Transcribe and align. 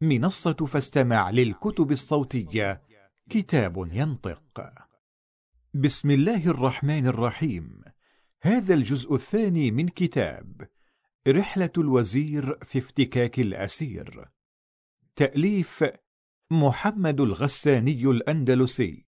منصة 0.00 0.52
فاستمع 0.52 1.30
للكتب 1.30 1.90
الصوتية. 1.90 2.82
كتاب 3.30 3.88
ينطق. 3.92 4.72
بسم 5.74 6.10
الله 6.10 6.46
الرحمن 6.46 7.06
الرحيم. 7.06 7.82
هذا 8.42 8.74
الجزء 8.74 9.14
الثاني 9.14 9.70
من 9.70 9.88
كتاب. 9.88 10.68
رحلة 11.28 11.70
الوزير 11.78 12.58
في 12.64 12.78
افتكاك 12.78 13.40
الأسير. 13.40 14.28
تأليف 15.16 15.84
محمد 16.50 17.20
الغساني 17.20 18.02
الأندلسي. 18.02 19.06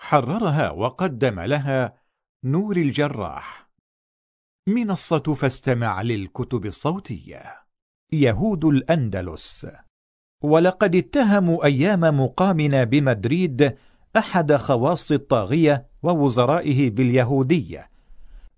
حررها 0.00 0.70
وقدم 0.70 1.40
لها 1.40 1.94
نور 2.44 2.76
الجراح. 2.76 3.70
منصة 4.68 5.34
فاستمع 5.34 6.02
للكتب 6.02 6.66
الصوتية. 6.66 7.42
يهود 8.12 8.64
الأندلس. 8.64 9.66
ولقد 10.44 10.96
اتهموا 10.96 11.64
أيام 11.64 12.00
مقامنا 12.00 12.84
بمدريد 12.84 13.76
أحد 14.16 14.52
خواص 14.52 15.12
الطاغية 15.12 15.86
ووزرائه 16.02 16.90
باليهودية. 16.90 17.90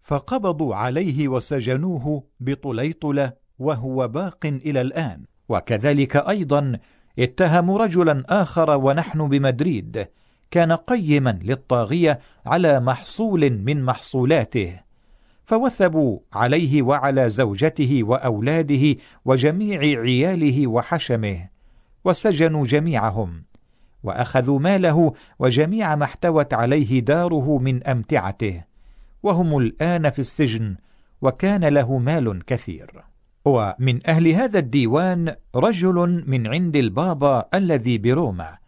فقبضوا 0.02 0.74
عليه 0.74 1.28
وسجنوه 1.28 2.28
بطليطلة 2.40 3.32
وهو 3.58 4.08
باق 4.08 4.46
إلى 4.46 4.80
الآن. 4.80 5.24
وكذلك 5.48 6.16
أيضا 6.16 6.78
اتهموا 7.18 7.78
رجلا 7.78 8.24
آخر 8.42 8.70
ونحن 8.70 9.28
بمدريد. 9.28 10.08
كان 10.52 10.72
قيما 10.72 11.38
للطاغية 11.42 12.18
على 12.46 12.80
محصول 12.80 13.50
من 13.50 13.84
محصولاته 13.84 14.80
فوثبوا 15.44 16.18
عليه 16.32 16.82
وعلى 16.82 17.28
زوجته 17.28 18.00
وأولاده 18.02 18.96
وجميع 19.24 19.80
عياله 19.80 20.66
وحشمه 20.66 21.48
وسجنوا 22.04 22.66
جميعهم 22.66 23.42
وأخذوا 24.02 24.58
ماله 24.58 25.12
وجميع 25.38 25.94
ما 25.94 26.04
احتوت 26.04 26.54
عليه 26.54 27.00
داره 27.00 27.58
من 27.58 27.86
أمتعته 27.86 28.64
وهم 29.22 29.58
الآن 29.58 30.10
في 30.10 30.18
السجن 30.18 30.76
وكان 31.22 31.64
له 31.64 31.98
مال 31.98 32.44
كثير. 32.46 33.04
ومن 33.44 34.06
أهل 34.06 34.28
هذا 34.28 34.58
الديوان 34.58 35.34
رجل 35.54 36.24
من 36.26 36.46
عند 36.46 36.76
البابا 36.76 37.48
الذي 37.54 37.98
بروما 37.98 38.61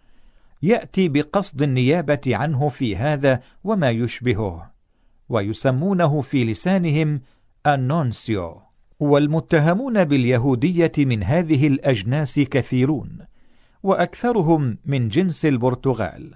يأتي 0.64 1.08
بقصد 1.08 1.62
النيابة 1.62 2.20
عنه 2.26 2.68
في 2.68 2.96
هذا 2.96 3.40
وما 3.64 3.90
يشبهه 3.90 4.70
ويسمونه 5.28 6.20
في 6.20 6.44
لسانهم 6.44 7.20
ال 7.66 7.80
nuncio 7.80 8.62
والمتهمون 9.00 10.04
باليهودية 10.04 10.92
من 10.98 11.22
هذه 11.22 11.66
الأجناس 11.66 12.40
كثيرون 12.40 13.18
وأكثرهم 13.82 14.78
من 14.86 15.08
جنس 15.08 15.46
البرتغال 15.46 16.34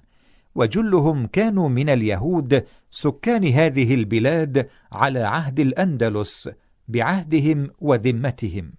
وجلهم 0.54 1.26
كانوا 1.26 1.68
من 1.68 1.88
اليهود 1.88 2.64
سكان 2.90 3.48
هذه 3.48 3.94
البلاد 3.94 4.68
على 4.92 5.20
عهد 5.20 5.60
الأندلس 5.60 6.50
بعهدهم 6.88 7.70
وذمتهم. 7.80 8.72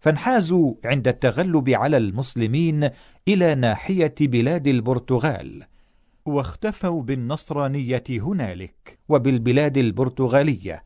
فانحازوا 0.00 0.74
عند 0.84 1.08
التغلب 1.08 1.70
على 1.70 1.96
المسلمين 1.96 2.90
إلى 3.28 3.54
ناحية 3.54 4.14
بلاد 4.20 4.68
البرتغال. 4.68 5.64
واختفوا 6.24 7.02
بالنصرانية 7.02 8.04
هنالك 8.10 8.98
وبالبلاد 9.08 9.78
البرتغالية. 9.78 10.84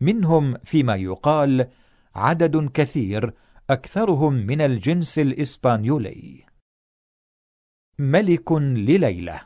منهم 0.00 0.56
فيما 0.64 0.96
يقال 0.96 1.68
عدد 2.14 2.70
كثير 2.74 3.34
أكثرهم 3.70 4.32
من 4.32 4.60
الجنس 4.60 5.18
الإسبانيولي. 5.18 6.44
ملك 7.98 8.52
لليلة. 8.52 9.40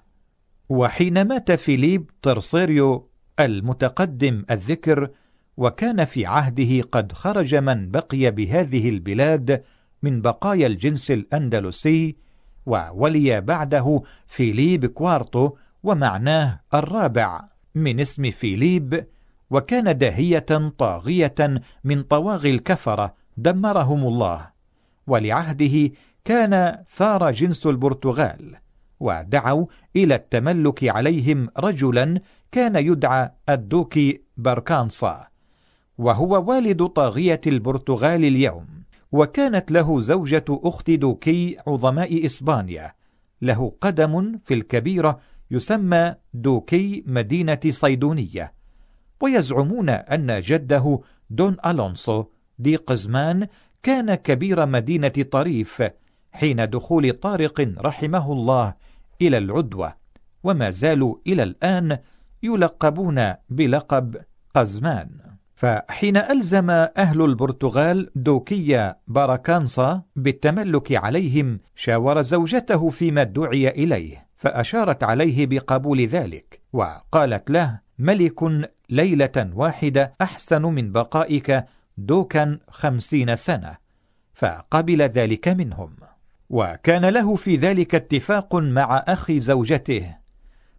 وحين 0.69 1.29
مات 1.29 1.53
فيليب 1.53 2.11
ترسيريو 2.23 3.11
المتقدم 3.41 4.45
الذكر 4.51 5.11
وكان 5.57 6.05
في 6.05 6.27
عهده 6.27 6.83
قد 6.83 7.13
خرج 7.13 7.55
من 7.55 7.91
بقي 7.91 8.31
بهذه 8.31 8.89
البلاد 8.89 9.63
من 10.03 10.21
بقايا 10.23 10.67
الجنس 10.67 11.11
الأندلسي 11.11 12.17
وولي 12.67 13.41
بعده 13.41 14.03
فيليب 14.27 14.87
كوارتو 14.87 15.51
ومعناه 15.83 16.61
الرابع 16.75 17.41
من 17.75 18.01
اسم 18.01 18.31
فيليب 18.31 19.07
وكان 19.51 19.99
داهية 19.99 20.71
طاغية 20.79 21.35
من 21.85 22.03
طواغي 22.03 22.51
الكفرة 22.51 23.15
دمرهم 23.37 24.07
الله. 24.07 24.51
ولعهده 25.07 25.91
كان 26.25 26.85
ثار 26.97 27.31
جنس 27.31 27.67
البرتغال 27.67 28.57
ودعوا 29.01 29.67
إلى 29.97 30.15
التملك 30.15 30.89
عليهم 30.89 31.49
رجلا 31.59 32.21
كان 32.53 32.77
يدعى 32.77 33.31
الدوكي 33.49 34.23
بركانصا. 34.37 35.27
وهو 35.99 36.45
والد 36.51 36.87
طاغية 36.87 37.41
البرتغال 37.47 38.25
اليوم 38.25 38.67
وكانت 39.13 39.71
له 39.71 40.01
زوجة 40.01 40.45
أخت 40.51 40.91
دوكي 40.91 41.57
عظماء 41.67 42.27
إسبانيا 42.27 42.93
له 43.43 43.73
قدم 43.81 44.39
في 44.45 44.55
الكبيرة 44.55 45.21
يسمى 45.51 46.15
دوكي 46.35 47.05
مدينة 47.07 47.61
صيدونية 47.69 48.53
ويزعمون 49.21 49.89
أن 49.89 50.41
جده 50.41 51.01
دون 51.31 51.57
ألونسو 51.67 52.25
دي 52.59 52.77
قزمان 52.77 53.47
كان 53.83 54.15
كبير 54.15 54.67
مدينة 54.67 55.09
طريف 55.09 55.83
حين 56.33 56.71
دخول 56.71 57.13
طارق 57.13 57.75
رحمه 57.79 58.33
الله 58.33 58.75
إلى 59.23 59.39
العدوة 59.39 59.95
وما 60.45 60.71
زالوا 60.71 61.17
إلى 61.27 61.43
الآن 61.43 61.99
يلقبون 62.43 63.35
بلقب 63.49 64.17
قزمان. 64.55 65.26
فحين 65.57 66.17
ألزم 66.17 66.71
أهل 66.71 67.23
البرتغال 67.23 68.11
دوكية 68.15 68.99
باراكانصا 69.09 70.03
بالتملك 70.17 70.93
عليهم 70.93 71.61
شاور 71.77 72.23
زوجته 72.23 72.89
فيما 72.89 73.23
دعي 73.23 73.69
إليه 73.69 74.27
فأشارت 74.37 75.05
عليه 75.05 75.47
بقبول 75.47 76.01
ذلك 76.01 76.61
وقالت 76.73 77.51
له 77.51 77.81
ملك 77.99 78.71
ليلة 78.91 79.51
واحدة 79.55 80.15
أحسن 80.21 80.63
من 80.63 80.93
بقائك 80.93 81.65
دوكا 81.99 82.59
خمسين 82.69 83.37
سنة 83.37 83.77
فقبل 84.35 85.03
ذلك 85.03 85.49
منهم. 85.49 85.97
وكان 86.51 87.05
له 87.05 87.35
في 87.35 87.57
ذلك 87.57 87.95
اتفاق 87.95 88.55
مع 88.55 89.05
أخي 89.09 89.41
زوجته 89.41 90.17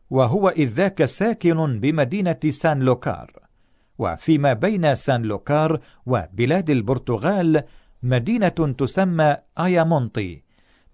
وهو 0.09 0.49
إذ 0.49 0.69
ذاك 0.69 1.05
ساكن 1.05 1.79
بمدينة 1.79 2.39
سان 2.49 2.79
لوكار. 2.79 3.47
وفيما 4.00 4.53
بين 4.53 4.96
سان 4.96 5.22
لوكار 5.22 5.80
وبلاد 6.06 6.69
البرتغال 6.69 7.63
مدينة 8.03 8.47
تسمى 8.78 9.38
آيامونتي 9.59 10.47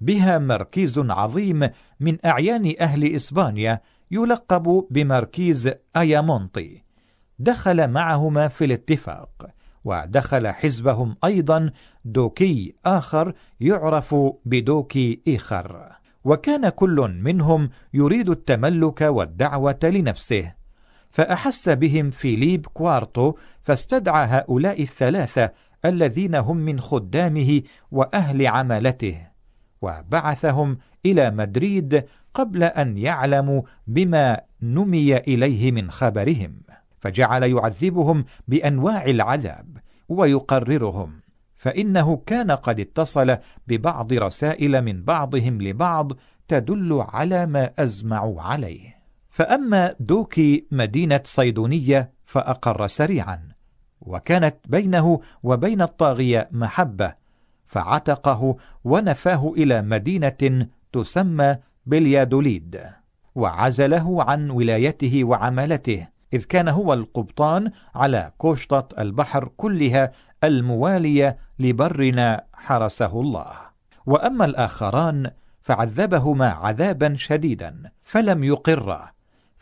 بها 0.04 0.38
مركز 0.38 1.00
عظيم 1.00 1.70
من 2.00 2.18
أعيان 2.26 2.74
أهل 2.80 3.16
إسبانيا 3.16 3.82
يلقب 4.12 4.88
بمركيز 4.90 5.72
آيامونتي. 5.96 6.84
دخل 7.40 7.88
معهما 7.88 8.48
في 8.48 8.66
الاتفاق 8.66 9.50
ودخل 9.84 10.48
حزبهم 10.48 11.16
أيضا 11.24 11.72
دوكي 12.06 12.76
آخر 12.86 13.34
يعرف 13.60 14.16
بدوكي 14.46 15.22
إيخر. 15.28 15.92
وكان 16.24 16.70
كل 16.70 17.14
منهم 17.24 17.70
يريد 17.94 18.30
التملك 18.30 19.02
والدعوة 19.02 19.80
لنفسه. 19.84 20.54
فأحس 21.14 21.70
بهم 21.70 22.10
فيليب 22.12 22.66
كوارتو 22.66 23.34
فاستدعى 23.64 24.26
هؤلاء 24.26 24.82
الثلاثة 24.82 25.52
الذين 25.86 26.36
هم 26.36 26.58
من 26.58 26.80
خدامه 26.80 27.62
وأهل 27.92 28.48
عمالته 28.48 29.28
وبعثهم 29.82 30.78
إلى 31.06 31.32
مدريد 31.32 32.06
قبل 32.34 32.64
أن 32.64 32.98
يعلموا 32.98 33.62
بما 33.88 34.42
نمي 34.62 35.18
إليه 35.18 35.72
من 35.72 35.92
خبرهم 35.92 36.62
فجعل 37.00 37.44
يعذبهم 37.44 38.26
بأنواع 38.48 39.06
العذاب 39.06 39.78
ويقررهم 40.10 41.14
فإنه 41.56 42.18
كان 42.26 42.52
قد 42.52 42.80
اتصل 42.80 43.38
ببعض 43.68 44.14
رسائل 44.14 44.82
من 44.82 45.04
بعضهم 45.04 45.62
لبعض 45.62 46.12
تدل 46.48 47.06
على 47.08 47.46
ما 47.46 47.72
أزمعوا 47.80 48.42
عليه. 48.42 49.03
فأما 49.34 49.96
دوكي 50.00 50.66
مدينة 50.72 51.22
صيدونية 51.24 52.12
فأقر 52.26 52.88
سريعا 52.88 53.50
وكانت 54.02 54.56
بينه 54.66 55.22
وبين 55.44 55.82
الطاغية 55.82 56.50
محبة 56.52 57.14
فعتقه 57.68 58.58
ونفاه 58.84 59.54
إلى 59.58 59.82
مدينة 59.82 60.68
تسمى 60.94 61.58
بليادوليد 61.86 62.82
وعزله 63.36 64.24
عن 64.24 64.50
ولايته 64.50 65.24
وعملته 65.24 66.08
إذ 66.34 66.44
كان 66.44 66.68
هو 66.68 66.94
القبطان 66.94 67.72
على 67.96 68.32
كوشطة 68.38 68.88
البحر 69.02 69.50
كلها 69.58 70.12
الموالية 70.44 71.38
لبرنا 71.60 72.44
حرسه 72.54 73.22
الله. 73.22 73.52
وأما 74.06 74.46
الآخران 74.46 75.32
فعذبهما 75.62 76.50
عذابا 76.50 77.16
شديدا 77.16 77.92
فلم 78.04 78.44
يقرا 78.44 79.13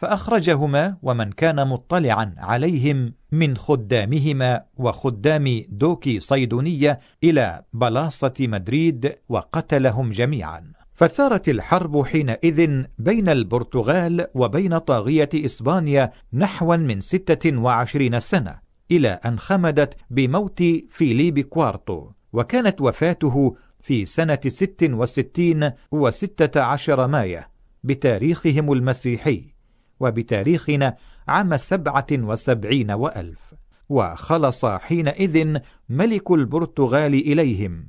فأخرجهما 0.02 0.98
ومن 1.02 1.32
كان 1.32 1.68
مطلعا 1.68 2.36
عليهم 2.38 3.14
من 3.32 3.58
خدامهما 3.58 4.64
وخدام 4.78 5.64
دوكي 5.70 6.20
صيدونية 6.20 7.00
إلى 7.24 7.64
بلاصة 7.74 8.34
مدريد 8.40 9.16
وقتلهم 9.30 10.12
جميعا. 10.12 10.72
فثارت 10.94 11.50
الحرب 11.50 12.06
حينئذ 12.06 12.84
بين 12.98 13.30
البرتغال 13.30 14.28
وبين 14.34 14.78
طاغية 14.78 15.30
إسبانيا 15.36 16.12
نحو 16.34 16.78
من 16.78 17.02
ستة 17.02 17.58
وعشرين 17.58 18.20
سنة 18.20 18.60
إلى 18.92 19.10
أن 19.10 19.40
خمدت 19.40 19.96
بموت 20.10 20.64
فيليب 20.90 21.40
كوارتو 21.40 22.10
وكانت 22.34 22.82
وفاته 22.82 23.56
في 23.82 24.06
سنة 24.06 24.40
ست 24.48 24.90
وستين 24.92 25.72
وستة 25.92 26.62
عشر 26.62 27.08
ماية 27.08 27.50
بتاريخهم 27.84 28.72
المسيحي. 28.72 29.61
وبتاريخنا 30.02 30.96
عام 31.28 31.58
سبعة 31.58 32.08
وسبعين 32.12 32.92
وألف. 32.92 33.54
وخلص 33.90 34.66
حينئذ 34.66 35.58
ملك 35.90 36.32
البرتغال 36.32 37.14
إليهم. 37.14 37.86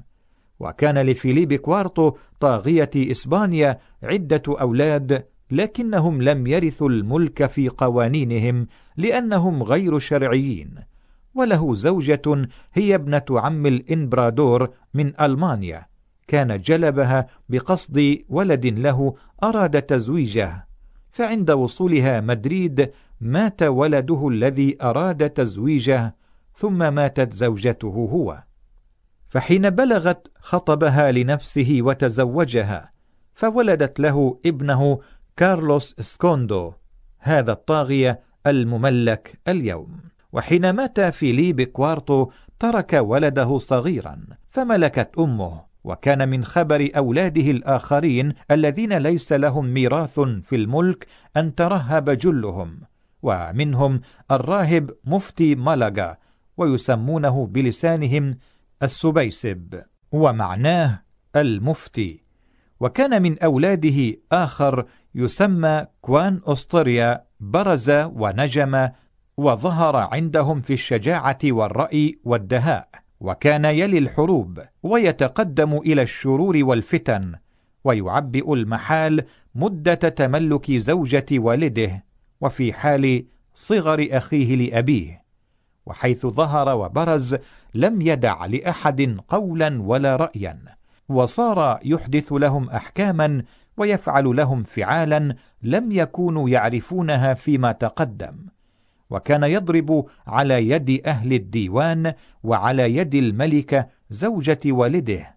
وكان 0.61 0.99
لفيليب 0.99 1.55
كوارتو 1.55 2.17
طاغية 2.41 2.91
إسبانيا 2.97 3.79
عدة 4.03 4.43
أولاد 4.49 5.25
لكنهم 5.51 6.23
لم 6.23 6.47
يرثوا 6.47 6.89
الملك 6.89 7.47
في 7.47 7.69
قوانينهم 7.69 8.67
لأنهم 8.97 9.63
غير 9.63 9.99
شرعيين. 9.99 10.75
وله 11.35 11.75
زوجة 11.75 12.49
هي 12.73 12.95
ابنة 12.95 13.25
عم 13.31 13.67
الإنبرادور 13.67 14.71
من 14.95 15.21
ألمانيا. 15.21 15.87
كان 16.29 16.61
جلبها 16.61 17.27
بقصد 17.49 18.19
ولد 18.29 18.67
له 18.67 19.15
أراد 19.43 19.83
تزويجه. 19.83 20.72
فعند 21.13 21.51
وصولها 21.51 22.21
مدريد 22.21 22.91
مات 23.21 23.63
ولده 23.63 24.29
الذي 24.29 24.77
أراد 24.83 25.31
تزويجه 25.31 26.17
ثم 26.55 26.95
ماتت 26.95 27.33
زوجته 27.33 27.89
هو. 27.89 28.43
فحين 29.29 29.71
بلغت 29.71 30.29
خطبها 30.39 31.13
لنفسه 31.13 31.79
وتزوجها 31.81 32.93
فولدت 33.35 34.01
له 34.01 34.39
ابنه 34.47 35.01
كارلوس 35.37 35.95
سكوندو 36.01 36.73
هذا 37.19 37.53
الطاغية 37.53 38.21
المملك 38.47 39.41
اليوم. 39.49 40.01
وحين 40.33 40.71
مات 40.71 41.01
فيليب 41.01 41.63
كوارتو 41.63 42.31
ترك 42.59 42.93
ولده 42.93 43.59
صغيرا 43.59 44.27
فملكت 44.51 45.11
أمه. 45.19 45.72
وكان 45.85 46.29
من 46.29 46.45
خبر 46.45 46.89
أولاده 46.97 47.51
الآخرين 47.51 48.35
الذين 48.51 48.93
ليس 48.93 49.33
لهم 49.33 49.67
ميراث 49.67 50.21
في 50.21 50.57
الملك 50.57 51.07
أن 51.37 51.55
ترهب 51.55 52.11
جلهم 52.11 52.81
ومنهم 53.23 54.01
الراهب 54.31 54.91
مفتي 55.05 55.55
ملقا 55.55 56.17
ويسمونه 56.57 57.47
بلسانهم 57.47 58.39
ال 58.83 58.97
obispo 58.97 59.83
ومعناه 60.13 61.03
المفتي. 61.37 62.23
وكان 62.81 63.23
من 63.23 63.39
أولاده 63.39 64.17
آخر 64.33 64.87
يسمى 65.15 65.87
كوان 66.01 66.41
أسطريا 66.47 67.25
برز 67.41 67.91
ونجم 67.91 68.89
وظهر 69.37 69.97
عندهم 69.97 70.61
في 70.61 70.73
الشجاعة 70.73 71.39
والرأي 71.45 72.19
والدهاء. 72.25 72.89
وكان 73.23 73.65
يلي 73.65 73.99
الحروب 73.99 74.61
ويتقدم 74.83 75.77
إلى 75.77 76.03
الشرور 76.03 76.59
والفتن 76.63 77.35
ويعبئ 77.85 78.53
المحال 78.55 79.25
مدة 79.55 79.95
تملك 79.95 80.73
زوجة 80.73 81.27
والده 81.33 82.05
وفي 82.41 82.73
حال 82.73 83.25
صغر 83.55 84.09
أخيه 84.11 84.57
لأبيه 84.57 85.23
وحيث 85.87 86.27
ظهر 86.27 86.77
وبرز 86.77 87.37
لم 87.75 88.03
يدع 88.03 88.47
لأحد 88.47 89.21
قولا 89.29 89.83
ولا 89.83 90.17
رأيا 90.17 90.59
وصار 91.09 91.79
يحدث 91.85 92.33
لهم 92.33 92.71
أحكاما 92.71 93.43
ويفعل 93.77 94.25
لهم 94.25 94.63
فعالا 94.63 95.37
لم 95.63 95.93
يكونوا 95.93 96.49
يعرفونها 96.49 97.35
فيما 97.35 97.73
تقدم. 97.73 98.47
وكان 99.13 99.45
يضرب 99.45 100.07
على 100.27 100.69
يد 100.69 101.03
أهل 101.07 101.33
الديوان 101.33 102.13
وعلى 102.43 102.97
يد 102.97 103.15
الملكة 103.15 103.87
زوجة 104.11 104.61
والده. 104.67 105.37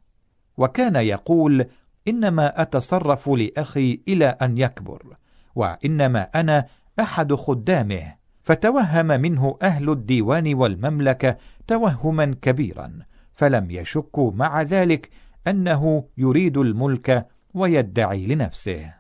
وكان 0.58 0.96
يقول 0.96 1.66
إنما 2.08 2.62
أتصرف 2.62 3.30
لأخي 3.30 4.00
إلى 4.08 4.26
أن 4.26 4.58
يكبر 4.58 5.18
وإنما 5.56 6.22
أنا 6.36 6.66
أحد 7.00 7.34
خدامه. 7.34 8.16
فتوهم 8.44 9.06
منه 9.06 9.58
أهل 9.62 9.90
الديوان 9.90 10.54
والمملكة 10.54 11.38
توهما 11.68 12.36
كبيرا 12.42 13.00
فلم 13.34 13.72
يشكوا 13.72 14.32
مع 14.32 14.62
ذلك 14.62 15.10
أنه 15.48 16.06
يريد 16.18 16.58
الملك 16.58 17.28
ويدعي 17.54 18.26
لنفسه. 18.26 18.94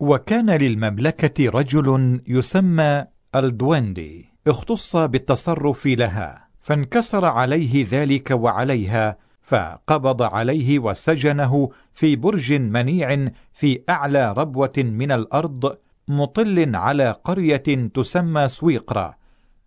وكان 0.00 0.50
للمملكة 0.50 1.50
رجل 1.50 2.20
يسمى 2.26 3.04
الدويندي 3.36 4.28
اختص 4.46 4.96
بالتصرف 4.96 5.86
لها 5.86 6.48
فانكسر 6.60 7.24
عليه 7.24 7.86
ذلك 7.90 8.30
وعليها 8.30 9.16
فقبض 9.42 10.22
عليه 10.22 10.78
وسجنه 10.78 11.70
في 11.94 12.16
برج 12.16 12.52
منيع 12.52 13.30
في 13.52 13.82
أعلى 13.88 14.32
ربوة 14.32 14.72
من 14.76 15.12
الأرض 15.12 15.76
مطل 16.08 16.76
على 16.76 17.10
قرية 17.24 17.88
تسمى 17.94 18.48
سويقرا 18.48 19.14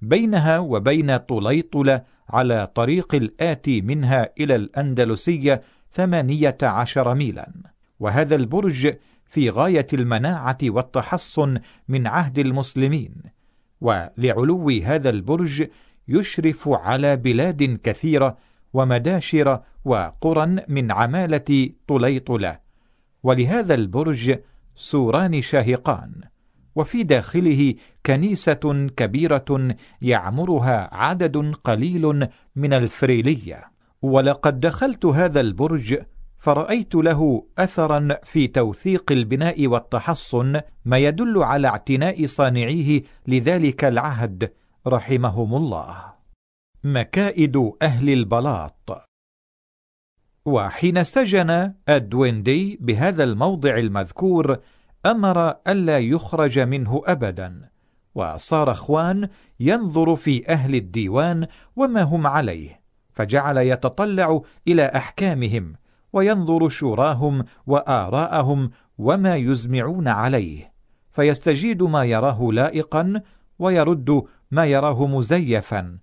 بينها 0.01 0.59
وبين 0.59 1.18
طليطلة 1.18 2.01
على 2.30 2.68
طريق 2.75 3.16
الآتي 3.16 3.81
منها 3.81 4.30
إلى 4.39 4.56
الأندلسية 4.56 5.62
ثمانية 5.94 6.57
عشر 6.62 7.13
ميلا. 7.13 7.51
وهذا 8.00 8.36
البرج 8.36 8.95
في 9.25 9.50
غاية 9.50 9.88
المناعة 9.94 10.57
والتحصن 10.63 11.59
من 11.88 12.07
عهد 12.07 12.39
المسلمين. 12.39 13.32
ولعلو 13.83 14.69
هذا 14.69 15.09
البرج 15.09 15.68
يشرف 16.07 16.69
على 16.69 17.16
بلاد 17.16 17.80
كثيرة 17.83 18.37
ومداشر 18.73 19.59
وقرى 19.85 20.56
من 20.68 20.92
عمالة 20.92 21.69
طليطلة. 21.87 22.59
ولهذا 23.23 23.73
البرج 23.75 24.40
سوران 24.75 25.42
شاهقان. 25.42 26.11
وفي 26.75 27.04
داخله 27.04 27.73
كنيسة 28.06 28.90
كبيرة 28.97 29.75
يعمرها 30.02 30.90
عدد 30.95 31.37
قليل 31.63 32.28
من 32.56 32.73
الفريلية. 32.73 33.71
ولقد 34.02 34.59
دخلت 34.59 35.06
هذا 35.06 35.42
البرج 35.42 35.97
فرأيت 36.44 36.95
له 36.95 37.47
أثرا 37.57 38.18
في 38.23 38.47
توثيق 38.47 39.12
البناء 39.12 39.68
والتحصن 39.68 40.62
ما 40.85 40.97
يدل 40.97 41.44
على 41.44 41.68
اعتناء 41.68 42.26
صانعيه 42.26 43.02
لذلك 43.28 43.85
العهد 43.85 44.52
رحمهم 44.88 45.56
الله. 45.56 46.14
مكائد 46.83 47.71
أهل 47.81 48.09
البلاط. 48.09 49.07
وحين 50.45 51.04
سجن 51.04 51.73
الدويندي 51.90 52.78
بهذا 52.81 53.23
الموضع 53.23 53.78
المذكور 53.78 54.57
أمر 55.06 55.50
ألا 55.68 56.00
يخرج 56.00 56.59
منه 56.59 57.02
أبدا. 57.06 57.69
وصار 58.16 58.71
أخوان 58.71 59.30
ينظر 59.59 60.16
في 60.16 60.50
أهل 60.50 60.76
الديوان 60.76 61.47
وما 61.76 62.02
هم 62.02 62.28
عليه 62.28 62.81
فجعل 63.14 63.57
يتطلع 63.57 64.42
إلى 64.68 64.85
أحكامهم 64.85 65.76
وينظر 66.13 66.69
شوراهم 66.69 67.45
وآراءهم 67.67 68.69
وما 68.97 69.35
يزمعون 69.35 70.07
عليه 70.07 70.73
فيستجيد 71.11 71.83
ما 71.83 72.03
يراه 72.03 72.49
لائقا 72.51 73.21
ويرد 73.59 74.23
ما 74.51 74.65
يراه 74.65 75.07
مزيفا 75.07 75.97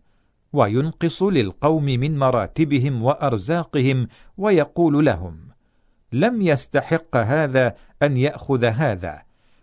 وينقص 0.52 1.22
للقوم 1.22 1.84
من 1.84 2.18
مراتبهم 2.18 3.02
وأرزاقهم 3.02 4.08
ويقول 4.36 5.06
لهم 5.06 5.50
لم 6.12 6.42
يستحق 6.42 7.16
هذا 7.16 7.74
أن 8.02 8.16
يأخذ 8.16 8.64
هذا 8.64 9.22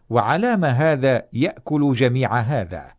وعلام 0.09 0.65
هذا 0.65 1.23
يأكل 1.33 1.93
جميع 1.93 2.39
هذا 2.39 2.97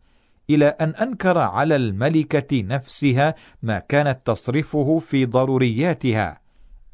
إلى 0.49 0.67
أن 0.67 0.89
أنكر 0.89 1.37
على 1.37 1.75
الملكة 1.75 2.63
نفسها 2.63 3.35
ما 3.63 3.79
كانت 3.79 4.19
تصرفه 4.25 4.99
في 4.99 5.25
ضرورياتها 5.25 6.38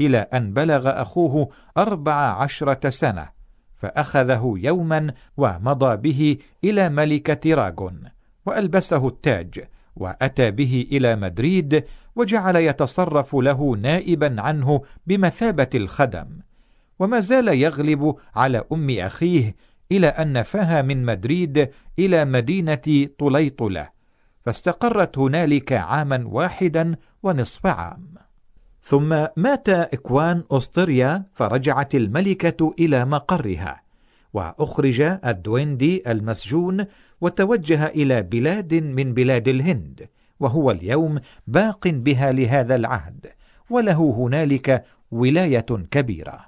إلى 0.02 0.18
أن 0.18 0.54
بلغ 0.54 1.02
أخوه 1.02 1.50
أربع 1.78 2.14
عشرة 2.14 2.90
سنة 2.90 3.30
فأخذه 3.78 4.54
يوما 4.58 5.14
ومضى 5.38 5.96
به 5.96 6.38
إلى 6.64 6.90
ملكة 6.90 7.54
راغون 7.54 8.04
وألبسه 8.46 9.08
التاج 9.08 9.68
وأتى 9.96 10.52
به 10.52 10.88
إلى 10.92 11.16
مدريد 11.16 11.84
وجعل 12.16 12.56
يتصرف 12.56 13.36
له 13.36 13.78
نائبا 13.82 14.42
عنه 14.42 14.82
بمثابة 15.08 15.70
الخدم. 15.76 16.28
وما 17.00 17.20
زال 17.20 17.48
يغلب 17.48 18.16
على 18.36 18.64
أم 18.72 18.90
أخيه 19.00 19.56
إلى 19.92 20.08
أن 20.08 20.34
نفاها 20.34 20.82
من 20.82 21.06
مدريد 21.06 21.70
إلى 22.00 22.26
مدينة 22.26 23.08
طليطلة 23.20 23.90
فاستقرت 24.46 25.18
هنالك 25.18 25.74
عاما 25.74 26.24
واحدا 26.28 26.96
ونصف 27.24 27.66
عام. 27.66 28.15
ثم 28.88 29.26
مات 29.36 29.70
إكوان 29.70 30.44
أسطريا 30.52 31.24
فرجعت 31.34 31.96
الملكة 31.96 32.76
إلى 32.80 33.06
مقرها 33.06 33.82
وأخرج 34.34 35.02
الدويندي 35.26 36.12
المسجون 36.12 36.86
وتوجه 37.22 37.88
إلى 37.88 38.22
بلاد 38.22 38.74
من 38.74 39.14
بلاد 39.14 39.48
الهند 39.48 40.10
وهو 40.40 40.72
اليوم 40.72 41.20
باق 41.48 41.88
بها 41.88 42.32
لهذا 42.32 42.76
العهد 42.76 43.26
وله 43.70 44.16
هنالك 44.18 44.84
ولاية 45.12 45.66
كبيرة. 45.92 46.46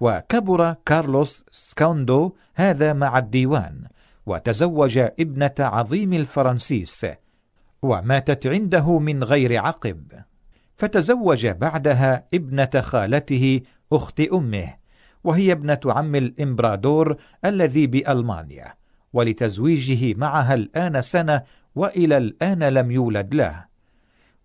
وكبر 0.00 0.74
كارلوس 0.86 1.44
سكوندو 1.50 2.32
هذا 2.54 2.92
مع 2.92 3.18
الديوان 3.18 3.84
وتزوج 4.26 4.98
ابنة 4.98 5.54
عظيم 5.58 6.12
الفرنسيس 6.12 7.06
وماتت 7.82 8.46
عنده 8.46 8.98
من 8.98 9.24
غير 9.24 9.60
عقب. 9.60 10.02
فتزوج 10.76 11.46
بعدها 11.46 12.26
ابنة 12.34 12.70
خالته 12.80 13.60
أخت 13.92 14.20
أمه 14.20 14.74
وهي 15.24 15.52
ابنة 15.52 15.80
عم 15.86 16.14
الإمبرادور 16.14 17.16
الذي 17.44 17.86
بألمانيا 17.86 18.74
ولتزويجه 19.12 20.14
معها 20.18 20.54
الآن 20.54 21.00
سنة 21.00 21.42
وإلى 21.74 22.16
الآن 22.16 22.62
لم 22.62 22.90
يولد 22.90 23.34
له. 23.34 23.64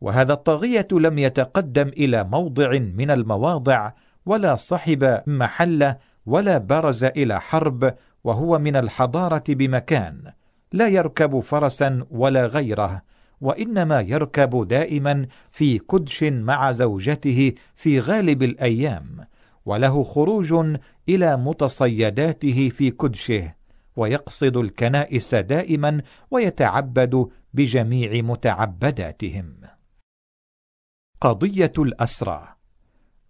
وهذا 0.01 0.33
الطاغية 0.33 0.87
لم 0.91 1.19
يتقدم 1.19 1.87
إلى 1.87 2.23
موضع 2.23 2.69
من 2.79 3.11
المواضع 3.11 3.91
ولا 4.25 4.55
صحب 4.55 5.21
محل 5.27 5.95
ولا 6.25 6.57
برز 6.57 7.03
إلى 7.03 7.41
حرب 7.41 7.95
وهو 8.23 8.59
من 8.59 8.75
الحضارة 8.75 9.43
بمكان 9.49 10.31
لا 10.71 10.87
يركب 10.87 11.39
فرسا 11.39 12.05
ولا 12.11 12.45
غيره. 12.45 13.01
وإنما 13.41 14.01
يركب 14.01 14.67
دائما 14.67 15.27
في 15.51 15.79
كدش 15.79 16.23
مع 16.23 16.71
زوجته 16.71 17.53
في 17.75 17.99
غالب 17.99 18.43
الأيام 18.43 19.27
وله 19.65 20.03
خروج 20.03 20.77
إلى 21.09 21.37
متصيداته 21.37 22.69
في 22.69 22.91
كدشه 22.91 23.53
ويقصد 23.95 24.57
الكنائس 24.57 25.35
دائما 25.35 26.01
ويتعبد 26.31 27.29
بجميع 27.53 28.21
متعبداتهم. 28.21 29.55
قضية 31.21 31.71
الأسرى. 31.77 32.47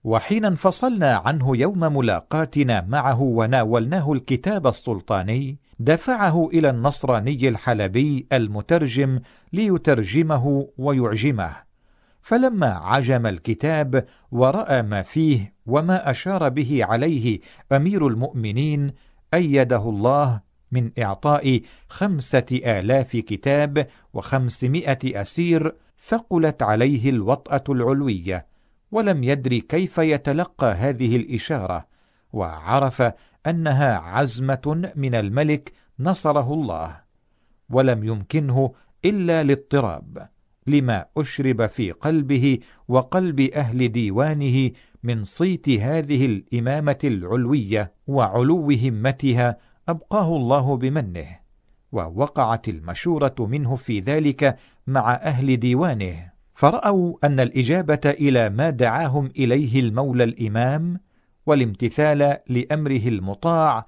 وحين 0.03 0.45
انفصلنا 0.45 1.15
عنه 1.15 1.57
يوم 1.57 1.79
ملاقاتنا 1.79 2.81
معه 2.81 3.21
وناولناه 3.21 4.13
الكتاب 4.13 4.67
السلطاني 4.67 5.59
دفعه 5.79 6.49
إلى 6.53 6.69
النصراني 6.69 7.47
الحلبي 7.47 8.27
المترجم 8.33 9.19
ليترجمه 9.53 10.69
ويعجمه. 10.77 11.67
فلما 12.21 12.67
عجم 12.67 13.27
الكتاب 13.27 14.05
ورأى 14.31 14.81
ما 14.81 15.01
فيه 15.01 15.53
وما 15.65 16.09
أشار 16.09 16.49
به 16.49 16.85
عليه 16.85 17.39
أمير 17.71 18.07
المؤمنين 18.07 18.93
أيده 19.33 19.89
الله 19.89 20.41
من 20.71 20.91
إعطاء 20.99 21.61
خمسة 21.89 22.45
آلاف 22.51 23.17
كتاب 23.17 23.87
وخمسمائة 24.13 25.21
أسير 25.21 25.75
ثقلت 26.07 26.63
عليه 26.63 27.09
الوطأة 27.09 27.63
العلوية 27.69 28.45
ولم 28.91 29.23
يدري 29.23 29.61
كيف 29.61 29.97
يتلقى 29.97 30.73
هذه 30.73 31.15
الإشارة 31.15 31.87
وعرف 32.33 33.03
أنها 33.47 33.97
عزمة 33.97 34.91
من 34.95 35.15
الملك 35.15 35.71
نصره 35.99 36.53
الله 36.53 36.97
ولم 37.69 38.03
يمكنه 38.03 38.73
إلا 39.05 39.41
الاضطراب 39.41 40.29
لما 40.67 41.05
أشرب 41.17 41.67
في 41.67 41.91
قلبه 41.91 42.59
وقلب 42.87 43.39
أهل 43.39 43.91
ديوانه 43.91 44.71
من 45.03 45.23
صيت 45.23 45.69
هذه 45.69 46.25
الإمامة 46.25 46.99
العلوية 47.03 47.93
وعلو 48.07 48.71
همتها 48.71 49.57
أبقاه 49.89 50.35
الله 50.35 50.77
بمنه 50.77 51.27
ووقعت 51.91 52.67
المشورة 52.69 53.35
منه 53.39 53.75
في 53.75 53.99
ذلك 53.99 54.57
مع 54.87 55.13
أهل 55.13 55.57
ديوانه. 55.57 56.31
فرأوا 56.53 57.15
أن 57.23 57.39
الإجابة 57.39 57.99
إلى 58.05 58.49
ما 58.49 58.69
دعاهم 58.69 59.25
إليه 59.25 59.79
المولى 59.79 60.23
الإمام 60.23 60.99
والامتثال 61.47 62.37
لأمره 62.47 63.07
المطاع 63.07 63.85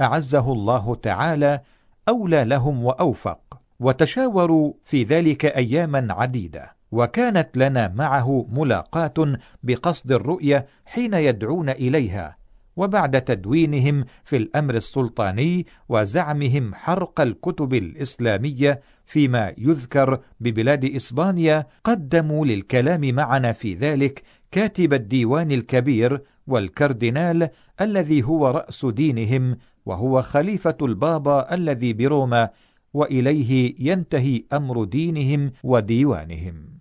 أعزه 0.00 0.52
الله 0.52 0.94
تعالى 0.94 1.60
أولى 2.08 2.44
لهم 2.44 2.84
وأوفق 2.84 3.40
وتشاوروا 3.80 4.72
في 4.84 5.02
ذلك 5.02 5.44
أياما 5.44 6.06
عديدة. 6.10 6.82
وكانت 6.92 7.56
لنا 7.56 7.92
معه 7.96 8.46
ملاقاة 8.52 9.38
بقصد 9.62 10.12
الرؤية 10.12 10.66
حين 10.86 11.14
يدعون 11.14 11.68
إليها 11.68 12.36
وبعد 12.76 13.20
تدوينهم 13.22 14.04
في 14.24 14.36
الأمر 14.36 14.74
السلطاني 14.74 15.66
وزعمهم 15.88 16.74
حرق 16.74 17.20
الكتب 17.20 17.74
الإسلامية 17.74 18.80
فيما 19.06 19.54
يذكر 19.58 20.20
ببلاد 20.40 20.84
إسبانيا 20.84 21.66
قدموا 21.84 22.46
للكلام 22.46 23.14
معنا 23.14 23.52
في 23.52 23.74
ذلك 23.74 24.22
كاتب 24.50 24.92
الديوان 24.92 25.50
الكبير 25.52 26.22
والكاردينال 26.46 27.48
الذي 27.80 28.22
هو 28.22 28.48
رأس 28.48 28.86
دينهم 28.86 29.56
وهو 29.86 30.22
خليفة 30.22 30.76
البابا 30.82 31.54
الذي 31.54 31.92
بروما 31.92 32.50
وإليه 32.94 33.74
ينتهي 33.78 34.42
أمر 34.52 34.84
دينهم 34.84 35.52
وديوانهم. 35.64 36.72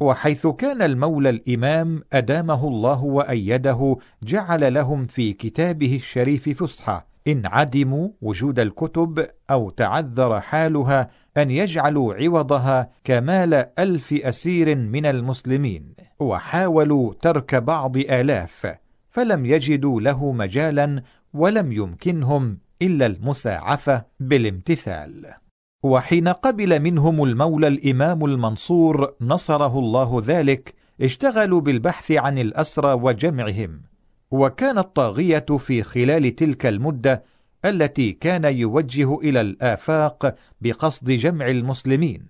وحيث 0.00 0.46
كان 0.46 0.82
المولى 0.82 1.30
الإمام 1.30 2.02
أدامه 2.12 2.68
الله 2.68 3.04
وأيده 3.04 3.96
جعل 4.22 4.74
لهم 4.74 5.06
في 5.06 5.32
كتابه 5.32 5.96
الشريف 5.96 6.62
فسحة 6.62 7.06
إن 7.28 7.46
عدموا 7.46 8.08
وجود 8.22 8.58
الكتب 8.58 9.26
أو 9.50 9.70
تعذر 9.70 10.40
حالها 10.40 11.10
أن 11.36 11.50
يجعلوا 11.50 12.14
عوضها 12.14 12.90
كمال 13.04 13.54
ألف 13.78 14.12
أسير 14.12 14.76
من 14.76 15.06
المسلمين. 15.06 16.05
وحاولوا 16.20 17.14
ترك 17.14 17.54
بعض 17.54 17.96
آلاف 17.96 18.76
فلم 19.10 19.46
يجدوا 19.46 20.00
له 20.00 20.32
مجالا 20.32 21.02
ولم 21.34 21.72
يمكنهم 21.72 22.58
إلا 22.82 23.06
المساعفة 23.06 24.04
بالامتثال. 24.20 25.34
وحين 25.82 26.28
قبل 26.28 26.80
منهم 26.80 27.24
المولى 27.24 27.68
الإمام 27.68 28.24
المنصور 28.24 29.14
نصره 29.20 29.78
الله 29.78 30.22
ذلك 30.26 30.74
اشتغلوا 31.00 31.60
بالبحث 31.60 32.12
عن 32.12 32.38
الأسرى 32.38 32.92
وجمعهم. 32.92 33.82
وكان 34.30 34.78
الطاغية 34.78 35.46
في 35.58 35.82
خلال 35.82 36.36
تلك 36.36 36.66
المدة 36.66 37.24
التي 37.64 38.12
كان 38.12 38.44
يوجه 38.44 39.18
إلى 39.18 39.40
الآفاق 39.40 40.34
بقصد 40.60 41.10
جمع 41.10 41.48
المسلمين 41.48 42.26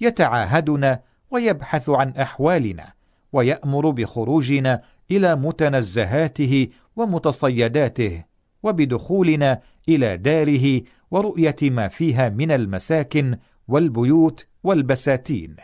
يتعاهدنا 0.00 1.00
ويبحث 1.30 1.90
عن 1.90 2.10
أحوالنا. 2.10 2.97
ويأمر 3.32 3.90
بخروجنا 3.90 4.82
إلى 5.10 5.36
متنزهاته 5.36 6.68
ومتصيداته 6.96 8.24
وبدخولنا 8.62 9.60
إلى 9.88 10.16
داره 10.16 10.82
ورؤية 11.10 11.56
ما 11.62 11.88
فيها 11.88 12.28
من 12.28 12.50
المساكن 12.50 13.36
والبيوت 13.68 14.46
والبساتين. 14.64 15.56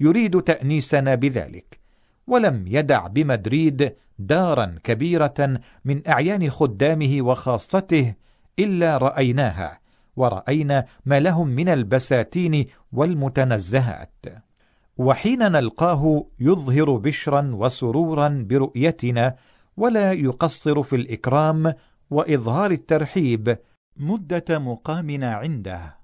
يريد 0.00 0.42
تأنيسنا 0.42 1.14
بذلك. 1.14 1.78
ولم 2.26 2.64
يدع 2.66 3.06
بمدريد 3.06 3.92
دارا 4.18 4.78
كبيرة 4.84 5.60
من 5.84 6.08
أعيان 6.08 6.50
خدامه 6.50 7.18
وخاصته 7.20 8.14
إلا 8.58 8.98
رأيناها 8.98 9.80
ورأينا 10.16 10.86
ما 11.06 11.20
لهم 11.20 11.48
من 11.48 11.68
البساتين 11.68 12.66
والمتنزهات. 12.92 14.47
وحين 14.98 15.52
نلقاه 15.52 16.26
يظهر 16.40 16.96
بشرا 16.96 17.50
وسرورا 17.54 18.46
برؤيتنا 18.48 19.36
ولا 19.76 20.12
يقصر 20.12 20.82
في 20.82 20.96
الإكرام 20.96 21.74
وإظهار 22.10 22.70
الترحيب 22.70 23.58
مدة 23.96 24.58
مقامنا 24.58 25.34
عنده. 25.34 25.98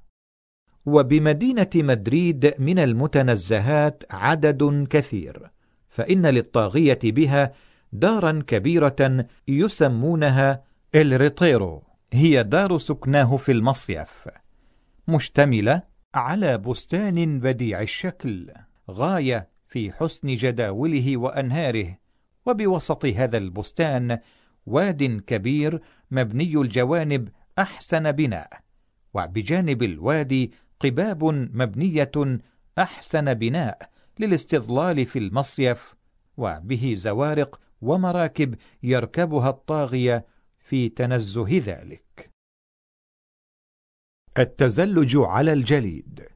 وبمدينة 0.87 1.71
مدريد 1.77 2.55
من 2.59 2.79
المتنزهات 2.79 4.03
عدد 4.11 4.87
كثير 4.91 5.51
فإن 5.89 6.27
للطاغية 6.27 6.99
بها 7.05 7.53
دارا 7.93 8.43
كبيرة 8.47 9.27
يسمونها 9.49 10.65
الريطيرو 10.95 11.83
هي 12.13 12.43
دار 12.43 12.79
سكناه 12.79 13.37
في 13.37 13.53
المصيف 13.53 14.29
مشتملة 15.09 15.83
على 16.15 16.59
بستان 16.59 17.41
بديع 17.41 17.81
الشكل. 17.81 18.51
غاية 18.91 19.49
في 19.69 19.93
حسن 19.93 20.35
جداوله 20.35 21.17
وأنهاره. 21.17 21.99
وبوسط 22.47 23.05
هذا 23.05 23.38
البستان 23.38 24.19
واد 24.67 25.23
كبير 25.26 25.81
مبني 26.11 26.57
الجوانب 26.57 27.29
أحسن 27.59 28.12
بناء. 28.12 28.61
وبجانب 29.14 29.83
الوادي 29.83 30.53
قباب 30.81 31.25
مبنية 31.55 32.41
أحسن 32.79 33.35
بناء 33.35 33.91
للاستظلال 34.19 35.07
في 35.07 35.19
المصيف. 35.19 35.95
وبه 36.37 36.95
زوارق 36.97 37.61
ومراكب 37.81 38.55
يركبها 38.83 39.50
الطاغية 39.50 40.26
في 40.59 40.88
تنزه 40.88 41.49
ذلك. 41.50 42.31
التزلج 44.38 45.17
على 45.17 45.53
الجليد. 45.53 46.34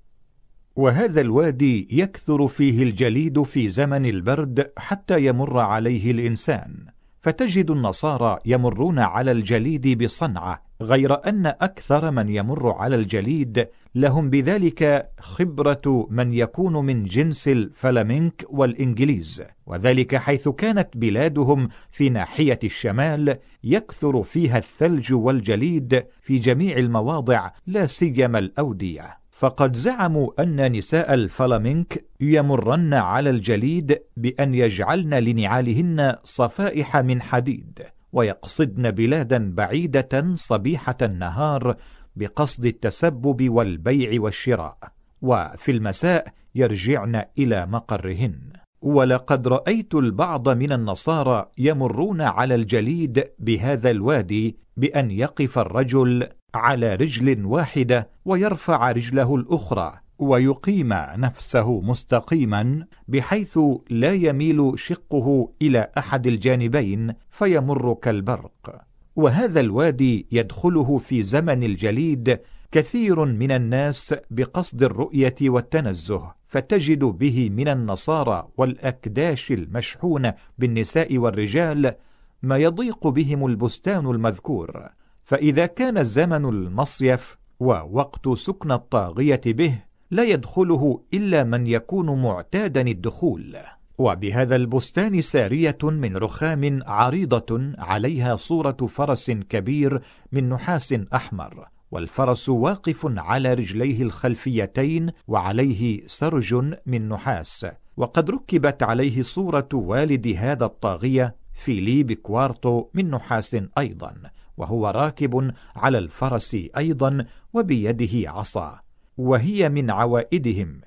وهذا 0.78 1.20
الوادي 1.20 1.88
يكثر 1.90 2.46
فيه 2.46 2.82
الجليد 2.82 3.42
في 3.42 3.70
زمن 3.70 4.06
البرد 4.06 4.70
حتى 4.76 5.26
يمر 5.26 5.58
عليه 5.58 6.10
الإنسان 6.10 6.74
فتجد 7.20 7.70
النصارى 7.70 8.38
يمرون 8.46 8.98
على 8.98 9.32
الجليد 9.32 10.02
بصنعة 10.02 10.62
غير 10.82 11.28
أن 11.28 11.46
أكثر 11.46 12.10
من 12.10 12.28
يمر 12.28 12.72
على 12.72 12.96
الجليد 12.96 13.68
لهم 13.94 14.30
بذلك 14.30 15.10
خبرة 15.20 16.06
من 16.10 16.32
يكون 16.32 16.86
من 16.86 17.04
جنس 17.04 17.48
الفلامينك 17.48 18.44
والإنجليز 18.50 19.42
وذلك 19.66 20.16
حيث 20.16 20.48
كانت 20.48 20.88
بلادهم 20.94 21.68
في 21.90 22.08
ناحية 22.08 22.58
الشمال 22.64 23.38
يكثر 23.64 24.22
فيها 24.22 24.58
الثلج 24.58 25.12
والجليد 25.12 26.04
في 26.22 26.38
جميع 26.38 26.76
المواضع 26.76 27.50
لا 27.66 27.86
سيما 27.86 28.38
الأودية. 28.38 29.17
فقد 29.38 29.76
زعموا 29.76 30.42
أن 30.42 30.72
نساء 30.72 31.14
الفلامينك 31.14 32.04
يمرن 32.20 32.94
على 32.94 33.30
الجليد 33.30 33.98
بأن 34.16 34.54
يجعلن 34.54 35.14
لنعالهن 35.14 36.16
صفائح 36.24 36.96
من 36.96 37.22
حديد 37.22 37.82
ويقصدن 38.12 38.90
بلادا 38.90 39.54
بعيدة 39.54 40.34
صبيحة 40.34 40.96
النهار 41.02 41.76
بقصد 42.16 42.66
التسبب 42.66 43.50
والبيع 43.50 44.20
والشراء 44.20 44.78
وفي 45.22 45.72
المساء 45.72 46.28
يرجعن 46.54 47.24
إلى 47.38 47.66
مقرهن. 47.66 48.38
ولقد 48.82 49.48
رأيت 49.48 49.94
البعض 49.94 50.48
من 50.48 50.72
النصارى 50.72 51.46
يمرون 51.58 52.20
على 52.20 52.54
الجليد 52.54 53.24
بهذا 53.38 53.90
الوادي 53.90 54.56
بأن 54.76 55.10
يقف 55.10 55.58
الرجل 55.58 56.28
على 56.54 56.94
رجل 56.94 57.44
واحدة 57.44 58.08
ويرفع 58.24 58.92
رجله 58.92 59.34
الأخرى 59.36 59.92
ويقيم 60.18 60.88
نفسه 61.16 61.80
مستقيما 61.80 62.86
بحيث 63.08 63.58
لا 63.90 64.12
يميل 64.12 64.72
شقه 64.76 65.52
إلى 65.62 65.90
أحد 65.98 66.26
الجانبين 66.26 67.14
فيمر 67.30 67.94
كالبرق. 67.94 68.82
وهذا 69.16 69.60
الوادي 69.60 70.26
يدخله 70.32 70.98
في 70.98 71.22
زمن 71.22 71.62
الجليد 71.62 72.40
كثير 72.72 73.24
من 73.24 73.50
الناس 73.50 74.14
بقصد 74.30 74.82
الرؤية 74.82 75.34
والتنزه 75.42 76.34
فتجد 76.48 77.04
به 77.04 77.50
من 77.50 77.68
النصارى 77.68 78.48
والأكداش 78.56 79.52
المشحونة 79.52 80.34
بالنساء 80.58 81.18
والرجال 81.18 81.94
ما 82.42 82.56
يضيق 82.56 83.08
بهم 83.08 83.46
البستان 83.46 84.06
المذكور. 84.06 84.88
فإذا 85.28 85.66
كان 85.66 86.04
زمن 86.04 86.44
المصيف 86.44 87.38
ووقت 87.60 88.28
سكن 88.28 88.72
الطاغية 88.72 89.40
به 89.46 89.78
لا 90.10 90.24
يدخله 90.24 91.02
إلا 91.14 91.44
من 91.44 91.66
يكون 91.66 92.22
معتادا 92.22 92.80
الدخول. 92.80 93.56
وبهذا 93.98 94.56
البستان 94.56 95.20
سارية 95.20 95.78
من 95.82 96.16
رخام 96.16 96.80
عريضة 96.86 97.72
عليها 97.78 98.36
صورة 98.36 98.76
فرس 98.88 99.30
كبير 99.30 100.02
من 100.32 100.48
نحاس 100.48 100.94
أحمر 101.14 101.68
والفرس 101.90 102.48
واقف 102.48 103.06
على 103.18 103.54
رجليه 103.54 104.02
الخلفيتين 104.02 105.10
وعليه 105.26 106.06
سرج 106.06 106.54
من 106.86 107.08
نحاس. 107.08 107.66
وقد 107.96 108.30
ركبت 108.30 108.82
عليه 108.82 109.22
صورة 109.22 109.68
والد 109.72 110.34
هذا 110.38 110.64
الطاغية 110.64 111.36
فيليب 111.54 112.12
كوارتو 112.12 112.86
من 112.94 113.10
نحاس 113.10 113.56
أيضا. 113.78 114.14
وهو 114.58 114.88
راكب 114.88 115.52
على 115.76 115.98
الفرس 115.98 116.56
أيضا 116.76 117.26
وبيده 117.52 118.30
عصا 118.30 118.80
وهي 119.16 119.68
من 119.68 119.90
عوائدهم 119.90 120.80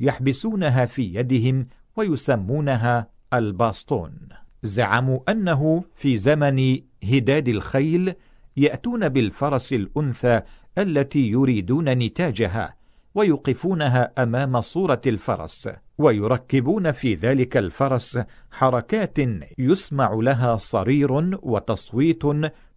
يحبسونها 0.00 0.84
في 0.84 1.14
يدهم 1.14 1.66
ويسمونها 1.96 3.08
ال 3.34 3.44
bastón. 3.44 4.12
زعموا 4.62 5.30
أنه 5.30 5.84
في 5.94 6.18
زمن 6.18 6.78
هداد 7.04 7.48
الخيل 7.48 8.14
يأتون 8.56 9.08
بالفرس 9.08 9.72
الأنثى 9.72 10.40
التي 10.78 11.28
يريدون 11.28 11.88
نتاجها 11.88 12.77
ويوقفونها 13.18 14.12
أمام 14.18 14.60
صورة 14.60 15.00
الفرس 15.06 15.68
ويركبون 15.98 16.92
في 16.92 17.14
ذلك 17.14 17.56
الفرس 17.56 18.18
حركات 18.50 19.18
يسمع 19.58 20.14
لها 20.14 20.56
صرير 20.56 21.12
وتصويت 21.42 22.22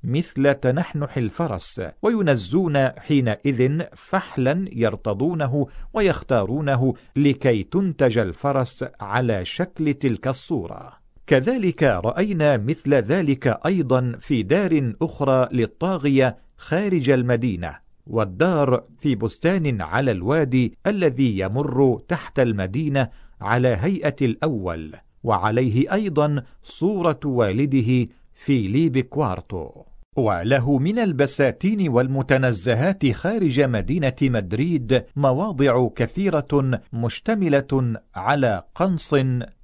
مثل 0.04 0.54
تنحنح 0.54 1.18
الفرس 1.18 1.82
وينزون 2.02 2.90
حينئذ 3.00 3.82
فحلا 3.96 4.66
يرتضونه 4.72 5.68
ويختارونه 5.94 6.94
لكي 7.16 7.64
تنتج 7.64 8.18
الفرس 8.18 8.86
على 9.02 9.46
شكل 9.46 9.94
تلك 9.94 10.28
الصورة. 10.28 10.94
كذلك 11.28 11.84
رأينا 11.84 12.58
مثل 12.58 12.94
ذلك 12.94 13.60
أيضا 13.66 14.18
في 14.20 14.44
دار 14.44 14.94
أخرى 15.02 15.50
للطاغية 15.52 16.38
خارج 16.58 17.10
المدينة. 17.10 17.81
والدار 18.08 18.84
في 19.00 19.16
بستان 19.16 19.82
على 19.82 20.12
الوادي 20.12 20.78
الذي 20.88 21.40
يمر 21.40 22.02
تحت 22.08 22.40
المدينة 22.40 23.10
على 23.42 23.68
هيئة 23.68 24.16
الأول 24.22 24.96
وعليه 25.24 25.94
أيضا 25.94 26.44
صورة 26.64 27.20
والده 27.26 28.08
فيليب 28.34 28.98
كوارتو. 29.00 29.70
وله 30.16 30.78
من 30.78 31.00
البساتين 31.00 31.90
والمتنزهات 31.90 33.12
خارج 33.12 33.62
مدينة 33.62 34.16
مدريد 34.22 35.04
مواضع 35.16 35.88
كثيرة 35.96 36.82
مشتملة 36.94 38.00
على 38.16 38.64
قنص 38.76 39.16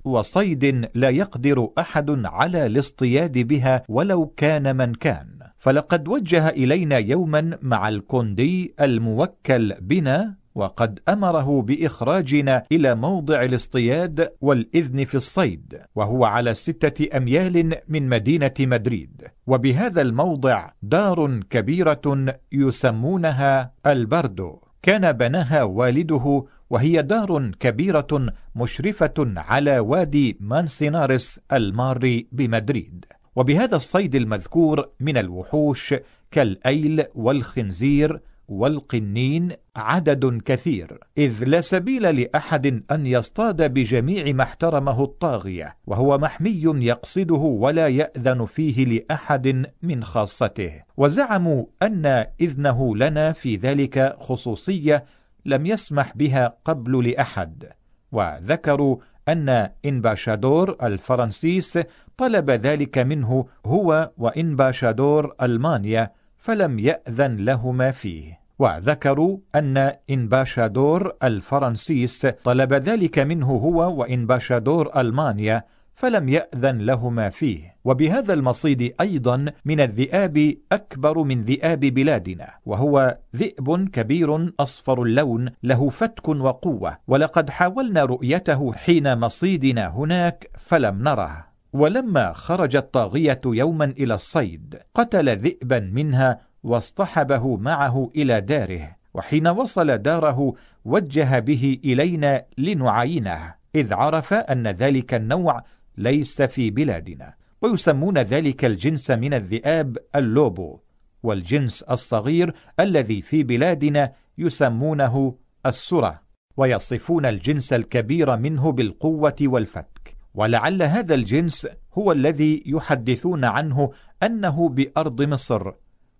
وصيد 0.03 0.89
لا 0.95 1.09
يقدر 1.09 1.69
أحد 1.79 2.25
على 2.25 2.65
الاصطياد 2.65 3.37
بها 3.37 3.83
ولو 3.89 4.25
كان 4.25 4.75
من 4.75 4.95
كان. 4.95 5.36
فلقد 5.57 6.07
وجه 6.07 6.49
إلينا 6.49 6.97
يوما 6.97 7.57
مع 7.61 7.89
الكوندي 7.89 8.75
الموكل 8.81 9.75
بنا 9.81 10.35
وقد 10.57 10.99
أمره 11.09 11.61
بإخراجنا 11.61 12.63
إلى 12.71 12.95
موضع 12.95 13.43
الاصطياد 13.43 14.29
والإذن 14.41 15.05
في 15.05 15.15
الصيد 15.15 15.79
وهو 15.95 16.25
على 16.25 16.53
ستة 16.53 17.17
أميال 17.17 17.75
من 17.87 18.09
مدينة 18.09 18.53
مدريد. 18.59 19.23
وبهذا 19.47 20.01
الموضع 20.01 20.69
دار 20.81 21.39
كبيرة 21.49 22.35
يسمونها 22.51 23.71
البردو. 23.85 24.59
كان 24.81 25.11
بناها 25.11 25.63
والده 25.63 26.45
وهي 26.69 27.01
دار 27.01 27.51
كبيرة 27.59 28.27
مشرفة 28.55 29.13
على 29.19 29.79
وادي 29.79 30.37
مانسينارس 30.39 31.39
المار 31.53 32.21
بمدريد. 32.31 33.05
وبهذا 33.37 33.75
الصيد 33.75 34.15
المذكور 34.15 34.89
من 34.99 35.17
الوحوش 35.17 35.95
كالأيل 36.31 37.03
والخنزير 37.15 38.21
والقنين 38.47 39.51
عدد 39.75 40.41
كثير 40.45 40.99
إذ 41.17 41.43
لا 41.43 41.61
سبيل 41.61 42.21
لأحد 42.21 42.83
أن 42.91 43.05
يصطاد 43.05 43.73
بجميع 43.73 44.33
ما 44.33 44.43
احترمه 44.43 45.03
الطاغية 45.03 45.77
وهو 45.87 46.17
محمي 46.17 46.61
يقصده 46.63 47.35
ولا 47.35 47.87
يأذن 47.87 48.45
فيه 48.45 48.85
لأحد 48.85 49.65
من 49.81 50.03
خاصته. 50.03 50.83
وزعموا 50.97 51.65
أن 51.81 52.25
إذنه 52.41 52.95
لنا 52.95 53.31
في 53.31 53.55
ذلك 53.55 54.15
خصوصية 54.19 55.05
لم 55.45 55.65
يسمح 55.65 56.17
بها 56.17 56.57
قبل 56.65 57.09
لأحد 57.09 57.69
وذكروا 58.11 58.97
أن 59.29 59.69
إنباشادور 59.85 60.75
الفرنسيس 60.83 61.79
طلب 62.17 62.49
ذلك 62.51 62.97
منه 62.97 63.47
هو 63.65 64.11
وإنباشادور 64.17 65.33
ألمانيا 65.41 66.11
فلم 66.37 66.79
يأذن 66.79 67.35
لهما 67.35 67.91
فيه. 67.91 68.39
وذكروا 68.59 69.37
أن 69.55 69.91
إنباشادور 70.09 71.13
الفرنسيس 71.23 72.25
طلب 72.25 72.73
ذلك 72.73 73.19
منه 73.19 73.47
هو 73.47 73.99
وإنباشادور 73.99 74.99
ألمانيا 74.99 75.63
فلم 75.95 76.29
يأذن 76.29 76.77
لهما 76.77 77.29
فيه. 77.29 77.76
وبهذا 77.87 78.33
المصيد 78.33 78.93
أيضا 79.01 79.45
من 79.65 79.79
الذئاب 79.79 80.55
أكبر 80.71 81.23
من 81.23 81.43
ذئاب 81.43 81.79
بلادنا 81.79 82.49
وهو 82.65 83.17
ذئب 83.35 83.89
كبير 83.89 84.53
أصفر 84.59 85.03
اللون 85.03 85.49
له 85.63 85.89
فتك 85.89 86.27
وقوة 86.29 86.97
ولقد 87.07 87.49
حاولنا 87.49 88.03
رؤيته 88.03 88.73
حين 88.73 89.17
مصيدنا 89.17 89.87
هناك 89.87 90.49
فلم 90.57 91.03
نره. 91.03 91.47
ولما 91.73 92.33
خرج 92.33 92.75
الطاغية 92.75 93.41
يوما 93.45 93.85
إلى 93.85 94.13
الصيد 94.13 94.79
قتل 94.95 95.37
ذئبا 95.37 95.79
منها 95.79 96.39
واصطحبه 96.63 97.57
معه 97.57 98.11
إلى 98.15 98.41
داره 98.41 98.95
وحين 99.13 99.47
وصل 99.47 99.97
داره 99.97 100.53
وجه 100.85 101.39
به 101.39 101.79
إلينا 101.85 102.45
لنعاينه 102.57 103.53
إذ 103.75 103.93
عرف 103.93 104.33
أن 104.33 104.67
ذلك 104.67 105.13
النوع 105.13 105.63
ليس 105.97 106.41
في 106.41 106.71
بلادنا. 106.71 107.46
ويسمون 107.61 108.17
ذلك 108.17 108.65
الجنس 108.65 109.11
من 109.11 109.33
الذئاب 109.33 109.97
اللوبو 110.15 110.79
والجنس 111.23 111.83
الصغير 111.83 112.53
الذي 112.79 113.21
في 113.21 113.43
بلادنا 113.43 114.13
يسمونه 114.37 115.35
السرة 115.65 116.21
ويصفون 116.57 117.25
الجنس 117.25 117.73
الكبير 117.73 118.35
منه 118.37 118.71
بالقوة 118.71 119.35
والفتك. 119.41 120.17
ولعل 120.33 120.83
هذا 120.83 121.15
الجنس 121.15 121.67
هو 121.93 122.11
الذي 122.11 122.63
يحدثون 122.65 123.45
عنه 123.45 123.91
أنه 124.23 124.69
بأرض 124.69 125.21
مصر 125.21 125.71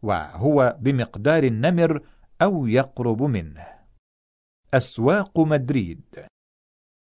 وهو 0.01 0.77
بمقدار 0.79 1.43
النمر 1.43 2.01
أو 2.41 2.67
يقرب 2.67 3.23
منه. 3.23 3.65
أسواق 4.73 5.39
مدريد. 5.39 6.01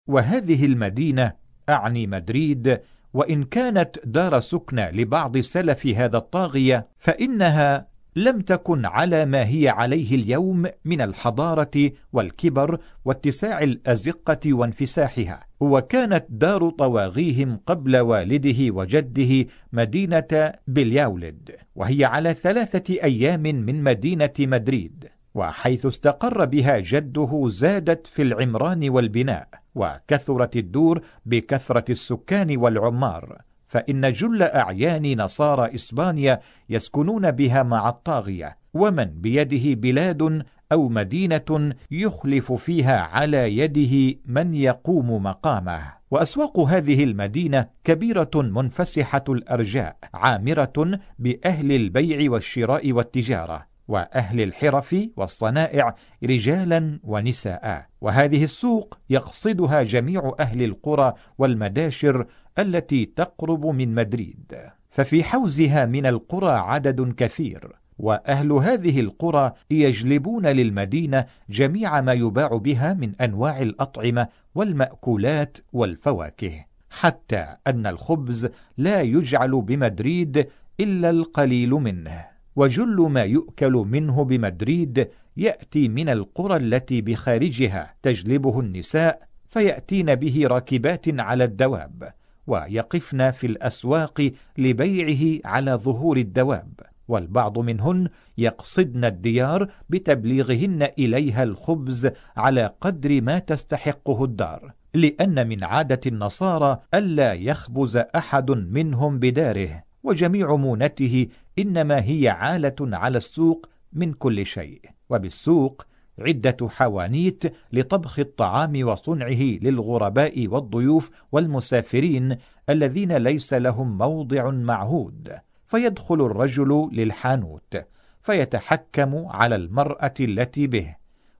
وهذه 0.09 0.65
المدينة 0.65 1.33
أعني 1.69 2.07
مدريد 2.07 2.79
وإن 3.13 3.43
كانت 3.43 3.99
دار 4.05 4.39
سكنى 4.39 4.91
لبعض 4.91 5.37
سلف 5.37 5.87
هذا 5.87 6.17
الطاغية 6.17 6.87
فإنها 6.97 7.93
لم 8.15 8.41
تكن 8.41 8.85
على 8.85 9.25
ما 9.25 9.47
هي 9.47 9.69
عليه 9.69 10.15
اليوم 10.15 10.65
من 10.85 11.01
الحضارة 11.01 11.91
والكبر 12.13 12.79
واتساع 13.05 13.63
الأزقة 13.63 14.53
وانفساحها. 14.53 15.43
وكانت 15.59 16.25
دار 16.29 16.69
طواغيهم 16.69 17.59
قبل 17.65 17.97
والده 17.97 18.71
وجده 18.71 19.45
مدينة 19.73 20.53
بلياولد 20.67 21.51
وهي 21.75 22.05
على 22.05 22.33
ثلاثة 22.33 22.93
أيام 23.03 23.41
من 23.41 23.83
مدينة 23.83 24.33
مدريد 24.39 25.07
وحيث 25.35 25.85
استقر 25.85 26.45
بها 26.45 26.79
جده 26.79 27.43
زادت 27.47 28.07
في 28.07 28.21
العمران 28.21 28.89
والبناء. 28.89 29.62
وكثرت 29.75 30.55
الدور 30.55 31.01
بكثرة 31.25 31.91
السكان 31.91 32.57
والعمار 32.57 33.41
فإن 33.67 34.11
جل 34.11 34.43
أعيان 34.43 35.21
نصارى 35.21 35.75
إسبانيا 35.75 36.39
يسكنون 36.69 37.31
بها 37.31 37.63
مع 37.63 37.89
الطاغية 37.89 38.57
ومن 38.73 39.05
بيده 39.05 39.81
بلاد 39.81 40.43
أو 40.71 40.89
مدينة 40.89 41.73
يخلف 41.91 42.51
فيها 42.51 42.99
على 42.99 43.57
يده 43.57 44.19
من 44.25 44.53
يقوم 44.53 45.23
مقامه. 45.23 45.93
وأسواق 46.11 46.59
هذه 46.59 47.03
المدينة 47.03 47.67
كبيرة 47.83 48.31
منفسحة 48.35 49.23
الأرجاء 49.29 49.97
عامرة 50.13 50.99
بأهل 51.19 51.71
البيع 51.71 52.31
والشراء 52.31 52.91
والتجارة. 52.91 53.72
وأهل 53.87 54.41
الحرف 54.41 54.95
والصنائع 55.17 55.95
رجالا 56.23 56.99
ونساء. 57.03 57.85
وهذه 58.01 58.43
السوق 58.43 58.97
يقصدها 59.09 59.83
جميع 59.83 60.35
أهل 60.39 60.63
القرى 60.63 61.13
والمداشر 61.37 62.25
التي 62.59 63.05
تقرب 63.05 63.65
من 63.65 63.95
مدريد. 63.95 64.55
ففي 64.89 65.23
حوزها 65.23 65.85
من 65.85 66.05
القرى 66.05 66.51
عدد 66.51 67.13
كثير 67.17 67.75
وأهل 67.99 68.51
هذه 68.51 68.99
القرى 68.99 69.51
يجلبون 69.71 70.47
للمدينة 70.47 71.25
جميع 71.49 72.01
ما 72.01 72.13
يباع 72.13 72.47
بها 72.47 72.93
من 72.93 73.15
أنواع 73.21 73.61
الأطعمة 73.61 74.27
والمأكولات 74.55 75.57
والفواكه 75.73 76.65
حتى 76.89 77.55
أن 77.67 77.87
الخبز 77.87 78.49
لا 78.77 79.01
يجعل 79.01 79.61
بمدريد 79.61 80.47
إلا 80.79 81.09
القليل 81.09 81.69
منه. 81.69 82.32
وجل 82.55 82.95
ما 83.01 83.23
يؤكل 83.23 83.71
منه 83.71 84.23
بمدريد 84.23 85.07
يأتي 85.37 85.87
من 85.87 86.09
القرى 86.09 86.55
التي 86.55 87.01
بخارجها 87.01 87.93
تجلبه 88.03 88.59
النساء 88.59 89.27
فيأتين 89.49 90.15
به 90.15 90.47
راكبات 90.47 91.19
على 91.19 91.43
الدواب 91.43 92.13
ويقفن 92.47 93.31
في 93.31 93.47
الأسواق 93.47 94.31
لبيعه 94.57 95.39
على 95.45 95.73
ظهور 95.73 96.17
الدواب 96.17 96.79
والبعض 97.07 97.59
منهن 97.59 98.07
يقصدن 98.37 99.05
الديار 99.05 99.71
بتبليغهن 99.89 100.87
إليها 100.99 101.43
الخبز 101.43 102.09
على 102.37 102.73
قدر 102.81 103.21
ما 103.21 103.39
تستحقه 103.39 104.23
الدار 104.23 104.73
لأن 104.93 105.47
من 105.47 105.63
عادة 105.63 105.99
النصارى 106.05 106.79
ألا 106.93 107.33
يخبز 107.33 107.97
أحد 107.97 108.51
منهم 108.51 109.19
بداره 109.19 109.83
وجميع 110.03 110.55
مونته 110.55 111.27
إنما 111.59 112.03
هي 112.03 112.29
عالة 112.29 112.75
على 112.81 113.17
السوق 113.17 113.69
من 113.93 114.13
كل 114.13 114.45
شيء. 114.45 114.81
وبالسوق 115.09 115.85
عدة 116.19 116.57
حوانيت 116.69 117.43
لطبخ 117.73 118.19
الطعام 118.19 118.87
وصنعه 118.87 119.41
للغرباء 119.41 120.47
والضيوف 120.47 121.09
والمسافرين 121.31 122.37
الذين 122.69 123.17
ليس 123.17 123.53
لهم 123.53 123.97
موضع 123.97 124.49
معهود. 124.49 125.33
فيدخل 125.67 126.21
الرجل 126.21 126.89
للحانوت 126.91 127.77
فيتحكم 128.21 129.25
على 129.25 129.55
المرأة 129.55 130.13
التي 130.19 130.67
به 130.67 130.95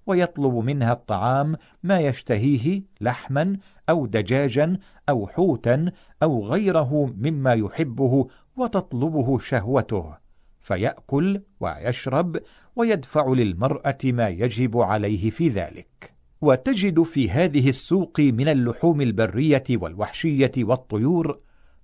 ويطلب 0.05 0.53
منها 0.53 0.91
الطعام 0.91 1.55
ما 1.83 1.99
يشتهيه 1.99 2.81
لحما 3.01 3.57
أو 3.89 4.05
دجاجا 4.05 4.77
أو 5.09 5.27
حوتا 5.27 5.91
أو 6.23 6.45
غيره 6.45 7.13
مما 7.17 7.53
يحبه 7.53 8.27
وتطلبه 8.55 9.39
شهوته 9.39 10.17
فيأكل 10.59 11.41
ويشرب 11.59 12.39
ويدفع 12.75 13.27
للمرأة 13.27 13.97
ما 14.03 14.29
يجب 14.29 14.77
عليه 14.77 15.29
في 15.29 15.49
ذلك. 15.49 16.13
وتجد 16.41 17.03
في 17.03 17.29
هذه 17.31 17.69
السوق 17.69 18.19
من 18.19 18.47
اللحوم 18.47 19.01
البرية 19.01 19.63
والوحشية 19.69 20.51
والطيور 20.57 21.39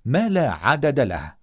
ما 0.06 0.30
لا 0.30 0.52
عدد 0.52 1.00
له 1.00 1.34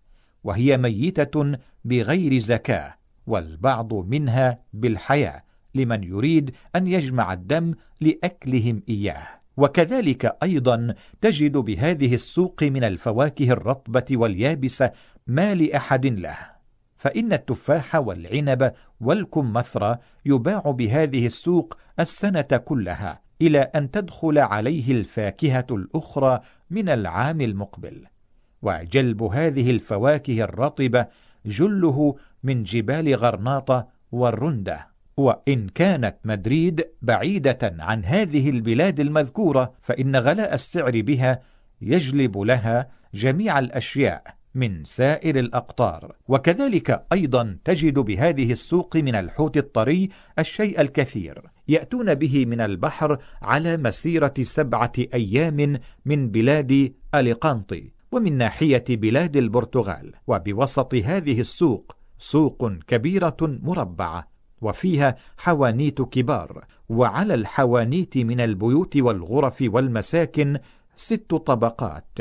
وهي 0.45 0.77
ميتة 0.77 1.59
بغير 1.85 2.39
زكاة 2.39 2.95
والبعض 3.27 3.95
منها 3.95 4.59
بالحياة 4.73 5.43
لمن 5.75 6.05
يريد 6.05 6.55
أن 6.77 6.87
يجمع 6.87 7.33
الدم 7.33 7.75
لأكلهم 8.01 8.83
إياه. 8.89 9.36
وكذلك 9.57 10.37
أيضا 10.42 10.95
تجد 11.21 11.57
بهذه 11.57 12.14
السوق 12.14 12.62
من 12.62 12.85
الفواكه 12.85 13.51
الرطبة 13.51 14.05
واليابسة 14.12 14.92
ما 15.27 15.55
لأحد 15.55 16.07
له 16.07 16.57
فإن 16.97 17.33
التفاح 17.33 17.95
والعنب 17.95 18.73
والكمثرى 19.01 19.99
يباع 20.27 20.61
بهذه 20.61 21.27
السوق 21.27 21.77
السنة 22.01 22.40
كلها 22.42 23.21
إلى 23.42 23.61
أن 23.61 23.90
تدخل 23.90 24.38
عليه 24.38 24.92
الفاكهة 24.92 25.66
الأخرى 25.71 26.40
من 26.71 26.88
العام 26.88 27.40
المقبل. 27.40 28.07
وجلب 28.62 29.23
هذه 29.23 29.71
الفواكه 29.71 30.40
الرطبة 30.40 31.07
جله 31.47 32.16
من 32.42 32.62
جبال 32.62 33.14
غرناطة 33.14 33.88
والرندة. 34.12 34.95
وإن 35.16 35.68
كانت 35.68 36.16
مدريد 36.24 36.87
بعيدة 37.02 37.59
عن 37.79 38.05
هذه 38.05 38.50
البلاد 38.50 39.00
المذكورة 39.00 39.72
فإن 39.83 40.16
غلاء 40.16 40.55
السعر 40.55 41.00
بها 41.00 41.42
يجلب 41.81 42.38
لها 42.38 42.88
جميع 43.14 43.59
الأشياء 43.59 44.37
من 44.55 44.85
سائر 44.85 45.38
الأقطار. 45.38 46.16
وكذلك 46.29 47.07
أيضا 47.12 47.59
تجد 47.64 47.98
بهذه 47.98 48.52
السوق 48.52 48.96
من 48.96 49.14
الحوت 49.14 49.57
الطري 49.57 50.09
الشيء 50.38 50.81
الكثير. 50.81 51.42
يأتون 51.68 52.14
به 52.14 52.46
من 52.46 52.61
البحر 52.61 53.18
على 53.42 53.76
مسيرة 53.76 54.35
سبعة 54.42 54.92
أيام 55.14 55.81
من 56.05 56.31
بلاد 56.31 56.92
أليقانطي 57.14 57.90
ومن 58.12 58.37
ناحية 58.37 58.85
بلاد 58.88 59.37
البرتغال. 59.37 60.12
وبوسط 60.26 60.94
هذه 60.94 61.40
السوق 61.40 61.96
سوق 62.18 62.72
كبيرة 62.87 63.37
مربعة. 63.42 64.36
وفيها 64.66 65.16
حوانيت 65.37 66.02
كبار 66.02 66.64
وعلى 66.88 67.35
الحوانيت 67.35 68.18
من 68.18 68.40
البيوت 68.40 68.96
والغرف 68.96 69.64
والمساكن 69.66 70.59
ست 70.96 71.35
طبقات 71.35 72.18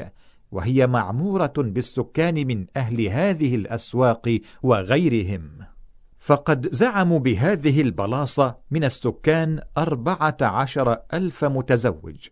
وهي 0.52 0.88
معمورة 0.88 1.54
بالسكان 1.58 2.48
من 2.48 2.66
أهل 2.78 3.02
هذه 3.02 3.56
الأسواق 3.56 4.40
وغيرهم. 4.64 5.50
فقد 6.20 6.70
زعموا 6.72 7.20
بهذه 7.20 7.82
البلاصة 7.82 8.58
من 8.72 8.84
السكان 8.84 9.62
أربعة 9.78 10.38
عشر 10.42 10.98
ألف 11.14 11.46
متزوج 11.46 12.28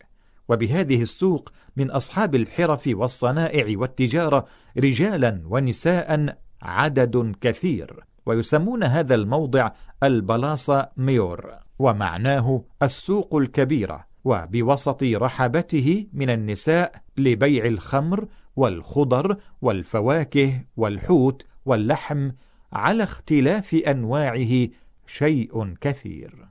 وبهذه 0.49 1.02
السوق 1.02 1.52
من 1.76 1.91
أصحاب 1.91 2.36
الحرف 2.36 2.89
والصنائع 2.93 3.78
والتجارة 3.78 4.45
رجالا 4.78 5.41
ونساء 5.45 6.38
عدد 6.62 7.36
كثير. 7.41 8.12
ويسمون 8.26 8.84
هذا 8.84 9.16
الموضع 9.16 9.72
البلاصة 10.04 10.90
ميور 10.98 11.56
ومعناه 11.80 12.64
السوق 12.84 13.36
الكبيرة 13.36 14.06
وبوسط 14.24 15.04
رحبته 15.04 16.08
من 16.14 16.30
النساء 16.30 17.02
لبيع 17.18 17.66
الخمر 17.66 18.28
والخضر 18.56 19.38
والفواكه 19.62 20.64
والحوت 20.78 21.46
واللحم 21.66 22.32
على 22.74 23.04
اختلاف 23.04 23.74
أنواعه 23.74 24.68
شيء 25.08 25.74
كثير. 25.82 26.48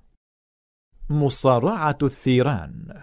مصارعة 1.11 1.99
الثيران. 2.03 3.03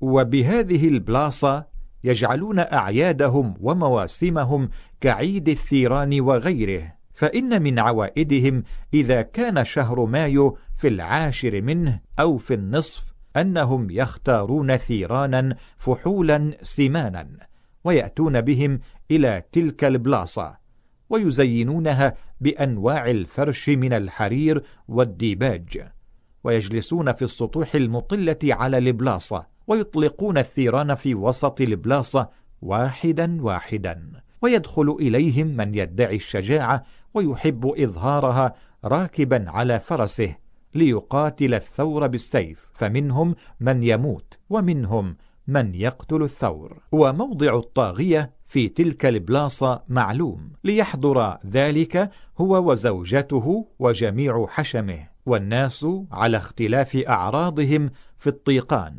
وبهذه 0.00 0.88
البلاصة 0.88 1.66
يجعلون 2.04 2.58
أعيادهم 2.58 3.54
ومواسمهم 3.60 4.68
كعيد 5.00 5.48
الثيران 5.48 6.20
وغيره. 6.20 7.03
فإن 7.14 7.62
من 7.62 7.78
عوائدهم 7.78 8.62
إذا 8.94 9.22
كان 9.22 9.64
شهر 9.64 10.04
مايو 10.04 10.58
في 10.76 10.88
العاشر 10.88 11.62
منه 11.62 12.00
أو 12.20 12.38
في 12.38 12.54
النصف 12.54 13.14
أنهم 13.36 13.90
يختارون 13.90 14.76
ثيرانا 14.76 15.56
فحولا 15.78 16.56
سمانا 16.62 17.28
ويأتون 17.84 18.40
بهم 18.40 18.80
إلى 19.10 19.42
تلك 19.52 19.84
البلاصة 19.84 20.56
ويزينونها 21.10 22.14
بأنواع 22.40 23.10
الفرش 23.10 23.68
من 23.68 23.92
الحرير 23.92 24.62
والديباج 24.88 25.88
ويجلسون 26.44 27.12
في 27.12 27.22
السطوح 27.22 27.74
المطلة 27.74 28.38
على 28.44 28.78
البلاصة 28.78 29.46
ويطلقون 29.66 30.38
الثيران 30.38 30.94
في 30.94 31.14
وسط 31.14 31.60
البلاصة 31.60 32.28
واحدا 32.62 33.42
واحدا 33.42 34.12
ويدخل 34.42 34.96
إليهم 35.00 35.46
من 35.46 35.74
يدعي 35.74 36.16
الشجاعة 36.16 36.84
ويحب 37.14 37.66
إظهارها 37.66 38.54
راكبا 38.84 39.44
على 39.48 39.80
فرسه 39.80 40.34
ليقاتل 40.74 41.54
الثور 41.54 42.06
بالسيف 42.06 42.66
فمنهم 42.72 43.34
من 43.60 43.82
يموت 43.82 44.38
ومنهم 44.50 45.16
من 45.46 45.74
يقتل 45.74 46.22
الثور. 46.22 46.78
وموضع 46.92 47.58
الطاغية 47.58 48.32
في 48.46 48.68
تلك 48.68 49.06
البلاصة 49.06 49.82
معلوم 49.88 50.52
ليحضر 50.64 51.36
ذلك 51.46 52.10
هو 52.38 52.70
وزوجته 52.70 53.68
وجميع 53.78 54.46
حشمه. 54.48 55.08
والناس 55.26 55.86
على 56.12 56.36
اختلاف 56.36 56.96
أعراضهم 56.96 57.90
في 58.18 58.26
الطيقان. 58.26 58.96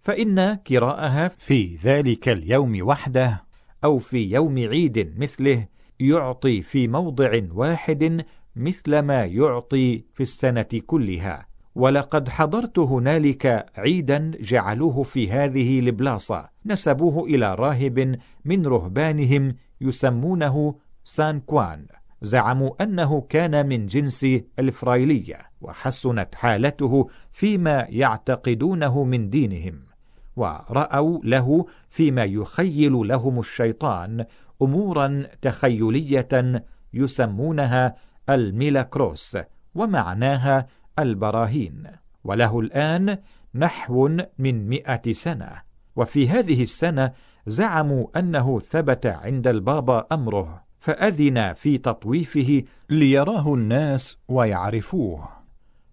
فإن 0.00 0.54
كراءها 0.54 1.28
في 1.28 1.76
ذلك 1.76 2.28
اليوم 2.28 2.78
وحده 2.82 3.44
أو 3.84 3.98
في 3.98 4.30
يوم 4.30 4.58
عيد 4.58 5.20
مثله 5.20 5.66
يعطي 6.00 6.62
في 6.62 6.88
موضع 6.88 7.40
واحد 7.52 8.24
مثل 8.56 8.98
ما 8.98 9.24
يعطي 9.24 10.04
في 10.14 10.22
السنة 10.22 10.68
كلها. 10.86 11.46
ولقد 11.74 12.28
حضرت 12.28 12.78
هنالك 12.78 13.66
عيدا 13.76 14.30
جعلوه 14.40 15.02
في 15.02 15.30
هذه 15.30 15.80
البلاصة 15.80 16.48
نسبوه 16.66 17.24
إلى 17.24 17.54
راهب 17.54 18.18
من 18.44 18.66
رهبانهم 18.66 19.54
يسمونه 19.80 20.74
سان 21.04 21.40
كوان. 21.40 21.86
زعموا 22.22 22.82
أنه 22.82 23.20
كان 23.20 23.68
من 23.68 23.86
جنس 23.86 24.26
الفرايلية 24.58 25.38
وحسنت 25.60 26.34
حالته 26.34 27.08
فيما 27.32 27.86
يعتقدونه 27.88 29.04
من 29.04 29.30
دينهم. 29.30 29.94
ورأوا 30.36 31.18
له 31.24 31.66
فيما 31.88 32.24
يخيل 32.24 32.92
لهم 32.92 33.38
الشيطان 33.38 34.24
أمورا 34.62 35.26
تخيلية 35.42 36.62
يسمونها 36.94 37.94
الميلاكروس 38.30 39.38
ومعناها 39.74 40.66
البراهين. 40.98 41.86
وله 42.24 42.60
الآن 42.60 43.18
نحو 43.54 44.08
من 44.38 44.68
مئة 44.68 45.12
سنة. 45.12 45.50
وفي 45.96 46.28
هذه 46.28 46.62
السنة 46.62 47.12
زعموا 47.46 48.18
أنه 48.18 48.60
ثبت 48.60 49.06
عند 49.06 49.46
البابا 49.46 50.06
أمره 50.12 50.64
فأذن 50.78 51.52
في 51.52 51.78
تطويفه 51.78 52.62
ليراه 52.90 53.54
الناس 53.54 54.18
ويعرفوه. 54.28 55.28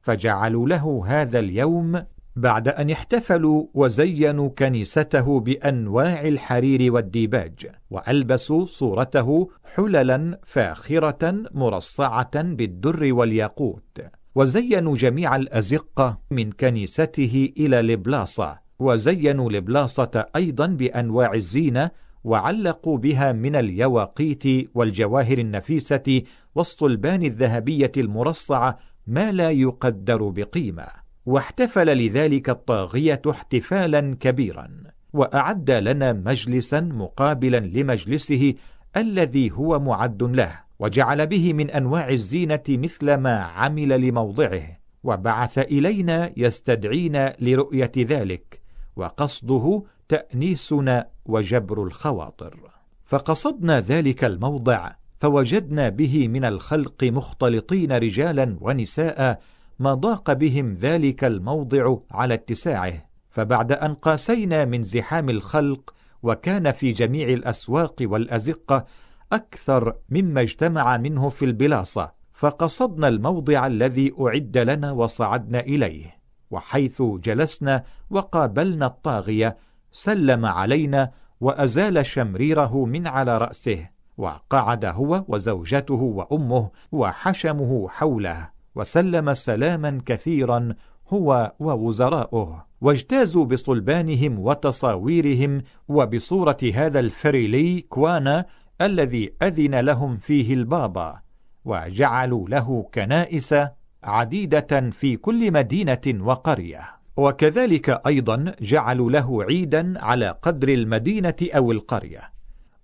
فجعلوا 0.02 0.68
له 0.68 1.04
هذا 1.08 1.40
اليوم 1.40 2.06
بعد 2.36 2.68
أن 2.68 2.90
احتفلوا 2.90 3.66
وزينوا 3.74 4.50
كنيسته 4.50 5.40
بأنواع 5.40 6.22
الحرير 6.28 6.94
والديباج 6.94 7.68
وألبسوا 7.90 8.66
صورته 8.66 9.50
حللا 9.76 10.40
فاخرة 10.46 11.44
مرصعة 11.52 12.42
بالدر 12.42 13.14
والياقوت 13.14 14.02
وزينوا 14.36 14.96
جميع 14.96 15.36
الأزقة 15.36 16.20
من 16.32 16.52
كنيسته 16.52 17.54
إلى 17.58 17.82
لبلاصة 17.82 18.60
وزينوا 18.80 19.52
لبلاصة 19.52 20.26
أيضا 20.36 20.68
بأنواع 20.68 21.34
الزينة 21.34 21.92
وعلقوا 22.24 22.98
بها 22.98 23.32
من 23.32 23.56
اليواقيت 23.56 24.44
والجواهر 24.76 25.38
النفيسة 25.38 26.22
والصلبان 26.56 27.24
الذهبية 27.24 27.92
المرصعة 27.98 28.80
ما 29.08 29.32
لا 29.32 29.52
يقدر 29.52 30.30
بقيمة. 30.30 31.11
واحتفل 31.32 31.98
لذلك 31.98 32.50
الطاغية 32.50 33.22
احتفالا 33.30 34.18
كبيرا 34.20 34.70
وأعد 35.14 35.72
لنا 35.72 36.14
مجلسا 36.14 36.82
مقابلا 36.82 37.60
لمجلسه 37.60 38.54
الذي 38.98 39.52
هو 39.52 39.80
معد 39.80 40.24
له 40.24 40.60
وجعل 40.80 41.28
به 41.28 41.54
من 41.54 41.70
أنواع 41.70 42.10
الزينة 42.10 42.64
مثل 42.70 43.14
ما 43.14 43.36
عمل 43.44 44.02
لموضعه 44.02 44.78
وبعث 45.04 45.60
إلينا 45.60 46.32
يستدعينا 46.38 47.36
لرؤية 47.40 47.92
ذلك 47.98 48.62
وقصده 48.96 49.84
تأنيسنا 50.10 51.08
وجبر 51.26 51.84
الخواطر. 51.84 52.58
فقصدنا 53.06 53.80
ذلك 53.80 54.24
الموضع 54.24 54.92
فوجدنا 55.20 55.90
به 55.90 56.28
من 56.28 56.46
الخلق 56.46 57.04
مختلطين 57.04 57.92
رجالا 57.92 58.58
ونساء 58.62 59.40
ما 59.82 59.94
ضاق 59.94 60.34
بهم 60.34 60.74
ذلك 60.74 61.24
الموضع 61.24 61.98
على 62.12 62.34
اتساعه 62.34 62.94
فبعد 63.30 63.72
أن 63.72 63.94
قاسينا 63.94 64.66
من 64.66 64.84
زحام 64.84 65.30
الخلق 65.30 65.94
وكان 66.24 66.72
في 66.72 66.92
جميع 66.92 67.30
الأسواق 67.30 67.96
والأزقة 68.02 68.86
أكثر 69.34 69.96
مما 70.10 70.42
اجتمع 70.42 70.98
منه 70.98 71.30
في 71.30 71.46
البلاصة 71.46 72.12
فقصدنا 72.34 73.08
الموضع 73.08 73.68
الذي 73.68 74.14
أعد 74.22 74.58
لنا 74.58 74.92
وصعدنا 74.92 75.60
إليه 75.60 76.16
وحيث 76.52 77.02
جلسنا 77.02 77.84
وقابلنا 78.10 78.86
الطاغية 78.86 79.58
سلم 79.92 80.46
علينا 80.46 81.12
وأزال 81.40 82.06
شمريره 82.06 82.86
من 82.86 83.08
على 83.08 83.38
رأسه 83.38 83.90
وقعد 84.18 84.86
هو 84.86 85.26
وزوجته 85.28 85.94
وأمه 86.02 86.70
وحشمه 86.92 87.90
حوله. 87.90 88.61
وسلم 88.76 89.34
سلاما 89.34 90.02
كثيرا 90.06 90.74
هو 91.08 91.52
ووزراؤه 91.60 92.66
واجتازوا 92.82 93.46
بصلبانهم 93.46 94.40
وتصاويرهم 94.40 95.62
وبصورة 95.88 96.58
هذا 96.74 97.00
الفريلي 97.00 97.82
كوانا 97.82 98.46
الذي 98.82 99.34
أذن 99.42 99.80
لهم 99.80 100.18
فيه 100.18 100.54
البابا 100.54 101.22
وجعلوا 101.66 102.50
له 102.50 102.90
كنائس 102.94 103.56
عديدة 104.04 104.90
في 104.92 105.16
كل 105.16 105.52
مدينة 105.52 106.02
وقرية. 106.20 106.82
وكذلك 107.18 108.02
أيضا 108.08 108.56
جعلوا 108.62 109.12
له 109.12 109.44
عيدا 109.44 110.04
على 110.04 110.38
قدر 110.42 110.70
المدينة 110.70 111.36
أو 111.56 111.72
القرية. 111.72 112.32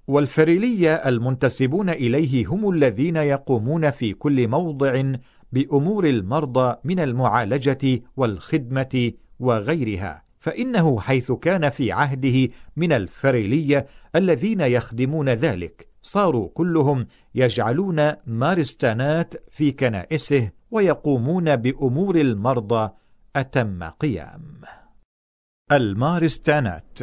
والفريلية 0.08 0.93
المنتسبون 0.93 1.89
إليه 1.89 2.47
هم 2.47 2.69
الذين 2.69 3.15
يقومون 3.15 3.91
في 3.91 4.13
كل 4.13 4.47
موضع 4.47 5.13
بأمور 5.51 6.07
المرضى 6.07 6.75
من 6.83 6.99
المعالجة 6.99 8.01
والخدمة 8.17 9.12
وغيرها 9.39 10.23
فإنه 10.39 10.99
حيث 10.99 11.31
كان 11.31 11.69
في 11.69 11.91
عهده 11.91 12.53
من 12.75 12.91
الفريلية 12.91 13.88
الذين 14.15 14.62
يخدمون 14.62 15.29
ذلك 15.29 15.88
صاروا 16.01 16.49
كلهم 16.53 17.07
يجعلون 17.36 18.13
مارستانات 18.27 19.33
في 19.51 19.71
كنائسه 19.71 20.51
ويقومون 20.71 21.55
بأمور 21.55 22.15
المرضى 22.15 22.89
أتم 23.36 23.83
قيام. 23.83 24.62
المارستانات. 25.71 26.99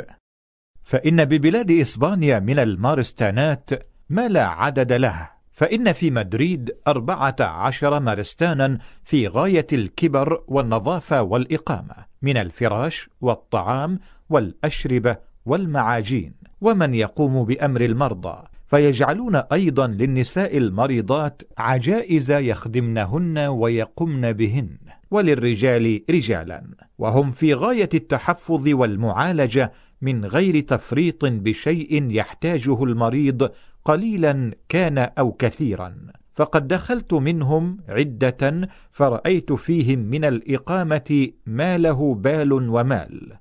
فإن 0.82 1.24
ببلاد 1.24 1.70
إسبانيا 1.70 2.38
من 2.38 2.58
المارستانات 2.58 3.70
ما 4.08 4.28
لا 4.28 4.46
عدد 4.46 4.92
له 4.92 5.33
فإن 5.54 5.92
في 5.92 6.10
مدريد 6.10 6.76
أربعة 6.88 7.36
عشر 7.40 8.00
مارستانا 8.00 8.78
في 9.04 9.28
غاية 9.28 9.66
الكبر 9.72 10.42
والنظافة 10.48 11.22
والإقامة 11.22 11.94
من 12.22 12.36
الفراش 12.36 13.08
والطعام 13.20 13.98
والأشربة 14.30 15.16
والمعاجين 15.46 16.34
ومن 16.60 16.94
يقوم 16.94 17.44
بأمر 17.44 17.80
المرضى 17.80 18.44
فيجعلون 18.66 19.36
أيضا 19.36 19.86
للنساء 19.86 20.56
المريضات 20.56 21.42
عجائز 21.58 22.30
يخدمنهن 22.30 23.38
ويقمن 23.38 24.32
بهن 24.32 24.68
وللرجال 25.10 26.02
رجالا 26.10 26.64
وهم 26.98 27.32
في 27.32 27.54
غاية 27.54 27.88
التحفظ 27.94 28.68
والمعالجة 28.68 29.72
من 30.00 30.24
غير 30.24 30.60
تفريط 30.60 31.24
بشيء 31.24 32.10
يحتاجه 32.10 32.84
المريض 32.84 33.50
قليلا 33.84 34.54
كان 34.68 34.98
أو 34.98 35.32
كثيرا. 35.32 35.96
فقد 36.34 36.68
دخلت 36.68 37.14
منهم 37.14 37.78
عدة 37.88 38.68
فرأيت 38.92 39.52
فيهم 39.52 39.98
من 39.98 40.24
الإقامة 40.24 41.28
ما 41.46 41.78
له 41.78 42.14
بال 42.14 42.52
ومال. 42.52 43.32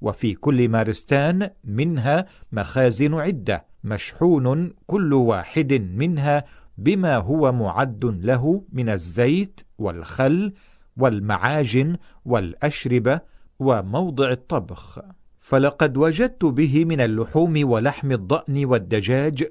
وفي 0.00 0.34
كل 0.34 0.68
مارستان 0.68 1.50
منها 1.64 2.26
مخازن 2.52 3.14
عدة 3.14 3.66
مشحون 3.84 4.72
كل 4.86 5.12
واحد 5.12 5.72
منها 5.72 6.44
بما 6.78 7.16
هو 7.16 7.52
معد 7.52 8.04
له 8.04 8.64
من 8.72 8.88
الزيت 8.88 9.60
والخل 9.78 10.52
والمعاجن 10.96 11.96
والأشربة 12.24 13.20
وموضع 13.58 14.30
الطبخ. 14.30 15.00
فلقد 15.48 15.96
وجدت 15.96 16.44
به 16.44 16.84
من 16.84 17.00
اللحوم 17.00 17.70
ولحم 17.70 18.12
الضأن 18.12 18.64
والدجاج 18.64 19.46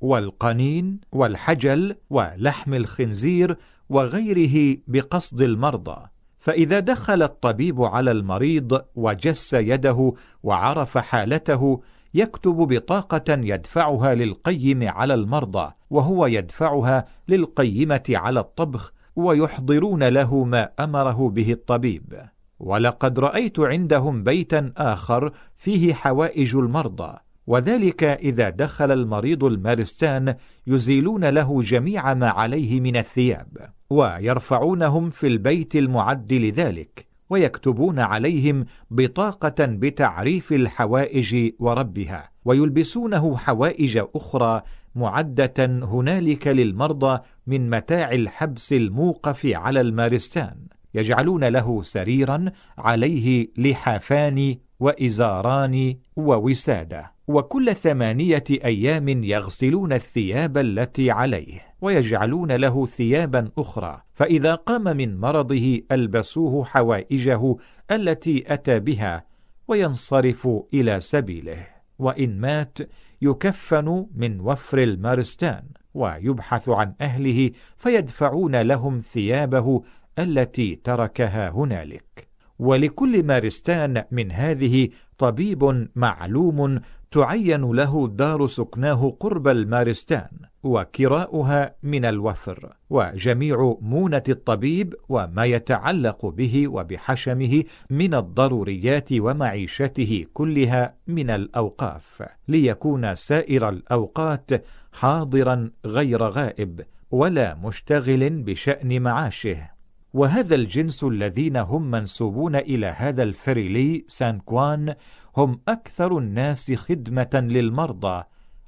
والقنين 0.00 1.00
والحجل 1.12 1.94
ولحم 2.10 2.74
الخنزير 2.74 3.56
وغيره 3.88 4.76
بقصد 4.86 5.40
المرضى. 5.40 5.96
فإذا 6.38 6.80
دخل 6.80 7.22
الطبيب 7.22 7.82
على 7.82 8.10
المريض 8.10 8.82
وجس 8.94 9.54
يده 9.54 10.12
وعرف 10.42 10.98
حالته 10.98 11.80
يكتب 12.14 12.56
بطاقة 12.56 13.24
يدفعها 13.28 14.14
للقيم 14.14 14.88
على 14.88 15.14
المرضى 15.14 15.72
وهو 15.90 16.26
يدفعها 16.26 17.04
للقيمة 17.28 18.04
على 18.10 18.40
الطبخ 18.40 18.92
ويحضرون 19.16 20.04
له 20.08 20.44
ما 20.44 20.68
أمره 20.80 21.28
به 21.28 21.52
الطبيب. 21.52 22.28
ولقد 22.60 23.18
رأيت 23.18 23.60
عندهم 23.60 24.22
بيتا 24.22 24.72
آخر 24.76 25.32
فيه 25.56 25.94
حوائج 25.94 26.56
المرضى 26.56 27.18
وذلك 27.46 28.04
إذا 28.04 28.50
دخل 28.50 28.92
المريض 28.92 29.44
المارستان 29.44 30.34
يزيلون 30.66 31.24
له 31.24 31.62
جميع 31.62 32.14
ما 32.14 32.28
عليه 32.28 32.80
من 32.80 32.96
الثياب 32.96 33.70
ويرفعونهم 33.90 35.10
في 35.10 35.26
البيت 35.26 35.76
المعد 35.76 36.32
لذلك 36.32 37.06
ويكتبون 37.30 37.98
عليهم 37.98 38.64
بطاقة 38.90 39.66
بتعريف 39.66 40.52
الحوائج 40.52 41.50
وربها 41.58 42.30
ويلبسونه 42.44 43.36
حوائج 43.36 44.00
أخرى 44.14 44.62
معدة 44.94 45.66
هنالك 45.66 46.46
للمرضى 46.46 47.20
من 47.46 47.70
متاع 47.70 48.12
الحبس 48.12 48.72
الموقف 48.72 49.46
على 49.46 49.80
المارستان. 49.80 50.56
يجعلون 50.94 51.44
له 51.44 51.82
سريرا 51.82 52.44
عليه 52.78 53.48
لحافان 53.56 54.56
وإزاران 54.80 55.96
ووسادة 56.16 57.12
وكل 57.28 57.74
ثمانية 57.74 58.44
أيام 58.50 59.08
يغسلون 59.08 59.92
الثياب 59.92 60.58
التي 60.58 61.10
عليه 61.10 61.60
ويجعلون 61.80 62.52
له 62.52 62.86
ثيابا 62.86 63.50
أخرى. 63.58 64.02
فإذا 64.14 64.54
قام 64.54 64.96
من 64.96 65.20
مرضه 65.20 65.80
ألبسوه 65.92 66.64
حوائجه 66.64 67.56
التي 67.90 68.44
أتى 68.46 68.78
بها 68.78 69.24
وينصرف 69.68 70.48
إلى 70.74 71.00
سبيله 71.00 71.66
وإن 71.98 72.40
مات 72.40 72.78
يكفن 73.22 74.06
من 74.14 74.40
وفر 74.40 74.78
المارستان 74.82 75.62
ويبحث 75.94 76.68
عن 76.68 76.94
أهله 77.00 77.50
فيدفعون 77.76 78.56
لهم 78.56 78.98
ثيابه 78.98 79.82
التي 80.18 80.74
تركها 80.84 81.50
هنالك. 81.50 82.28
ولكل 82.58 83.22
مارستان 83.22 84.04
من 84.10 84.32
هذه 84.32 84.88
طبيب 85.18 85.88
معلوم 85.96 86.80
تعين 87.10 87.72
له 87.72 88.08
دار 88.08 88.46
سكناه 88.46 89.16
قرب 89.20 89.48
المارستان 89.48 90.28
وكراؤها 90.62 91.74
من 91.82 92.04
الوفر 92.04 92.72
وجميع 92.90 93.76
مونة 93.80 94.22
الطبيب 94.28 94.94
وما 95.08 95.44
يتعلق 95.44 96.26
به 96.26 96.68
وبحشمه 96.68 97.64
من 97.90 98.14
الضروريات 98.14 99.12
ومعيشته 99.12 100.26
كلها 100.34 100.94
من 101.06 101.30
الأوقاف 101.30 102.22
ليكون 102.48 103.14
سائر 103.14 103.68
الأوقات 103.68 104.50
حاضرا 104.92 105.70
غير 105.86 106.22
غائب 106.22 106.80
ولا 107.10 107.54
مشتغل 107.54 108.30
بشأن 108.30 109.02
معاشه. 109.02 109.77
وهذا 110.14 110.54
الجنس 110.54 111.04
الذين 111.04 111.56
هم 111.56 111.90
منسوبون 111.90 112.56
إلى 112.56 112.86
هذا 112.86 113.22
الفريلي 113.22 114.04
سان 114.08 114.38
كوان 114.38 114.94
هم 115.36 115.60
أكثر 115.68 116.18
الناس 116.18 116.72
خدمة 116.72 117.30
للمرضى 117.34 118.24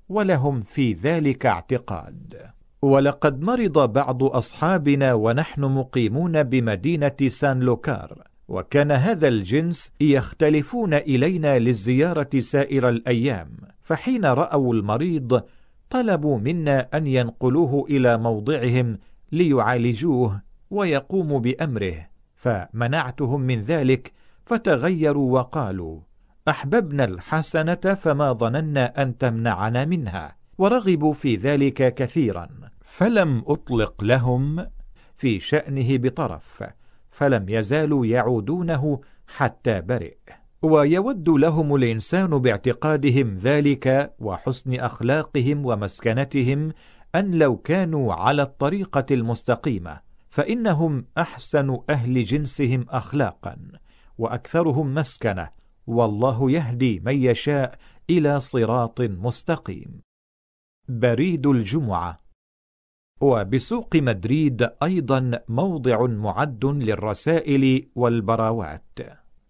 ولهم 0.09 0.63
في 0.63 0.93
ذلك 0.93 1.47
اعتقاد. 1.47 2.51
ولقد 2.83 3.41
مرض 3.41 3.93
بعض 3.93 4.25
أصحابنا 4.25 5.15
ونحن 5.15 5.61
مقيمون 5.61 6.43
بمدينة 6.43 7.17
سان 7.27 7.61
لوكار 7.61 8.23
وكان 8.49 8.93
هذا 8.93 9.29
الجنس 9.29 9.93
يختلفون 10.01 10.95
إلينا 10.95 11.59
للزيارة 11.59 12.31
سائر 12.39 12.89
الأيام 12.89 13.51
فحين 13.81 14.25
رأوا 14.25 14.75
المريض 14.75 15.43
طلبوا 15.91 16.39
منا 16.39 16.89
أن 16.95 17.07
ينقلوه 17.07 17.87
إلى 17.91 18.19
موضعهم 18.19 18.99
ليعالجوه 19.33 20.43
ويقوم 20.71 21.39
بأمره 21.39 22.11
فمنعتهم 22.35 23.41
من 23.41 23.63
ذلك 23.63 24.13
فتغيروا 24.45 25.39
وقالوا 25.39 26.01
أحببنا 26.49 27.05
الحسنة 27.05 27.75
فما 27.75 28.33
ظننا 28.33 29.03
أن 29.03 29.19
تمنعنا 29.19 29.85
منها 29.85 30.37
ورغبوا 30.59 31.13
في 31.13 31.37
ذلك 31.37 31.95
كثيرا. 31.95 32.49
فلم 32.85 33.43
أطلق 33.47 34.05
لهم 34.05 34.67
في 35.17 35.41
شأنه 35.41 35.97
بطرف 35.97 36.65
فلم 37.11 37.49
يزالوا 37.49 38.07
يعودونه 38.07 39.01
حتى 39.27 39.81
برئ. 39.81 40.17
ويود 40.63 41.29
لهم 41.29 41.75
الإنسان 41.75 42.39
باعتقادهم 42.39 43.37
ذلك 43.37 44.15
وحسن 44.19 44.75
أخلاقهم 44.75 45.67
ومسكنتهم 45.67 46.73
أن 47.15 47.31
لو 47.31 47.57
كانوا 47.57 48.15
على 48.15 48.43
الطريقة 48.43 49.07
المستقيمة 49.11 50.10
فإنهم 50.31 51.05
أحسن 51.19 51.79
أهل 51.91 52.25
جنسهم 52.25 52.87
أخلاقا 52.89 53.57
وأكثرهم 54.19 54.95
مسكنة 54.95 55.51
والله 55.87 56.51
يهدي 56.51 57.01
من 57.01 57.23
يشاء 57.23 57.79
إلى 58.11 58.41
صراط 58.41 59.01
مستقيم. 59.01 60.01
بريد 60.89 61.47
الجمعة. 61.47 62.21
وبسوق 63.21 63.97
مدريد 63.97 64.71
أيضا 64.83 65.41
موضع 65.49 66.07
معد 66.07 66.65
للرسائل 66.65 67.89
والبراوات 67.95 68.99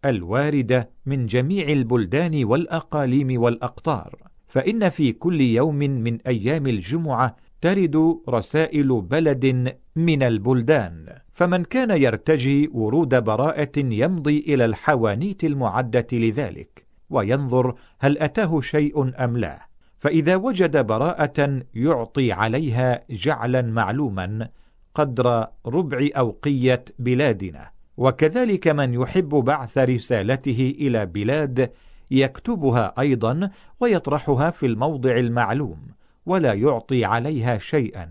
الواردة 0.04 0.90
من 1.06 1.26
جميع 1.26 1.68
البلدان 1.68 2.44
والأقاليم 2.44 3.42
والأقطار 3.42 4.30
فإن 4.48 4.88
في 4.88 5.12
كل 5.12 5.40
يوم 5.40 5.76
من 5.76 6.20
أيام 6.20 6.66
الجمعة 6.66 7.36
ترد 7.60 8.20
رسائل 8.28 9.00
بلد 9.00 9.76
من 9.96 10.22
البلدان. 10.22 11.06
فمن 11.32 11.64
كان 11.64 11.90
يرتجي 11.90 12.70
ورود 12.72 13.24
براءة 13.24 13.78
يمضي 13.78 14.38
إلى 14.38 14.64
الحوانيت 14.64 15.44
المعدة 15.44 16.06
لذلك 16.12 16.86
وينظر 17.10 17.74
هل 17.98 18.18
أتاه 18.18 18.60
شيء 18.60 19.24
أم 19.24 19.36
لا. 19.36 19.60
فإذا 19.98 20.36
وجد 20.36 20.86
براءة 20.86 21.62
يعطي 21.74 22.32
عليها 22.32 23.02
جعلا 23.10 23.62
معلوما 23.62 24.48
قدر 24.94 25.46
ربع 25.66 26.08
أوقية 26.16 26.84
بلادنا. 26.98 27.70
وكذلك 27.96 28.68
من 28.68 28.94
يحب 28.94 29.28
بعث 29.28 29.78
رسالته 29.78 30.74
إلى 30.78 31.06
بلاد 31.06 31.70
يكتبها 32.10 32.94
أيضا 32.98 33.50
ويطرحها 33.80 34.50
في 34.50 34.66
الموضع 34.66 35.16
المعلوم. 35.16 35.99
ولا 36.26 36.52
يعطي 36.52 37.04
عليها 37.04 37.58
شيئا. 37.58 38.10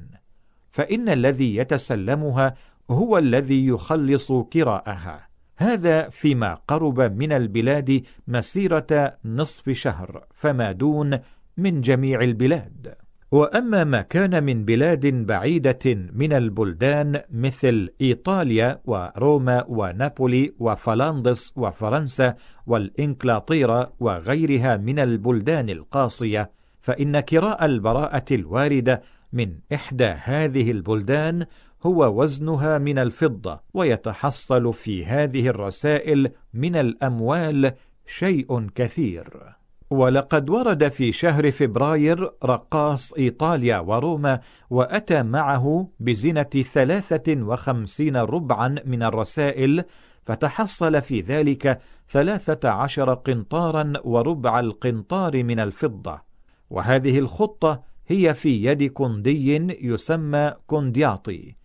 فإن 0.71 1.09
الذي 1.09 1.55
يتسلمها 1.55 2.55
هو 2.91 3.17
الذي 3.17 3.67
يخلص 3.67 4.31
كراءها. 4.31 5.29
هذا 5.57 6.09
فيما 6.09 6.53
قرب 6.53 6.99
من 7.01 7.31
البلاد 7.31 8.03
مسيرة 8.27 9.17
نصف 9.25 9.69
شهر 9.69 10.23
فما 10.33 10.71
دون 10.71 11.19
من 11.57 11.81
جميع 11.81 12.21
البلاد. 12.21 12.95
وأما 13.31 13.83
ما 13.83 14.01
كان 14.01 14.43
من 14.43 14.65
بلاد 14.65 15.05
بعيدة 15.05 15.95
من 16.13 16.33
البلدان 16.33 17.21
مثل 17.31 17.89
إيطاليا 18.01 18.81
وروما 18.85 19.65
ونابولي 19.67 20.53
وفلاندس 20.59 21.53
وفرنسا 21.55 22.35
والانكلاطيره 22.67 23.93
وغيرها 23.99 24.77
من 24.77 24.99
البلدان 24.99 25.69
القاصية 25.69 26.51
فإن 26.81 27.19
كراء 27.19 27.65
البراءة 27.65 28.25
الواردة 28.31 29.01
من 29.33 29.55
إحدى 29.73 30.05
هذه 30.05 30.71
البلدان 30.71 31.45
هو 31.85 32.21
وزنها 32.21 32.77
من 32.77 32.99
الفضة 32.99 33.59
ويتحصل 33.73 34.73
في 34.73 35.05
هذه 35.05 35.47
الرسائل 35.47 36.31
من 36.53 36.75
الأموال 36.75 37.71
شيء 38.07 38.67
كثير. 38.75 39.59
ولقد 39.89 40.49
ورد 40.49 40.87
في 40.87 41.11
شهر 41.11 41.51
فبراير 41.51 42.31
رقاص 42.45 43.13
إيطاليا 43.13 43.79
وروما 43.79 44.39
وأتى 44.69 45.23
معه 45.23 45.89
بزنة 45.99 46.63
ثلاثة 46.73 47.43
وخمسين 47.43 48.17
ربعا 48.17 48.75
من 48.85 49.03
الرسائل 49.03 49.83
فتحصل 50.25 51.01
في 51.01 51.21
ذلك 51.21 51.79
ثلاثة 52.09 52.69
عشر 52.69 53.13
قنطارا 53.13 53.93
وربع 54.03 54.59
القنطار 54.59 55.43
من 55.43 55.59
الفضة. 55.59 56.28
وهذه 56.69 57.19
الخطة 57.19 57.83
هي 58.07 58.33
في 58.33 58.63
يد 58.65 58.83
كندي 58.83 59.55
يسمى 59.81 60.53
كندياطي 60.67 61.55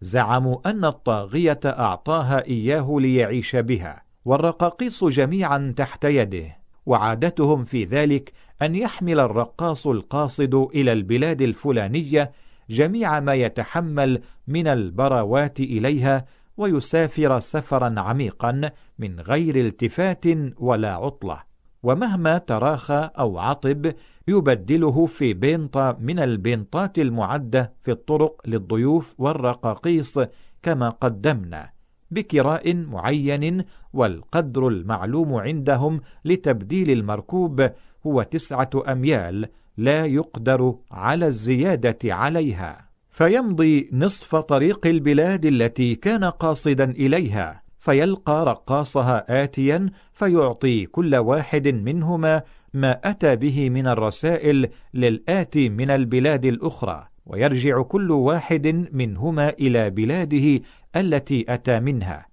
زعموا 0.00 0.70
أن 0.70 0.84
الطاغية 0.84 1.60
أعطاها 1.64 2.46
إياه 2.46 2.96
ليعيش 3.00 3.56
بها 3.56 4.02
والرقاقيص 4.24 5.04
جميعا 5.04 5.74
تحت 5.76 6.04
يده. 6.04 6.56
وعادتهم 6.86 7.64
في 7.64 7.84
ذلك 7.84 8.32
أن 8.62 8.74
يحمل 8.74 9.20
الرقاص 9.20 9.86
القاصد 9.86 10.54
إلى 10.54 10.92
البلاد 10.92 11.42
الفلانية 11.42 12.32
جميع 12.70 13.20
ما 13.20 13.34
يتحمل 13.34 14.22
من 14.46 14.66
البروات 14.66 15.60
إليها 15.60 16.24
ويسافر 16.56 17.38
سفرا 17.38 18.00
عميقا 18.00 18.70
من 18.98 19.20
غير 19.20 19.56
التفات 19.56 20.24
ولا 20.56 20.94
عطلة. 20.94 21.53
ومهما 21.84 22.38
تراخى 22.38 23.10
أو 23.18 23.38
عطب 23.38 23.92
يبدله 24.28 25.06
في 25.06 25.34
بنطة 25.34 25.96
من 26.00 26.18
البنطات 26.18 26.98
المعدة 26.98 27.72
في 27.82 27.90
الطرق 27.90 28.40
للضيوف 28.46 29.14
والرقاقيص 29.18 30.18
كما 30.62 30.88
قدمنا 30.88 31.70
بكراء 32.10 32.74
معين 32.74 33.64
والقدر 33.92 34.68
المعلوم 34.68 35.34
عندهم 35.34 36.00
لتبديل 36.24 36.90
المركوب 36.90 37.70
هو 38.06 38.22
تسعة 38.22 38.70
أميال 38.88 39.48
لا 39.76 40.04
يقدر 40.04 40.74
على 40.90 41.26
الزيادة 41.26 41.98
عليها. 42.14 42.88
فيمضي 43.10 43.90
نصف 43.92 44.36
طريق 44.36 44.86
البلاد 44.86 45.44
التي 45.44 45.94
كان 45.94 46.24
قاصدا 46.24 46.90
إليها. 46.90 47.63
فيلقى 47.84 48.44
رقاصها 48.44 49.42
آتيا 49.44 49.90
فيعطي 50.12 50.86
كل 50.86 51.14
واحد 51.16 51.68
منهما 51.68 52.42
ما 52.74 53.00
أتى 53.10 53.36
به 53.36 53.70
من 53.70 53.86
الرسائل 53.86 54.68
للآتي 54.94 55.68
من 55.68 55.90
البلاد 55.90 56.44
الأخرى 56.44 57.08
ويرجع 57.26 57.82
كل 57.82 58.10
واحد 58.10 58.66
منهما 58.92 59.48
إلى 59.48 59.90
بلاده 59.90 60.60
التي 60.96 61.44
أتى 61.48 61.80
منها. 61.80 62.26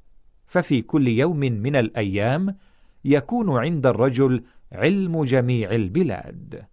ففي 0.47 0.81
كل 0.81 1.07
يوم 1.07 1.39
من 1.39 1.75
الأيام 1.75 2.55
يكون 3.05 3.57
عند 3.57 3.85
الرجل 3.85 4.43
علم 4.71 5.23
جميع 5.23 5.71
البلاد. 5.71 6.65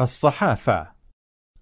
الصحافة 0.00 0.92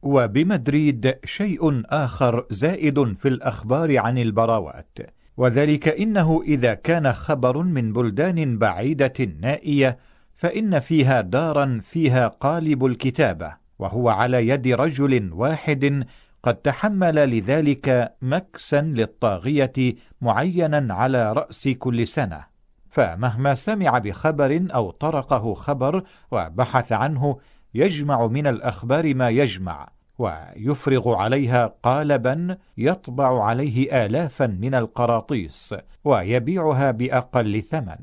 وبمدريد 0.02 1.18
شيء 1.24 1.82
آخر 1.86 2.46
زائد 2.50 3.16
في 3.18 3.28
الأخبار 3.28 3.98
عن 3.98 4.18
البراوات. 4.18 5.19
وذلك 5.40 5.88
إنه 5.88 6.42
إذا 6.46 6.74
كان 6.74 7.12
خبر 7.12 7.58
من 7.62 7.92
بلدان 7.92 8.58
بعيدة 8.58 9.12
نائية 9.40 9.98
فإن 10.34 10.80
فيها 10.80 11.20
دارا 11.20 11.80
فيها 11.82 12.28
قالب 12.28 12.84
الكتابة 12.84 13.54
وهو 13.78 14.08
على 14.08 14.48
يد 14.48 14.68
رجل 14.68 15.32
واحد 15.32 16.06
قد 16.42 16.54
تحمل 16.54 17.14
لذلك 17.14 18.14
مكسا 18.22 18.80
للطاغية 18.80 19.94
معينا 20.20 20.94
على 20.94 21.32
رأس 21.32 21.68
كل 21.68 22.06
سنة. 22.06 22.44
فمهما 22.90 23.54
سمع 23.54 23.98
بخبر 23.98 24.66
أو 24.74 24.90
طرقه 24.90 25.54
خبر 25.54 26.02
وبحث 26.30 26.92
عنه 26.92 27.38
يجمع 27.74 28.26
من 28.26 28.46
الأخبار 28.46 29.14
ما 29.14 29.28
يجمع. 29.30 29.88
ويفرغ 30.20 31.14
عليها 31.14 31.74
قالبا 31.82 32.56
يطبع 32.78 33.44
عليه 33.44 34.06
آلافا 34.06 34.46
من 34.46 34.74
القراطيس 34.74 35.74
ويبيعها 36.04 36.90
بأقل 36.90 37.62
ثمن. 37.62 37.98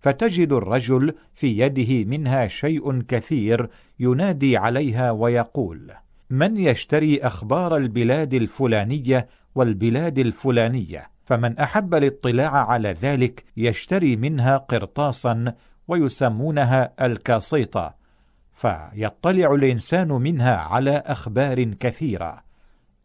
فتجد 0.00 0.52
الرجل 0.52 1.14
في 1.34 1.58
يده 1.58 2.10
منها 2.10 2.46
شيء 2.46 3.02
كثير 3.02 3.68
ينادي 4.00 4.56
عليها 4.56 5.10
ويقول 5.10 5.92
من 6.30 6.56
يشتري 6.56 7.20
أخبار 7.20 7.76
البلاد 7.76 8.34
الفلانية 8.34 9.28
والبلاد 9.54 10.18
الفلانية؟ 10.18 11.10
فمن 11.24 11.58
أحب 11.58 11.94
الاطلاع 11.94 12.70
على 12.70 12.96
ذلك 13.02 13.44
يشتري 13.56 14.16
منها 14.16 14.56
قرطاسا 14.56 15.54
ويسمونها 15.88 16.92
الكاسيطة 17.00 17.94
فيطلع 18.54 19.54
الإنسان 19.54 20.08
منها 20.08 20.56
على 20.56 21.02
أخبار 21.06 21.64
كثيرة 21.64 22.44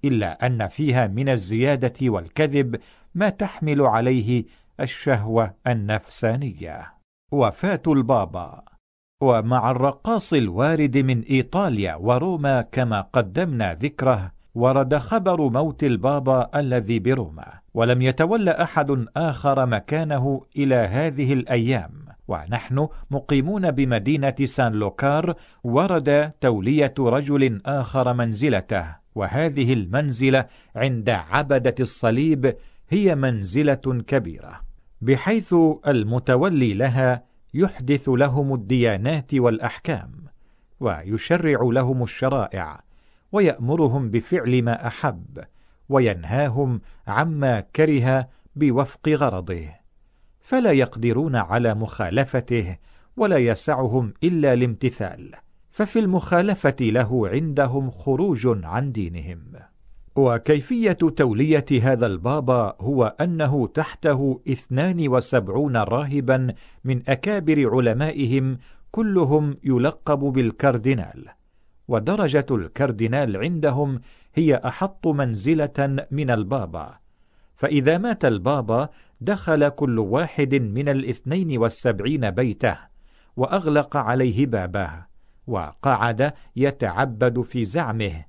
إلا 0.06 0.46
أن 0.46 0.68
فيها 0.68 1.08
من 1.08 1.30
الزيادة 1.30 1.94
والكذب 2.02 2.80
ما 3.16 3.30
تحمل 3.30 3.82
عليه 3.82 4.44
الشهوة 4.80 5.54
النفسانية. 5.68 6.94
وفاة 7.32 7.82
البابا. 7.88 8.64
ومع 9.22 9.72
الرقاص 9.72 10.34
الوارد 10.34 10.98
من 10.98 11.22
إيطاليا 11.22 11.96
وروما 11.96 12.62
كما 12.62 13.02
قدمنا 13.02 13.74
ذكره 13.74 14.32
ورد 14.56 14.98
خبر 14.98 15.50
موت 15.50 15.84
البابا 15.84 16.60
الذي 16.60 17.00
بروما. 17.00 17.60
ولم 17.74 18.02
يتولى 18.02 18.52
أحد 18.52 19.06
آخر 19.18 19.66
مكانه 19.66 20.46
إلى 20.58 20.76
هذه 20.76 21.34
الأيام. 21.34 21.92
ونحن 22.30 22.88
مقيمون 23.12 23.72
بمدينة 23.72 24.36
سان 24.44 24.72
لوكار 24.72 25.36
ورد 25.64 26.32
تولية 26.42 26.94
رجل 27.00 27.62
آخر 27.66 28.14
منزلته 28.14 28.96
وهذه 29.16 29.74
المنزلة 29.74 30.46
عند 30.76 31.10
عبدة 31.10 31.76
الصليب 31.80 32.56
هي 32.90 33.16
منزلة 33.16 34.04
كبيرة. 34.08 34.62
بحيث 35.02 35.56
المتولي 35.88 36.74
لها 36.74 37.24
يحدث 37.54 38.10
لهم 38.10 38.54
الديانات 38.54 39.34
والأحكام 39.34 40.12
ويشرع 40.80 41.60
لهم 41.64 42.04
الشرائع 42.04 42.82
ويأمرهم 43.32 44.12
بفعل 44.12 44.64
ما 44.64 44.88
أحب 44.88 45.44
وينهاهم 45.90 46.82
عما 47.08 47.60
كره 47.60 48.30
بوفق 48.56 49.10
غرضه. 49.10 49.79
فلا 50.40 50.72
يقدرون 50.72 51.36
على 51.36 51.74
مخالفته 51.74 52.78
ولا 53.18 53.38
يسعهم 53.38 54.14
إلا 54.24 54.54
الامتثال 54.54 55.32
ففي 55.72 56.00
المخالفة 56.00 56.76
له 56.82 57.30
عندهم 57.30 57.92
خروج 57.92 58.48
عن 58.64 58.92
دينهم. 58.92 59.40
وكيفية 60.16 60.92
تولية 60.92 61.66
هذا 61.82 62.06
البابا 62.06 62.76
هو 62.80 63.16
أنه 63.22 63.68
تحته 63.68 64.42
اثنان 64.50 65.08
وسبعون 65.08 65.78
راهبا 65.78 66.54
من 66.84 67.10
أكابر 67.10 67.76
علمائهم 67.76 68.58
كلهم 68.92 69.58
يلقب 69.64 70.20
بالكاردينال 70.20 71.26
ودرجة 71.88 72.46
الكاردينال 72.52 73.38
عندهم 73.38 74.02
هي 74.34 74.56
أحط 74.56 75.08
منزلة 75.08 76.06
من 76.12 76.30
البابا 76.30 77.00
فإذا 77.56 77.98
مات 77.98 78.26
البابا 78.26 78.90
دخل 79.22 79.70
كل 79.70 80.00
واحد 80.00 80.56
من 80.56 80.90
الاثنين 80.90 81.58
والسبعين 81.58 82.30
بيته 82.30 82.78
وأغلق 83.38 83.98
عليه 83.98 84.46
بابه 84.46 84.92
وقعد 85.48 86.34
يتعبد 86.56 87.42
في 87.42 87.66
زعمه 87.66 88.26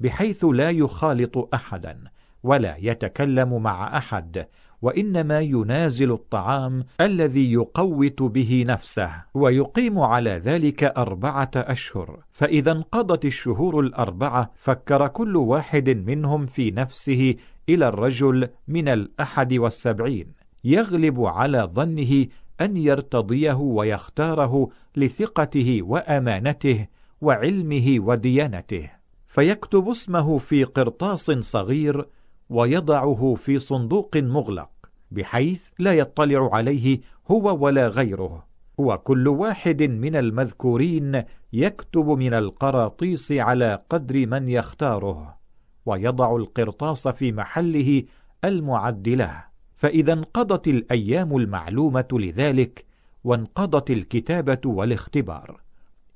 بحيث 0.00 0.44
لا 0.44 0.70
يخالط 0.70 1.54
أحدا 1.54 2.04
ولا 2.42 2.76
يتكلم 2.78 3.62
مع 3.62 3.96
أحد 3.98 4.46
وإنما 4.82 5.40
ينازل 5.40 6.12
الطعام 6.12 6.84
الذي 7.00 7.52
يقوت 7.52 8.22
به 8.22 8.64
نفسه 8.68 9.10
ويقيم 9.34 9.98
على 9.98 10.30
ذلك 10.30 10.84
أربعة 10.84 11.50
أشهر. 11.56 12.18
فإذا 12.32 12.72
انقضت 12.72 13.24
الشهور 13.24 13.80
الأربعة 13.80 14.50
فكر 14.54 15.08
كل 15.08 15.36
واحد 15.36 15.90
منهم 15.90 16.46
في 16.46 16.70
نفسه 16.70 17.34
إلى 17.68 17.88
الرجل 17.88 18.48
من 18.68 18.88
الأحد 18.88 19.54
والسبعين 19.54 20.32
يغلب 20.64 21.20
على 21.20 21.70
ظنه 21.74 22.26
أن 22.60 22.76
يرتضيه 22.76 23.54
ويختاره 23.54 24.68
لثقته 24.96 25.82
وأمانته 25.82 26.86
وعلمه 27.20 27.96
وديانته. 27.98 28.90
فيكتب 29.26 29.88
اسمه 29.88 30.38
في 30.38 30.64
قرطاس 30.64 31.30
صغير 31.30 32.06
ويضعه 32.50 33.34
في 33.34 33.58
صندوق 33.58 34.16
مغلق 34.16 34.70
بحيث 35.10 35.68
لا 35.78 35.92
يطلع 35.92 36.54
عليه 36.56 37.00
هو 37.30 37.64
ولا 37.64 37.88
غيره. 37.88 38.46
وكل 38.78 39.28
واحد 39.28 39.82
من 39.82 40.16
المذكورين 40.16 41.22
يكتب 41.52 42.06
من 42.06 42.34
القراطيس 42.34 43.32
على 43.32 43.82
قدر 43.90 44.26
من 44.26 44.48
يختاره. 44.48 45.43
ويضع 45.86 46.36
القرطاس 46.36 47.08
في 47.08 47.32
محله 47.32 48.02
المعد 48.44 49.08
له 49.08 49.44
فإذا 49.76 50.12
انقضت 50.12 50.68
الأيام 50.68 51.36
المعلومة 51.36 52.08
لذلك 52.12 52.84
وانقضت 53.24 53.90
الكتابة 53.90 54.58
والاختبار. 54.64 55.60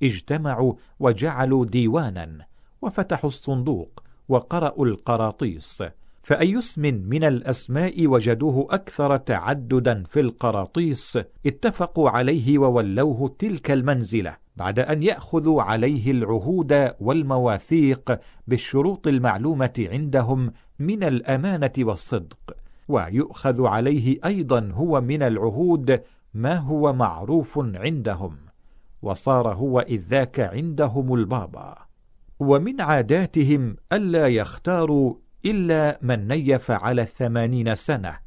اجتمعوا 0.03 0.73
وجعلوا 0.99 1.65
ديوانا 1.65 2.45
وفتحوا 2.81 3.29
الصندوق 3.29 4.03
وقرأوا 4.29 4.85
القراطيس. 4.85 5.83
فأي 6.23 6.57
اسم 6.57 6.81
من 6.81 7.23
الأسماء 7.23 8.07
وجدوه 8.07 8.67
أكثر 8.69 9.17
تعددا 9.17 10.03
في 10.03 10.19
القراطيس 10.19 11.19
اتفقوا 11.45 12.09
عليه 12.09 12.57
وولوه 12.57 13.35
تلك 13.39 13.71
المنزلة. 13.71 14.37
بعد 14.59 14.79
أن 14.79 15.03
يأخذوا 15.03 15.61
عليه 15.61 16.11
العهود 16.11 16.91
والمواثيق 16.99 18.19
بالشروط 18.47 19.07
المعلومة 19.07 19.87
عندهم 19.91 20.51
من 20.79 21.03
الأمانة 21.03 21.71
والصدق 21.79 22.57
ويؤخذ 22.87 23.67
عليه 23.67 24.19
أيضا 24.25 24.71
هو 24.73 25.01
من 25.01 25.23
العهود 25.23 26.01
ما 26.33 26.55
هو 26.55 26.93
معروف 26.93 27.59
عندهم 27.59 28.37
وصار 29.01 29.53
هو 29.53 29.79
إذ 29.79 29.99
ذاك 29.99 30.39
عندهم 30.39 31.13
البابا. 31.13 31.77
ومن 32.39 32.81
عاداتهم 32.81 33.75
ألا 33.93 34.27
يختاروا 34.27 35.15
إلا 35.45 35.99
من 36.01 36.27
نيف 36.27 36.71
على 36.71 37.01
الثمانين 37.01 37.75
سنة 37.75 38.17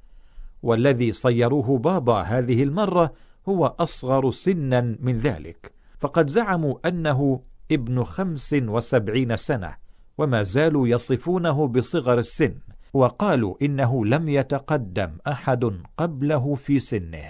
والذي 0.63 1.13
صيروه 1.13 1.79
بابا 1.79 2.21
هذه 2.21 2.63
المرة 2.63 3.13
هو 3.49 3.67
أصغر 3.67 4.31
سنا 4.31 4.97
من 5.01 5.19
ذلك. 5.19 5.82
فقد 6.03 6.31
زعموا 6.31 6.89
أنه 6.89 7.41
ابن 7.73 8.03
خمس 8.03 8.57
وسبعين 8.63 9.37
سنة 9.37 9.75
وما 10.19 10.43
زالوا 10.43 10.89
يصفونه 10.89 11.67
بصغر 11.67 12.19
السن 12.19 12.55
وقالوا 12.93 13.55
إنه 13.63 14.07
لم 14.07 14.29
يتقدم 14.29 15.11
أحد 15.27 15.73
قبله 15.97 16.55
في 16.55 16.79
سنه. 16.79 17.25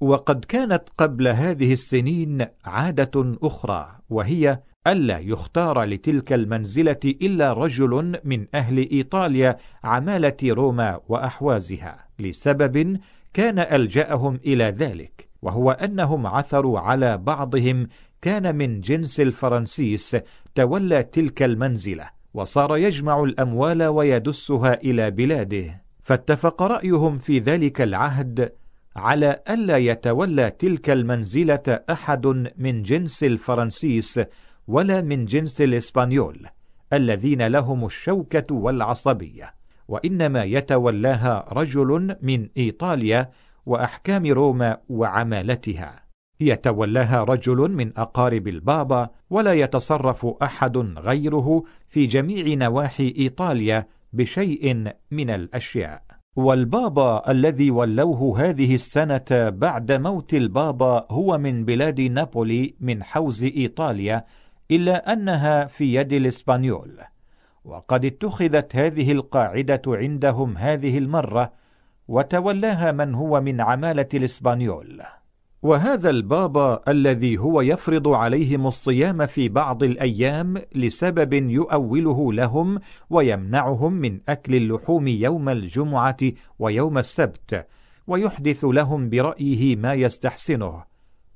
وقد 0.00 0.44
كانت 0.44 0.82
قبل 0.98 1.28
هذه 1.28 1.72
السنين 1.72 2.46
عادة 2.64 3.36
أخرى 3.42 3.98
وهي 4.10 4.60
ألا 4.86 5.18
يختار 5.18 5.82
لتلك 5.82 6.32
المنزلة 6.32 7.00
إلا 7.04 7.52
رجل 7.52 8.20
من 8.24 8.46
أهل 8.54 8.90
إيطاليا 8.90 9.56
عمالة 9.84 10.36
روما 10.44 11.00
وأحوازها 11.08 12.08
لسبب 12.18 12.98
كان 13.34 13.58
ألجأهم 13.58 14.34
إلى 14.46 14.64
ذلك 14.64 15.28
وهو 15.42 15.70
أنهم 15.70 16.26
عثروا 16.26 16.80
على 16.80 17.18
بعضهم 17.18 17.88
كان 18.24 18.56
من 18.56 18.80
جنس 18.80 19.20
الفرنسيس 19.20 20.16
تولى 20.54 21.02
تلك 21.02 21.42
المنزلة 21.42 22.10
وصار 22.34 22.76
يجمع 22.76 23.22
الأموال 23.22 23.82
ويدسها 23.82 24.74
إلى 24.74 25.10
بلاده. 25.10 25.82
فاتفق 26.02 26.62
رأيهم 26.62 27.18
في 27.18 27.38
ذلك 27.38 27.80
العهد 27.80 28.52
على 28.96 29.42
ألا 29.48 29.76
يتولى 29.76 30.50
تلك 30.50 30.90
المنزلة 30.90 31.80
أحد 31.90 32.26
من 32.56 32.82
جنس 32.82 33.24
الفرنسيس 33.24 34.20
ولا 34.68 35.00
من 35.00 35.24
جنس 35.24 35.60
الإسبانيول 35.60 36.46
الذين 36.92 37.46
لهم 37.46 37.84
الشوكة 37.84 38.54
والعصبية. 38.54 39.54
وإنما 39.88 40.44
يتولاها 40.44 41.44
رجل 41.52 42.16
من 42.22 42.48
إيطاليا 42.56 43.30
وأحكام 43.66 44.26
روما 44.26 44.78
وعمالتها. 44.88 46.03
يتولاها 46.40 47.24
رجل 47.24 47.56
من 47.56 47.98
أقارب 47.98 48.48
البابا 48.48 49.08
ولا 49.30 49.54
يتصرف 49.54 50.26
أحد 50.26 50.76
غيره 50.78 51.62
في 51.88 52.06
جميع 52.06 52.54
نواحي 52.54 53.14
إيطاليا 53.18 53.86
بشيء 54.12 54.92
من 55.10 55.30
الأشياء. 55.30 56.02
والبابا 56.36 57.30
الذي 57.30 57.70
ولوه 57.70 58.40
هذه 58.40 58.74
السنة 58.74 59.24
بعد 59.30 59.92
موت 59.92 60.34
البابا 60.34 61.06
هو 61.10 61.38
من 61.38 61.64
بلاد 61.64 62.00
نابولي 62.00 62.74
من 62.80 63.02
حوز 63.02 63.44
إيطاليا 63.44 64.24
إلا 64.70 65.12
أنها 65.12 65.64
في 65.64 65.94
يد 65.94 66.12
الإسبانيول. 66.12 67.00
وقد 67.64 68.04
اتخذت 68.04 68.76
هذه 68.76 69.12
القاعدة 69.12 69.82
عندهم 69.86 70.56
هذه 70.56 70.98
المرة 70.98 71.52
وتولاها 72.08 72.92
من 72.92 73.14
هو 73.14 73.40
من 73.40 73.60
عمالة 73.60 74.08
الإسبانيول. 74.14 75.02
وهذا 75.64 76.10
البابا 76.10 76.80
الذي 76.88 77.38
هو 77.38 77.60
يفرض 77.60 78.08
عليهم 78.08 78.66
الصيام 78.66 79.26
في 79.26 79.48
بعض 79.48 79.82
الأيام 79.82 80.54
لسبب 80.74 81.32
يؤوله 81.32 82.32
لهم 82.32 82.78
ويمنعهم 83.10 83.92
من 83.92 84.20
أكل 84.28 84.54
اللحوم 84.54 85.08
يوم 85.08 85.48
الجمعة 85.48 86.16
ويوم 86.58 86.98
السبت 86.98 87.66
ويحدث 88.06 88.64
لهم 88.64 89.10
برأيه 89.10 89.76
ما 89.76 89.94
يستحسنه 89.94 90.84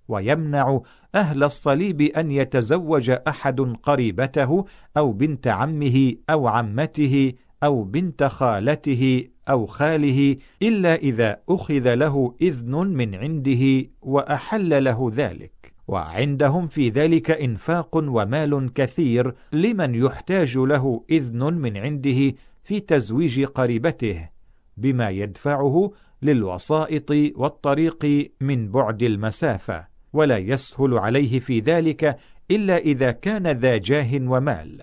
ويمنع 0.08 0.80
أهل 1.14 1.44
الصليب 1.44 2.00
أن 2.00 2.30
يتزوج 2.30 3.10
أحد 3.28 3.60
قريبته 3.60 4.64
أو 4.96 5.12
بنت 5.12 5.48
عمه 5.48 6.14
أو 6.30 6.48
عمته 6.48 7.32
أو 7.62 7.84
بنت 7.84 8.24
خالته 8.24 9.28
أو 9.50 9.66
خاله 9.66 10.36
إلا 10.62 10.94
إذا 10.94 11.40
أخذ 11.48 11.94
له 11.94 12.34
إذن 12.42 12.74
من 12.74 13.14
عنده 13.14 13.88
وأحل 14.02 14.84
له 14.84 15.12
ذلك. 15.14 15.58
وعندهم 15.88 16.66
في 16.66 16.88
ذلك 16.88 17.30
إنفاق 17.30 17.96
ومال 17.96 18.72
كثير 18.72 19.34
لمن 19.52 19.94
يحتاج 19.94 20.58
له 20.58 21.04
إذن 21.10 21.54
من 21.54 21.76
عنده 21.76 22.34
في 22.62 22.80
تزويج 22.80 23.44
قريبته 23.44 24.28
بما 24.76 25.10
يدفعه 25.10 25.92
للوسائط 26.22 27.10
والطريق 27.10 28.30
من 28.40 28.70
بعد 28.70 29.02
المسافة 29.02 29.86
ولا 30.12 30.38
يسهل 30.38 30.98
عليه 30.98 31.38
في 31.38 31.60
ذلك 31.60 32.18
إلا 32.50 32.78
إذا 32.78 33.10
كان 33.10 33.46
ذا 33.46 33.76
جاه 33.76 34.08
ومال. 34.14 34.82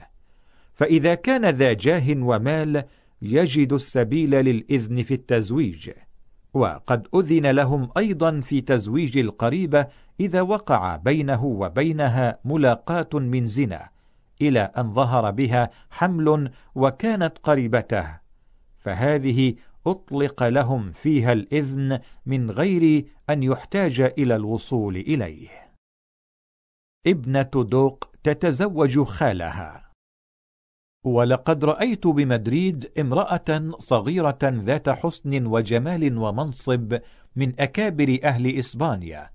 فإذا 0.74 1.16
كان 1.16 1.46
ذا 1.46 1.74
جاه 1.74 2.16
ومال 2.18 2.84
يجد 3.28 3.74
السبيل 3.74 4.32
للإذن 4.32 5.04
في 5.04 5.14
التزويج 5.14 5.90
وقد 6.54 7.08
أذن 7.16 7.52
لهم 7.52 7.90
أيضا 7.98 8.40
في 8.40 8.62
تزويج 8.62 9.18
القريبة 9.18 9.88
إذا 10.20 10.42
وقع 10.42 10.96
بينه 10.96 11.46
وبينها 11.46 12.40
ملاقاة 12.46 13.10
من 13.14 13.48
زنا 13.48 13.90
إلى 14.42 14.60
أن 14.60 14.94
ظهر 14.94 15.32
بها 15.32 15.70
حمل 15.90 16.52
وكانت 16.76 17.38
قريبته. 17.44 18.20
فهذه 18.78 19.56
أطلق 19.88 20.44
لهم 20.44 20.92
فيها 20.92 21.34
الإذن 21.34 22.00
من 22.26 22.52
غير 22.52 23.06
أن 23.30 23.44
يحتاج 23.44 24.02
إلى 24.02 24.36
الوصول 24.36 24.96
إليه. 24.96 25.50
ابنة 27.08 27.50
دوق 27.56 28.10
تتزوج 28.24 29.00
خالها. 29.04 29.85
ولقد 31.06 31.66
رأيت 31.66 32.08
بمدريد 32.08 32.92
امرأة 33.00 33.72
صغيرة 33.78 34.40
ذات 34.44 34.90
حسن 34.90 35.46
وجمال 35.46 36.18
ومنصب 36.18 37.00
من 37.36 37.54
أكابر 37.60 38.18
أهل 38.24 38.60
إسبانيا 38.60 39.30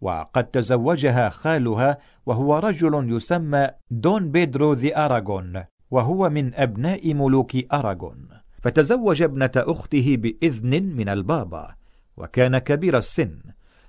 وقد 0.00 0.44
تزوجها 0.44 1.28
خالها 1.28 1.98
وهو 2.26 2.58
رجل 2.58 3.16
يسمى 3.16 3.68
دون 3.90 4.30
بيدرو 4.30 4.72
ذي 4.72 4.96
أراغون 4.96 5.64
وهو 5.90 6.30
من 6.30 6.54
أبناء 6.54 7.14
ملوك 7.14 7.72
أراغون. 7.72 8.28
فتزوج 8.62 9.22
ابنة 9.22 9.50
أخته 9.56 10.16
بإذن 10.16 10.82
من 10.82 11.08
البابا 11.08 11.74
وكان 12.16 12.58
كبير 12.58 12.96
السن 12.98 13.38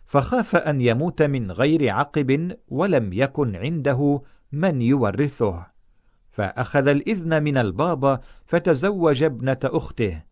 فخاف 0.06 0.56
أن 0.56 0.82
يموت 0.82 1.22
من 1.22 1.52
غير 1.52 1.90
عقب 1.90 2.58
ولم 2.68 3.14
يكن 3.14 3.56
عنده 3.56 4.22
من 4.52 4.82
يورثه. 4.82 5.79
فأخذ 6.40 6.88
الإذن 6.88 7.44
من 7.44 7.58
البابا 7.58 8.20
فتزوج 8.46 9.24
ابنة 9.24 9.58
أخته 9.64 10.24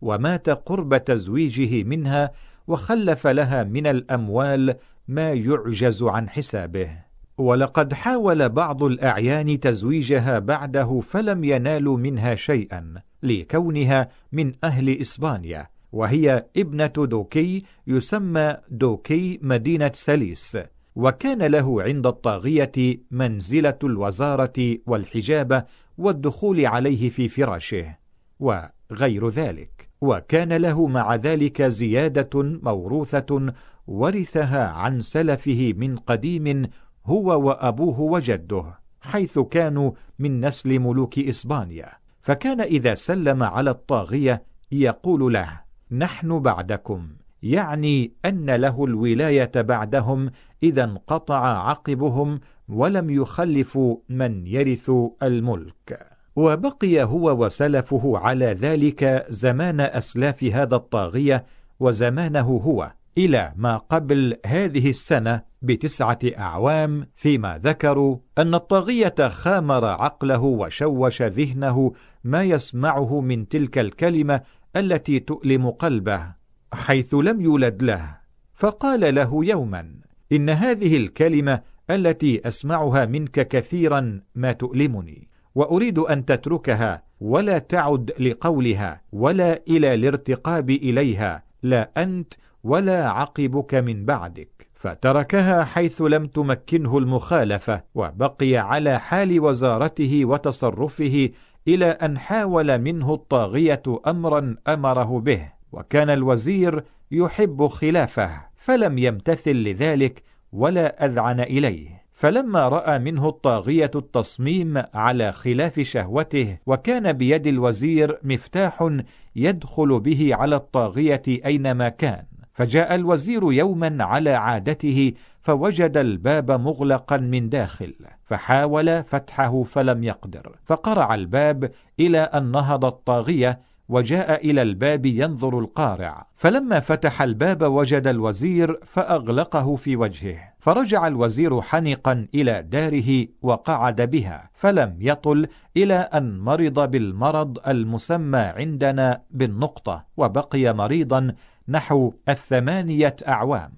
ومات 0.00 0.50
قرب 0.50 1.04
تزويجه 1.04 1.82
منها 1.82 2.30
وخلف 2.66 3.26
لها 3.26 3.64
من 3.64 3.86
الأموال 3.86 4.74
ما 5.08 5.32
يعجز 5.32 6.02
عن 6.02 6.28
حسابه. 6.28 6.90
ولقد 7.38 7.92
حاول 7.92 8.48
بعض 8.48 8.82
الأعيان 8.82 9.60
تزويجها 9.60 10.38
بعده 10.38 11.00
فلم 11.00 11.44
ينالوا 11.44 11.96
منها 11.96 12.34
شيئا 12.34 12.94
لكونها 13.22 14.08
من 14.32 14.52
أهل 14.64 15.00
إسبانيا 15.00 15.66
وهي 15.92 16.46
ابنة 16.56 16.86
دوكي 16.86 17.64
يسمى 17.86 18.56
دوكي 18.70 19.38
مدينة 19.42 19.90
سليس. 19.94 20.58
وكان 21.00 21.42
له 21.42 21.82
عند 21.82 22.06
الطاغية 22.06 23.00
منزلة 23.10 23.78
الوزارة 23.84 24.78
والحجابة 24.86 25.64
والدخول 25.98 26.66
عليه 26.66 27.10
في 27.10 27.28
فراشه 27.28 27.96
وغير 28.40 29.28
ذلك. 29.28 29.90
وكان 30.00 30.52
له 30.52 30.86
مع 30.86 31.14
ذلك 31.14 31.62
زيادة 31.62 32.30
موروثة 32.42 33.52
ورثها 33.86 34.68
عن 34.68 35.00
سلفه 35.00 35.74
من 35.76 35.96
قديم 35.96 36.70
هو 37.06 37.48
وأبوه 37.48 38.00
وجده 38.00 38.64
حيث 39.00 39.38
كانوا 39.38 39.92
من 40.18 40.46
نسل 40.46 40.78
ملوك 40.78 41.18
إسبانيا. 41.18 41.88
فكان 42.22 42.60
إذا 42.60 42.94
سلم 42.94 43.42
على 43.42 43.70
الطاغية 43.70 44.42
يقول 44.72 45.32
له 45.32 45.60
نحن 45.90 46.38
بعدكم. 46.38 47.08
يعني 47.42 48.12
أن 48.24 48.50
له 48.50 48.84
الولاية 48.84 49.50
بعدهم 49.56 50.30
إذا 50.62 50.84
انقطع 50.84 51.68
عقبهم 51.68 52.40
ولم 52.68 53.10
يخلفوا 53.10 53.96
من 54.08 54.46
يرث 54.46 54.90
الملك. 55.22 56.06
وبقي 56.36 57.02
هو 57.02 57.44
وسلفه 57.44 58.18
على 58.18 58.46
ذلك 58.46 59.26
زمان 59.28 59.80
أسلاف 59.80 60.44
هذا 60.44 60.76
الطاغية 60.76 61.44
وزمانه 61.80 62.60
هو 62.64 62.92
إلى 63.18 63.52
ما 63.56 63.76
قبل 63.76 64.36
هذه 64.46 64.90
السنة 64.90 65.42
بتسعة 65.62 66.18
أعوام 66.38 67.06
فيما 67.16 67.60
ذكروا 67.64 68.16
أن 68.38 68.54
الطاغية 68.54 69.14
خامر 69.28 69.84
عقله 69.84 70.42
وشوش 70.42 71.22
ذهنه 71.22 71.92
ما 72.24 72.42
يسمعه 72.42 73.20
من 73.20 73.48
تلك 73.48 73.78
الكلمة 73.78 74.40
التي 74.76 75.20
تؤلم 75.20 75.70
قلبه. 75.70 76.39
حيث 76.72 77.14
لم 77.14 77.40
يولد 77.40 77.82
له 77.82 78.16
فقال 78.54 79.14
له 79.14 79.44
يوما 79.44 79.94
إن 80.32 80.50
هذه 80.50 80.96
الكلمة 80.96 81.62
التي 81.90 82.48
أسمعها 82.48 83.06
منك 83.06 83.48
كثيرا 83.48 84.20
ما 84.34 84.52
تؤلمني 84.52 85.28
وأريد 85.54 85.98
أن 85.98 86.24
تتركها 86.24 87.02
ولا 87.20 87.58
تعد 87.58 88.12
لقولها 88.18 89.00
ولا 89.12 89.62
إلى 89.68 89.94
الارتقاب 89.94 90.70
إليها 90.70 91.42
لا 91.62 91.90
أنت 91.96 92.34
ولا 92.64 93.10
عقبك 93.10 93.74
من 93.74 94.04
بعدك. 94.04 94.68
فتركها 94.74 95.64
حيث 95.64 96.02
لم 96.02 96.26
تمكنه 96.26 96.98
المخالفة 96.98 97.82
وبقي 97.94 98.56
على 98.56 98.98
حال 98.98 99.40
وزارته 99.40 100.24
وتصرفه 100.24 101.30
إلى 101.68 101.86
أن 101.86 102.18
حاول 102.18 102.78
منه 102.78 103.14
الطاغية 103.14 103.82
أمرا 104.06 104.56
أمره 104.68 105.20
به. 105.20 105.59
وكان 105.72 106.10
الوزير 106.10 106.84
يحب 107.10 107.66
خلافه 107.66 108.30
فلم 108.56 108.98
يمتثل 108.98 109.52
لذلك 109.52 110.22
ولا 110.52 111.04
أذعن 111.04 111.40
إليه. 111.40 112.00
فلما 112.12 112.68
رأى 112.68 112.98
منه 112.98 113.28
الطاغية 113.28 113.90
التصميم 113.94 114.82
على 114.94 115.32
خلاف 115.32 115.80
شهوته 115.80 116.58
وكان 116.66 117.12
بيد 117.12 117.46
الوزير 117.46 118.18
مفتاح 118.22 118.98
يدخل 119.36 120.00
به 120.00 120.30
على 120.32 120.56
الطاغية 120.56 121.22
أينما 121.28 121.88
كان. 121.88 122.24
فجاء 122.52 122.94
الوزير 122.94 123.52
يوما 123.52 124.04
على 124.04 124.30
عادته 124.30 125.12
فوجد 125.42 125.96
الباب 125.96 126.50
مغلقا 126.50 127.16
من 127.16 127.48
داخل 127.48 127.94
فحاول 128.24 129.04
فتحه 129.04 129.62
فلم 129.62 130.04
يقدر. 130.04 130.56
فقرع 130.64 131.14
الباب 131.14 131.70
إلى 132.00 132.18
أن 132.18 132.50
نهض 132.50 132.84
الطاغية 132.84 133.60
وجاء 133.90 134.50
إلى 134.50 134.62
الباب 134.62 135.06
ينظر 135.06 135.58
القارع. 135.58 136.26
فلما 136.36 136.80
فتح 136.80 137.22
الباب 137.22 137.62
وجد 137.62 138.06
الوزير 138.06 138.80
فأغلقه 138.86 139.76
في 139.76 139.96
وجهه. 139.96 140.52
فرجع 140.58 141.06
الوزير 141.06 141.60
حنقا 141.60 142.26
إلى 142.34 142.62
داره 142.62 143.26
وقعد 143.42 144.00
بها. 144.02 144.50
فلم 144.54 144.96
يطل 145.00 145.48
إلى 145.76 145.94
أن 145.94 146.38
مرض 146.38 146.90
بالمرض 146.90 147.58
المسمى 147.68 148.38
عندنا 148.38 149.22
بالنقطة. 149.30 150.04
وبقي 150.16 150.74
مريضا 150.74 151.34
نحو 151.68 152.12
الثمانية 152.28 153.16
أعوام. 153.28 153.72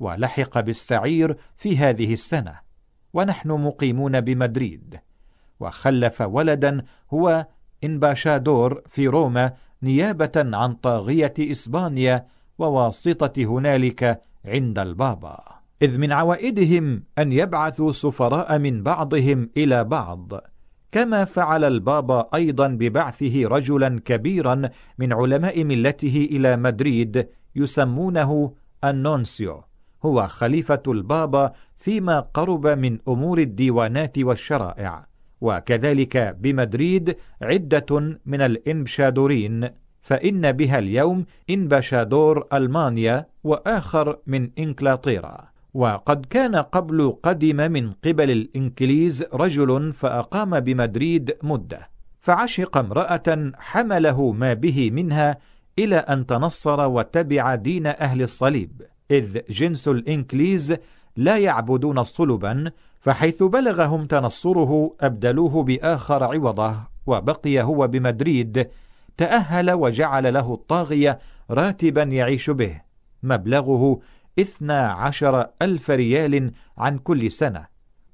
ولحق 0.00 0.60
بالسعير 0.60 1.36
في 1.56 1.78
هذه 1.78 2.12
السنة. 2.12 2.54
ونحن 3.12 3.48
مقيمون 3.48 4.20
بمدريد. 4.20 5.00
وخلف 5.60 6.20
ولدا 6.20 6.82
هو 7.14 7.46
إنباشادور 7.84 8.82
في 8.88 9.08
روما 9.08 9.52
نيابة 9.82 10.32
عن 10.36 10.74
طاغية 10.74 11.34
إسبانيا 11.38 12.26
وواسطة 12.58 13.44
هنالك 13.44 14.22
عند 14.44 14.78
البابا. 14.78 15.38
إذ 15.82 15.98
من 15.98 16.12
عوائدهم 16.12 17.02
أن 17.18 17.32
يبعثوا 17.32 17.92
سفراء 17.92 18.58
من 18.58 18.82
بعضهم 18.82 19.50
إلى 19.56 19.84
بعض. 19.84 20.32
كما 20.92 21.24
فعل 21.24 21.64
البابا 21.64 22.28
أيضا 22.34 22.68
ببعثه 22.68 23.48
رجلا 23.48 24.00
كبيرا 24.04 24.70
من 24.98 25.12
علماء 25.12 25.64
ملته 25.64 26.28
إلى 26.30 26.56
مدريد 26.56 27.28
يسمونه 27.56 28.52
النونسيو 28.84 29.62
هو 30.04 30.28
خليفة 30.28 30.82
البابا 30.88 31.52
فيما 31.78 32.20
قرب 32.20 32.66
من 32.66 32.98
أمور 33.08 33.38
الديوانات 33.38 34.18
والشرائع. 34.18 35.06
وكذلك 35.46 36.36
بمدريد 36.40 37.16
عدة 37.42 38.18
من 38.26 38.40
الإنبشادورين 38.40 39.68
فإن 40.00 40.52
بها 40.52 40.78
اليوم 40.78 41.26
إنبشادور 41.50 42.46
ألمانيا 42.52 43.26
وآخر 43.44 44.18
من 44.26 44.50
إنكلاطيرا 44.58 45.36
وقد 45.74 46.26
كان 46.26 46.56
قبل 46.56 47.16
قدم 47.22 47.72
من 47.72 47.92
قبل 47.92 48.30
الإنكليز 48.30 49.24
رجل 49.34 49.92
فأقام 49.92 50.60
بمدريد 50.60 51.36
مدة 51.42 51.88
فعشق 52.20 52.78
امرأة 52.78 53.52
حمله 53.58 54.32
ما 54.32 54.54
به 54.54 54.90
منها 54.90 55.38
إلى 55.78 55.96
أن 55.96 56.26
تنصر 56.26 56.80
وتبع 56.88 57.54
دين 57.54 57.86
أهل 57.86 58.22
الصليب 58.22 58.82
إذ 59.10 59.38
جنس 59.50 59.88
الإنكليز 59.88 60.76
لا 61.16 61.38
يعبدون 61.38 62.02
صلبا 62.02 62.70
فحيث 63.06 63.42
بلغهم 63.42 64.06
تنصره 64.06 64.96
أبدلوه 65.00 65.62
بآخر 65.62 66.24
عوضه 66.24 66.76
وبقي 67.06 67.62
هو 67.62 67.86
بمدريد 67.86 68.68
تأهل 69.16 69.70
وجعل 69.70 70.34
له 70.34 70.54
الطاغية 70.54 71.18
راتبا 71.50 72.02
يعيش 72.02 72.50
به 72.50 72.82
مبلغه 73.22 74.00
اثنا 74.38 74.90
عشر 74.90 75.46
ألف 75.62 75.90
ريال 75.90 76.50
عن 76.78 76.98
كل 76.98 77.30
سنة. 77.30 77.66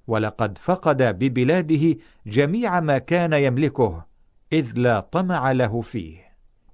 ولقد 0.07 0.59
فقد 0.59 1.03
ببلاده 1.03 1.97
جميع 2.27 2.81
ما 2.81 2.99
كان 2.99 3.33
يملكه 3.33 4.05
إذ 4.53 4.73
لا 4.75 5.01
طمع 5.01 5.53
له 5.53 5.81
فيه. 5.81 6.19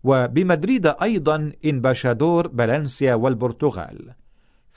وبمدريد 0.05 0.87
أيضا 0.87 1.53
إنباشادور 1.65 2.49
بلنسيا 2.49 3.15
والبرتغال. 3.15 4.18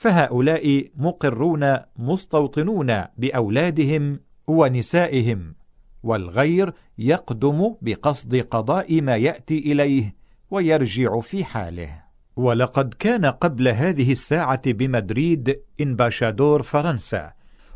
فهؤلاء 0.02 0.90
مقرون 0.96 1.76
مستوطنون 1.96 3.04
بأولادهم 3.18 4.20
ونسائهم 4.46 5.54
والغير 6.02 6.72
يقدم 6.98 7.74
بقصد 7.82 8.36
قضاء 8.36 9.00
ما 9.00 9.16
يأتي 9.16 9.58
إليه 9.58 10.14
ويرجع 10.50 11.20
في 11.20 11.44
حاله. 11.44 12.02
ولقد 12.36 12.94
كان 12.94 13.26
قبل 13.26 13.68
هذه 13.68 14.12
الساعة 14.12 14.72
بمدريد 14.72 15.60
إنباشادور 15.80 16.62
فرنسا 16.62 17.32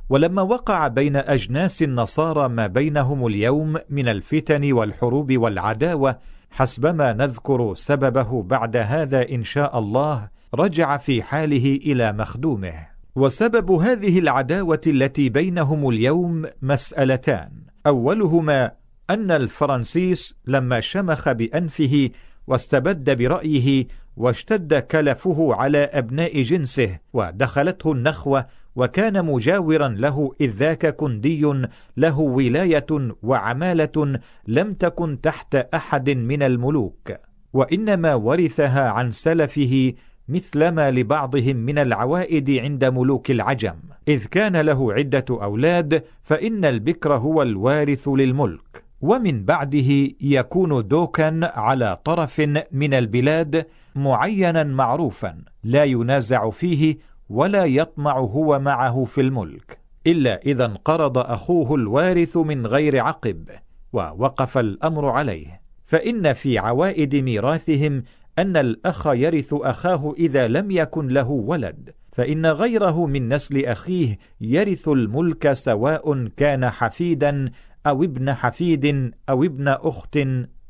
ولما 0.09 0.43
وقع 0.43 0.89
بين 0.89 1.17
أجناس 1.17 1.83
النصارى 1.83 2.49
ما 2.49 2.67
بينهم 2.67 3.27
اليوم 3.27 3.77
من 3.91 4.09
الفتن 4.09 4.73
والحروب 4.73 5.37
والعداوة 5.37 6.19
حسبما 6.51 7.13
نذكر 7.13 7.75
سببه 7.75 8.43
بعد 8.43 8.77
هذا 8.77 9.31
إن 9.31 9.45
شاء 9.45 9.79
الله 9.79 10.36
رجع 10.55 10.97
في 10.97 11.23
حاله 11.23 11.79
إلى 11.87 12.13
مخدومه. 12.13 12.87
وسبب 13.17 13.71
هذه 13.71 14.19
العداوة 14.19 14.81
التي 14.87 15.29
بينهم 15.29 15.89
اليوم 15.89 16.45
مسألتان. 16.63 17.51
أولهما 17.87 18.73
أن 19.11 19.31
الفرنسيس 19.31 20.37
لما 20.47 20.81
شمخ 20.81 21.33
بأنفه 21.33 22.11
واستبد 22.47 23.19
برأيه 23.19 23.87
واشتد 24.17 24.75
كلفه 24.75 25.55
على 25.55 25.79
أبناء 25.79 26.43
جنسه 26.43 26.99
ودخلته 27.13 27.93
النخوة 27.93 28.47
وكان 28.77 29.25
مجاورا 29.25 29.89
له 29.89 30.35
إذ 30.41 30.51
ذاك 30.51 30.97
كندي 30.97 31.53
له 31.97 32.19
ولاية 32.19 32.87
وعمالة 33.23 34.21
لم 34.47 34.75
تكن 34.75 35.21
تحت 35.21 35.55
أحد 35.55 36.11
من 36.11 36.43
الملوك. 36.43 37.13
وإنما 37.53 38.15
ورثها 38.15 38.89
عن 38.89 39.11
سلفه 39.11 39.93
مثلما 40.29 40.91
لبعضهم 40.91 41.57
من 41.57 41.79
العوائد 41.79 42.51
عند 42.51 42.85
ملوك 42.85 43.31
العجم. 43.31 43.77
إذ 44.09 44.27
كان 44.27 44.57
له 44.57 44.93
عدة 44.93 45.25
أولاد 45.31 46.03
فإن 46.23 46.65
البكر 46.65 47.15
هو 47.15 47.43
الوارث 47.43 48.09
للملك. 48.09 48.85
ومن 49.01 49.45
بعده 49.45 50.09
يكون 50.21 50.89
دوكا 50.89 51.41
على 51.43 51.99
طرف 52.05 52.41
من 52.73 52.95
البلاد 52.95 53.67
معينا 53.95 54.65
معروفا 54.65 55.39
لا 55.65 55.85
ينازع 55.85 56.51
فيه 56.51 56.99
ولا 57.29 57.65
يطمع 57.65 58.19
هو 58.19 58.59
معه 58.59 59.05
في 59.05 59.21
الملك. 59.21 59.79
إلا 60.07 60.43
إذا 60.43 60.65
انقرض 60.67 61.19
أخوه 61.19 61.75
الوارث 61.75 62.37
من 62.37 62.67
غير 62.67 63.01
عقب 63.01 63.49
ووقف 63.93 64.59
الأمر 64.59 65.09
عليه. 65.09 65.61
فإن 65.87 66.33
في 66.33 66.59
عوائد 66.59 67.17
ميراثهم 67.17 68.03
أن 68.39 68.57
الأخ 68.57 69.07
يرث 69.07 69.55
أخاه 69.55 70.15
إذا 70.19 70.49
لم 70.49 70.71
يكن 70.71 71.09
له 71.09 71.31
ولد 71.31 71.91
فإن 72.13 72.47
غيره 72.47 73.07
من 73.07 73.35
نسل 73.35 73.65
أخيه 73.65 74.19
يرث 74.41 74.89
الملك 74.89 75.53
سواء 75.53 76.27
كان 76.37 76.71
حفيدا 76.71 77.51
أو 77.87 78.05
ابن 78.05 78.33
حفيد 78.33 79.13
أو 79.29 79.45
ابن 79.45 79.69
أخت 79.69 80.19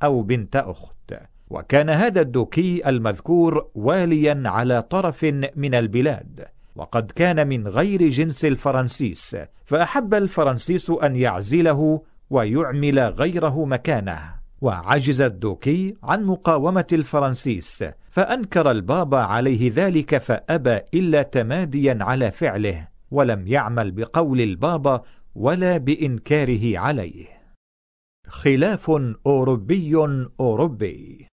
أو 0.02 0.22
بنت 0.22 0.56
أخت. 0.56 1.14
وكان 1.50 1.90
هذا 1.90 2.20
الدوكي 2.20 2.88
المذكور 2.88 3.70
واليا 3.74 4.42
على 4.46 4.82
طرف 4.82 5.24
من 5.56 5.74
البلاد. 5.74 6.44
وقد 6.76 7.10
كان 7.10 7.48
من 7.48 7.68
غير 7.68 8.08
جنس 8.08 8.44
الفرنسيس 8.44 9.36
فأحب 9.64 10.14
الفرنسيس 10.14 10.90
أن 10.90 11.16
يعزله 11.16 12.02
ويعمل 12.30 12.98
غيره 12.98 13.64
مكانه. 13.64 14.45
وعجز 14.66 15.20
الدوكي 15.20 15.96
عن 16.02 16.24
مقاومة 16.24 16.86
الفرنسيس 16.92 17.84
فأنكر 18.10 18.70
البابا 18.70 19.18
عليه 19.18 19.72
ذلك 19.74 20.18
فأبى 20.18 20.78
إلا 20.94 21.22
تماديا 21.22 21.98
على 22.00 22.30
فعله 22.30 22.88
ولم 23.10 23.46
يعمل 23.46 23.90
بقول 23.90 24.40
البابا 24.40 25.02
ولا 25.34 25.76
بإنكاره 25.76 26.78
عليه. 26.78 27.26
خلاف 28.28 28.90
أوروبي 29.26 29.96
أوروبي. 30.40 31.26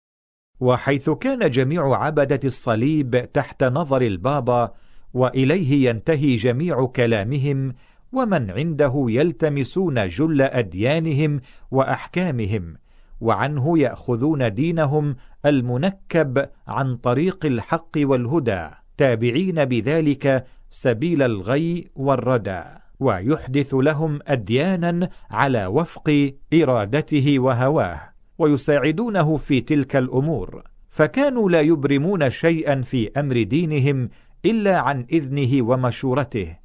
وحيث 0.60 1.10
كان 1.10 1.50
جميع 1.50 1.96
عبدة 1.96 2.40
الصليب 2.44 3.32
تحت 3.32 3.64
نظر 3.64 4.02
البابا 4.02 4.74
وإليه 5.14 5.88
ينتهي 5.88 6.36
جميع 6.36 6.86
كلامهم 6.86 7.74
ومن 8.12 8.50
عنده 8.50 9.06
يلتمسون 9.08 10.08
جل 10.08 10.42
أديانهم 10.42 11.40
وأحكامهم 11.70 12.81
وعنه 13.22 13.78
يأخذون 13.78 14.54
دينهم 14.54 15.16
المنكب 15.46 16.48
عن 16.68 16.96
طريق 16.96 17.46
الحق 17.46 17.90
والهدى 17.96 18.68
تابعين 18.98 19.64
بذلك 19.64 20.46
سبيل 20.70 21.22
الغي 21.22 21.90
والردى 21.96 22.62
ويحدث 23.00 23.74
لهم 23.74 24.18
أديانا 24.26 25.08
على 25.30 25.66
وفق 25.66 26.32
إرادته 26.54 27.38
وهواه 27.38 28.00
ويساعدونه 28.38 29.36
في 29.36 29.60
تلك 29.60 29.96
الأمور 29.96 30.62
فكانوا 30.90 31.50
لا 31.50 31.60
يبرمون 31.60 32.30
شيئا 32.30 32.82
في 32.82 33.10
أمر 33.16 33.42
دينهم 33.42 34.08
إلا 34.44 34.78
عن 34.78 35.06
إذنه 35.12 35.66
ومشورته 35.68 36.56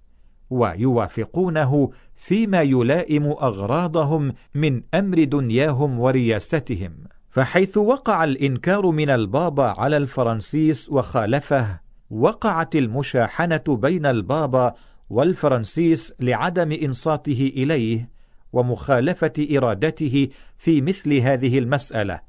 ويوافقونه 0.49 1.89
فيما 2.18 2.61
يلائم 2.61 3.26
أغراضهم 3.26 4.34
من 4.55 4.82
أمر 4.93 5.24
دنياهم 5.24 5.99
ورياستهم. 5.99 6.91
فحيث 7.30 7.78
وقع 7.78 8.24
الإنكار 8.24 8.88
من 8.91 9.09
البابا 9.09 9.63
على 9.63 9.97
الفرنسيس 9.97 10.89
وخالفه 10.89 11.80
وقعت 12.09 12.76
المشاحنة 12.76 13.63
بين 13.68 14.05
البابا 14.05 14.74
والفرنسيس 15.09 16.13
لعدم 16.20 16.72
إنصاته 16.72 17.51
إليه 17.55 18.09
ومخالفة 18.53 19.47
إرادته 19.57 20.30
في 20.57 20.82
مثل 20.82 21.13
هذه 21.13 21.59
المسألة 21.59 22.22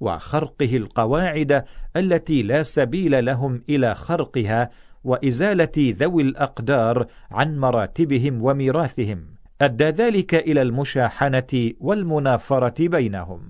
وخرقه 0.00 0.76
القواعد 0.76 1.64
التي 1.96 2.42
لا 2.42 2.62
سبيل 2.62 3.24
لهم 3.24 3.62
إلى 3.68 3.94
خرقها 3.94 4.70
وإزالة 5.04 5.72
ذوي 5.78 6.22
الأقدار 6.22 7.06
عن 7.30 7.58
مراتبهم 7.58 8.44
وميراثهم 8.44 9.24
أدى 9.60 9.84
ذلك 9.84 10.34
إلى 10.34 10.62
المشاحنة 10.62 11.72
والمنافرة 11.80 12.88
بينهم. 12.88 13.42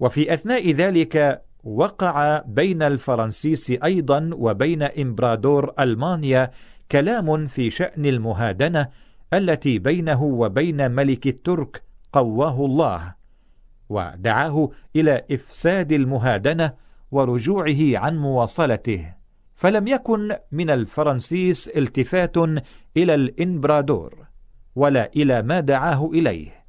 وفي 0.00 0.34
أثناء 0.34 0.70
ذلك 0.70 1.42
وقع 1.64 2.42
بين 2.46 2.82
الفرنسيس 2.82 3.70
أيضا 3.70 4.30
وبين 4.32 4.82
إمبرادور 4.82 5.72
ألمانيا 5.80 6.50
كلام 6.92 7.46
في 7.46 7.70
شأن 7.70 8.06
المهادنة 8.06 8.88
التي 9.34 9.78
بينه 9.78 10.22
وبين 10.22 10.90
ملك 10.90 11.26
الترك 11.26 11.82
قواه 12.12 12.64
الله 12.64 13.14
ودعاه 13.88 14.70
إلى 14.96 15.24
إفساد 15.30 15.92
المهادنة 15.92 16.72
ورجوعه 17.10 17.98
عن 17.98 18.18
مواصلته. 18.18 19.17
فلم 19.58 19.88
يكن 19.88 20.36
من 20.52 20.70
الفرنسيس 20.70 21.68
التفات 21.68 22.36
إلى 22.96 23.14
الإمبرادور 23.14 24.14
ولا 24.76 25.10
إلى 25.16 25.42
ما 25.42 25.60
دعاه 25.60 26.10
إليه 26.12 26.64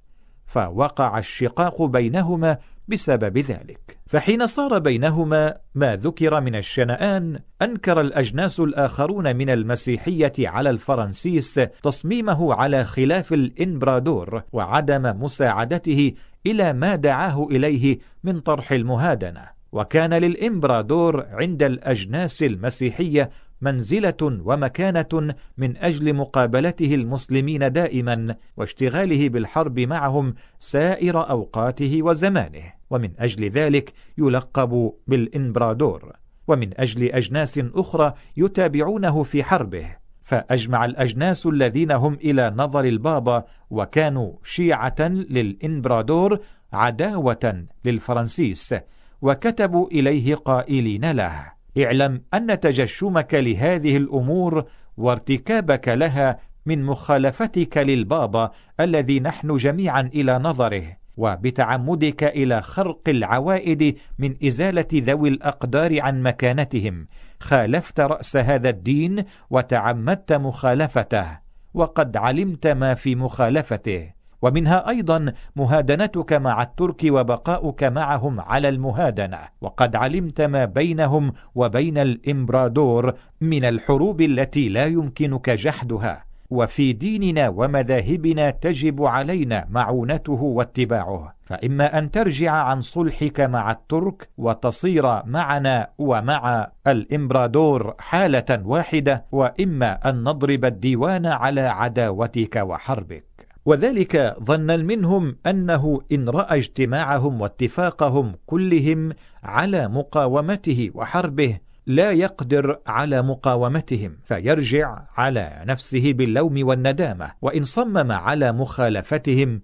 فوقع 0.45 1.19
الشقاق 1.19 1.81
بينهما 1.81 2.57
بسبب 2.87 3.37
ذلك. 3.37 3.97
فحين 4.07 4.47
صار 4.47 4.79
بينهما 4.79 5.57
ما 5.75 5.95
ذكر 5.95 6.41
من 6.41 6.55
الشنآن 6.55 7.39
أنكر 7.61 8.01
الأجناس 8.01 8.59
الآخرون 8.59 9.35
من 9.35 9.49
المسيحية 9.49 10.33
على 10.39 10.69
الفرنسيس 10.69 11.59
تصميمه 11.83 12.53
على 12.53 12.85
خلاف 12.85 13.33
الإمبرادور 13.33 14.43
وعدم 14.51 15.23
مساعدته 15.23 16.13
إلى 16.45 16.73
ما 16.73 16.95
دعاه 16.95 17.47
إليه 17.51 17.99
من 18.23 18.39
طرح 18.39 18.71
المهادنة. 18.71 19.58
وكان 19.71 20.13
للإمبرادور 20.13 21.25
عند 21.31 21.63
الأجناس 21.63 22.43
المسيحية 22.43 23.29
منزلة 23.61 24.17
ومكانة 24.21 25.35
من 25.57 25.77
أجل 25.77 26.13
مقابلته 26.13 26.95
المسلمين 26.95 27.71
دائما 27.71 28.35
واشتغاله 28.57 29.29
بالحرب 29.29 29.79
معهم 29.79 30.33
سائر 30.59 31.29
أوقاته 31.29 32.03
وزمانه. 32.03 32.63
ومن 32.89 33.11
أجل 33.19 33.49
ذلك 33.49 33.93
يلقب 34.17 34.91
بالإمبرادور. 35.07 36.13
ومن 36.47 36.79
أجل 36.79 37.03
أجناس 37.03 37.61
أخرى 37.73 38.13
يتابعونه 38.37 39.23
في 39.23 39.43
حربه. 39.43 39.85
فأجمع 40.23 40.85
الأجناس 40.85 41.45
الذين 41.45 41.91
هم 41.91 42.13
إلى 42.13 42.53
نظر 42.55 42.85
البابا 42.85 43.43
وكانوا 43.69 44.33
شيعة 44.43 45.01
للإمبرادور 45.09 46.39
عداوة 46.73 47.65
للفرنسيس. 47.85 48.75
وكتبوا 49.21 49.87
إليه 49.87 50.35
قائلين 50.35 51.11
له 51.11 51.51
اعلم 51.77 52.21
أن 52.33 52.59
تجشمك 52.59 53.33
لهذه 53.33 53.97
الأمور 53.97 54.65
وارتكابك 54.97 55.87
لها 55.87 56.39
من 56.65 56.83
مخالفتك 56.83 57.77
للبابا 57.77 58.51
الذي 58.79 59.19
نحن 59.19 59.55
جميعا 59.55 60.01
إلى 60.01 60.39
نظره 60.39 60.83
وبتعمدك 61.17 62.23
إلى 62.23 62.61
خرق 62.61 63.09
العوائد 63.09 63.97
من 64.19 64.35
إزالة 64.43 64.87
ذوي 64.93 65.29
الأقدار 65.29 66.01
عن 66.01 66.23
مكانتهم 66.23 67.07
خالفت 67.39 67.99
رأس 67.99 68.37
هذا 68.37 68.69
الدين 68.69 69.23
وتعمدت 69.49 70.33
مخالفته 70.33 71.39
وقد 71.73 72.17
علمت 72.17 72.67
ما 72.67 72.93
في 72.93 73.15
مخالفته. 73.15 74.18
ومنها 74.41 74.89
أيضا 74.89 75.33
مهادنتك 75.55 76.33
مع 76.33 76.63
الترك 76.63 77.01
وبقاؤك 77.05 77.83
معهم 77.83 78.39
على 78.41 78.69
المهادنة 78.69 79.39
وقد 79.61 79.95
علمت 79.95 80.41
ما 80.41 80.65
بينهم 80.65 81.33
وبين 81.55 81.97
الإمبرادور 81.97 83.13
من 83.41 83.65
الحروب 83.65 84.21
التي 84.21 84.69
لا 84.69 84.85
يمكنك 84.85 85.49
جحدها 85.49 86.29
وفي 86.49 86.93
ديننا 86.93 87.49
ومذاهبنا 87.49 88.49
تجب 88.49 89.03
علينا 89.03 89.67
معونته 89.69 90.43
واتباعه 90.43 91.35
فإما 91.41 91.99
أن 91.99 92.11
ترجع 92.11 92.51
عن 92.51 92.81
صلحك 92.81 93.39
مع 93.39 93.71
الترك 93.71 94.29
وتصير 94.37 95.25
معنا 95.25 95.89
ومع 95.97 96.71
الإمبرادور 96.87 97.93
حالة 97.99 98.61
واحدة 98.65 99.25
وإما 99.31 100.09
أن 100.09 100.23
نضرب 100.23 100.65
الديوان 100.65 101.25
على 101.25 101.61
عداوتك 101.61 102.55
وحربك. 102.55 103.28
وذلك 103.69 104.35
ظنا 104.43 104.77
منهم 104.77 105.35
أنه 105.45 106.01
إن 106.11 106.29
رأى 106.29 106.57
اجتماعهم 106.57 107.41
واتفاقهم 107.41 108.35
كلهم 108.45 109.11
على 109.43 109.87
مقاومته 109.87 110.91
وحربه 110.93 111.57
لا 111.85 112.11
يقدر 112.11 112.79
على 112.87 113.21
مقاومتهم 113.21 114.17
فيرجع 114.23 115.01
على 115.17 115.63
نفسه 115.67 116.13
باللوم 116.13 116.67
والندامة 116.67 117.31
وإن 117.41 117.63
صمم 117.63 118.11
على 118.11 118.51
مخالفتهم 118.51 119.61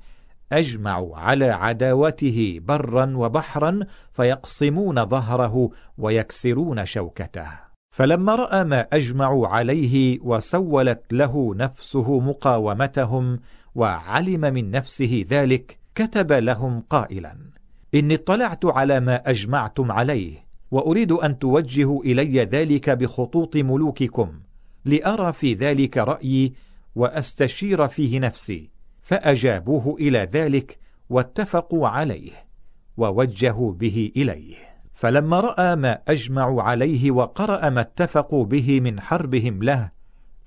أجمعوا 0.51 1.17
على 1.17 1.49
عداوته 1.49 2.59
برا 2.63 3.17
وبحرا 3.17 3.79
فيقصمون 4.11 5.05
ظهره 5.05 5.69
ويكسرون 5.97 6.85
شوكته. 6.85 7.47
فلما 7.95 8.35
رأى 8.35 8.63
ما 8.63 8.87
أجمعوا 8.93 9.47
عليه 9.47 10.19
وسولت 10.21 11.13
له 11.13 11.55
نفسه 11.55 12.19
مقاومتهم 12.19 13.39
وعلم 13.76 14.41
من 14.41 14.71
نفسه 14.71 15.26
ذلك 15.30 15.78
كتب 15.95 16.32
لهم 16.32 16.80
قائلا 16.80 17.36
إني 17.95 18.13
اطلعت 18.15 18.65
على 18.65 18.99
ما 18.99 19.30
أجمعتم 19.30 19.91
عليه 19.91 20.45
وأريد 20.71 21.11
أن 21.11 21.39
توجهوا 21.39 22.03
إلي 22.03 22.43
ذلك 22.43 22.89
بخطوط 22.89 23.55
ملوككم 23.55 24.39
لأرى 24.86 25.34
في 25.34 25.53
ذلك 25.53 25.97
رأيي 25.97 26.53
وأستشير 26.95 27.88
فيه 27.88 28.19
نفسي 28.19 28.69
فأجابوه 29.01 29.95
إلى 29.99 30.30
ذلك 30.34 30.78
واتفقوا 31.09 31.88
عليه 31.88 32.32
ووجهوا 32.97 33.71
به 33.71 34.11
إليه. 34.15 34.55
فلما 34.93 35.39
رأى 35.39 35.76
ما 35.76 35.99
أجمعوا 36.07 36.61
عليه 36.61 37.11
وقرأ 37.11 37.69
ما 37.69 37.82
اتفقوا 37.82 38.45
به 38.45 38.80
من 38.82 38.99
حربهم 38.99 39.63
له 39.63 39.91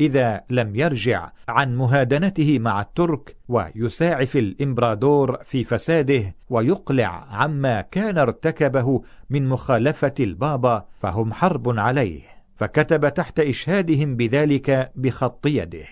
إذا 0.00 0.40
لم 0.50 0.76
يرجع 0.76 1.32
عن 1.48 1.76
مهادنته 1.76 2.58
مع 2.58 2.80
الترك 2.80 3.36
ويساعف 3.48 4.36
الإمبرادور 4.36 5.38
في 5.44 5.64
فساده 5.64 6.34
ويقلع 6.48 7.26
عما 7.30 7.80
كان 7.80 8.18
ارتكبه 8.18 9.02
من 9.30 9.48
مخالفة 9.48 10.14
البابا 10.20 10.84
فهم 11.00 11.32
حرب 11.32 11.78
عليه 11.78 12.20
فكتب 12.56 13.08
تحت 13.08 13.40
إشهادهم 13.40 14.16
بذلك 14.16 14.92
بخط 14.96 15.46
يده. 15.46 15.86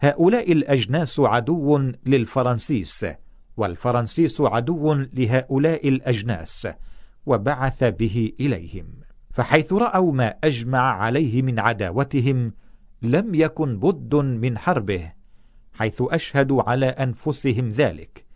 هؤلاء 0.00 0.52
الأجناس 0.52 1.20
عدو 1.20 1.78
للفرنسيس 2.06 3.06
والفرنسيس 3.56 4.40
عدو 4.40 4.92
لهؤلاء 4.92 5.88
الأجناس 5.88 6.68
وبعث 7.26 7.84
به 7.84 8.32
إليهم. 8.40 8.86
فحيث 9.30 9.72
رأوا 9.72 10.12
ما 10.12 10.34
أجمع 10.44 10.80
عليه 10.80 11.42
من 11.42 11.58
عداوتهم 11.58 12.52
لم 13.02 13.34
يكن 13.34 13.78
بد 13.78 14.14
من 14.14 14.58
حربه 14.58 15.12
حيث 15.72 16.02
أشهدوا 16.02 16.70
على 16.70 16.86
أنفسهم 16.86 17.68
ذلك 17.68 18.26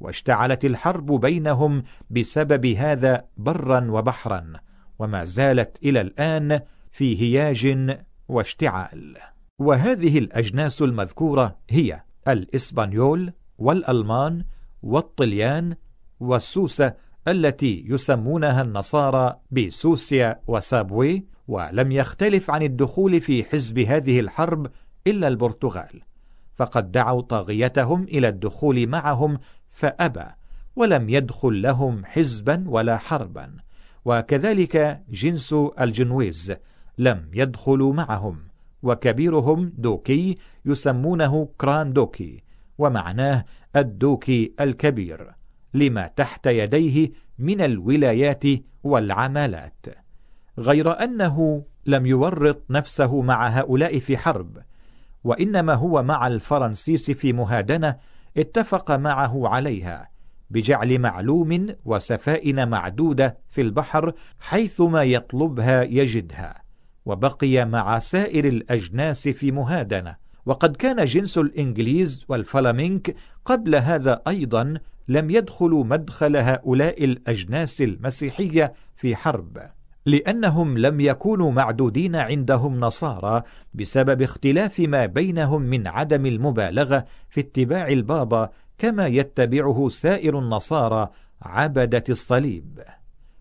واشتعلت 0.00 0.64
الحرب 0.64 1.20
بينهم 1.20 1.82
بسبب 2.10 2.66
هذا 2.66 3.24
برا 3.36 3.90
وبحرا 3.90 4.52
وما 4.98 5.24
زالت 5.24 5.78
إلى 5.84 6.00
الآن 6.00 6.60
في 6.90 7.20
هياج 7.20 7.96
واشتعال. 8.28 9.16
وهذه 9.58 10.18
الأجناس 10.18 10.82
المذكورة 10.82 11.58
هي 11.70 12.02
الإسبانيول 12.28 13.32
والألمان 13.58 14.44
والطليان 14.82 15.76
والسوسة 16.20 16.94
التي 17.28 17.84
يسمونها 17.88 18.62
النصارى 18.62 19.40
بسوسيا 19.50 20.40
وسابوي 20.46 21.26
ولم 21.48 21.92
يختلف 21.92 22.50
عن 22.50 22.62
الدخول 22.62 23.20
في 23.20 23.44
حزب 23.44 23.78
هذه 23.78 24.20
الحرب 24.20 24.70
إلا 25.06 25.28
البرتغال 25.28 26.02
فقد 26.54 26.92
دعوا 26.92 27.20
طاغيتهم 27.20 28.02
إلى 28.02 28.28
الدخول 28.28 28.86
معهم 28.86 29.38
فأبى 29.70 30.26
ولم 30.76 31.08
يدخل 31.08 31.62
لهم 31.62 32.04
حزبا 32.04 32.64
ولا 32.66 32.96
حربا 32.96 33.56
وكذلك 34.04 35.02
جنس 35.08 35.54
الجنويز 35.80 36.56
لم 36.98 37.30
يدخلوا 37.34 37.92
معهم 37.92 38.38
وكبيرهم 38.82 39.72
دوكي 39.78 40.38
يسمونه 40.64 41.48
كران 41.58 41.92
دوكي 41.92 42.42
ومعناه 42.78 43.44
الدوكي 43.76 44.52
الكبير 44.60 45.30
لما 45.74 46.06
تحت 46.06 46.46
يديه 46.46 47.10
من 47.38 47.60
الولايات 47.60 48.44
والعمالات. 48.84 50.05
غير 50.58 51.04
أنه 51.04 51.64
لم 51.86 52.06
يورط 52.06 52.62
نفسه 52.70 53.22
مع 53.22 53.48
هؤلاء 53.48 53.98
في 53.98 54.16
حرب 54.16 54.58
وإنما 55.24 55.74
هو 55.74 56.02
مع 56.02 56.26
الفرنسيس 56.26 57.10
في 57.10 57.32
مهادنة 57.32 57.96
اتفق 58.36 58.92
معه 58.92 59.48
عليها 59.48 60.10
بجعل 60.50 60.98
معلوم 60.98 61.74
وسفائن 61.84 62.68
معدودة 62.68 63.38
في 63.50 63.60
البحر 63.60 64.12
حيثما 64.40 65.02
يطلبها 65.02 65.82
يجدها 65.82 66.62
وبقي 67.06 67.64
مع 67.64 67.98
سائر 67.98 68.44
الأجناس 68.44 69.28
في 69.28 69.50
مهادنة. 69.50 70.16
وقد 70.46 70.76
كان 70.76 71.04
جنس 71.04 71.38
الإنجليز 71.38 72.24
والفلامينك 72.28 73.16
قبل 73.44 73.74
هذا 73.74 74.22
أيضا 74.28 74.74
لم 75.08 75.30
يدخلوا 75.30 75.84
مدخل 75.84 76.36
هؤلاء 76.36 77.04
الأجناس 77.04 77.82
المسيحية 77.82 78.72
في 78.96 79.16
حرب. 79.16 79.75
لأنهم 80.06 80.78
لم 80.78 81.00
يكونوا 81.00 81.52
معدودين 81.52 82.16
عندهم 82.16 82.80
نصارى 82.80 83.42
بسبب 83.74 84.22
اختلاف 84.22 84.80
ما 84.80 85.06
بينهم 85.06 85.62
من 85.62 85.86
عدم 85.86 86.26
المبالغة 86.26 87.04
في 87.28 87.40
اتباع 87.40 87.88
البابا 87.88 88.50
كما 88.78 89.06
يتبعه 89.06 89.88
سائر 89.88 90.38
النصارى 90.38 91.08
عبدة 91.42 92.04
الصليب. 92.08 92.82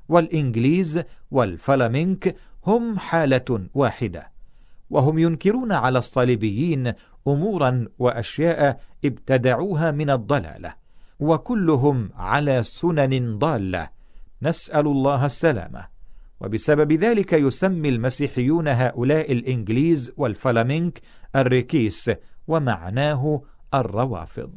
والإنجليز 0.09 1.03
والفلامينك 1.31 2.35
هم 2.65 2.99
حالة 2.99 3.67
واحدة 3.73 4.31
وهم 4.89 5.19
ينكرون 5.19 5.71
على 5.71 5.99
الصليبيين 5.99 6.93
أمورا 7.27 7.87
وأشياء 7.99 8.81
ابتدعوها 9.05 9.91
من 9.91 10.09
الضلالة 10.09 10.73
وكلهم 11.19 12.09
على 12.15 12.63
سنن 12.63 13.37
ضالة. 13.37 13.89
نسأل 14.41 14.87
الله 14.87 15.25
السلامة. 15.25 15.94
وبسبب 16.41 16.93
ذلك 16.93 17.33
يسمي 17.33 17.89
المسيحيون 17.89 18.67
هؤلاء 18.67 19.31
الإنجليز 19.31 20.13
والفلامينك 20.17 21.01
الريكيس 21.35 22.11
ومعناه 22.47 23.41
الروافض. 23.73 24.53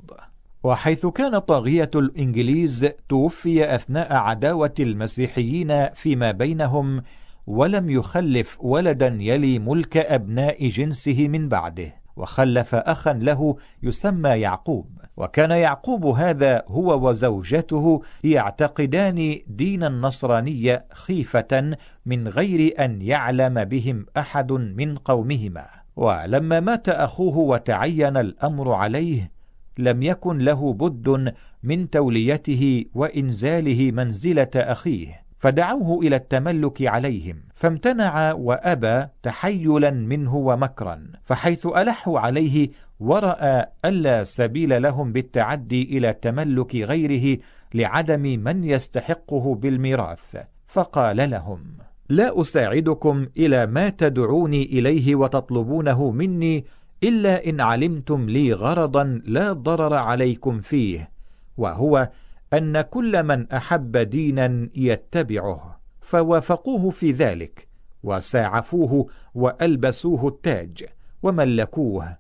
وحيث 0.63 1.07
كان 1.07 1.39
طاغية 1.39 1.91
الإنجليز 1.95 2.89
توفي 3.09 3.75
أثناء 3.75 4.13
عداوة 4.13 4.75
المسيحيين 4.81 5.89
فيما 5.89 6.33
بينهم 6.33 7.03
ولم 7.47 7.91
يخلف 7.91 8.59
ولدا 8.61 9.19
يلي 9.21 9.59
ملك 9.59 9.97
أبناء 9.97 10.69
جنسه 10.69 11.29
من 11.29 11.49
بعده 11.49 11.95
وخلف 12.17 12.75
أخا 12.75 13.13
له 13.13 13.57
يسمى 13.83 14.31
يعقوب. 14.31 14.98
وكان 15.19 15.51
يعقوب 15.51 16.07
هذا 16.07 16.63
هو 16.69 17.09
وزوجته 17.09 18.03
يعتقدان 18.25 19.39
دين 19.47 19.85
النصرانية 19.85 20.85
خيفة 20.93 21.77
من 22.07 22.29
غير 22.29 22.85
أن 22.85 23.03
يعلم 23.03 23.65
بهم 23.65 24.07
أحد 24.17 24.53
من 24.53 24.99
قومهما. 24.99 25.67
ولما 25.97 26.61
مات 26.61 26.89
أخوه 26.89 27.39
وتعين 27.39 28.17
الأمر 28.17 28.73
عليه 28.73 29.31
لم 29.79 30.03
يكن 30.03 30.39
له 30.39 30.73
بد 30.73 31.35
من 31.63 31.91
توليته 31.91 32.85
وإنزاله 32.95 33.91
منزلة 33.93 34.51
أخيه. 34.57 35.28
فدعوه 35.39 36.01
إلى 36.01 36.17
التملك 36.17 36.83
عليهم 36.83 37.43
فامتنع 37.55 38.33
وأبى 38.33 39.07
تحيلا 39.23 39.91
منه 39.91 40.37
ومكرا 40.37 41.07
فحيث 41.25 41.67
ألحوا 41.67 42.21
عليه 42.21 42.69
ورأى 43.01 43.67
ألا 43.85 44.25
سبيل 44.25 44.83
لهم 44.83 45.13
بالتعدي 45.13 45.99
إلى 45.99 46.13
تملك 46.13 46.77
غيره 46.77 47.39
لعدم 47.75 48.21
من 48.21 48.65
يستحقه 48.65 49.55
بالميراث. 49.55 50.37
فقال 50.67 51.31
لهم 51.31 51.61
لا 52.09 52.41
أساعدكم 52.41 53.27
إلى 53.37 53.67
ما 53.67 53.89
تدعوني 53.89 54.63
إليه 54.63 55.15
وتطلبونه 55.15 56.11
مني 56.11 56.65
إلا 57.03 57.47
إن 57.49 57.61
علمتم 57.61 58.31
لي 58.31 58.53
غرضا 58.53 59.23
لا 59.25 59.53
ضرر 59.53 59.95
عليكم 59.95 60.61
فيه 60.61 61.11
وهو 61.57 62.09
أن 62.55 62.81
كل 62.81 63.23
من 63.23 63.53
أحب 63.53 63.97
دينا 63.97 64.69
يتبعه 64.75 65.81
فوافقوه 66.01 66.91
في 66.91 67.13
ذلك 67.13 67.69
وساعفوه 68.03 69.07
وألبسوه 69.35 70.29
التاج 70.29 70.85
وملكوه 71.23 72.17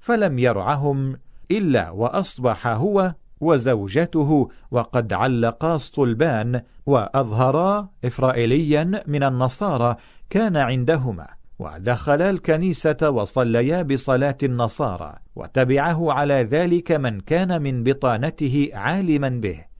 فلم 0.00 0.38
يرعهم 0.38 1.16
إلا 1.50 1.90
وأصبح 1.90 2.66
هو 2.66 3.14
وزوجته 3.40 4.50
وقد 4.70 5.12
علقا 5.12 5.74
الصلبان 5.74 6.62
وأظهرا 6.86 7.88
إفرائيليا 8.04 9.02
من 9.06 9.22
النصارى 9.22 9.96
كان 10.30 10.56
عندهما 10.56 11.26
ودخلا 11.58 12.30
الكنيسة 12.30 13.10
وصليا 13.10 13.82
بصلاة 13.82 14.38
النصارى 14.42 15.14
وتبعه 15.36 16.12
على 16.12 16.34
ذلك 16.34 16.92
من 16.92 17.20
كان 17.20 17.62
من 17.62 17.84
بطانته 17.84 18.70
عالما 18.72 19.28
به. 19.28 19.71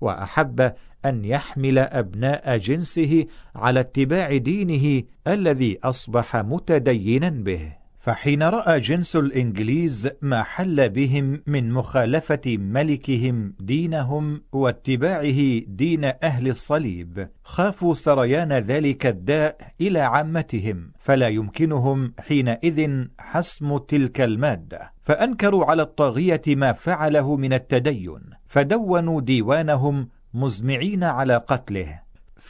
وأحب 0.00 0.72
أن 1.04 1.24
يحمل 1.24 1.78
أبناء 1.78 2.56
جنسه 2.56 3.26
على 3.54 3.80
اتباع 3.80 4.36
دينه 4.36 5.02
الذي 5.26 5.78
أصبح 5.84 6.36
متدينا 6.36 7.28
به. 7.28 7.79
فحين 8.00 8.42
رأى 8.42 8.80
جنس 8.80 9.16
الإنجليز 9.16 10.10
ما 10.22 10.42
حل 10.42 10.88
بهم 10.88 11.42
من 11.46 11.72
مخالفة 11.72 12.56
ملكهم 12.56 13.54
دينهم 13.60 14.42
واتباعه 14.52 15.58
دين 15.66 16.04
أهل 16.04 16.48
الصليب 16.48 17.28
خافوا 17.44 17.94
سريان 17.94 18.52
ذلك 18.52 19.06
الداء 19.06 19.56
إلى 19.80 20.00
عامتهم 20.00 20.92
فلا 20.98 21.28
يمكنهم 21.28 22.12
حينئذ 22.28 23.04
حسم 23.18 23.78
تلك 23.78 24.20
المادة. 24.20 24.92
فأنكروا 25.02 25.64
على 25.64 25.82
الطاغية 25.82 26.42
ما 26.48 26.72
فعله 26.72 27.36
من 27.36 27.52
التدين 27.52 28.20
فدونوا 28.46 29.20
ديوانهم 29.20 30.08
مزمعين 30.34 31.04
على 31.04 31.36
قتله. 31.36 32.00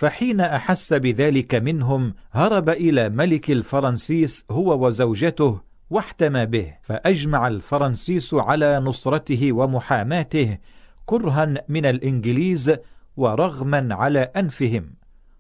فحين 0.01 0.41
أحس 0.41 0.93
بذلك 0.93 1.55
منهم 1.55 2.15
هرب 2.33 2.69
إلى 2.69 3.09
ملك 3.09 3.51
الفرنسيس 3.51 4.45
هو 4.51 4.87
وزوجته 4.87 5.61
واحتمى 5.91 6.47
به 6.47 6.75
فأجمع 6.83 7.49
الفرنسيس 7.49 8.35
على 8.35 8.79
نصرته 8.81 9.53
ومحاماته 9.53 10.59
كرها 11.07 11.55
من 11.69 11.87
الإنجليز 11.87 12.77
ورغما 13.17 13.95
على 13.95 14.21
أنفهم 14.21 14.95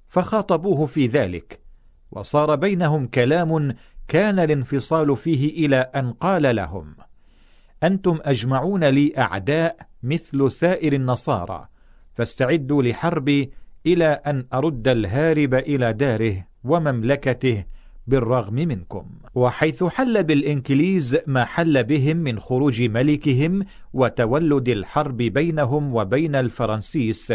فخاطبوه 0.08 0.86
في 0.86 1.06
ذلك 1.06 1.60
وصار 2.10 2.54
بينهم 2.54 3.06
كلام 3.06 3.74
كان 4.08 4.38
الانفصال 4.38 5.16
فيه 5.16 5.66
إلى 5.66 5.76
أن 5.76 6.12
قال 6.12 6.56
لهم 6.56 6.94
أنتم 7.82 8.18
أجمعون 8.22 8.84
لي 8.84 9.12
أعداء 9.18 9.76
مثل 10.02 10.50
سائر 10.50 10.92
النصارى 10.92 11.68
فاستعدوا 12.14 12.82
لحربي 12.82 13.52
إلى 13.86 14.04
أن 14.04 14.46
أرد 14.54 14.88
الهارب 14.88 15.54
إلى 15.54 15.92
داره 15.92 16.46
ومملكته 16.64 17.64
بالرغم 18.06 18.54
منكم. 18.54 19.06
وحيث 19.34 19.84
حل 19.84 20.24
بالإنكليز 20.24 21.18
ما 21.26 21.44
حل 21.44 21.84
بهم 21.84 22.16
من 22.16 22.40
خروج 22.40 22.82
ملكهم 22.82 23.64
وتولد 23.92 24.68
الحرب 24.68 25.16
بينهم 25.16 25.94
وبين 25.94 26.34
الفرنسيس 26.34 27.32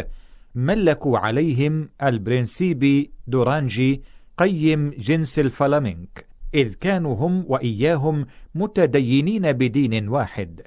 ملكوا 0.56 1.18
عليهم 1.18 1.90
البرنسيبي 2.04 3.12
دورانجي 3.28 4.02
قيم 4.38 4.90
جنس 4.90 5.40
الفلامنك 5.40 6.26
إذ 6.54 6.74
كانوا 6.74 7.16
هم 7.16 7.46
وإياهم 7.48 8.26
متدينين 8.56 9.52
بدين 9.52 10.10
واحد 10.10 10.62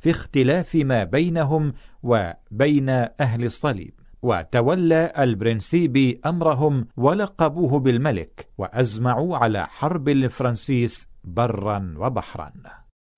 في 0.00 0.10
اختلاف 0.10 0.74
ما 0.74 1.04
بينهم 1.04 1.72
وبين 2.02 2.88
أهل 3.20 3.44
الصليب. 3.44 3.92
وتولى 4.22 5.12
البرنسيبي 5.18 6.20
أمرهم 6.26 6.86
ولقبوه 6.96 7.78
بالملك 7.78 8.48
وأزمعوا 8.58 9.36
على 9.36 9.66
حرب 9.66 10.08
الفرنسيس 10.08 11.06
برا 11.24 11.94
وبحرا. 11.98 12.52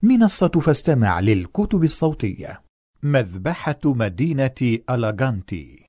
منصة 0.03 0.49
فاستمع 0.49 1.21
للكتب 1.21 1.85
الصوتية. 1.85 2.63
مذبحة 3.03 3.81
مدينة 3.85 4.79
ألاغانتي. 4.91 5.87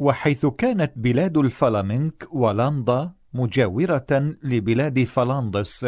وحيث 0.00 0.46
كانت 0.46 0.92
بلاد 0.96 1.36
الفلامنك 1.36 2.28
ولاندا 2.32 3.12
مجاورة 3.34 4.36
لبلاد 4.42 5.04
فلاندس 5.04 5.86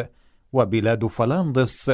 وبلاد 0.52 1.06
فلاندس 1.06 1.92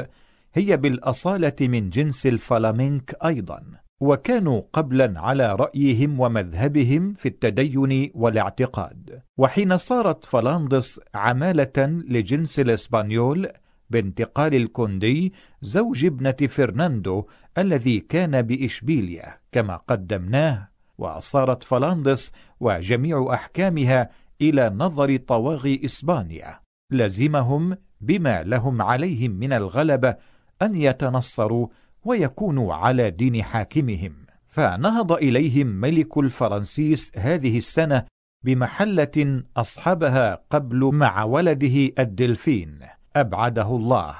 هي 0.54 0.76
بالأصالة 0.76 1.56
من 1.60 1.90
جنس 1.90 2.26
الفلامنك 2.26 3.16
أيضا. 3.24 3.62
وكانوا 4.00 4.62
قبلا 4.72 5.20
على 5.20 5.54
رأيهم 5.54 6.20
ومذهبهم 6.20 7.14
في 7.14 7.28
التدين 7.28 8.10
والاعتقاد. 8.14 9.22
وحين 9.38 9.76
صارت 9.76 10.24
فلاندس 10.24 11.00
عمالة 11.14 11.86
لجنس 12.08 12.60
الإسبانيول 12.60 13.48
بانتقال 13.90 14.54
الكوندي 14.54 15.32
زوج 15.62 16.04
ابنة 16.04 16.36
فرناندو 16.48 17.26
الذي 17.58 18.00
كان 18.00 18.42
بإشبيليا 18.42 19.38
كما 19.52 19.76
قدمناه. 19.76 20.68
وصارت 20.98 21.62
فلاندس 21.62 22.32
وجميع 22.60 23.28
أحكامها 23.32 24.10
إلى 24.40 24.70
نظر 24.70 25.16
طواغي 25.16 25.80
إسبانيا. 25.84 26.60
لزمهم 26.90 27.76
بما 28.00 28.42
لهم 28.42 28.82
عليهم 28.82 29.30
من 29.30 29.52
الغلبة 29.52 30.16
أن 30.62 30.74
يتنصروا 30.74 31.68
ويكونوا 32.04 32.74
على 32.74 33.10
دين 33.10 33.42
حاكمهم. 33.42 34.12
فنهض 34.48 35.12
إليهم 35.12 35.66
ملك 35.66 36.18
الفرنسيس 36.18 37.12
هذه 37.16 37.58
السنة 37.58 38.04
بمحلة 38.44 39.42
أصحبها 39.56 40.42
قبل 40.50 40.84
مع 40.84 41.24
ولده 41.24 41.92
الدلفين. 41.98 42.78
أبعده 43.16 43.76
الله. 43.76 44.14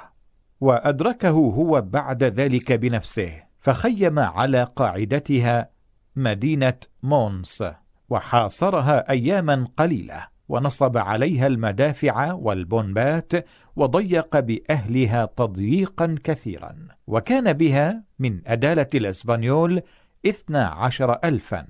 وأدركه 0.61 1.31
هو 1.31 1.81
بعد 1.81 2.25
ذلك 2.25 2.73
بنفسه. 2.73 3.43
فخيم 3.61 4.19
على 4.19 4.65
قاعدتها 4.65 5.71
مدينة 6.17 6.75
مونس 7.03 7.65
وحاصرها 8.09 9.11
أياما 9.11 9.69
قليلة 9.77 10.27
ونصب 10.49 10.97
عليها 10.97 11.47
المدافع 11.47 12.33
والبنبات 12.33 13.33
وضيق 13.81 14.41
بأهلها 14.41 15.25
تضييقا 15.37 16.17
كثيرا 16.25 16.77
وكان 17.07 17.53
بها 17.53 18.03
من 18.19 18.41
أدالة 18.47 18.87
الإسبانيول 18.95 19.83
اثنا 20.27 20.67
عشر 20.67 21.19
ألفا 21.25 21.67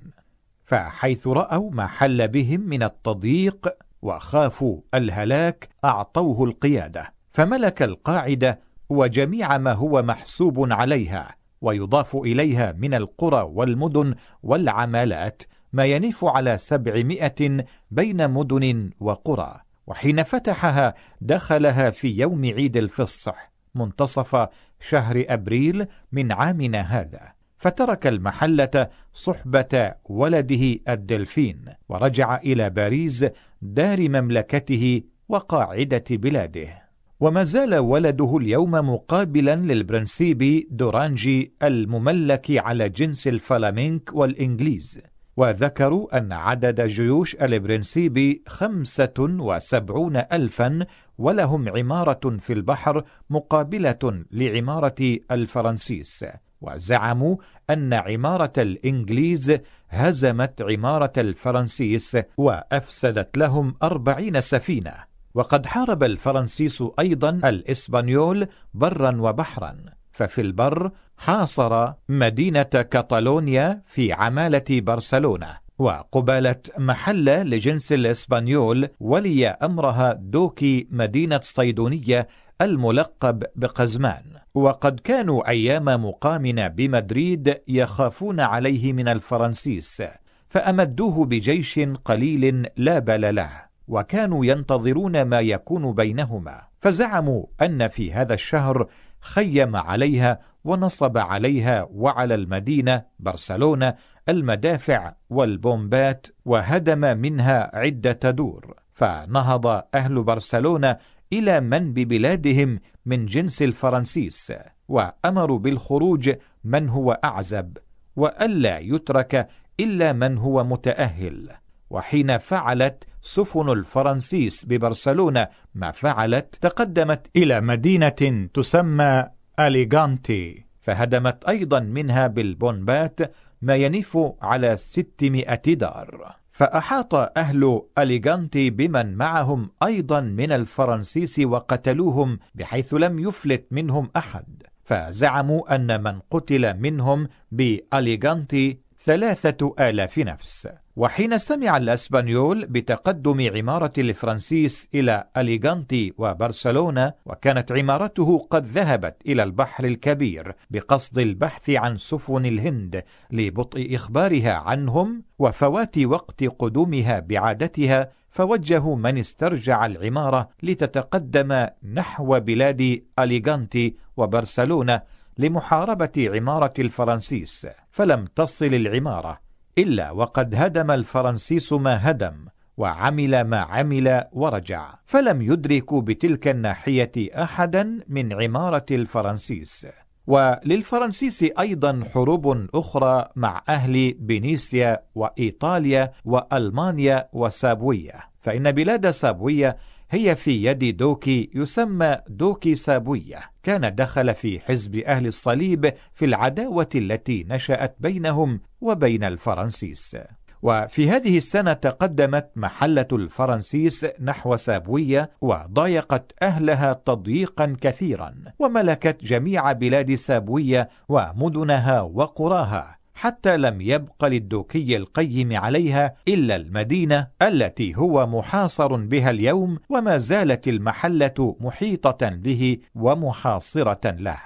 فحيث 0.65 1.27
رأوا 1.27 1.71
ما 1.71 1.87
حل 1.87 2.27
بهم 2.27 2.61
من 2.61 2.83
التضييق 2.83 3.67
وخافوا 4.01 4.81
الهلاك 4.93 5.69
أعطوه 5.85 6.43
القيادة 6.43 7.13
فملك 7.31 7.83
القاعدة 7.83 8.59
وجميع 8.89 9.57
ما 9.57 9.73
هو 9.73 10.01
محسوب 10.01 10.71
عليها 10.71 11.35
ويضاف 11.61 12.15
إليها 12.15 12.71
من 12.71 12.93
القرى 12.93 13.41
والمدن 13.41 14.15
والعمالات 14.43 15.43
ما 15.73 15.85
ينف 15.85 16.25
على 16.25 16.57
سبعمائة 16.57 17.65
بين 17.91 18.29
مدن 18.29 18.89
وقرى. 18.99 19.61
وحين 19.91 20.23
فتحها 20.23 20.93
دخلها 21.21 21.89
في 21.89 22.07
يوم 22.07 22.45
عيد 22.45 22.77
الفصح 22.77 23.51
منتصف 23.75 24.47
شهر 24.89 25.25
أبريل 25.27 25.85
من 26.11 26.31
عامنا 26.31 26.81
هذا 26.81 27.33
فترك 27.57 28.07
المحلة 28.07 28.87
صحبة 29.13 29.93
ولده 30.05 30.79
الدلفين 30.89 31.65
ورجع 31.89 32.37
إلى 32.37 32.69
باريس 32.69 33.25
دار 33.61 34.09
مملكته 34.09 35.01
وقاعدة 35.29 36.03
بلاده. 36.09 36.81
وما 37.19 37.43
زال 37.43 37.75
ولده 37.75 38.37
اليوم 38.37 38.71
مقابلا 38.71 39.55
للبرنسيبي 39.55 40.67
دورانجي 40.71 41.53
المملك 41.63 42.45
على 42.51 42.89
جنس 42.89 43.27
الفلامينك 43.27 44.09
والإنجليز. 44.13 45.01
وذكروا 45.37 46.17
أن 46.17 46.31
عدد 46.31 46.81
جيوش 46.81 47.35
البرنسيبي 47.35 48.43
خمسة 48.47 49.13
وسبعون 49.19 50.17
ألفا 50.17 50.85
ولهم 51.17 51.69
عمارة 51.69 52.37
في 52.39 52.53
البحر 52.53 53.03
مقابلة 53.29 54.23
لعمارة 54.31 55.17
الفرنسيس 55.31 56.25
وزعموا 56.61 57.35
أن 57.69 57.93
عمارة 57.93 58.53
الإنجليز 58.57 59.57
هزمت 59.89 60.61
عمارة 60.61 61.13
الفرنسيس 61.17 62.17
وأفسدت 62.37 63.37
لهم 63.37 63.75
أربعين 63.83 64.41
سفينة. 64.41 64.93
وقد 65.33 65.65
حارب 65.65 66.03
الفرنسيس 66.03 66.83
أيضا 66.99 67.29
الإسبانيول 67.29 68.47
برا 68.73 69.21
وبحرا 69.21 69.77
ففي 70.11 70.41
البر 70.41 70.91
حاصر 71.21 71.93
مدينة 72.09 72.63
كاتالونيا 72.63 73.81
في 73.85 74.13
عمالة 74.13 74.63
برشلونة 74.69 75.57
وقبالة 75.79 76.55
محلة 76.77 77.43
لجنس 77.43 77.93
الإسبانيول 77.93 78.89
ولي 78.99 79.47
أمرها 79.47 80.13
دوكي 80.13 80.87
مدينة 80.91 81.39
صيدونية 81.43 82.27
الملقب 82.61 83.43
بقزمان. 83.55 84.23
وقد 84.53 84.99
كانوا 84.99 85.49
أيام 85.49 85.85
مقامنا 85.85 86.67
بمدريد 86.67 87.61
يخافون 87.67 88.39
عليه 88.39 88.93
من 88.93 89.07
الفرنسيس 89.07 90.03
فأمدوه 90.49 91.25
بجيش 91.25 91.79
قليل 92.05 92.67
لا 92.77 92.99
بل 92.99 93.35
له 93.35 93.51
وكانوا 93.87 94.45
ينتظرون 94.45 95.21
ما 95.21 95.39
يكون 95.39 95.93
بينهما. 95.93 96.61
فزعموا 96.79 97.45
أن 97.61 97.87
في 97.87 98.13
هذا 98.13 98.33
الشهر 98.33 98.87
خيم 99.21 99.75
عليها 99.75 100.50
ونصب 100.63 101.17
عليها 101.17 101.87
وعلى 101.91 102.35
المدينة 102.35 103.03
برشلونة 103.19 103.95
المدافع 104.29 105.13
والبومبات 105.29 106.27
وهدم 106.45 107.17
منها 107.17 107.71
عدة 107.77 108.31
دور. 108.31 108.75
فنهض 108.93 109.83
أهل 109.95 110.23
برشلونة 110.23 110.97
إلى 111.33 111.59
من 111.59 111.93
ببلادهم 111.93 112.79
من 113.05 113.25
جنس 113.25 113.61
الفرنسيس 113.61 114.53
وأمروا 114.87 115.59
بالخروج 115.59 116.31
من 116.63 116.89
هو 116.89 117.19
أعزب 117.23 117.77
وألا 118.15 118.79
يترك 118.79 119.47
إلا 119.79 120.13
من 120.13 120.37
هو 120.37 120.63
متأهل. 120.63 121.49
وحين 121.89 122.37
فعلت 122.37 123.03
سفن 123.21 123.69
الفرنسيس 123.69 124.65
ببرشلونة 124.65 125.47
ما 125.75 125.91
فعلت 125.91 126.55
تقدمت 126.61 127.27
إلى 127.35 127.61
مدينة 127.61 128.47
تسمى 128.53 129.27
أليغانتي. 129.67 130.65
فهدمت 130.81 131.45
أيضا 131.45 131.79
منها 131.79 132.27
بالبونبات 132.27 133.19
ما 133.61 133.75
ينف 133.75 134.17
على 134.41 134.77
ستمائة 134.77 135.73
دار. 135.73 136.35
فأحاط 136.51 137.15
أهل 137.15 137.81
أليغانتي 137.97 138.69
بمن 138.69 139.15
معهم 139.15 139.71
أيضا 139.83 140.21
من 140.21 140.51
الفرنسيس 140.51 141.39
وقتلوهم 141.39 142.39
بحيث 142.55 142.93
لم 142.93 143.19
يفلت 143.19 143.65
منهم 143.71 144.09
أحد. 144.17 144.63
فزعموا 144.83 145.75
أن 145.75 146.03
من 146.03 146.19
قتل 146.31 146.77
منهم 146.77 147.27
بأليغانتي 147.51 148.79
ثلاثة 149.05 149.75
آلاف 149.79 150.19
نفس. 150.19 150.67
وحين 150.95 151.37
سمع 151.37 151.77
الأسبانيول 151.77 152.65
بتقدم 152.65 153.49
عمارة 153.55 153.91
الفرنسيس 153.97 154.89
إلى 154.95 155.23
أليغانتي 155.37 156.13
وبرشلونة 156.17 157.13
وكانت 157.25 157.71
عمارته 157.71 158.47
قد 158.49 158.65
ذهبت 158.65 159.15
إلى 159.25 159.43
البحر 159.43 159.85
الكبير 159.85 160.55
بقصد 160.69 161.19
البحث 161.19 161.69
عن 161.69 161.97
سفن 161.97 162.45
الهند 162.45 163.03
لبطء 163.31 163.95
إخبارها 163.95 164.53
عنهم 164.53 165.23
وفوات 165.39 165.97
وقت 165.97 166.43
قدومها 166.43 167.19
بعادتها 167.19 168.11
فوجهوا 168.29 168.95
من 168.95 169.17
استرجع 169.17 169.85
العمارة 169.85 170.49
لتتقدم 170.63 171.67
نحو 171.93 172.39
بلاد 172.39 173.01
أليغانتي 173.19 173.95
وبرشلونة 174.17 175.01
لمحاربة 175.37 176.29
عمارة 176.35 176.73
الفرنسيس 176.79 177.67
فلم 177.91 178.25
تصل 178.35 178.65
العمارة. 178.65 179.50
إلا 179.77 180.11
وقد 180.11 180.55
هدم 180.55 180.91
الفرنسيس 180.91 181.73
ما 181.73 182.09
هدم 182.11 182.45
وعمل 182.77 183.41
ما 183.41 183.59
عمل 183.59 184.23
ورجع 184.31 184.93
فلم 185.05 185.41
يدركوا 185.41 186.01
بتلك 186.01 186.47
الناحية 186.47 187.11
أحدا 187.43 187.99
من 188.07 188.33
عمارة 188.33 188.85
الفرنسيس. 188.91 189.87
وللفرنسيس 190.27 191.43
أيضا 191.59 192.03
حروب 192.13 192.67
أخرى 192.75 193.25
مع 193.35 193.63
أهل 193.69 194.13
بنيسيا 194.19 194.99
وإيطاليا 195.15 196.11
وألمانيا 196.25 197.29
وسابوية 197.33 198.13
فإن 198.41 198.71
بلاد 198.71 199.11
سابوية 199.11 199.77
هي 200.13 200.35
في 200.35 200.65
يد 200.65 200.97
دوكي 200.97 201.49
يسمى 201.55 202.17
دوكي 202.27 202.75
سابوية. 202.75 203.39
كان 203.63 203.95
دخل 203.95 204.35
في 204.35 204.59
حزب 204.59 204.95
أهل 204.95 205.27
الصليب 205.27 205.93
في 206.13 206.25
العداوة 206.25 206.89
التي 206.95 207.45
نشأت 207.49 207.95
بينهم 207.99 208.61
وبين 208.81 209.23
الفرنسيس. 209.23 210.17
وفي 210.61 211.09
هذه 211.09 211.37
السنة 211.37 211.73
تقدمت 211.73 212.51
محلة 212.55 213.07
الفرنسيس 213.11 214.07
نحو 214.21 214.55
سابوية 214.55 215.31
وضايقت 215.41 216.31
أهلها 216.41 216.93
تضييقا 216.93 217.77
كثيرا 217.81 218.35
وملكت 218.59 219.23
جميع 219.23 219.71
بلاد 219.71 220.13
سابوية 220.13 220.89
ومدنها 221.09 222.01
وقراها. 222.01 223.00
حتى 223.21 223.57
لم 223.57 223.81
يبق 223.81 224.25
للدوكي 224.25 224.97
القيم 224.97 225.55
عليها 225.57 226.15
إلا 226.27 226.55
المدينة 226.55 227.27
التي 227.41 227.97
هو 227.97 228.27
محاصر 228.27 228.95
بها 228.95 229.29
اليوم 229.29 229.79
وما 229.89 230.17
زالت 230.17 230.67
المحلة 230.67 231.55
محيطة 231.59 232.29
به 232.29 232.77
ومحاصرة 232.95 234.11
له 234.11 234.39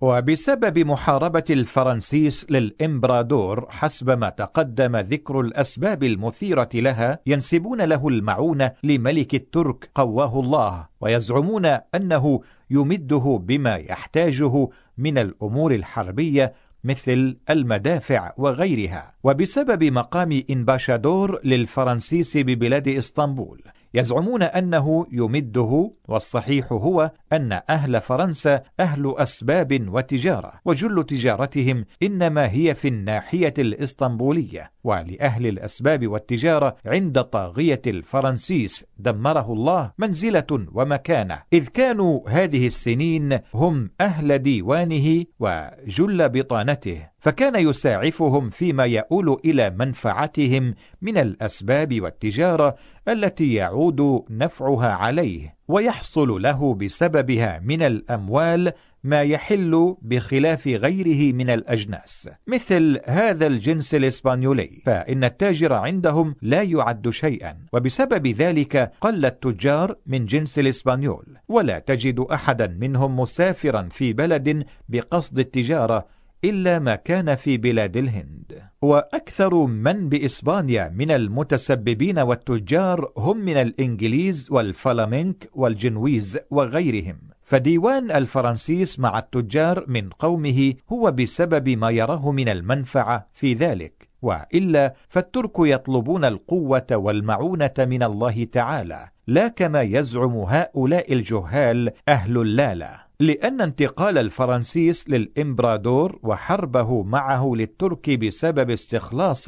وبسبب 0.00 0.78
محاربة 0.78 1.44
الفرنسيس 1.50 2.46
للإمبرادور 2.50 3.66
حسب 3.70 4.10
ما 4.10 4.28
تقدم 4.28 4.96
ذكر 4.96 5.40
الأسباب 5.40 6.04
المثيرة 6.04 6.68
لها 6.74 7.18
ينسبون 7.26 7.80
له 7.80 8.08
المعونة 8.08 8.72
لملك 8.82 9.34
الترك 9.34 9.90
قواه 9.94 10.40
الله 10.40 10.88
ويزعمون 11.00 11.66
أنه 11.66 12.40
يمده 12.70 13.40
بما 13.42 13.76
يحتاجه 13.76 14.68
من 14.98 15.18
الأمور 15.18 15.74
الحربية 15.74 16.52
مثل 16.84 17.36
المدافع 17.50 18.32
وغيرها. 18.36 19.14
وبسبب 19.24 19.84
مقام 19.84 20.42
إنباشادور 20.50 21.40
للفرنسيس 21.44 22.36
ببلاد 22.36 22.88
إسطنبول 22.88 23.62
يزعمون 23.94 24.42
أنه 24.42 25.06
يمده 25.12 25.92
والصحيح 26.08 26.72
هو 26.72 27.10
أن 27.32 27.60
أهل 27.70 28.00
فرنسا 28.00 28.62
أهل 28.80 29.14
أسباب 29.18 29.88
وتجارة 29.88 30.52
وجل 30.64 31.04
تجارتهم 31.04 31.84
إنما 32.02 32.52
هي 32.52 32.74
في 32.74 32.88
الناحية 32.88 33.54
الإسطنبولية 33.58 34.70
ولأهل 34.84 35.46
الأسباب 35.46 36.08
والتجارة 36.08 36.76
عند 36.86 37.22
طاغية 37.22 37.82
الفرنسيس 37.86 38.84
دمره 38.98 39.52
الله 39.52 39.92
منزلة 39.98 40.66
ومكانة. 40.72 41.42
إذ 41.52 41.68
كانوا 41.68 42.28
هذه 42.28 42.66
السنين 42.66 43.38
هم 43.54 43.90
أهل 44.00 44.38
ديوانه 44.38 45.24
وجل 45.40 46.28
بطانته. 46.28 47.09
فكان 47.20 47.68
يساعفهم 47.68 48.50
فيما 48.50 48.84
يؤول 48.84 49.40
إلى 49.44 49.70
منفعتهم 49.70 50.74
من 51.02 51.18
الأسباب 51.18 52.00
والتجارة 52.00 52.76
التي 53.08 53.54
يعود 53.54 54.24
نفعها 54.30 54.92
عليه 54.92 55.56
ويحصل 55.68 56.42
له 56.42 56.74
بسببها 56.74 57.60
من 57.64 57.82
الأموال 57.82 58.72
ما 59.04 59.22
يحل 59.22 59.96
بخلاف 60.02 60.68
غيره 60.68 61.34
من 61.34 61.50
الأجناس 61.50 62.30
مثل 62.46 63.00
هذا 63.06 63.46
الجنس 63.46 63.94
الإسبانيولي. 63.94 64.82
فإن 64.86 65.24
التاجر 65.24 65.72
عندهم 65.72 66.34
لا 66.42 66.62
يعد 66.62 67.10
شيئا 67.10 67.56
وبسبب 67.72 68.26
ذلك 68.26 68.92
قل 69.00 69.26
التجار 69.26 69.96
من 70.06 70.26
جنس 70.26 70.58
الإسبانيول. 70.58 71.26
ولا 71.48 71.78
تجد 71.78 72.20
أحدا 72.20 72.66
منهم 72.66 73.20
مسافرا 73.20 73.88
في 73.90 74.12
بلد 74.12 74.64
بقصد 74.88 75.38
التجارة 75.38 76.19
إلا 76.44 76.78
ما 76.78 76.94
كان 76.94 77.34
في 77.34 77.56
بلاد 77.56 77.96
الهند. 77.96 78.62
وأكثر 78.82 79.54
من 79.54 80.08
بإسبانيا 80.08 80.88
من 80.94 81.10
المتسببين 81.10 82.18
والتجار 82.18 83.12
هم 83.16 83.36
من 83.36 83.56
الإنجليز 83.56 84.48
والفلامنك 84.50 85.50
والجنويز 85.54 86.38
وغيرهم. 86.50 87.18
فديوان 87.42 88.10
الفرنسيس 88.10 88.98
مع 88.98 89.18
التجار 89.18 89.84
من 89.88 90.08
قومه 90.08 90.74
هو 90.92 91.10
بسبب 91.10 91.68
ما 91.68 91.90
يراه 91.90 92.30
من 92.30 92.48
المنفعة 92.48 93.28
في 93.32 93.54
ذلك. 93.54 94.08
وإلا 94.22 94.94
فالترك 95.08 95.52
يطلبون 95.58 96.24
القوة 96.24 96.86
والمعونة 96.92 97.74
من 97.78 98.02
الله 98.02 98.44
تعالى 98.44 99.08
لا 99.26 99.48
كما 99.48 99.82
يزعم 99.82 100.36
هؤلاء 100.36 101.12
الجهال 101.12 101.90
أهل 102.08 102.38
اللالة 102.38 103.09
لأن 103.20 103.60
انتقال 103.60 104.18
الفرنسيس 104.18 105.08
للإمبرادور 105.08 106.18
وحربه 106.22 107.02
معه 107.02 107.52
للترك 107.54 108.10
بسبب 108.10 108.70
استخلاص 108.70 109.44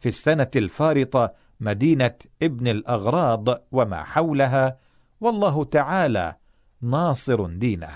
في 0.00 0.06
السنة 0.06 0.50
الفارطة 0.56 1.32
مدينة 1.60 2.14
ابن 2.42 2.68
الأغراض 2.68 3.48
وما 3.72 4.02
حولها 4.02 4.76
والله 5.20 5.64
تعالى 5.64 6.34
ناصر 6.82 7.46
دينه. 7.46 7.88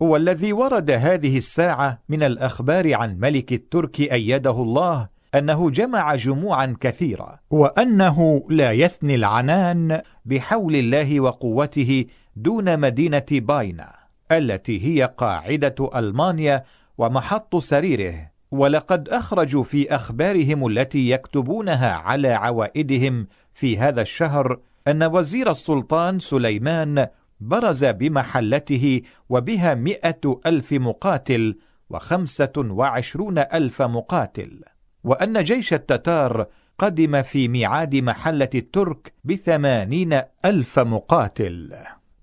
والذي 0.00 0.52
ورد 0.52 0.90
هذه 0.90 1.36
الساعة 1.36 2.02
من 2.08 2.22
الأخبار 2.22 2.94
عن 2.94 3.18
ملك 3.18 3.52
الترك 3.52 4.00
أيده 4.00 4.50
الله 4.50 5.08
أنه 5.34 5.70
جمع 5.70 6.14
جموعا 6.14 6.76
كثيرة 6.80 7.40
وأنه 7.50 8.46
لا 8.50 8.72
يثني 8.72 9.14
العنان 9.14 10.00
بحول 10.24 10.76
الله 10.76 11.20
وقوته 11.20 12.06
دون 12.36 12.80
مدينة 12.80 13.26
باينا. 13.30 13.97
التي 14.32 14.86
هي 14.86 15.14
قاعدة 15.18 15.90
ألمانيا 15.96 16.64
ومحط 16.98 17.56
سريره 17.56 18.30
ولقد 18.50 19.08
أخرجوا 19.08 19.62
في 19.62 19.94
أخبارهم 19.94 20.66
التي 20.66 21.10
يكتبونها 21.10 21.92
على 21.92 22.28
عوائدهم 22.28 23.26
في 23.54 23.78
هذا 23.78 24.02
الشهر 24.02 24.58
أن 24.88 25.02
وزير 25.02 25.50
السلطان 25.50 26.18
سليمان 26.18 27.06
برز 27.40 27.84
بمحلته 27.84 29.02
وبها 29.28 29.74
مئة 29.74 30.40
ألف 30.46 30.72
مقاتل 30.72 31.56
وخمسة 31.90 32.52
وعشرون 32.56 33.38
ألف 33.38 33.82
مقاتل 33.82 34.62
وأن 35.04 35.44
جيش 35.44 35.74
التتار 35.74 36.46
قدم 36.78 37.22
في 37.22 37.48
ميعاد 37.48 37.96
محلة 37.96 38.50
الترك 38.54 39.12
بثمانين 39.24 40.20
ألف 40.44 40.78
مقاتل. 40.78 41.76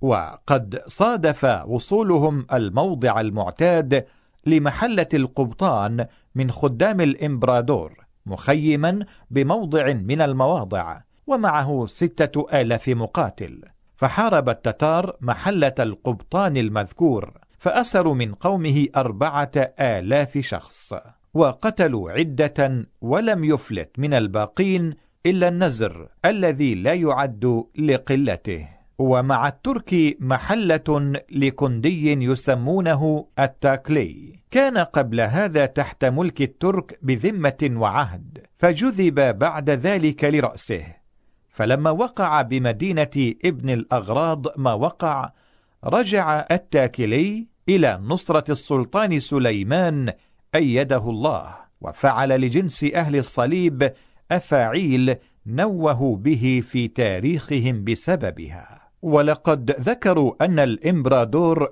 وقد 0.06 0.82
صادف 0.88 1.44
وصولهم 1.66 2.46
الموضع 2.54 3.22
المعتاد 3.22 4.06
لمحلة 4.46 5.08
القبطان 5.14 6.06
من 6.36 6.52
خدام 6.52 7.02
الإمبرادور 7.02 8.06
مخيما 8.26 9.06
بموضع 9.32 9.94
من 9.94 10.22
المواضع 10.22 11.02
ومعه 11.28 11.86
ستة 11.86 12.46
آلاف 12.62 12.90
مقاتل. 12.90 13.62
فحارب 13.96 14.50
التتار 14.50 15.16
محلة 15.22 15.74
القبطان 15.80 16.58
المذكور 16.58 17.34
فأسروا 17.58 18.16
من 18.16 18.34
قومه 18.34 18.88
أربعة 18.96 19.52
آلاف 19.80 20.38
شخص 20.38 20.94
وقتلوا 21.34 22.12
عدة 22.12 22.88
ولم 23.02 23.44
يفلت 23.44 23.90
من 23.98 24.14
الباقين 24.14 24.94
إلا 25.26 25.48
النزر 25.48 26.08
الذي 26.26 26.76
لا 26.76 26.94
يعد 26.94 27.66
لقلته. 27.78 28.75
ومع 29.00 29.48
الترك 29.48 30.18
محلة 30.20 31.14
لكندي 31.32 32.12
يسمونه 32.12 33.28
التاكلي. 33.40 34.40
كان 34.52 34.78
قبل 34.78 35.22
هذا 35.22 35.66
تحت 35.66 36.06
ملك 36.06 36.42
الترك 36.42 37.00
بذمة 37.02 37.72
وعهد 37.76 38.38
فجذب 38.58 39.40
بعد 39.40 39.70
ذلك 39.70 40.24
لرأسه. 40.24 40.86
فلما 41.50 41.90
وقع 41.92 42.42
بمدينة 42.42 43.34
ابن 43.46 43.70
الأغراض 43.70 44.46
ما 44.58 44.74
وقع 44.74 45.32
رجع 45.84 46.46
التاكلي 46.52 47.48
إلى 47.70 48.00
نصرة 48.04 48.52
السلطان 48.52 49.20
سليمان 49.20 50.14
أيده 50.56 51.10
الله 51.10 51.56
وفعل 51.82 52.42
لجنس 52.42 52.84
أهل 52.84 53.16
الصليب 53.16 53.94
أفاعيل 54.32 55.16
نوهوا 55.46 56.16
به 56.16 56.64
في 56.68 56.88
تاريخهم 56.88 57.84
بسببها. 57.84 58.85
ولقد 59.06 59.72
ذكروا 59.72 60.46
أن 60.46 60.60
الإمبرادور 60.60 61.70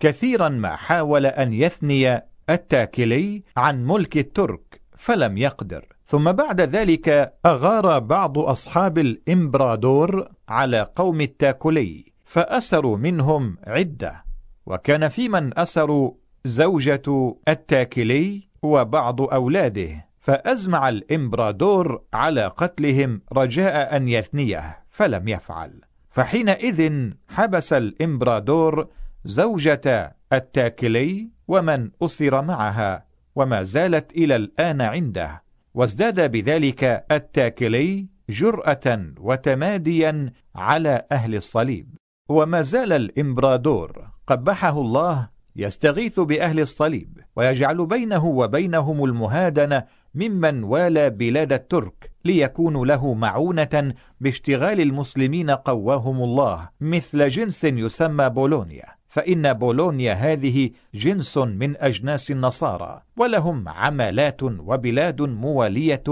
كثيرا 0.00 0.48
ما 0.48 0.76
حاول 0.76 1.26
أن 1.26 1.52
يثني 1.52 2.20
التاكلي 2.50 3.42
عن 3.56 3.84
ملك 3.84 4.16
الترك 4.16 4.80
فلم 4.96 5.38
يقدر. 5.38 5.84
ثم 6.06 6.32
بعد 6.32 6.60
ذلك 6.60 7.34
أغار 7.46 7.98
بعض 7.98 8.38
أصحاب 8.38 8.98
الإمبرادور 8.98 10.28
على 10.48 10.90
قوم 10.96 11.20
التاكلي 11.20 12.12
فأسروا 12.24 12.96
منهم 12.96 13.56
عدة. 13.66 14.24
وكان 14.66 15.08
في 15.08 15.28
من 15.28 15.58
أسروا 15.58 16.12
زوجة 16.44 17.36
التاكلي 17.48 18.48
وبعض 18.62 19.20
أولاده 19.20 20.06
فأزمع 20.20 20.88
الإمبرادور 20.88 22.02
على 22.12 22.46
قتلهم 22.46 23.20
رجاء 23.32 23.96
أن 23.96 24.08
يثنيه 24.08 24.84
فلم 24.90 25.28
يفعل. 25.28 25.80
فحينئذ 26.14 27.10
حبس 27.28 27.72
الإمبرادور 27.72 28.88
زوجة 29.24 30.16
التاكلي 30.32 31.30
ومن 31.48 31.90
أسر 32.02 32.42
معها 32.42 33.06
وما 33.34 33.62
زالت 33.62 34.12
إلى 34.12 34.36
الآن 34.36 34.80
عنده 34.80 35.42
وازداد 35.74 36.30
بذلك 36.30 37.04
التاكلي 37.10 38.06
جرأة 38.28 39.12
وتماديا 39.18 40.32
على 40.54 41.06
أهل 41.12 41.34
الصليب. 41.34 41.94
وما 42.28 42.62
زال 42.62 42.92
الإمبرادور 42.92 44.08
قبحه 44.26 44.80
الله 44.80 45.28
يستغيث 45.56 46.20
بأهل 46.20 46.60
الصليب 46.60 47.20
ويجعل 47.36 47.86
بينه 47.86 48.24
وبينهم 48.24 49.04
المهادنة 49.04 49.84
ممن 50.14 50.64
والى 50.64 51.10
بلاد 51.10 51.52
الترك 51.52 52.13
ليكونوا 52.24 52.86
له 52.86 53.14
معونة 53.14 53.94
باشتغال 54.20 54.80
المسلمين 54.80 55.50
قواهم 55.50 56.22
الله 56.22 56.68
مثل 56.80 57.28
جنس 57.28 57.64
يسمى 57.64 58.28
بولونيا. 58.28 58.86
فإن 59.08 59.52
بولونيا 59.52 60.12
هذه 60.12 60.70
جنس 60.94 61.38
من 61.38 61.76
أجناس 61.76 62.30
النصارى 62.30 63.02
ولهم 63.16 63.68
عمالات 63.68 64.42
وبلاد 64.42 65.22
موالية 65.22 66.02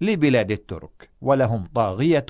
لبلاد 0.00 0.50
الترك 0.50 1.10
ولهم 1.20 1.68
طاغية 1.74 2.26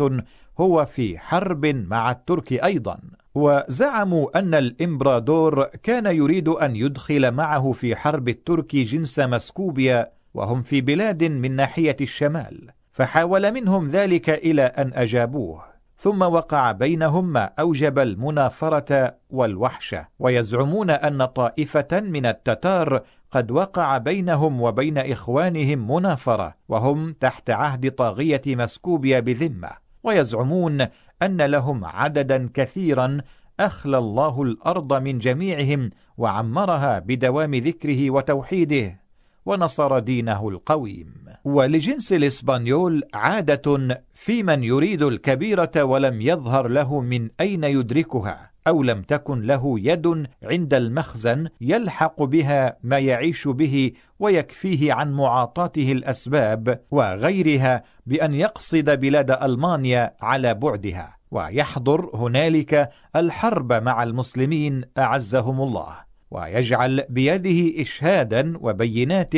هو 0.60 0.84
في 0.84 1.18
حرب 1.18 1.66
مع 1.66 2.10
الترك 2.10 2.52
أيضا. 2.52 2.98
وزعموا 3.34 4.38
أن 4.38 4.54
الإمبرادور 4.54 5.64
كان 5.64 6.06
يريد 6.06 6.48
أن 6.48 6.76
يدخل 6.76 7.30
معه 7.30 7.72
في 7.72 7.96
حرب 7.96 8.28
الترك 8.28 8.76
جنس 8.76 9.18
مسكوبيا 9.18 10.12
وهم 10.34 10.62
في 10.62 10.80
بلاد 10.80 11.24
من 11.24 11.56
ناحية 11.56 11.96
الشمال. 12.00 12.70
فحاول 12.94 13.52
منهم 13.52 13.90
ذلك 13.90 14.30
إلى 14.30 14.62
أن 14.62 14.92
أجابوه 14.94 15.64
ثم 15.96 16.22
وقع 16.22 16.72
بينهم 16.72 17.32
ما 17.32 17.50
أوجب 17.58 17.98
المنافرة 17.98 19.14
والوحشة 19.30 20.08
ويزعمون 20.18 20.90
أن 20.90 21.24
طائفة 21.24 22.00
من 22.00 22.26
التتار 22.26 23.02
قد 23.30 23.50
وقع 23.50 23.98
بينهم 23.98 24.60
وبين 24.60 24.98
إخوانهم 24.98 25.90
منافرة 25.90 26.54
وهم 26.68 27.12
تحت 27.12 27.50
عهد 27.50 27.90
طاغية 27.90 28.42
مسكوبيا 28.46 29.20
بذمة 29.20 29.70
ويزعمون 30.02 30.86
أن 31.22 31.42
لهم 31.42 31.84
عددا 31.84 32.50
كثيرا 32.54 33.18
أخلى 33.60 33.98
الله 33.98 34.42
الأرض 34.42 34.92
من 34.92 35.18
جميعهم 35.18 35.90
وعمرها 36.16 36.98
بدوام 36.98 37.54
ذكره 37.54 38.10
وتوحيده 38.10 39.00
ونصر 39.46 39.98
دينه 39.98 40.48
القويم. 40.48 41.23
ولجنس 41.44 42.12
الإسبانيول 42.12 43.02
عادة 43.14 43.98
في 44.14 44.42
من 44.42 44.64
يريد 44.64 45.02
الكبيرة 45.02 45.82
ولم 45.84 46.20
يظهر 46.20 46.68
له 46.68 47.00
من 47.00 47.28
أين 47.40 47.64
يدركها 47.64 48.50
أو 48.68 48.82
لم 48.82 49.02
تكن 49.02 49.40
له 49.40 49.74
يد 49.78 50.26
عند 50.42 50.74
المخزن 50.74 51.48
يلحق 51.60 52.22
بها 52.22 52.76
ما 52.82 52.98
يعيش 52.98 53.48
به 53.48 53.92
ويكفيه 54.18 54.92
عن 54.92 55.12
معاطاته 55.12 55.92
الأسباب 55.92 56.80
وغيرها 56.90 57.82
بأن 58.06 58.34
يقصد 58.34 58.90
بلاد 58.90 59.30
ألمانيا 59.30 60.14
على 60.20 60.54
بعدها 60.54 61.16
ويحضر 61.30 62.10
هنالك 62.14 62.90
الحرب 63.16 63.72
مع 63.72 64.02
المسلمين 64.02 64.82
أعزهم 64.98 65.60
الله 65.60 65.94
ويجعل 66.30 67.04
بيده 67.08 67.82
إشهادا 67.82 68.54
وبينات 68.60 69.34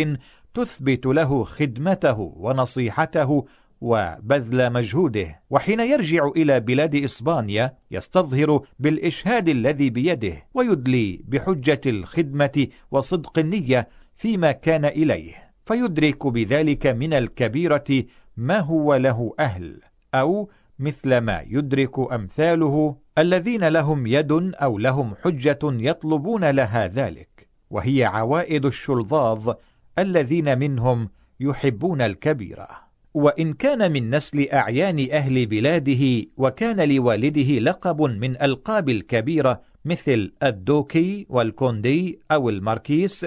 تثبت 0.57 1.07
له 1.07 1.45
خدمته 1.45 2.33
ونصيحته 2.37 3.45
وبذل 3.81 4.73
مجهوده. 4.73 5.41
وحين 5.51 5.81
يرجع 5.81 6.29
إلى 6.37 6.61
بلاد 6.61 6.95
إسبانيا 6.95 7.75
يستظهر 7.91 8.61
بالإشهاد 8.79 9.49
الذي 9.49 9.91
بيده 9.91 10.47
ويدلي 10.55 11.21
بحجة 11.29 11.81
الخدمة 11.87 12.67
وصدق 12.91 13.39
النية 13.39 13.89
فيما 14.17 14.53
كان 14.53 14.85
إليه. 14.85 15.35
فيدرك 15.67 16.27
بذلك 16.27 16.87
من 16.87 17.13
الكبيرة 17.13 18.05
ما 18.37 18.59
هو 18.61 18.95
له 18.95 19.35
أهل 19.41 19.81
أو 20.15 20.51
مثل 20.79 21.19
ما 21.19 21.45
يدرك 21.47 22.13
أمثاله 22.13 22.97
الذين 23.19 23.69
لهم 23.69 24.07
يد 24.07 24.33
أو 24.55 24.79
لهم 24.79 25.15
حجة 25.23 25.59
يطلبون 25.63 26.51
لها 26.51 26.87
ذلك. 26.87 27.49
وهي 27.71 28.05
عوائد 28.05 28.67
الشلظاظ 28.67 29.55
الذين 29.99 30.59
منهم 30.59 31.09
يحبون 31.41 32.03
الكبيرة 32.03 32.69
وإن 33.15 33.53
كان 33.53 33.93
من 33.93 34.11
نسل 34.11 34.49
أعيان 34.49 35.09
أهل 35.13 35.47
بلاده 35.47 36.27
وكان 36.37 36.89
لوالده 36.89 37.59
لقب 37.59 38.03
من 38.03 38.43
ألقاب 38.43 38.89
الكبيرة 38.89 39.63
مثل 39.85 40.33
الدوكي 40.43 41.27
والكوندي 41.29 42.21
أو 42.31 42.49
الماركيس 42.49 43.27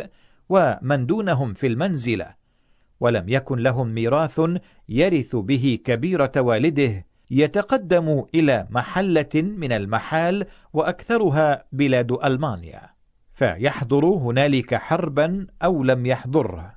ومن 0.50 1.06
دونهم 1.06 1.54
في 1.54 1.68
المنزلة 1.68 2.36
ولم 3.00 3.30
يكن 3.30 3.60
لهم 3.60 3.88
ميراث 3.88 4.42
يرث 4.90 5.36
به 5.36 5.80
كبيرة 5.86 6.32
والده 6.38 7.06
يتقدم 7.32 8.24
إلى 8.36 8.68
محلة 8.70 9.30
من 9.36 9.72
المحال 9.72 10.46
وأكثرها 10.74 11.66
بلاد 11.72 12.12
ألمانيا. 12.12 12.99
فيحضر 13.40 14.06
هنالك 14.06 14.76
حربا 14.76 15.48
أو 15.64 15.84
لم 15.84 16.06
يحضره. 16.06 16.74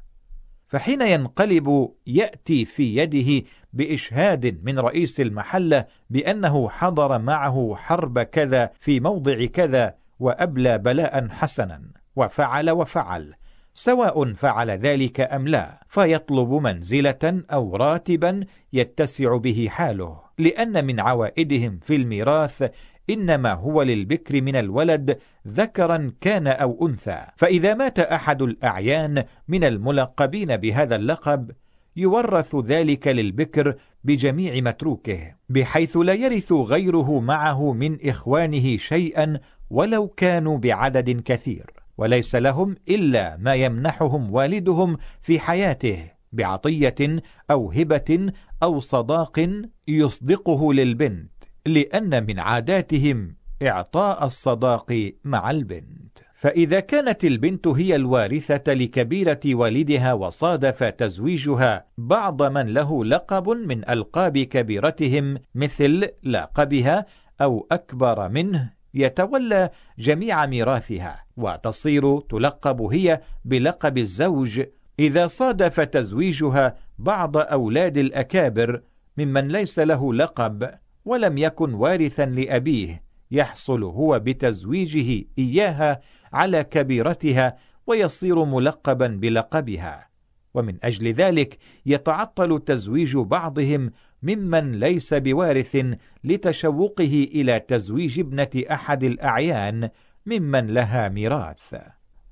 فحين 0.69 1.03
ينقلب 1.03 1.89
يأتي 2.07 2.65
في 2.65 2.97
يده 2.97 3.47
بإشهاد 3.73 4.61
من 4.63 4.79
رئيس 4.79 5.21
المحلة 5.21 5.87
بأنه 6.11 6.69
حضر 6.69 7.19
معه 7.19 7.75
حرب 7.77 8.19
كذا 8.19 8.71
في 8.81 9.01
موضع 9.01 9.45
كذا 9.47 9.95
وأبلى 10.21 10.79
بلاء 10.79 11.29
حسنا 11.29 11.83
وفعل 12.17 12.71
وفعل 12.71 13.35
سواء 13.75 14.33
فعل 14.33 14.71
ذلك 14.71 15.21
أم 15.21 15.49
لا. 15.49 15.81
فيطلب 15.89 16.53
منزلة 16.53 17.43
أو 17.53 17.77
راتبا 17.77 18.45
يتسع 18.73 19.37
به 19.37 19.69
حاله 19.71 20.21
لأن 20.39 20.85
من 20.85 21.01
عوائدهم 21.01 21.79
في 21.83 21.97
الميراث 21.97 22.71
إنما 23.11 23.53
هو 23.53 23.83
للبكر 23.83 24.43
من 24.43 24.57
الولد 24.57 25.19
ذكرا 25.49 26.13
كان 26.21 26.47
أو 26.47 26.89
أنثى. 26.89 27.27
فإذا 27.37 27.75
مات 27.75 27.99
أحد 27.99 28.43
الأعيان 28.43 29.25
من 29.49 29.65
الملقبين 29.65 30.57
بهذا 30.57 30.97
اللقب 30.97 31.51
يورث 31.97 32.57
ذلك 32.57 33.09
للبكر 33.09 33.75
بجميع 34.05 34.61
متروكه 34.61 35.35
بحيث 35.49 35.97
لا 35.97 36.13
يرث 36.13 36.53
غيره 36.53 37.21
معه 37.21 37.73
من 37.73 38.09
إخوانه 38.09 38.77
شيئا 38.77 39.41
ولو 39.71 40.09
كانوا 40.09 40.59
بعدد 40.59 41.21
كثير. 41.21 41.67
وليس 41.99 42.35
لهم 42.35 42.77
إلا 42.89 43.37
ما 43.37 43.55
يمنحهم 43.55 44.35
والدهم 44.35 44.97
في 45.21 45.41
حياته 45.41 46.11
بعطية 46.33 47.23
أو 47.51 47.73
هبة 47.73 48.33
أو 48.63 48.81
صداق 48.81 49.63
يصدقه 49.89 50.75
للبنت. 50.75 51.32
لأن 51.67 52.27
من 52.27 52.39
عاداتهم 52.39 53.37
إعطاء 53.63 54.25
الصداق 54.25 55.13
مع 55.25 55.51
البنت. 55.51 56.19
فإذا 56.35 56.81
كانت 56.81 57.25
البنت 57.25 57.67
هي 57.67 57.97
الوارثة 57.97 58.75
لكبيرة 58.75 59.41
والدها 59.47 60.13
وصادف 60.13 60.85
تزويجها 60.85 61.87
بعض 61.99 62.43
من 62.43 62.67
له 62.75 63.05
لقب 63.05 63.49
من 63.49 63.91
ألقاب 63.91 64.39
كبيرتهم 64.39 65.39
مثل 65.55 66.09
لقبها 66.23 67.07
أو 67.41 67.67
أكبر 67.73 68.29
منه 68.29 68.71
يتولى 68.95 69.71
جميع 69.99 70.47
ميراثها. 70.47 71.25
وتصير 71.37 72.21
تلقب 72.21 72.83
هي 72.83 73.21
بلقب 73.45 73.99
الزوج. 73.99 74.63
إذا 74.99 75.27
صادف 75.27 75.81
تزويجها 75.81 76.77
بعض 76.99 77.37
أولاد 77.37 77.97
الأكابر 77.99 78.83
ممن 79.17 79.49
ليس 79.49 79.79
له 79.79 80.15
لقب 80.15 80.71
ولم 81.05 81.39
يكن 81.39 81.75
وارثا 81.75 82.27
لأبيه. 82.27 83.03
يحصل 83.31 83.83
هو 83.83 84.19
بتزويجه 84.19 85.25
إياها 85.39 86.01
على 86.33 86.65
كبيرتها 86.65 87.57
ويصير 87.87 88.45
ملقبا 88.45 89.07
بلقبها. 89.07 90.09
ومن 90.55 90.77
أجل 90.83 91.13
ذلك 91.13 91.59
يتعطل 91.87 92.61
تزويج 92.67 93.17
بعضهم 93.17 93.91
ممن 94.23 94.73
ليس 94.73 95.15
بوارث 95.15 95.87
لتشوقه 96.25 97.29
إلى 97.35 97.61
تزويج 97.61 98.21
ابنة 98.21 98.51
أحد 98.71 99.05
الأعيان 99.05 99.91
ممن 100.27 100.67
لها 100.67 101.09
ميراث. 101.09 101.75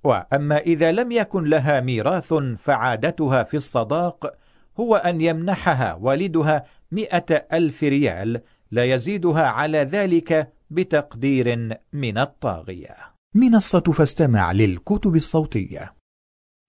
وأما 0.04 0.58
إذا 0.58 0.92
لم 0.92 1.12
يكن 1.12 1.44
لها 1.44 1.80
ميراث 1.80 2.34
فعادتها 2.34 3.42
في 3.42 3.56
الصداق 3.56 4.34
هو 4.80 4.96
أن 4.96 5.20
يمنحها 5.20 5.94
والدها 5.94 6.64
مئة 6.92 7.46
ألف 7.52 7.84
ريال 7.84 8.40
لا 8.70 8.84
يزيدها 8.84 9.42
على 9.42 9.78
ذلك 9.78 10.52
بتقدير 10.70 11.78
من 11.92 12.18
الطاغية. 12.18 12.96
منصة 13.34 13.80
فاستمع 13.80 14.52
للكتب 14.52 15.16
الصوتية. 15.16 15.94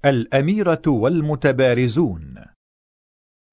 الأميرة 0.06 0.82
والمتبارزون. 0.88 2.36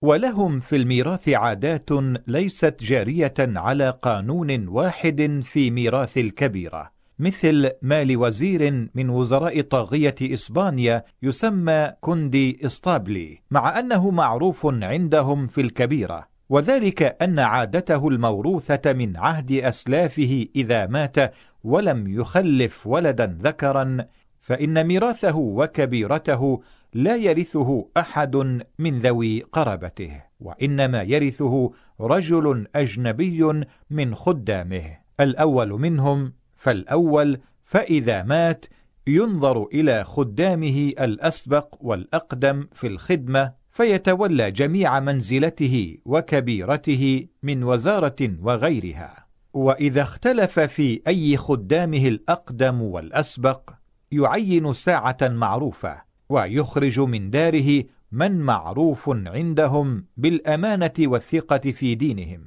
ولهم 0.04 0.60
في 0.60 0.76
الميراث 0.76 1.28
عادات 1.28 1.90
ليست 2.26 2.76
جارية 2.80 3.34
على 3.38 3.90
قانون 3.90 4.68
واحد 4.68 5.40
في 5.42 5.70
ميراث 5.70 6.18
الكبيرة 6.18 6.98
مثل 7.18 7.70
ما 7.82 8.04
لوزير 8.04 8.88
من 8.94 9.10
وزراء 9.10 9.60
طاغية 9.60 10.14
إسبانيا 10.22 11.04
يسمى 11.22 11.92
كوندي 12.00 12.66
إسطابلي 12.66 13.42
مع 13.50 13.78
أنه 13.78 14.10
معروف 14.10 14.66
عندهم 14.66 15.46
في 15.46 15.60
الكبيرة. 15.60 16.27
وذلك 16.48 17.02
أن 17.22 17.38
عادته 17.38 18.08
الموروثة 18.08 18.92
من 18.92 19.16
عهد 19.16 19.52
أسلافه 19.52 20.46
إذا 20.56 20.86
مات 20.86 21.16
ولم 21.64 22.08
يخلف 22.08 22.86
ولدا 22.86 23.38
ذكرا 23.42 24.06
فإن 24.40 24.86
ميراثه 24.86 25.36
وكبيرته 25.36 26.62
لا 26.94 27.16
يرثه 27.16 27.88
أحد 27.96 28.36
من 28.78 28.98
ذوي 28.98 29.40
قرابته 29.40 30.22
وإنما 30.40 31.02
يرثه 31.02 31.72
رجل 32.00 32.66
أجنبي 32.74 33.64
من 33.90 34.14
خدامه. 34.14 34.98
الأول 35.20 35.68
منهم 35.68 36.32
فالأول 36.56 37.38
فإذا 37.64 38.22
مات 38.22 38.66
ينظر 39.06 39.66
إلى 39.66 40.04
خدامه 40.04 40.92
الأسبق 41.00 41.74
والأقدم 41.80 42.68
في 42.72 42.86
الخدمة 42.86 43.52
فيتولى 43.78 44.50
جميع 44.50 45.00
منزلته 45.00 45.96
وكبيرته 46.04 47.26
من 47.42 47.64
وزارة 47.64 48.16
وغيرها. 48.42 49.26
وإذا 49.52 50.02
اختلف 50.02 50.60
في 50.60 51.00
أي 51.06 51.36
خدامه 51.36 52.08
الأقدم 52.08 52.82
والأسبق 52.82 53.70
يعين 54.12 54.72
ساعة 54.72 55.16
معروفة 55.22 56.02
ويخرج 56.28 57.00
من 57.00 57.30
داره 57.30 57.84
من 58.12 58.40
معروف 58.40 59.10
عندهم 59.10 60.04
بالأمانة 60.16 60.94
والثقة 61.00 61.72
في 61.72 61.94
دينهم. 61.94 62.40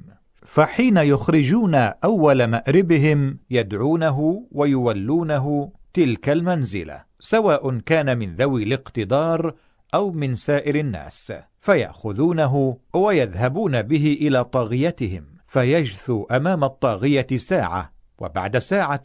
فحين 0.46 0.96
يخرجون 0.96 1.74
أول 1.74 2.44
مأربهم 2.44 3.38
يدعونه 3.50 4.46
ويولونه 4.50 5.72
تلك 5.94 6.28
المنزلة 6.28 7.02
سواء 7.20 7.78
كان 7.78 8.18
من 8.18 8.36
ذوي 8.36 8.62
الاقتدار 8.62 9.54
أو 9.94 10.10
من 10.10 10.34
سائر 10.34 10.74
الناس 10.74 11.32
فيأخذونه 11.60 12.78
ويذهبون 12.94 13.82
به 13.82 14.18
إلى 14.20 14.44
طاغيتهم 14.44 15.24
فيجثو 15.46 16.24
أمام 16.24 16.64
الطاغية 16.64 17.26
ساعة 17.36 17.92
وبعد 18.18 18.58
ساعة 18.58 19.02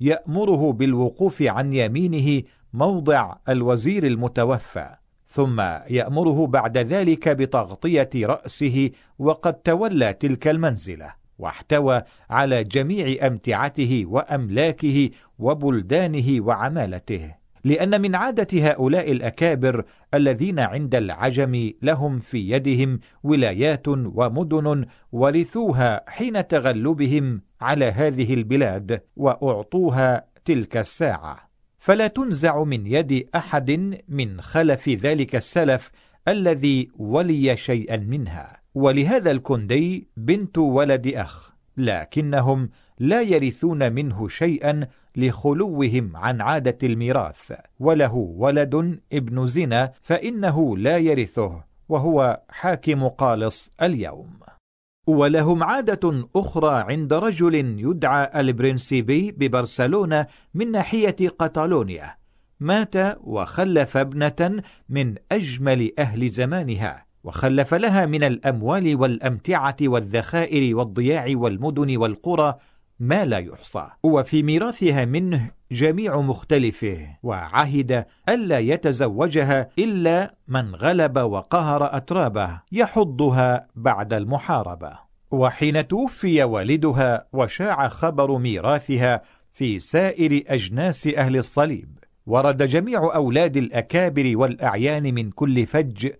يأمره 0.00 0.72
بالوقوف 0.72 1.42
عن 1.42 1.72
يمينه 1.72 2.42
موضع 2.72 3.36
الوزير 3.48 4.06
المتوفى 4.06 4.96
ثم 5.28 5.60
يأمره 5.90 6.46
بعد 6.46 6.78
ذلك 6.78 7.28
بتغطية 7.28 8.10
رأسه 8.16 8.90
وقد 9.18 9.54
تولى 9.54 10.12
تلك 10.12 10.48
المنزلة 10.48 11.12
واحتوى 11.38 12.02
على 12.30 12.64
جميع 12.64 13.26
أمتعته 13.26 14.04
وأملاكه 14.06 15.10
وبلدانه 15.38 16.40
وعمالته. 16.40 17.34
لأن 17.64 18.00
من 18.00 18.14
عادة 18.14 18.70
هؤلاء 18.70 19.12
الأكابر 19.12 19.84
الذين 20.14 20.58
عند 20.58 20.94
العجم 20.94 21.72
لهم 21.82 22.18
في 22.18 22.50
يدهم 22.50 23.00
ولايات 23.22 23.88
ومدن 23.88 24.86
ورثوها 25.12 26.10
حين 26.10 26.48
تغلبهم 26.48 27.40
على 27.60 27.84
هذه 27.84 28.34
البلاد 28.34 29.00
وأعطوها 29.16 30.24
تلك 30.44 30.76
الساعة. 30.76 31.48
فلا 31.78 32.06
تنزع 32.06 32.62
من 32.62 32.86
يد 32.86 33.28
أحد 33.34 34.00
من 34.08 34.40
خلف 34.40 34.88
ذلك 34.88 35.36
السلف 35.36 35.90
الذي 36.28 36.88
ولي 36.98 37.56
شيئا 37.56 37.96
منها. 37.96 38.58
ولهذا 38.74 39.30
الكندي 39.30 40.08
بنت 40.16 40.58
ولد 40.58 41.06
أخ 41.06 41.52
لكنهم 41.76 42.70
لا 42.98 43.22
يرثون 43.22 43.92
منه 43.92 44.28
شيئا 44.28 44.88
لخلوهم 45.16 46.16
عن 46.16 46.40
عادة 46.40 46.78
الميراث 46.82 47.52
وله 47.80 48.14
ولد 48.14 49.00
ابن 49.12 49.46
زنا 49.46 49.92
فإنه 50.02 50.76
لا 50.76 50.98
يرثه 50.98 51.64
وهو 51.88 52.40
حاكم 52.48 53.08
قالص 53.08 53.70
اليوم. 53.82 54.38
ولهم 55.06 55.62
عادة 55.62 56.28
أخرى 56.36 56.84
عند 56.92 57.12
رجل 57.12 57.54
يدعى 57.54 58.40
البرنسيبي 58.40 59.32
ببرسلونة 59.32 60.26
من 60.54 60.70
ناحية 60.70 61.16
قطالونيا 61.38 62.14
مات 62.60 62.94
وخلف 63.20 63.96
ابنة 63.96 64.62
من 64.88 65.14
أجمل 65.32 65.92
أهل 65.98 66.28
زمانها 66.28 67.06
وخلف 67.24 67.74
لها 67.74 68.06
من 68.06 68.24
الأموال 68.24 68.96
والأمتعة 68.96 69.76
والذخائر 69.82 70.76
والضياع 70.76 71.26
والمدن 71.28 71.96
والقرى 71.96 72.58
ما 73.00 73.24
لا 73.24 73.38
يحصى. 73.38 73.86
وفي 74.02 74.42
ميراثها 74.42 75.04
منه 75.04 75.50
جميع 75.72 76.20
مختلفه 76.20 77.06
وعهد 77.22 78.04
ألا 78.28 78.58
يتزوجها 78.58 79.68
إلا 79.78 80.34
من 80.48 80.74
غلب 80.74 81.18
وقهر 81.18 81.96
أترابه 81.96 82.60
يحضها 82.72 83.66
بعد 83.74 84.12
المحاربة. 84.14 84.98
وحين 85.30 85.88
توفي 85.88 86.42
والدها 86.42 87.26
وشاع 87.32 87.88
خبر 87.88 88.38
ميراثها 88.38 89.22
في 89.52 89.78
سائر 89.78 90.42
أجناس 90.46 91.06
أهل 91.06 91.36
الصليب. 91.36 91.98
ورد 92.26 92.62
جميع 92.62 93.14
أولاد 93.14 93.56
الأكابر 93.56 94.32
والأعيان 94.36 95.14
من 95.14 95.30
كل 95.30 95.66
فج 95.66 96.10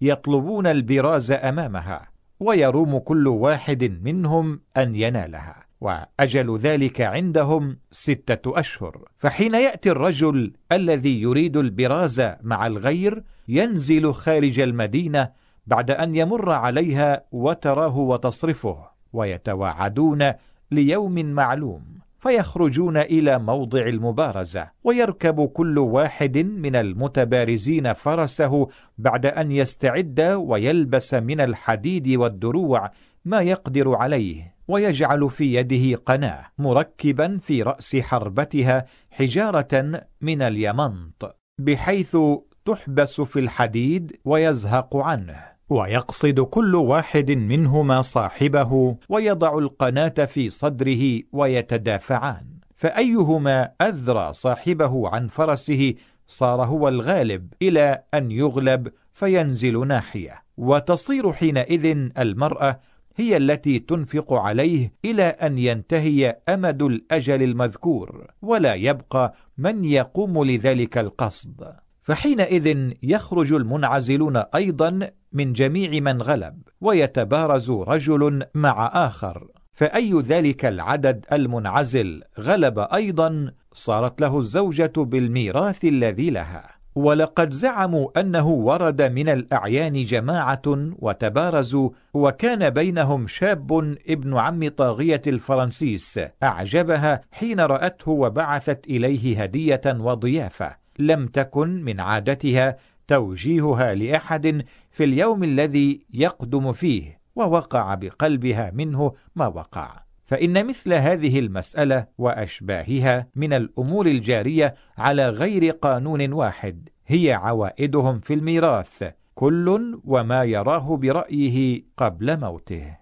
يطلبون 0.00 0.66
البراز 0.66 1.32
أمامها 1.32 2.02
ويروم 2.40 2.98
كل 2.98 3.28
واحد 3.28 4.00
منهم 4.02 4.60
أن 4.76 4.96
ينالها. 4.96 5.61
وأجل 5.82 6.58
ذلك 6.58 7.00
عندهم 7.00 7.76
ستة 7.90 8.58
أشهر. 8.58 9.04
فحين 9.18 9.54
يأتي 9.54 9.90
الرجل 9.90 10.52
الذي 10.72 11.22
يريد 11.22 11.56
البراز 11.56 12.22
مع 12.42 12.66
الغير 12.66 13.22
ينزل 13.48 14.12
خارج 14.12 14.60
المدينة 14.60 15.30
بعد 15.66 15.90
أن 15.90 16.16
يمر 16.16 16.50
عليها 16.52 17.24
وتراه 17.32 17.98
وتصرفه 17.98 18.78
ويتواعدون 19.12 20.32
ليوم 20.70 21.14
معلوم. 21.14 21.82
فيخرجون 22.18 22.96
إلى 22.96 23.38
موضع 23.38 23.86
المبارزة 23.86 24.70
ويركب 24.84 25.48
كل 25.48 25.78
واحد 25.78 26.38
من 26.38 26.76
المتبارزين 26.76 27.92
فرسه 27.92 28.68
بعد 28.98 29.26
أن 29.26 29.52
يستعد 29.52 30.20
ويلبس 30.20 31.14
من 31.14 31.40
الحديد 31.40 32.08
والدروع 32.08 32.90
ما 33.24 33.40
يقدر 33.40 33.94
عليه. 33.94 34.51
ويجعل 34.68 35.30
في 35.30 35.54
يده 35.54 35.96
قناة 35.96 36.44
مركبا 36.58 37.38
في 37.38 37.62
رأس 37.62 37.96
حربتها 37.96 38.86
حجارة 39.10 40.02
من 40.20 40.42
اليمنط 40.42 41.36
بحيث 41.58 42.16
تحبس 42.64 43.20
في 43.20 43.38
الحديد 43.38 44.16
ويزهق 44.24 44.96
عنه. 44.96 45.52
ويقصد 45.68 46.40
كل 46.40 46.74
واحد 46.74 47.30
منهما 47.30 48.02
صاحبه 48.02 48.96
ويضع 49.08 49.58
القناة 49.58 50.08
في 50.08 50.50
صدره 50.50 51.20
ويتدافعان. 51.32 52.46
فأيهما 52.76 53.70
أذرى 53.82 54.32
صاحبه 54.32 55.08
عن 55.08 55.28
فرسه 55.28 55.94
صار 56.26 56.64
هو 56.64 56.88
الغالب 56.88 57.52
إلى 57.62 58.02
أن 58.14 58.30
يغلب 58.30 58.88
فينزل 59.12 59.86
ناحية. 59.86 60.42
وتصير 60.56 61.32
حينئذ 61.32 62.10
المرأة 62.18 62.80
هي 63.16 63.36
التي 63.36 63.78
تنفق 63.78 64.32
عليه 64.32 64.92
إلى 65.04 65.22
أن 65.22 65.58
ينتهي 65.58 66.36
أمد 66.48 66.82
الأجل 66.82 67.42
المذكور 67.42 68.26
ولا 68.42 68.74
يبقى 68.74 69.34
من 69.58 69.84
يقوم 69.84 70.44
لذلك 70.44 70.98
القصد. 70.98 71.72
فحينئذ 72.02 72.92
يخرج 73.02 73.52
المنعزلون 73.52 74.36
أيضا 74.36 75.10
من 75.32 75.52
جميع 75.52 76.00
من 76.00 76.22
غلب 76.22 76.62
ويتبارز 76.80 77.70
رجل 77.70 78.46
مع 78.54 78.90
آخر. 78.94 79.48
فأي 79.72 80.12
ذلك 80.12 80.64
العدد 80.64 81.26
المنعزل 81.32 82.22
غلب 82.40 82.78
أيضا 82.78 83.52
صارت 83.72 84.20
له 84.20 84.38
الزوجة 84.38 84.92
بالميراث 84.96 85.84
الذي 85.84 86.30
لها. 86.30 86.81
ولقد 86.94 87.52
زعموا 87.52 88.20
أنه 88.20 88.48
ورد 88.48 89.02
من 89.02 89.28
الأعيان 89.28 90.04
جماعة 90.04 90.62
وتبارزوا 90.98 91.90
وكان 92.14 92.70
بينهم 92.70 93.26
شاب 93.26 93.96
ابن 94.08 94.38
عم 94.38 94.68
طاغية 94.68 95.22
الفرنسيس 95.26 96.20
أعجبها 96.42 97.20
حين 97.32 97.60
رأته 97.60 98.10
وبعثت 98.12 98.86
إليه 98.86 99.42
هدية 99.42 99.80
وضيافة 99.86 100.76
لم 100.98 101.26
تكن 101.26 101.82
من 101.84 102.00
عادتها 102.00 102.76
توجيهها 103.08 103.94
لأحد 103.94 104.64
في 104.90 105.04
اليوم 105.04 105.44
الذي 105.44 106.06
يقدم 106.14 106.72
فيه 106.72 107.18
ووقع 107.36 107.94
بقلبها 107.94 108.70
منه 108.74 109.12
ما 109.36 109.46
وقع. 109.46 110.02
فإن 110.32 110.66
مثل 110.66 110.92
هذه 110.92 111.38
المسألة 111.38 112.06
وأشباهها 112.18 113.28
من 113.34 113.52
الأمور 113.52 114.06
الجارية 114.06 114.74
على 114.98 115.28
غير 115.28 115.70
قانون 115.70 116.32
واحد 116.32 116.88
هي 117.06 117.32
عوائدهم 117.32 118.20
في 118.20 118.34
الميراث 118.34 119.12
كل 119.34 120.00
وما 120.04 120.44
يراه 120.44 120.96
برأيه 120.96 121.84
قبل 121.96 122.40
موته. 122.40 122.98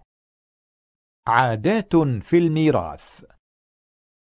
عادات 1.27 1.97
في 1.97 2.39
الميراث. 2.39 3.25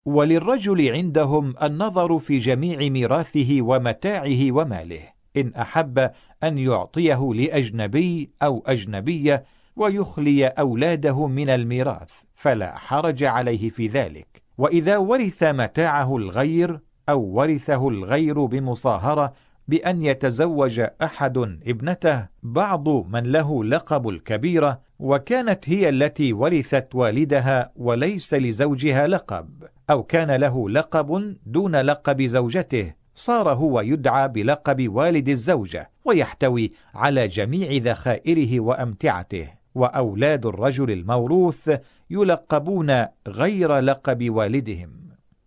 وللرجل 0.06 0.92
عندهم 0.92 1.54
النظر 1.62 2.18
في 2.18 2.38
جميع 2.38 2.88
ميراثه 2.88 3.62
ومتاعه 3.62 4.52
وماله 4.52 5.12
إن 5.36 5.54
أحب 5.54 6.10
أن 6.44 6.58
يعطيه 6.58 7.34
لأجنبي 7.34 8.30
أو 8.42 8.62
أجنبية 8.66 9.44
ويخلي 9.76 10.46
أولاده 10.46 11.26
من 11.26 11.50
الميراث. 11.50 12.27
فلا 12.38 12.78
حرج 12.78 13.24
عليه 13.24 13.70
في 13.70 13.86
ذلك. 13.86 14.42
وإذا 14.58 14.96
ورث 14.96 15.42
متاعه 15.42 16.16
الغير 16.16 16.80
أو 17.08 17.20
ورثه 17.20 17.88
الغير 17.88 18.44
بمصاهرة 18.44 19.32
بأن 19.68 20.02
يتزوج 20.02 20.82
أحد 21.02 21.38
ابنته 21.66 22.26
بعض 22.42 22.88
من 22.88 23.22
له 23.32 23.64
لقب 23.64 24.08
الكبيرة 24.08 24.80
وكانت 24.98 25.68
هي 25.68 25.88
التي 25.88 26.32
ورثت 26.32 26.94
والدها 26.94 27.72
وليس 27.76 28.34
لزوجها 28.34 29.06
لقب 29.06 29.64
أو 29.90 30.02
كان 30.02 30.30
له 30.30 30.70
لقب 30.70 31.36
دون 31.46 31.76
لقب 31.76 32.22
زوجته 32.22 32.94
صار 33.14 33.52
هو 33.52 33.80
يدعى 33.80 34.28
بلقب 34.28 34.88
والد 34.88 35.28
الزوجة 35.28 35.90
ويحتوي 36.04 36.72
على 36.94 37.28
جميع 37.28 37.70
ذخائره 37.72 38.60
وأمتعته. 38.60 39.57
وأولاد 39.78 40.46
الرجل 40.46 40.90
الموروث 40.90 41.70
يلقبون 42.10 43.06
غير 43.28 43.78
لقب 43.78 44.30
والدهم. 44.30 44.90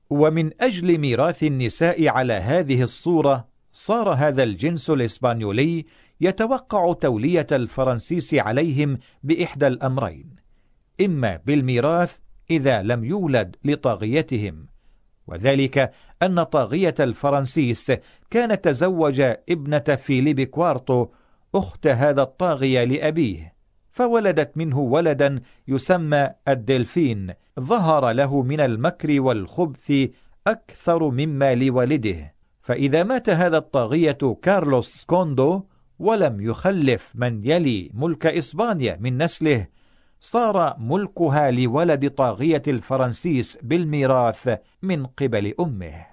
ومن 0.10 0.50
أجل 0.62 0.98
ميراث 0.98 1.44
النساء 1.44 2.08
على 2.08 2.34
هذه 2.34 2.84
الصورة 2.84 3.48
صار 3.72 4.10
هذا 4.10 4.44
الجنس 4.44 4.90
الإسبانيولي 4.90 5.86
يتوقع 6.22 6.94
تولية 6.94 7.48
الفرنسيس 7.52 8.34
عليهم 8.34 8.98
بإحدى 9.24 9.68
الأمرين. 9.68 10.36
إما 11.02 11.40
بالميراث 11.46 12.18
إذا 12.52 12.82
لم 12.82 13.04
يولد 13.04 13.56
لطاغيتهم 13.66 14.66
وذلك 15.28 15.92
أن 16.24 16.44
طاغية 16.44 16.96
الفرنسيس 17.00 17.92
كان 18.30 18.62
تزوج 18.62 19.22
ابنة 19.50 19.80
فيليب 19.80 20.42
كوارتو 20.42 21.08
أخت 21.56 21.88
هذا 21.88 22.22
الطاغية 22.22 22.84
لأبيه. 22.84 23.54
فولدت 24.02 24.58
منه 24.58 24.80
ولدا 24.80 25.42
يسمى 25.68 26.30
الدلفين 26.48 27.34
ظهر 27.60 28.12
له 28.12 28.42
من 28.42 28.60
المكر 28.60 29.22
والخبث 29.22 30.10
أكثر 30.48 31.10
مما 31.10 31.56
لوالده 31.56 32.34
فإذا 32.62 33.04
مات 33.04 33.30
هذا 33.30 33.58
الطاغية 33.58 34.18
كارلوس 34.42 35.04
كوندو 35.04 35.64
ولم 36.00 36.42
يخلف 36.42 37.12
من 37.16 37.46
يلي 37.46 37.92
ملك 37.94 38.26
إسبانيا 38.26 38.98
من 39.02 39.24
نسله 39.24 39.68
صار 40.20 40.76
ملكها 40.80 41.52
لولد 41.52 42.10
طاغية 42.10 42.64
الفرنسيس 42.68 43.58
بالميراث 43.62 44.58
من 44.82 45.06
قبل 45.06 45.54
أمه. 45.60 46.06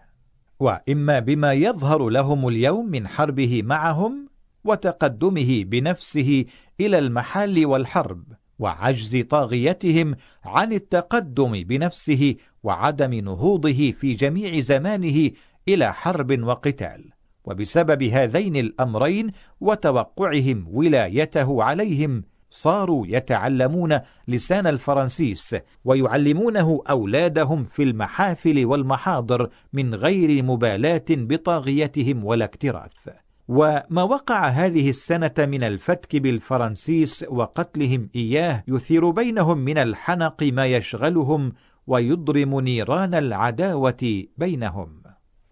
وإما 0.60 1.19
بما 1.19 1.52
يظهر 1.52 2.09
لهم 2.09 2.48
اليوم 2.48 2.90
من 2.90 3.09
حربه 3.09 3.62
معهم 3.62 4.28
وتقدمه 4.64 5.64
بنفسه 5.64 6.44
إلى 6.80 6.98
المحال 6.98 7.66
والحرب 7.66 8.22
وعجز 8.59 9.16
طاغيتهم 9.16 10.14
عن 10.44 10.72
التقدم 10.72 11.62
بنفسه 11.62 12.35
وعدم 12.62 13.14
نهوضه 13.14 13.93
في 14.01 14.14
جميع 14.14 14.60
زمانه 14.60 15.30
إلى 15.68 15.94
حرب 15.94 16.43
وقتال. 16.43 17.12
وبسبب 17.44 18.02
هذين 18.02 18.56
الأمرين 18.56 19.30
وتوقعهم 19.60 20.66
ولايته 20.68 21.62
عليهم 21.62 22.22
صاروا 22.51 23.06
يتعلمون 23.06 24.01
لسان 24.28 24.66
الفرنسيس 24.66 25.56
ويعلمونه 25.85 26.82
أولادهم 26.90 27.64
في 27.64 27.82
المحافل 27.82 28.66
والمحاضر 28.66 29.48
من 29.72 29.94
غير 29.94 30.43
مبالاة 30.43 31.05
بطاغيتهم 31.10 32.24
ولا 32.24 32.44
اكتراث. 32.44 33.09
وما 33.48 34.02
وقع 34.02 34.48
هذه 34.48 34.90
السنة 34.90 35.34
من 35.38 35.64
الفتك 35.64 36.16
بالفرنسيس 36.16 37.24
وقتلهم 37.28 38.08
إياه 38.16 38.64
يثير 38.68 39.10
بينهم 39.10 39.58
من 39.58 39.78
الحنق 39.78 40.42
ما 40.42 40.66
يشغلهم 40.66 41.52
ويضرم 41.86 42.60
نيران 42.60 43.14
العداوة 43.14 44.24
بينهم. 44.38 45.02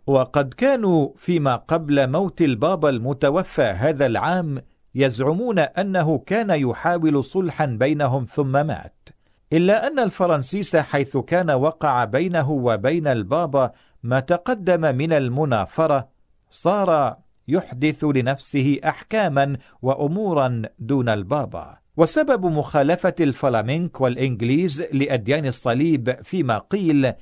وقد 0.07 0.55
كانوا 0.55 1.09
فيما 1.17 1.57
قبل 1.57 2.11
موت 2.11 2.43
البابا 2.43 2.89
المتوفى 2.89 3.63
هذا 3.63 4.07
العام 4.07 4.63
يزعمون 4.95 5.59
أنه 5.59 6.19
كان 6.19 6.51
يحاول 6.51 7.25
صلحا 7.25 7.67
بينهم 7.67 8.25
ثم 8.25 8.53
مات. 8.53 9.09
إلا 9.53 9.87
أن 9.87 9.99
الفرنسيس 9.99 10.77
حيث 10.77 11.17
كان 11.17 11.51
وقع 11.51 12.05
بينه 12.05 12.51
وبين 12.51 13.07
البابا 13.07 13.73
ما 14.03 14.21
تقدم 14.21 14.97
من 14.97 15.13
المنافرة 15.13 16.09
صار 16.51 17.17
يحدث 17.49 18.05
لنفسه 18.05 18.81
أحكاما 18.85 19.57
وأمورا 19.83 20.63
دون 20.79 21.09
البابا. 21.09 21.79
وسبب 21.97 22.47
مخالفة 22.47 23.15
الفلامينك 23.21 24.01
والإنجليز 24.01 24.83
لأديان 24.83 25.47
الصليب 25.47 26.17
فيما 26.23 26.59
قيل 26.59 27.13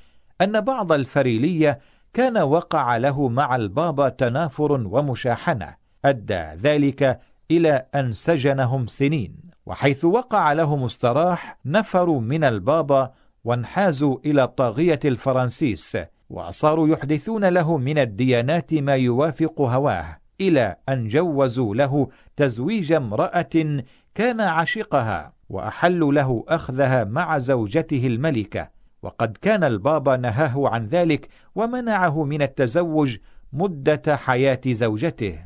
أن 0.41 0.61
بعض 0.61 0.91
الفريلية 0.91 1.79
كان 2.13 2.37
وقع 2.37 2.97
له 2.97 3.27
مع 3.27 3.55
البابا 3.55 4.09
تنافر 4.09 4.71
ومشاحنة. 4.71 5.75
أدى 6.05 6.43
ذلك 6.61 7.19
إلى 7.51 7.85
أن 7.95 8.11
سجنهم 8.11 8.87
سنين. 8.87 9.35
وحيث 9.65 10.05
وقع 10.05 10.53
لهم 10.53 10.83
استراح 10.83 11.57
نفروا 11.65 12.21
من 12.21 12.43
البابا 12.43 13.13
وانحازوا 13.43 14.17
إلى 14.25 14.47
طاغية 14.47 14.99
الفرنسيس. 15.05 15.97
وصاروا 16.29 16.87
يحدثون 16.87 17.45
له 17.45 17.77
من 17.77 17.97
الديانات 17.97 18.73
ما 18.73 18.95
يوافق 18.95 19.61
هواه 19.61 20.17
إلى 20.41 20.75
أن 20.89 21.07
جوزوا 21.07 21.75
له 21.75 22.09
تزويج 22.35 22.91
امرأة 22.91 23.83
كان 24.15 24.41
عشقها 24.41 25.33
وأحلوا 25.49 26.13
له 26.13 26.45
أخذها 26.47 27.03
مع 27.03 27.37
زوجته 27.37 28.07
الملكة. 28.07 28.69
وقد 29.03 29.37
كان 29.41 29.63
البابا 29.63 30.17
نهاه 30.17 30.69
عن 30.69 30.87
ذلك 30.87 31.27
ومنعه 31.55 32.23
من 32.23 32.41
التزوج 32.41 33.17
مدة 33.53 34.15
حياة 34.15 34.61
زوجته. 34.67 35.39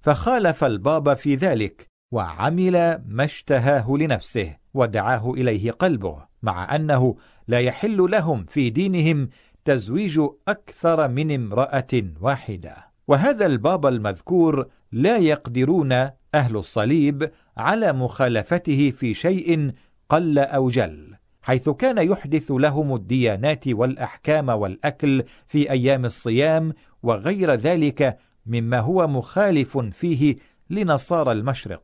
فخالف 0.00 0.64
البابا 0.64 1.14
في 1.14 1.34
ذلك 1.34 1.90
وعمل 2.12 3.02
ما 3.06 3.24
اشتهاه 3.24 3.90
لنفسه 3.90 4.56
ودعاه 4.74 5.30
إليه 5.30 5.70
قلبه 5.70 6.18
مع 6.42 6.76
أنه 6.76 7.16
لا 7.48 7.60
يحل 7.60 8.10
لهم 8.10 8.44
في 8.44 8.70
دينهم 8.70 9.28
تزويج 9.64 10.20
أكثر 10.48 11.08
من 11.08 11.34
امرأة 11.34 12.02
واحدة. 12.20 12.76
وهذا 13.08 13.46
البابا 13.46 13.88
المذكور 13.88 14.66
لا 14.92 15.16
يقدرون 15.16 15.92
أهل 16.34 16.56
الصليب 16.56 17.30
على 17.56 17.92
مخالفته 17.92 18.90
في 18.90 19.14
شيء 19.14 19.72
قل 20.08 20.38
أو 20.38 20.70
جل 20.70 21.14
حيث 21.44 21.68
كان 21.68 21.98
يحدث 21.98 22.50
لهم 22.50 22.94
الديانات 22.94 23.68
والأحكام 23.68 24.48
والأكل 24.48 25.24
في 25.46 25.70
أيام 25.70 26.04
الصيام 26.04 26.72
وغير 27.02 27.54
ذلك 27.54 28.18
مما 28.46 28.80
هو 28.80 29.06
مخالف 29.06 29.78
فيه 29.78 30.36
لنصارى 30.70 31.32
المشرق. 31.32 31.82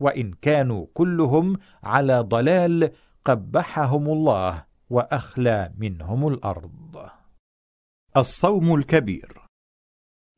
وإن 0.00 0.32
كانوا 0.42 0.86
كلهم 0.94 1.56
على 1.82 2.20
ضلال 2.20 2.90
قبحهم 3.24 4.08
الله 4.08 4.64
وأخلى 4.90 5.72
منهم 5.78 6.28
الأرض. 6.28 7.10
الصوم 8.16 8.74
الكبير. 8.74 9.40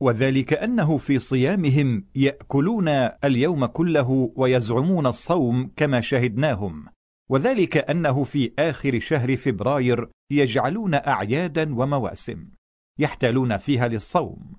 وذلك 0.01 0.53
أنه 0.53 0.97
في 0.97 1.19
صيامهم 1.19 2.05
يأكلون 2.15 2.87
اليوم 3.23 3.65
كله 3.65 4.31
ويزعمون 4.35 5.07
الصوم 5.07 5.71
كما 5.75 6.01
شهدناهم. 6.01 6.85
وذلك 7.29 7.77
أنه 7.77 8.23
في 8.23 8.53
آخر 8.59 8.99
شهر 8.99 9.35
فبراير 9.35 10.09
يجعلون 10.31 10.93
أعيادا 10.93 11.75
ومواسم 11.75 12.49
يحتالون 12.99 13.57
فيها 13.57 13.87
للصوم. 13.87 14.55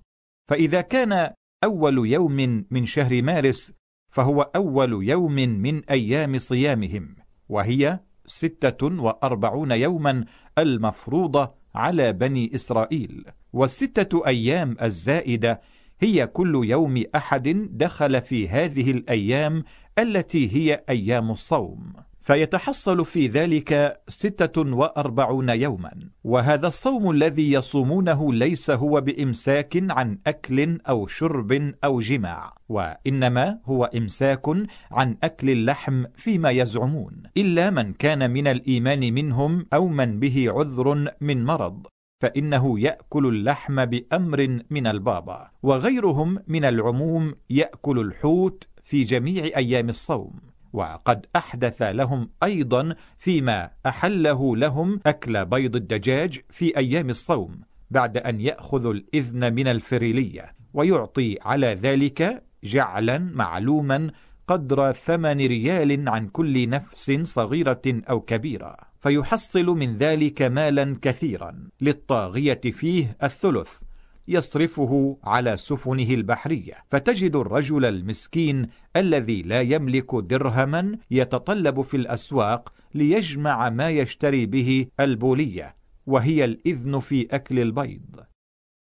فإذا 0.51 0.81
كان 0.81 1.31
أول 1.65 2.07
يوم 2.07 2.66
من 2.70 2.86
شهر 2.86 3.23
مارس 3.23 3.73
فهو 4.12 4.43
أول 4.43 5.09
يوم 5.09 5.35
من 5.35 5.85
أيام 5.85 6.39
صيامهم 6.39 7.16
وهي 7.49 8.01
ستة 8.27 9.03
وأربعون 9.03 9.70
يوما 9.70 10.24
المفروضة 10.59 11.55
على 11.74 12.12
بني 12.12 12.55
إسرائيل. 12.55 13.24
والستة 13.52 14.26
أيام 14.26 14.76
الزائدة 14.82 15.60
هي 16.01 16.26
كل 16.26 16.64
يوم 16.64 17.05
أحد 17.16 17.68
دخل 17.70 18.22
في 18.22 18.48
هذه 18.48 18.90
الأيام 18.90 19.64
التي 19.98 20.56
هي 20.56 20.84
أيام 20.88 21.30
الصوم. 21.30 21.92
فيتحصل 22.24 23.05
في 23.05 23.26
ذلك 23.26 24.01
ستة 24.09 24.74
وأربعون 24.74 25.48
يوما. 25.48 25.92
وهذا 26.24 26.66
الصوم 26.66 27.10
الذي 27.10 27.52
يصومونه 27.52 28.32
ليس 28.32 28.70
هو 28.70 29.01
بإمساك 29.01 29.76
عن 29.90 30.18
أكل 30.26 30.78
أو 30.88 31.06
شرب 31.06 31.74
أو 31.84 32.01
جماع 32.01 32.55
وإنما 32.68 33.59
هو 33.64 33.84
إمساك 33.84 34.46
عن 34.92 35.16
أكل 35.22 35.51
اللحم 35.51 36.05
فيما 36.16 36.51
يزعمون 36.51 37.22
إلا 37.36 37.70
من 37.70 37.92
كان 37.92 38.30
من 38.30 38.46
الإيمان 38.46 39.14
منهم 39.14 39.66
أو 39.74 39.88
من 39.88 40.20
به 40.20 40.46
عذر 40.51 41.12
من 41.20 41.44
مرض 41.44 41.86
فإنه 42.22 42.80
يأكل 42.80 43.26
اللحم 43.26 43.84
بأمر 43.84 44.59
من 44.70 44.86
البابا. 44.86 45.51
وغيرهم 45.62 46.38
من 46.48 46.64
العموم 46.64 47.34
يأكل 47.51 47.98
الحوت 47.98 48.64
في 48.84 49.05
جميع 49.05 49.44
أيام 49.44 49.88
الصوم. 49.88 50.53
وقد 50.74 51.26
أحدث 51.36 51.82
لهم 51.82 52.28
أيضا 52.42 52.94
فيما 53.18 53.70
أحله 53.86 54.56
لهم 54.56 55.01
أكل 55.06 55.44
بيض 55.44 55.76
الدجاج 55.76 56.40
في 56.51 56.76
أيام 56.76 57.10
الصوم 57.10 57.60
بعد 57.90 58.16
أن 58.16 58.40
يأخذ 58.40 58.86
الإذن 58.86 59.55
من 59.55 59.68
الفريلية 59.68 60.55
ويعطي 60.74 61.38
على 61.42 61.66
ذلك 61.66 62.42
جعلا 62.64 63.18
معلوما 63.18 64.10
قدر 64.48 64.92
ثمن 64.92 65.36
ريال 65.36 66.09
عن 66.09 66.28
كل 66.28 66.68
نفس 66.68 67.10
صغيرة 67.10 67.82
أو 67.86 68.20
كبيرة. 68.20 68.76
فيحصل 69.02 69.66
من 69.66 69.98
ذلك 69.98 70.42
مالا 70.42 70.96
كثيرا 71.02 71.68
للطاغية 71.80 72.60
فيه 72.60 73.16
الثلث 73.22 73.84
يصرفه 74.28 75.18
على 75.24 75.56
سفنه 75.56 76.10
البحرية. 76.10 76.74
فتجد 76.90 77.36
الرجل 77.36 77.84
المسكين 77.84 78.68
الذي 78.96 79.42
لا 79.42 79.60
يملك 79.60 80.14
درهما 80.14 80.98
يتطلب 81.10 81.82
في 81.82 81.96
الأسواق 81.96 82.72
ليجمع 82.94 83.70
ما 83.70 83.90
يشتري 83.90 84.46
به 84.46 84.86
البولية 85.01 85.76
وهي 86.06 86.44
الإذن 86.44 86.98
في 86.98 87.26
أكل 87.30 87.59
البيض. 87.59 88.20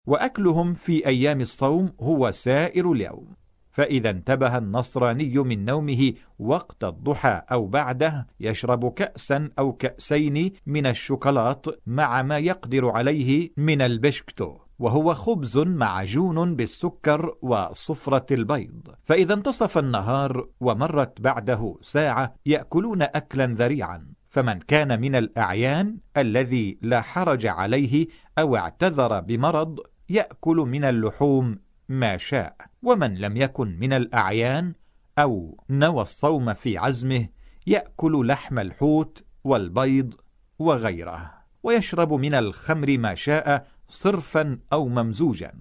وأكلهم 0.07 0.75
في 0.75 1.07
أيام 1.07 1.41
الصوم 1.41 1.93
هو 2.01 2.31
سائر 2.31 2.93
اليوم. 2.93 3.41
فإذا 3.73 4.11
انتبه 4.11 4.59
النصراني 4.59 5.39
من 5.39 5.65
نومه 5.65 6.13
وقت 6.39 6.85
الضحى 6.85 7.43
أو 7.53 7.67
بعده 7.67 8.27
يشرب 8.41 8.93
كأسا 8.93 9.51
أو 9.59 9.73
كأسين 9.73 10.53
من 10.67 10.87
الشوكولات 10.87 11.67
مع 11.87 12.23
ما 12.23 12.39
يقدر 12.39 12.89
عليه 12.89 13.51
من 13.57 13.83
البشكتو. 13.83 14.59
وهو 14.81 15.15
خبز 15.15 15.59
معجون 15.59 16.57
بالسكر 16.57 17.35
وصفرة 17.43 18.27
البيض. 18.31 18.89
فإذا 19.05 19.35
انتصف 19.35 19.79
النهار 19.79 20.49
ومرت 20.61 21.21
بعده 21.21 21.77
ساعة 21.81 22.35
يأكلون 22.47 23.03
أكلا 23.03 23.47
ذريعا. 23.47 24.13
فمن 24.29 24.59
كان 24.59 25.01
من 25.01 25.15
الأعيان 25.15 25.99
الذي 26.17 26.79
لا 26.83 27.01
حرج 27.01 27.47
عليه 27.47 28.07
أو 28.39 28.57
اعتذر 28.57 29.21
بمرض 29.21 29.81
يأكل 30.09 30.57
من 30.57 30.85
اللحوم 30.85 31.59
ما 31.89 32.17
شاء. 32.17 32.57
ومن 32.83 33.15
لم 33.15 33.37
يكن 33.37 33.79
من 33.79 33.93
الأعيان 33.93 34.75
أو 35.19 35.65
نوى 35.71 36.03
الصوم 36.03 36.55
في 36.55 36.79
عزمه 36.79 37.29
يأكل 37.67 38.27
لحم 38.27 38.59
الحوت 38.59 39.25
والبيض 39.45 40.15
وغيره. 40.59 41.41
ويشرب 41.63 42.13
من 42.13 42.35
الخمر 42.35 42.99
ما 42.99 43.15
شاء 43.15 43.67
صرفا 43.91 44.59
أو 44.73 44.89
ممزوجا 44.89 45.53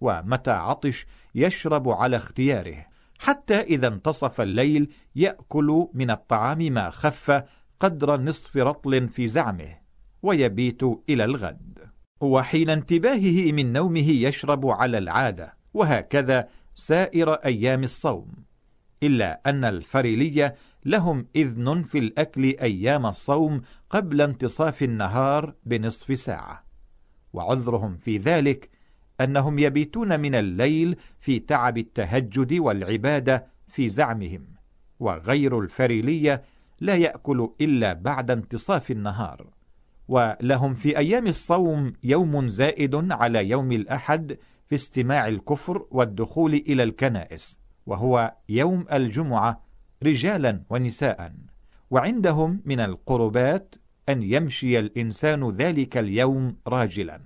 ومتى 0.00 0.50
عطش 0.50 1.06
يشرب 1.34 1.88
على 1.88 2.16
اختياره 2.16 2.86
حتى 3.18 3.60
إذا 3.60 3.88
انتصف 3.88 4.40
الليل 4.40 4.92
يأكل 5.16 5.88
من 5.94 6.10
الطعام 6.10 6.58
ما 6.58 6.90
خف 6.90 7.42
قدر 7.80 8.20
نصف 8.20 8.56
رطل 8.56 9.08
في 9.08 9.28
زعمه 9.28 9.78
ويبيت 10.22 10.82
إلى 11.08 11.24
الغد. 11.24 11.78
وحين 12.20 12.70
انتباهه 12.70 13.52
من 13.52 13.72
نومه 13.72 14.10
يشرب 14.10 14.66
على 14.66 14.98
العادة 14.98 15.56
وهكذا 15.74 16.48
سائر 16.74 17.32
أيام 17.32 17.82
الصوم. 17.82 18.32
إلا 19.02 19.40
أن 19.46 19.64
الفريلية 19.64 20.54
لهم 20.84 21.26
إذن 21.36 21.82
في 21.82 21.98
الأكل 21.98 22.44
أيام 22.44 23.06
الصوم 23.06 23.60
قبل 23.90 24.20
انتصاف 24.20 24.82
النهار 24.82 25.54
بنصف 25.64 26.18
ساعة. 26.18 26.65
وعذرهم 27.36 27.96
في 27.96 28.18
ذلك 28.18 28.70
أنهم 29.20 29.58
يبيتون 29.58 30.20
من 30.20 30.34
الليل 30.34 30.96
في 31.20 31.38
تعب 31.38 31.78
التهجد 31.78 32.52
والعبادة 32.52 33.46
في 33.68 33.88
زعمهم 33.88 34.46
وغير 35.00 35.60
الفريلية 35.60 36.42
لا 36.80 36.94
يأكل 36.94 37.50
إلا 37.60 37.92
بعد 37.92 38.30
انتصاف 38.30 38.90
النهار. 38.90 39.46
ولهم 40.08 40.74
في 40.74 40.98
أيام 40.98 41.26
الصوم 41.26 41.92
يوم 42.02 42.48
زائد 42.48 43.12
على 43.12 43.48
يوم 43.48 43.72
الأحد 43.72 44.38
في 44.66 44.74
استماع 44.74 45.28
الكفر 45.28 45.86
والدخول 45.90 46.54
إلى 46.54 46.82
الكنائس 46.82 47.58
وهو 47.86 48.34
يوم 48.48 48.86
الجمعة 48.92 49.62
رجالا 50.02 50.62
ونساء 50.70 51.32
وعندهم 51.90 52.62
من 52.64 52.80
القربات 52.80 53.74
أن 54.08 54.22
يمشي 54.22 54.78
الإنسان 54.78 55.50
ذلك 55.50 55.96
اليوم 55.96 56.56
راجلا 56.66 57.20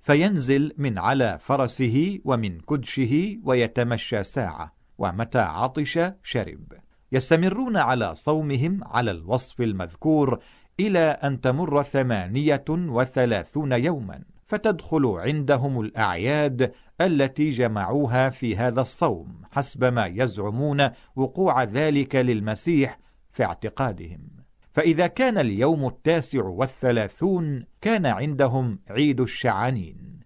فينزل 0.00 0.72
من 0.78 0.98
على 0.98 1.38
فرسه 1.40 2.18
ومن 2.24 2.60
كدشه 2.60 3.38
ويتمشى 3.44 4.22
ساعة 4.24 4.74
ومتى 4.98 5.38
عطش 5.38 5.98
شرب. 6.22 6.72
يستمرون 7.12 7.76
على 7.76 8.14
صومهم 8.14 8.80
على 8.84 9.10
الوصف 9.10 9.60
المذكور 9.60 10.38
إلى 10.80 10.98
أن 10.98 11.40
تمر 11.40 11.82
ثمانية 11.82 12.64
وثلاثون 12.68 13.72
يوما 13.72 14.24
فتدخل 14.46 15.06
عندهم 15.06 15.80
الأعياد 15.80 16.72
التي 17.00 17.50
جمعوها 17.50 18.30
في 18.30 18.56
هذا 18.56 18.80
الصوم 18.80 19.42
حسب 19.52 19.84
ما 19.84 20.06
يزعمون 20.06 20.90
وقوع 21.16 21.62
ذلك 21.62 22.16
للمسيح 22.16 22.98
في 23.32 23.44
اعتقادهم. 23.44 24.33
فإذا 24.74 25.06
كان 25.06 25.38
اليوم 25.38 25.86
التاسع 25.86 26.44
والثلاثون 26.44 27.66
كان 27.80 28.06
عندهم 28.06 28.78
عيد 28.88 29.20
الشعانين. 29.20 30.20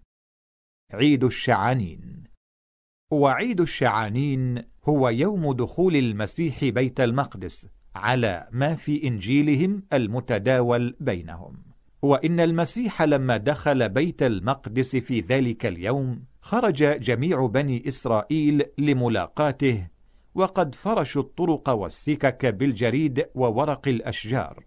عيد 0.93 1.23
الشعانين. 1.23 2.23
وعيد 3.11 3.61
الشعانين 3.61 4.63
هو 4.83 5.09
يوم 5.09 5.53
دخول 5.53 5.95
المسيح 5.95 6.65
بيت 6.65 6.99
المقدس 6.99 7.67
على 7.95 8.47
ما 8.51 8.75
في 8.75 9.07
إنجيلهم 9.07 9.83
المتداول 9.93 10.95
بينهم. 10.99 11.63
وإن 12.01 12.39
المسيح 12.39 13.01
لما 13.01 13.37
دخل 13.37 13.89
بيت 13.89 14.23
المقدس 14.23 14.95
في 14.95 15.19
ذلك 15.19 15.65
اليوم 15.65 16.23
خرج 16.41 16.83
جميع 16.83 17.45
بني 17.45 17.87
إسرائيل 17.87 18.63
لملاقاته 18.77 19.87
وقد 20.39 20.75
فرشوا 20.75 21.21
الطرق 21.21 21.69
والسكك 21.69 22.45
بالجريد 22.45 23.25
وورق 23.35 23.87
الأشجار. 23.87 24.63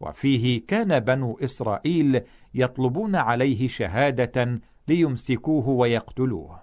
وفيه 0.00 0.66
كان 0.66 1.00
بنو 1.00 1.38
إسرائيل 1.42 2.20
يطلبون 2.54 3.16
عليه 3.16 3.68
شهادة 3.68 4.60
ليمسكوه 4.88 5.68
ويقتلوه. 5.68 6.62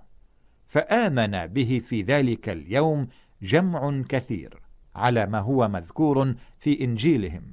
فآمن 0.67 1.47
به 1.47 1.81
في 1.83 2.01
ذلك 2.01 2.49
اليوم 2.49 3.07
جمع 3.41 4.01
كثير 4.09 4.61
على 4.95 5.25
ما 5.25 5.39
هو 5.39 5.67
مذكور 5.67 6.33
في 6.57 6.83
إنجيلهم. 6.83 7.43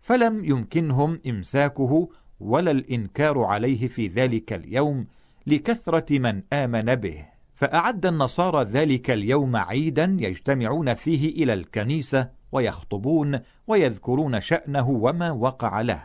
فلم 0.00 0.44
يمكنهم 0.44 1.20
إمساكه 1.26 2.08
ولا 2.40 2.70
الإنكار 2.70 3.42
عليه 3.44 3.86
في 3.86 4.08
ذلك 4.08 4.52
اليوم 4.52 5.06
لكثرة 5.46 6.18
من 6.18 6.42
آمن 6.52 6.94
به. 6.94 7.29
فأعد 7.60 8.06
النصارى 8.06 8.64
ذلك 8.64 9.10
اليوم 9.10 9.56
عيدا 9.56 10.16
يجتمعون 10.20 10.94
فيه 10.94 11.42
إلى 11.42 11.52
الكنيسة 11.52 12.28
ويخطبون 12.52 13.40
ويذكرون 13.66 14.40
شأنه 14.40 14.90
وما 14.90 15.30
وقع 15.30 15.80
له. 15.80 16.02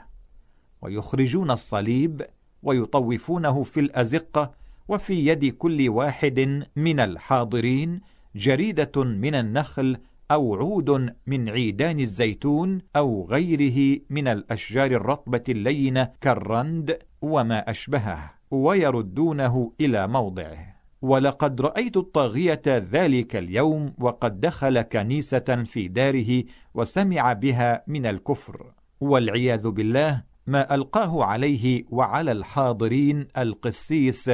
ويخرجون 0.81 1.51
الصليب 1.51 2.25
ويطوفونه 2.63 3.63
في 3.63 3.79
الأزقة 3.79 4.51
وفي 4.87 5.27
يد 5.27 5.45
كل 5.45 5.89
واحد 5.89 6.65
من 6.75 6.99
الحاضرين 6.99 8.01
جريدة 8.35 9.03
من 9.03 9.35
النخل 9.35 9.97
أو 10.31 10.55
عود 10.55 11.13
من 11.27 11.49
عيدان 11.49 11.99
الزيتون 11.99 12.81
أو 12.95 13.27
غيره 13.29 14.01
من 14.09 14.27
الأشجار 14.27 14.91
الرطبة 14.91 15.43
اللينة 15.49 16.11
كالرند 16.21 16.99
وما 17.21 17.69
أشبهه 17.69 18.33
ويردونه 18.51 19.71
إلى 19.81 20.07
موضعه. 20.07 20.74
ولقد 21.05 21.61
رأيت 21.61 21.97
الطاغية 21.97 22.61
ذلك 22.67 23.35
اليوم 23.35 23.93
وقد 23.97 24.39
دخل 24.39 24.81
كنيسة 24.81 25.63
في 25.65 25.87
داره 25.87 26.43
وسمع 26.73 27.33
بها 27.33 27.83
من 27.87 28.05
الكفر. 28.05 28.71
والعياذ 29.01 29.69
بالله 29.69 30.23
ما 30.47 30.75
ألقاه 30.75 31.23
عليه 31.23 31.85
وعلى 31.89 32.31
الحاضرين 32.31 33.27
القسيس 33.37 34.31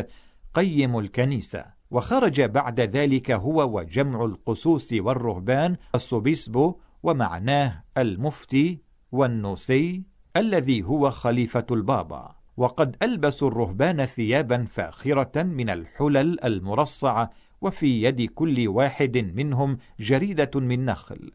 قيم 0.54 1.00
الكنيسة. 1.00 1.66
وخرج 1.92 2.42
بعد 2.42 2.80
ذلك 2.80 3.32
هو 3.32 3.78
وجمع 3.78 4.26
القسوس 4.26 4.94
والرهبان 4.94 5.78
السوبيسبو 5.96 6.76
ومعناه 7.04 7.84
المفتي 7.98 8.82
والنوسي 9.12 10.04
الذي 10.38 10.84
هو 10.84 11.12
خليفة 11.12 11.66
البابا. 11.72 12.41
وقد 12.62 12.96
ألبسوا 13.04 13.48
الرهبان 13.48 14.06
ثيابا 14.06 14.66
فاخرة 14.70 15.44
من 15.44 15.70
الحلل 15.70 16.44
المرصعة 16.44 17.32
وفي 17.62 18.04
يد 18.04 18.22
كل 18.22 18.68
واحد 18.68 19.18
منهم 19.18 19.78
جريدة 20.00 20.52
من 20.56 20.86
نخل 20.86 21.32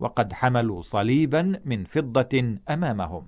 وقد 0.00 0.32
حملوا 0.32 0.82
صليبا 0.82 1.60
من 1.64 1.84
فضة 1.84 2.58
أمامهم. 2.70 3.26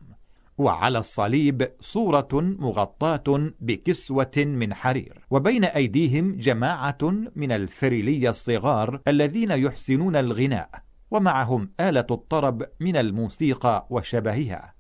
وعلى 0.59 0.98
الصليب 0.98 1.68
صورة 1.81 2.28
مغطاة 2.32 3.51
بكسوة 3.60 4.36
من 4.36 4.74
حرير 4.74 5.27
وبين 5.31 5.64
أيديهم 5.64 6.36
جماعة 6.36 6.98
من 7.36 7.52
الفريلية 7.52 8.31
الصغار 8.31 9.01
الذين 9.09 9.51
يحسنون 9.51 10.16
الغناء 10.16 10.70
ومعهم 11.10 11.70
آلة 11.81 12.06
الطرب 12.10 12.66
من 12.81 12.97
الموسيقى 12.97 13.86
وشبهها. 13.90 14.75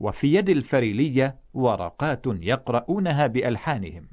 وفي 0.00 0.34
يد 0.34 0.48
الفريلية 0.48 1.38
ورقات 1.54 2.26
يقرؤونها 2.26 3.26
بألحانهم 3.26 4.08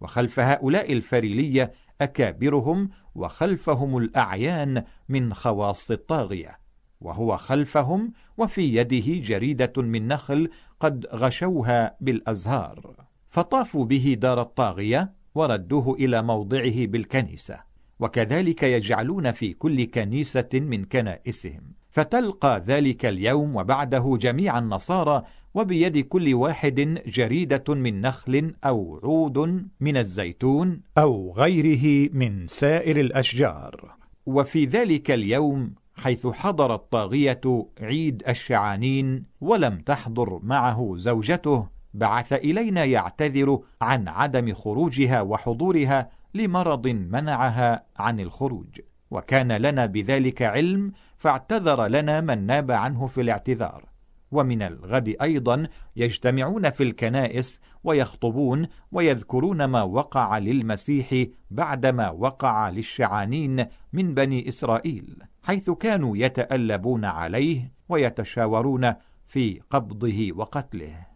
وخلف 0.00 0.40
هؤلاء 0.40 0.92
الفريلية 0.92 1.72
أكابرهم 2.00 2.90
وخلفهم 3.14 3.96
الأعيان 3.96 4.84
من 5.08 5.34
خواص 5.34 5.90
الطاغية 5.90 6.58
وهو 7.00 7.36
خلفهم 7.36 8.12
وفي 8.38 8.76
يده 8.76 9.26
جريدة 9.26 9.72
من 9.76 10.08
نخل 10.08 10.50
قد 10.80 11.06
غشوها 11.06 11.96
بالأزهار. 12.00 12.94
فطافوا 13.28 13.84
به 13.84 14.16
دار 14.20 14.40
الطاغية 14.40 15.12
وردوه 15.34 15.94
إلى 15.94 16.22
موضعه 16.22 16.86
بالكنيسة 16.86 17.60
وكذلك 18.00 18.62
يجعلون 18.62 19.32
في 19.32 19.52
كل 19.52 19.84
كنيسة 19.84 20.48
من 20.54 20.84
كنائسهم. 20.84 21.79
فتلقى 21.90 22.62
ذلك 22.66 23.06
اليوم 23.06 23.56
وبعده 23.56 24.18
جميع 24.20 24.58
النصارى 24.58 25.22
وبيد 25.54 25.98
كل 25.98 26.34
واحد 26.34 27.02
جريدة 27.06 27.74
من 27.74 28.00
نخل 28.00 28.54
أو 28.64 29.00
عود 29.04 29.68
من 29.80 29.96
الزيتون 29.96 30.80
أو 30.98 31.32
غيره 31.36 32.10
من 32.12 32.46
سائر 32.46 33.00
الأشجار. 33.00 33.94
وفي 34.26 34.64
ذلك 34.64 35.10
اليوم 35.10 35.74
حيث 35.96 36.26
حضر 36.26 36.74
الطاغية 36.74 37.40
عيد 37.80 38.22
الشعانين 38.28 39.24
ولم 39.40 39.78
تحضر 39.78 40.40
معه 40.42 40.94
زوجته 40.96 41.68
بعث 41.94 42.32
إلينا 42.32 42.84
يعتذر 42.84 43.60
عن 43.80 44.08
عدم 44.08 44.54
خروجها 44.54 45.20
وحضورها 45.20 46.10
لمرض 46.34 46.86
منعها 46.86 47.84
عن 47.96 48.20
الخروج. 48.20 48.80
وكان 49.10 49.52
لنا 49.52 49.86
بذلك 49.86 50.42
علم 50.42 50.92
فاعتذر 51.20 51.86
لنا 51.86 52.20
من 52.20 52.46
ناب 52.46 52.70
عنه 52.70 53.06
في 53.06 53.20
الاعتذار. 53.20 53.84
ومن 54.30 54.62
الغد 54.62 55.16
أيضا 55.22 55.68
يجتمعون 55.96 56.70
في 56.70 56.82
الكنائس 56.82 57.60
ويخطبون 57.84 58.66
ويذكرون 58.92 59.64
ما 59.64 59.82
وقع 59.82 60.38
للمسيح 60.38 61.26
بعدما 61.50 62.10
وقع 62.10 62.68
للشعانين 62.68 63.66
من 63.92 64.14
بني 64.14 64.48
إسرائيل 64.48 65.22
حيث 65.42 65.70
كانوا 65.70 66.16
يتألبون 66.16 67.04
عليه 67.04 67.72
ويتشاورون 67.88 68.94
في 69.26 69.60
قبضه 69.70 70.28
وقتله. 70.32 71.06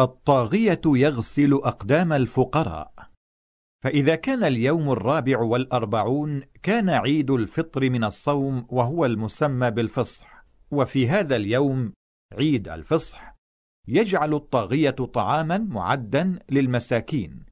الطاغية 0.00 0.80
يغسل 0.86 1.52
أقدام 1.52 2.12
الفقراء. 2.12 3.13
فإذا 3.84 4.14
كان 4.14 4.44
اليوم 4.44 4.90
الرابع 4.90 5.40
والأربعون 5.40 6.42
كان 6.62 6.90
عيد 6.90 7.30
الفطر 7.30 7.90
من 7.90 8.04
الصوم 8.04 8.66
وهو 8.68 9.06
المسمى 9.06 9.70
بالفصح. 9.70 10.44
وفي 10.70 11.08
هذا 11.08 11.36
اليوم 11.36 11.92
عيد 12.32 12.68
الفصح. 12.68 13.36
يجعل 13.88 14.34
الطاغية 14.34 14.90
طعاما 14.90 15.58
معدا 15.58 16.38
للمساكين. 16.50 17.44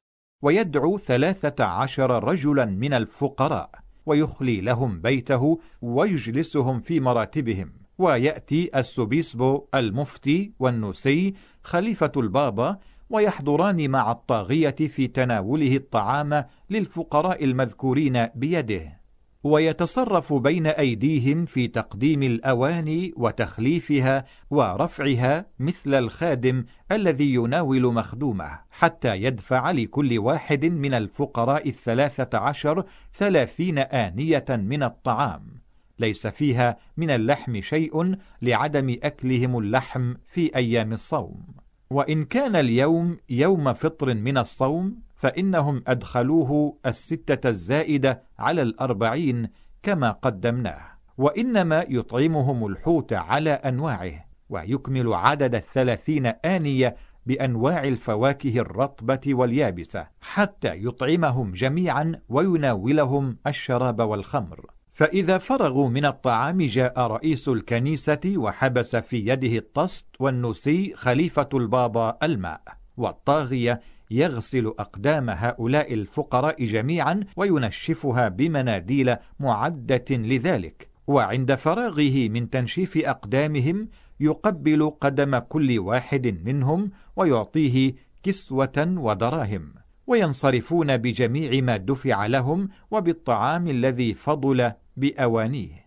ويدعو 0.43 0.97
ثلاثة 0.97 1.63
عشر 1.63 2.23
رجلا 2.23 2.65
من 2.65 2.93
الفقراء. 2.93 3.69
ويخلي 4.05 4.61
لهم 4.61 5.01
بيته 5.01 5.59
ويجلسهم 5.81 6.79
في 6.79 6.99
مراتبهم. 6.99 7.73
ويأتي 7.97 8.79
السوبيسبو 8.79 9.67
المفتي 9.75 10.53
والنوسي 10.59 11.33
خليفة 11.63 12.11
البابا 12.17 12.79
ويحضران 13.09 13.89
مع 13.89 14.11
الطاغية 14.11 14.75
في 14.75 15.07
تناوله 15.07 15.75
الطعام 15.75 16.45
للفقراء 16.69 17.43
المذكورين 17.43 18.27
بيده. 18.35 19.03
ويتصرف 19.43 20.33
بين 20.33 20.67
أيديهم 20.67 21.45
في 21.45 21.67
تقديم 21.67 22.23
الأواني 22.23 23.13
وتخليفها 23.17 24.25
ورفعها 24.49 25.45
مثل 25.59 25.93
الخادم 25.93 26.65
الذي 26.91 27.33
يناول 27.33 27.93
مخدومه 27.93 28.59
حتى 28.71 29.15
يدفع 29.15 29.71
لكل 29.71 30.19
واحد 30.19 30.65
من 30.65 30.93
الفقراء 30.93 31.69
الثلاثة 31.69 32.37
عشر 32.37 32.85
ثلاثين 33.17 33.77
آنية 33.77 34.45
من 34.49 34.83
الطعام. 34.83 35.63
ليس 35.99 36.27
فيها 36.27 36.77
من 36.97 37.09
اللحم 37.09 37.61
شيء 37.61 38.15
لعدم 38.41 38.97
أكلهم 39.03 39.57
اللحم 39.57 40.13
في 40.27 40.55
أيام 40.55 40.93
الصوم. 40.93 41.62
وإن 41.89 42.25
كان 42.25 42.55
اليوم 42.55 43.17
يوم 43.29 43.73
فطر 43.73 44.13
من 44.13 44.37
الصوم 44.37 44.95
فإنهم 45.15 45.83
أدخلوه 45.87 46.77
الستة 46.85 47.49
الزائدة 47.49 48.21
على 48.39 48.61
الأربعين 48.61 49.49
كما 49.83 50.11
قدمناه 50.11 50.81
وإنما 51.17 51.85
يطعمهم 51.89 52.65
الحوت 52.65 53.13
على 53.13 53.51
أنواعه 53.51 54.25
ويكمل 54.49 55.13
عدد 55.13 55.55
الثلاثين 55.55 56.25
آنية 56.25 56.95
بأنواع 57.25 57.83
الفواكه 57.83 58.59
الرطبة 58.59 59.21
واليابسة 59.27 60.07
حتى 60.21 60.85
يطعمهم 60.85 61.51
جميعا 61.51 62.21
ويناولهم 62.29 63.37
الشراب 63.47 63.99
والخمر. 63.99 64.72
فإذا 64.93 65.37
فرغوا 65.37 65.89
من 65.89 66.05
الطعام 66.05 66.61
جاء 66.61 66.99
رئيس 66.99 67.49
الكنيسة 67.49 68.33
وحبس 68.35 68.95
في 68.95 69.17
يده 69.17 69.57
الطست 69.57 70.05
والنسي 70.19 70.93
خليفة 70.95 71.49
البابا 71.53 72.17
الماء 72.23 72.61
والطاغية 72.97 73.81
يغسل 74.11 74.67
أقدام 74.67 75.29
هؤلاء 75.29 75.93
الفقراء 75.93 76.65
جميعا 76.65 77.19
وينشفها 77.35 78.29
بمناديل 78.29 79.15
معدة 79.39 80.05
لذلك. 80.09 80.89
وعند 81.07 81.55
فراغه 81.55 82.29
من 82.29 82.49
تنشيف 82.49 82.97
أقدامهم 82.97 83.89
يقبل 84.19 84.89
قدم 85.01 85.37
كل 85.37 85.79
واحد 85.79 86.41
منهم 86.45 86.91
ويعطيه 87.15 87.95
كسوة 88.23 88.93
ودراهم. 88.97 89.82
وينصرفون 90.07 90.97
بجميع 90.97 91.61
ما 91.61 91.77
دفع 91.77 92.25
لهم 92.25 92.69
وبالطعام 92.91 93.67
الذي 93.67 94.13
فضل 94.13 94.71
بأوانيه 94.97 95.83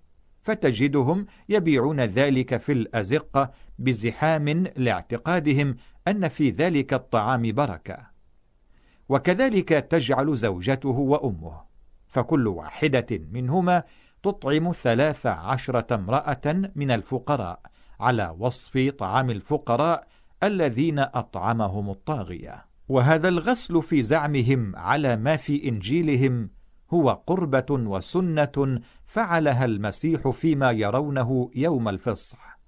فتجدهم 0.47 1.27
يبيعون 1.49 2.01
ذلك 2.01 2.57
في 2.57 2.73
الأزقة 2.73 3.51
بزحام 3.79 4.49
لاعتقادهم 4.77 5.77
أن 6.09 6.29
في 6.29 6.51
ذلك 6.51 6.95
الطعام 6.95 7.53
بركة. 7.53 7.99
وكذلك 9.09 9.69
تجعل 9.69 10.37
زوجته 10.37 10.89
وأمه 10.89 11.61
فكل 12.07 12.47
واحدة 12.47 13.07
منهما 13.11 13.83
تطعم 14.23 14.73
ثلاث 14.73 15.27
عشرة 15.27 15.95
امرأة 15.95 16.71
من 16.75 16.91
الفقراء 16.91 17.61
على 18.01 18.35
وصف 18.39 18.79
طعام 18.99 19.31
الفقراء 19.31 20.07
الذين 20.43 20.99
أطعمهم 20.99 21.91
الطاغية. 21.91 22.66
وهذا 22.89 23.29
الغسل 23.29 23.83
في 23.83 24.03
زعمهم 24.03 24.77
على 24.77 25.17
ما 25.17 25.37
في 25.37 25.69
إنجيلهم 25.69 26.51
هو 26.91 27.11
قربة 27.11 27.67
وسنة 27.71 28.81
فعلها 29.07 29.65
المسيح 29.65 30.29
فيما 30.29 30.71
يرونه 30.71 31.51
يوم 31.55 31.89
الفصح. 31.89 32.59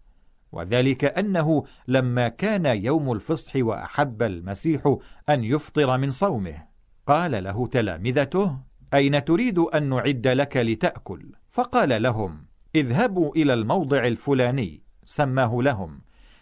وذلك 0.53 1.05
أنه 1.05 1.65
لما 1.89 2.29
كان 2.29 2.67
يوم 2.67 3.13
الفصح 3.13 3.57
وأحب 3.57 4.23
المسيح 4.23 4.97
أن 5.29 5.45
يفطر 5.45 5.99
من 5.99 6.11
صومه 6.11 6.65
قال 7.07 7.45
له 7.45 7.67
تلامذته 7.67 8.59
أين 8.95 9.25
تريد 9.25 9.59
أن 9.59 9.89
نعد 9.89 10.27
لك 10.27 10.57
لتأكل؟ 10.57 11.33
فقال 11.51 12.03
لهم 12.03 12.45
اذهبوا 12.75 13.37
إلى 13.37 13.55
الموضع 13.55 14.07
الفلاني 14.07 14.83
سماه 15.05 15.59
لهم 15.63 16.01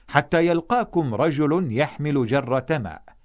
حتى 0.08 0.46
يلقاكم 0.46 1.14
رجل 1.14 1.66
يحمل 1.70 2.26
جرة 2.26 2.66
ماء. 2.70 3.15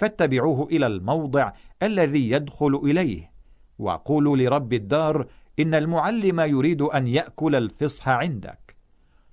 فاتبعوه 0.00 0.68
إلى 0.72 0.86
الموضع 0.86 1.52
الذي 1.82 2.30
يدخل 2.30 2.80
إليه. 2.84 3.30
وقولوا 3.78 4.36
لرب 4.36 4.72
الدار 4.72 5.26
إن 5.58 5.74
المعلم 5.74 6.40
يريد 6.40 6.82
أن 6.82 7.06
يأكل 7.06 7.54
الفصح 7.54 8.08
عندك. 8.08 8.76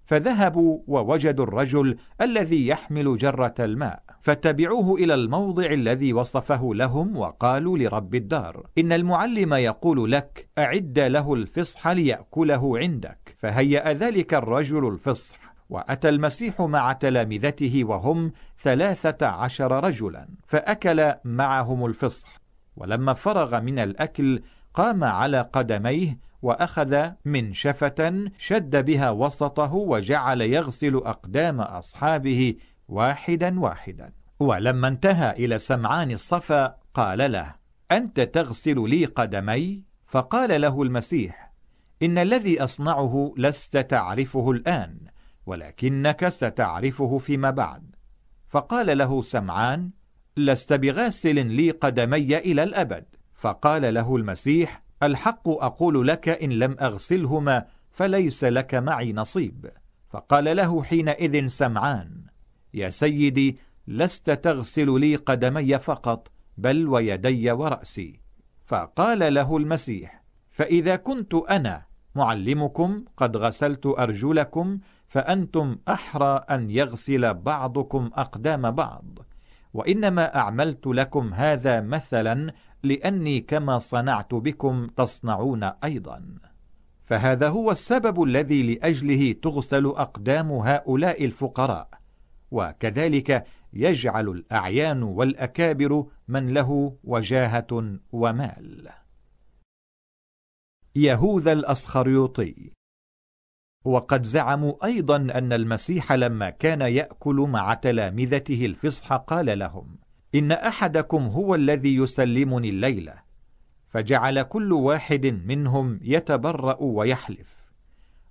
فذهبوا 0.06 0.80
ووجدوا 0.88 1.46
الرجل 1.46 1.98
الذي 2.22 2.68
يحمل 2.68 3.18
جرة 3.18 3.54
الماء. 3.60 4.04
فاتبعوه 4.22 4.96
إلى 4.96 5.14
الموضع 5.14 5.66
الذي 5.66 6.14
وصفه 6.14 6.70
لهم 6.74 7.18
وقالوا 7.18 7.78
لرب 7.78 8.16
الدار 8.16 8.68
إن 8.78 8.92
المعلم 8.92 9.54
يقول 9.54 10.12
لك 10.12 10.50
أعد 10.58 11.00
له 11.00 11.34
الفصح 11.34 11.88
ليأكله 11.88 12.78
عندك. 12.78 13.36
فهيأ 13.38 13.94
ذلك 13.94 14.34
الرجل 14.34 14.88
الفصح. 14.88 15.47
وأتى 15.70 16.10
المسيح 16.10 16.62
مع 16.62 16.94
تلامذته 16.94 17.84
وهم 17.84 18.32
ثلاثة 18.64 19.28
عشر 19.28 19.84
رجلا 19.84 20.28
فأكل 20.48 21.14
معهم 21.24 21.86
الفصح. 21.86 22.38
ولما 22.76 23.14
فرغ 23.14 23.60
من 23.60 23.80
الأكل 23.80 24.42
قام 24.74 25.04
على 25.04 25.42
قدميه 25.42 26.20
وأخذ 26.42 27.10
من 27.26 27.54
شفة 27.54 28.30
شد 28.38 28.86
بها 28.86 29.10
وسطه 29.10 29.74
وجعل 29.74 30.42
يغسل 30.42 30.96
أقدام 30.96 31.62
أصحابه 31.62 32.56
واحدا 32.88 33.60
واحدا. 33.60 34.14
ولما 34.40 34.88
انتهى 34.88 35.32
إلى 35.32 35.58
سمعان 35.58 36.12
الصفا 36.12 36.76
قال 36.94 37.32
له 37.32 37.56
أنت 37.92 38.20
تغسل 38.20 38.90
لي 38.90 39.06
قدمي؟ 39.06 39.84
فقال 40.08 40.62
له 40.62 40.82
المسيح 40.82 41.54
إن 42.04 42.18
الذي 42.18 42.64
أصنعه 42.64 43.34
لست 43.38 43.78
تعرفه 43.78 44.52
الآن. 44.52 44.98
ولكنك 45.48 46.28
ستعرفه 46.28 47.18
فيما 47.18 47.50
بعد. 47.50 47.96
فقال 48.50 48.98
له 48.98 49.22
سمعان 49.22 49.92
لست 50.38 50.74
بغاسل 50.74 51.46
لي 51.46 51.72
قدمي 51.72 52.38
إلى 52.38 52.64
الأبد. 52.64 53.06
فقال 53.34 53.94
له 53.94 54.16
المسيح 54.16 54.84
الحق 55.04 55.50
أقول 55.50 56.08
لك 56.08 56.30
إن 56.30 56.50
لم 56.50 56.76
أغسلهما 56.82 57.66
فليس 57.92 58.44
لك 58.44 58.76
معي 58.76 59.14
نصيب. 59.14 59.70
فقال 60.10 60.58
له 60.58 60.84
حينئذ 60.84 61.46
سمعان 61.46 62.24
يا 62.74 62.90
سيدي 62.90 63.58
لست 63.88 64.32
تغسل 64.32 65.00
لي 65.00 65.16
قدمي 65.16 65.80
فقط 65.80 66.32
بل 66.58 66.88
ويدي 66.88 67.52
ورأسي. 67.52 68.20
فقال 68.66 69.34
له 69.34 69.58
المسيح 69.58 70.24
فإذا 70.50 70.96
كنت 70.96 71.34
أنا 71.34 71.86
معلمكم 72.16 73.06
قد 73.18 73.38
غسلت 73.38 73.86
أرجلكم 73.86 74.80
فأنتم 75.08 75.78
أحرى 75.88 76.46
أن 76.50 76.70
يغسل 76.70 77.34
بعضكم 77.34 78.10
أقدام 78.14 78.72
بعض. 78.72 79.20
وإنما 79.74 80.36
أعملت 80.36 80.88
لكم 80.88 81.34
هذا 81.34 81.82
مثلا 81.82 82.54
لأني 82.84 83.40
كما 83.40 83.78
صنعت 83.78 84.34
بكم 84.34 84.88
تصنعون 84.88 85.64
أيضا. 85.64 86.40
فهذا 87.06 87.50
هو 87.50 87.72
السبب 87.72 88.24
الذي 88.24 88.76
لأجله 88.76 89.32
تغسل 89.32 89.86
أقدام 89.86 90.52
هؤلاء 90.52 91.26
الفقراء. 91.26 91.90
وكذلك 92.52 93.46
يجعل 93.74 94.30
الأعيان 94.30 95.04
والأكابر 95.04 96.06
من 96.28 96.54
له 96.54 96.98
وجاهة 97.04 97.98
ومال. 98.12 98.90
يهوذا 100.96 101.52
الأسخريوطي 101.52 102.77
وقد 103.88 104.24
زعموا 104.24 104.86
أيضا 104.86 105.16
أن 105.16 105.54
المسيح 105.54 106.14
لما 106.14 106.50
كان 106.50 106.82
يأكل 106.82 107.36
مع 107.36 107.74
تلامذته 107.74 108.66
الفصح 108.66 109.14
قال 109.14 109.60
لهم 109.60 109.98
إن 110.36 110.52
أحدكم 110.52 111.24
هو 111.28 111.56
الذي 111.56 111.96
يسلمني 111.96 112.70
الليلة. 112.70 113.14
فجعل 113.90 114.42
كل 114.42 114.74
واحد 114.74 115.26
منهم 115.26 116.00
يتبرأ 116.02 116.78
ويحلف. 116.80 117.72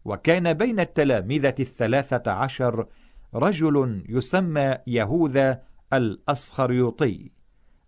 وكان 0.05 0.53
بين 0.53 0.81
التلامذة 0.81 1.55
الثلاثة 1.61 2.33
عشر 2.33 2.87
رجل 3.35 4.05
يسمى 4.09 4.75
يهوذا 4.87 5.63
الأسخريوطي. 5.93 7.31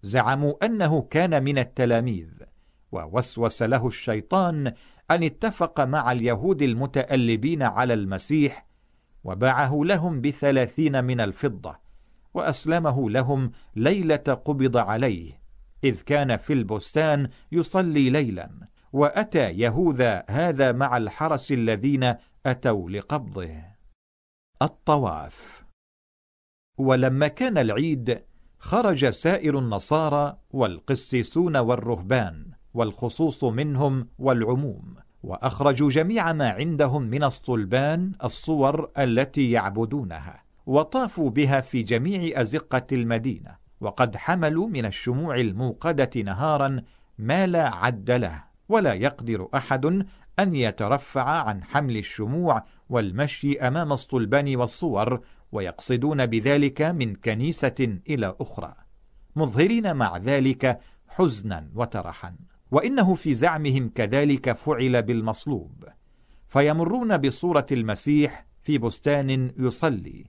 زعموا 0.03 0.65
أنه 0.65 1.03
كان 1.03 1.45
من 1.45 1.59
التلاميذ 1.59 2.29
ووسوس 2.93 3.63
له 3.63 3.87
الشيطان 3.87 4.73
أن 5.11 5.23
اتفق 5.23 5.81
مع 5.81 6.13
اليهود 6.13 6.63
المتألبين 6.63 7.63
على 7.63 7.95
المسيح 7.95 8.67
وباعه 9.25 9.81
لهم 9.85 10.21
بثلاثين 10.21 11.05
من 11.05 11.21
الفضة 11.21 11.79
وأسلمه 12.35 13.11
لهم 13.11 13.53
ليلة 13.77 14.17
قبض 14.17 14.77
عليه 14.77 15.41
إذ 15.85 16.03
كان 16.03 16.37
في 16.37 16.53
البستان 16.53 17.29
يصلي 17.53 18.11
ليلا 18.11 18.51
وأتى 18.93 19.51
يهوذا 19.51 20.25
هذا 20.29 20.73
مع 20.73 20.97
الحرس 20.97 21.53
الذين 21.53 22.15
أتوا 22.47 22.91
لقبضه. 22.91 23.51
الطواف 24.63 25.65
ولما 26.79 27.29
كان 27.29 27.59
العيد 27.59 28.23
خرج 28.59 29.09
سائر 29.09 29.59
النصارى 29.59 30.39
والقسيسون 30.51 31.57
والرهبان 31.57 32.53
والخصوص 32.79 33.45
منهم 33.45 34.09
والعموم 34.19 34.95
وأخرجوا 35.23 35.91
جميع 35.91 36.33
ما 36.33 36.49
عندهم 36.51 37.03
من 37.03 37.25
الصلبان 37.25 38.13
الصور 38.25 38.91
التي 38.99 39.51
يعبدونها 39.51 40.43
وطافوا 40.67 41.31
بها 41.31 41.61
في 41.61 41.83
جميع 41.83 42.41
أزقة 42.41 42.87
المدينة 42.93 43.57
وقد 43.81 44.17
حملوا 44.17 44.69
من 44.69 44.85
الشموع 44.85 45.37
الموقدة 45.37 46.11
نهارا 46.23 46.83
ما 47.19 47.47
لا 47.47 47.75
عد 47.75 48.11
له 48.11 48.45
ولا 48.69 48.95
يقدر 48.95 49.49
أحد 49.55 49.87
أن 50.39 50.55
يترفع 50.55 51.25
عن 51.25 51.65
حمل 51.65 51.97
الشموع 51.97 52.65
والمشي 52.89 53.61
أمام 53.61 53.93
الصلبان 53.93 54.57
والصور 54.57 55.21
ويقصدون 55.53 56.27
بذلك 56.27 56.83
من 56.83 57.15
كنيسة 57.15 57.99
إلى 58.09 58.37
أخرى. 58.41 58.75
مظهرين 59.37 59.97
مع 59.97 60.17
ذلك 60.17 60.81
حزنا 61.09 61.71
وترحا 61.75 62.48
وإنه 62.71 63.15
في 63.15 63.35
زعمهم 63.35 63.89
كذلك 63.89 64.53
فعل 64.53 65.03
بالمصلوب. 65.03 65.85
فيمرون 66.49 67.17
بصورة 67.17 67.67
المسيح 67.73 68.47
في 68.63 68.79
بستان 68.79 69.53
يصلي 69.59 70.25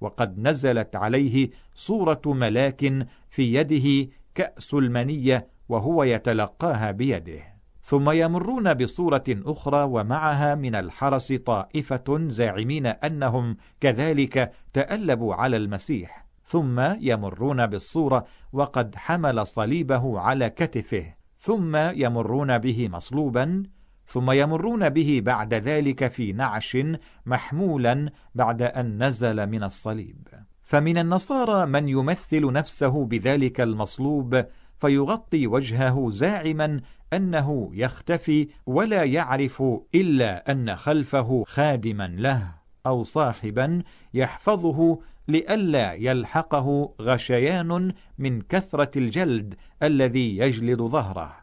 وقد 0.00 0.38
نزلت 0.38 0.96
عليه 0.96 1.50
صورة 1.74 2.22
ملاك 2.26 3.06
في 3.30 3.54
يده 3.54 4.10
كأس 4.34 4.74
المنية 4.74 5.48
وهو 5.68 6.02
يتلقاها 6.04 6.90
بيده. 6.90 7.52
ثم 7.82 8.10
يمرون 8.10 8.74
بصورة 8.74 9.24
أخرى 9.28 9.82
ومعها 9.82 10.54
من 10.54 10.74
الحرس 10.74 11.32
طائفة 11.32 12.28
زاعمين 12.28 12.86
أنهم 12.86 13.56
كذلك 13.80 14.52
تألبوا 14.72 15.34
على 15.34 15.56
المسيح 15.56 16.26
ثم 16.44 16.80
يمرون 17.00 17.66
بالصورة 17.66 18.24
وقد 18.52 18.96
حمل 18.96 19.46
صليبه 19.46 20.20
على 20.20 20.50
كتفه. 20.50 21.21
ثم 21.44 21.76
يمرون 21.76 22.58
به 22.58 22.88
مصلوبا 22.88 23.62
ثم 24.06 24.30
يمرون 24.30 24.88
به 24.88 25.20
بعد 25.24 25.54
ذلك 25.54 26.08
في 26.08 26.32
نعش 26.32 26.78
محمولا 27.26 28.10
بعد 28.34 28.62
أن 28.62 29.04
نزل 29.04 29.46
من 29.46 29.62
الصليب. 29.62 30.28
فمن 30.62 30.98
النصارى 30.98 31.66
من 31.66 31.88
يمثل 31.88 32.52
نفسه 32.52 33.04
بذلك 33.04 33.60
المصلوب 33.60 34.44
فيغطي 34.80 35.46
وجهه 35.46 36.10
زاعما 36.10 36.80
أنه 37.12 37.70
يختفي 37.74 38.48
ولا 38.66 39.04
يعرف 39.04 39.62
إلا 39.94 40.52
أن 40.52 40.76
خلفه 40.76 41.44
خادما 41.46 42.06
له 42.06 42.54
أو 42.86 43.02
صاحبا 43.02 43.82
يحفظه 44.14 44.98
لئلا 45.28 45.92
يلحقه 45.92 46.94
غشيان 47.00 47.92
من 48.18 48.40
كثرة 48.40 48.98
الجلد 48.98 49.54
الذي 49.82 50.36
يجلد 50.36 50.82
ظهره 50.82 51.36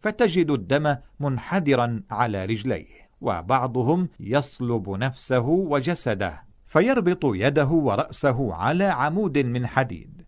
فتجد 0.00 0.50
الدم 0.50 0.96
منحدرا 1.20 2.02
على 2.10 2.44
رجليه 2.44 3.02
وبعضهم 3.20 4.08
يصلب 4.20 4.90
نفسه 4.90 5.48
وجسده 5.48 6.42
فيربط 6.66 7.20
يده 7.24 7.66
ورأسه 7.66 8.54
على 8.54 8.84
عمود 8.84 9.38
من 9.38 9.66
حديد 9.66 10.22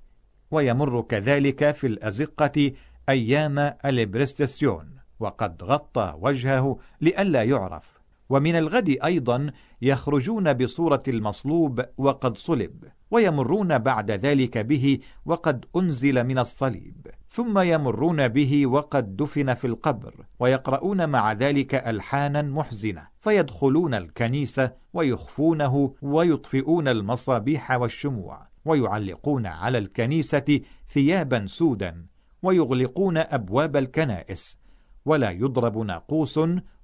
ويمر 0.51 1.03
كذلك 1.03 1.71
في 1.71 1.87
الأزقة 1.87 2.73
أيام 3.09 3.59
الإبرستسيون 3.59 4.95
وقد 5.21 5.65
غطى 5.65 6.15
وجهه 6.21 6.79
لئلا 7.01 7.43
يعرف 7.43 7.95
ومن 8.29 8.57
الغد 8.57 8.97
أيضا 9.05 9.51
يخرجون 9.83 10.53
بصورة 10.53 11.03
المصلوب 11.09 11.85
وقد 11.99 12.37
صلب. 12.37 12.85
ويمرون 13.15 13.79
بعد 13.79 14.11
ذلك 14.11 14.59
به 14.59 14.99
وقد 15.27 15.65
أنزل 15.77 16.25
من 16.25 16.39
الصليب. 16.39 17.07
ثم 17.29 17.59
يمرون 17.59 18.29
به 18.29 18.67
وقد 18.67 19.17
دفن 19.17 19.55
في 19.55 19.67
القبر 19.67 20.15
ويقرؤون 20.41 21.09
مع 21.09 21.33
ذلك 21.33 21.75
ألحانا 21.75 22.43
محزنة 22.43 23.09
فيدخلون 23.21 23.95
الكنيسة 23.95 24.73
ويخفونه 24.93 25.95
ويطفئون 26.03 26.89
المصابيح 26.89 27.71
والشموع 27.71 28.47
ويعلقون 28.65 29.47
على 29.47 29.79
الكنيسة 29.79 30.61
ثيابا 30.93 31.47
سودا 31.47 32.07
ويغلقون 32.43 33.19
أبواب 33.19 33.77
الكنائس. 33.77 34.59
ولا 35.05 35.31
يضرب 35.31 35.79
ناقوس 35.79 36.41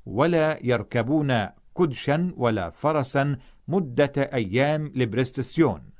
ولا 0.06 0.58
يركبون 0.62 1.46
كدشا 1.78 2.32
ولا 2.36 2.70
فرسا 2.70 3.36
مدة 3.68 4.12
أيام 4.16 4.92
لبرستسيون. 4.94 5.99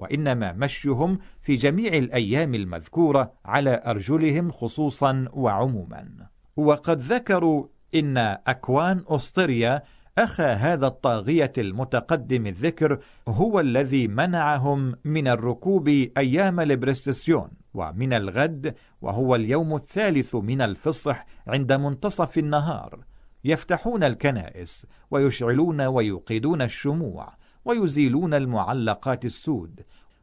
وإنما 0.00 0.52
مشيهم 0.52 1.18
في 1.42 1.56
جميع 1.56 1.94
الأيام 1.94 2.54
المذكورة 2.54 3.32
على 3.44 3.82
أرجلهم 3.86 4.50
خصوصا 4.50 5.28
وعموما. 5.32 6.08
وقد 6.56 7.00
ذكروا 7.00 7.66
إن 7.94 8.18
أكوان 8.46 9.04
أسطريا 9.08 9.82
أخا 10.18 10.52
هذا 10.52 10.86
الطاغية 10.86 11.52
المتقدم 11.58 12.46
الذكر 12.46 12.98
هو 13.28 13.60
الذي 13.60 14.08
منعهم 14.08 14.96
من 15.04 15.28
الركوب 15.28 15.88
أيام 16.16 16.60
البرستسيون 16.60 17.50
ومن 17.74 18.12
الغد 18.12 18.74
وهو 19.00 19.34
اليوم 19.34 19.74
الثالث 19.74 20.34
من 20.34 20.60
الفصح 20.62 21.26
عند 21.46 21.72
منتصف 21.72 22.38
النهار. 22.38 23.04
يفتحون 23.44 24.04
الكنائس 24.04 24.86
ويشعلون 25.10 25.80
ويوقدون 25.80 26.62
الشموع 26.62 27.39
ويزيلون 27.70 28.34
المعلقات 28.34 29.24
السود 29.24 29.80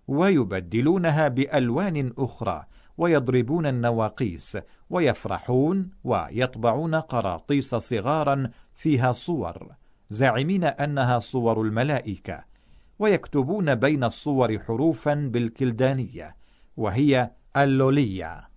ويبدلونها 0.07 1.27
بألوان 1.27 2.13
أخرى 2.17 2.65
ويضربون 2.97 3.65
النواقيس 3.65 4.57
ويفرحون 4.89 5.89
ويطبعون 6.03 6.95
قراطيس 6.95 7.75
صغارا 7.75 8.49
فيها 8.75 9.11
صور 9.11 9.67
زاعمين 10.09 10.63
أنها 10.63 11.19
صور 11.19 11.61
الملائكة 11.61 12.43
ويكتبون 12.99 13.75
بين 13.75 14.03
الصور 14.03 14.59
حروفا 14.59 15.13
بالكلدانية 15.13 16.35
وهي 16.77 17.31
اللولية 17.57 18.49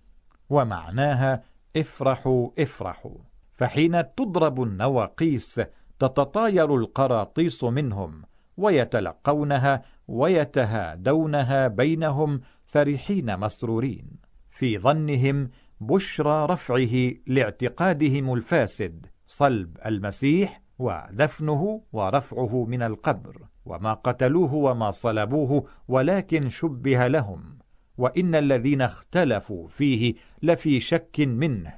ومعناها 0.49 1.43
افرحوا 1.77 2.49
افرحوا. 2.59 3.17
فحين 3.53 4.15
تضرب 4.15 4.63
النواقيس 4.63 5.61
تتطاير 5.99 6.75
القراطيس 6.75 7.63
منهم 7.63 8.23
ويتلقونها 8.57 9.81
ويتهادونها 10.07 11.67
بينهم 11.67 12.41
فرحين 12.65 13.39
مسرورين 13.39 14.05
في 14.49 14.77
ظنهم 14.77 15.49
بشرى 15.81 16.45
رفعه 16.45 17.11
لاعتقادهم 17.27 18.33
الفاسد 18.33 19.05
صلب 19.27 19.77
المسيح 19.85 20.61
ودفنه 20.79 21.81
ورفعه 21.93 22.65
من 22.65 22.81
القبر 22.81 23.41
وما 23.65 23.93
قتلوه 23.93 24.53
وما 24.53 24.91
صلبوه 24.91 25.65
ولكن 25.87 26.49
شبه 26.49 27.07
لهم 27.07 27.57
وإن 27.97 28.35
الذين 28.35 28.81
اختلفوا 28.81 29.67
فيه 29.67 30.13
لفي 30.41 30.79
شك 30.79 31.19
منه 31.19 31.73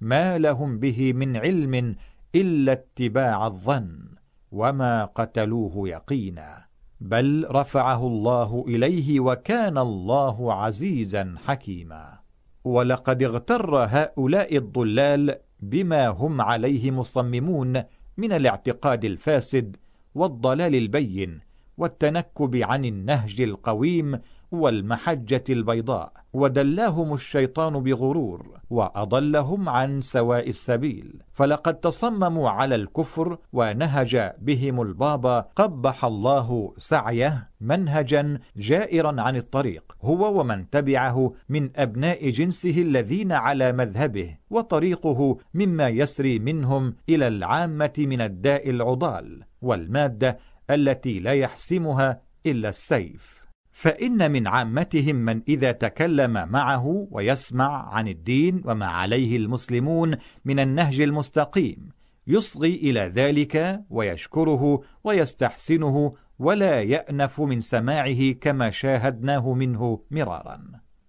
ما 0.00 0.38
لهم 0.38 0.78
به 0.78 1.12
من 1.12 1.36
علم 1.36 1.96
إلا 2.34 2.72
اتباع 2.72 3.46
الظن. 3.46 4.17
وما 4.52 5.04
قتلوه 5.04 5.88
يقينا 5.88 6.64
بل 7.00 7.46
رفعه 7.50 8.06
الله 8.06 8.64
اليه 8.68 9.20
وكان 9.20 9.78
الله 9.78 10.52
عزيزا 10.54 11.34
حكيما 11.46 12.18
ولقد 12.64 13.22
اغتر 13.22 13.76
هؤلاء 13.76 14.56
الضلال 14.56 15.38
بما 15.60 16.08
هم 16.08 16.40
عليه 16.40 16.90
مصممون 16.90 17.82
من 18.16 18.32
الاعتقاد 18.32 19.04
الفاسد 19.04 19.76
والضلال 20.14 20.74
البين 20.74 21.40
والتنكب 21.78 22.56
عن 22.56 22.84
النهج 22.84 23.40
القويم 23.40 24.18
والمحجة 24.50 25.44
البيضاء 25.50 26.12
ودلاهم 26.32 27.14
الشيطان 27.14 27.72
بغرور 27.82 28.58
وأضلهم 28.70 29.68
عن 29.68 30.00
سواء 30.00 30.48
السبيل. 30.48 31.22
فلقد 31.32 31.74
تصمموا 31.74 32.50
على 32.50 32.74
الكفر 32.74 33.38
ونهج 33.52 34.30
بهم 34.38 34.82
البابا 34.82 35.40
قبح 35.56 36.04
الله 36.04 36.74
سعيه 36.78 37.50
منهجا 37.60 38.38
جائرا 38.56 39.22
عن 39.22 39.36
الطريق 39.36 39.96
هو 40.02 40.40
ومن 40.40 40.70
تبعه 40.70 41.32
من 41.48 41.70
أبناء 41.76 42.30
جنسه 42.30 42.82
الذين 42.82 43.32
على 43.32 43.72
مذهبه 43.72 44.36
وطريقه 44.50 45.38
مما 45.54 45.88
يسري 45.88 46.38
منهم 46.38 46.94
إلى 47.08 47.28
العامة 47.28 47.92
من 47.98 48.20
الداء 48.20 48.70
العضال 48.70 49.42
والمادة 49.62 50.38
التي 50.70 51.20
لا 51.20 51.32
يحسمها 51.32 52.20
إلا 52.46 52.68
السيف. 52.68 53.37
فإن 53.78 54.30
من 54.30 54.46
عامتهم 54.46 55.16
من 55.16 55.42
إذا 55.48 55.72
تكلم 55.72 56.48
معه 56.48 57.08
ويسمع 57.10 57.94
عن 57.94 58.08
الدين 58.08 58.62
وما 58.64 58.86
عليه 58.86 59.36
المسلمون 59.36 60.16
من 60.44 60.60
النهج 60.60 61.00
المستقيم 61.00 61.88
يصغي 62.26 62.74
إلى 62.74 63.00
ذلك 63.00 63.84
ويشكره 63.90 64.82
ويستحسنه 65.04 66.14
ولا 66.38 66.82
يأنف 66.82 67.40
من 67.40 67.60
سماعه 67.60 68.32
كما 68.32 68.70
شاهدناه 68.70 69.54
منه 69.54 70.00
مرارا. 70.10 70.62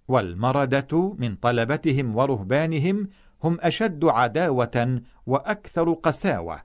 والمردة 0.07 1.15
من 1.17 1.35
طلبتهم 1.35 2.15
ورهبانهم 2.15 3.09
هم 3.43 3.57
أشد 3.61 4.05
عداوة 4.05 5.01
وأكثر 5.25 5.93
قساوة 5.93 6.61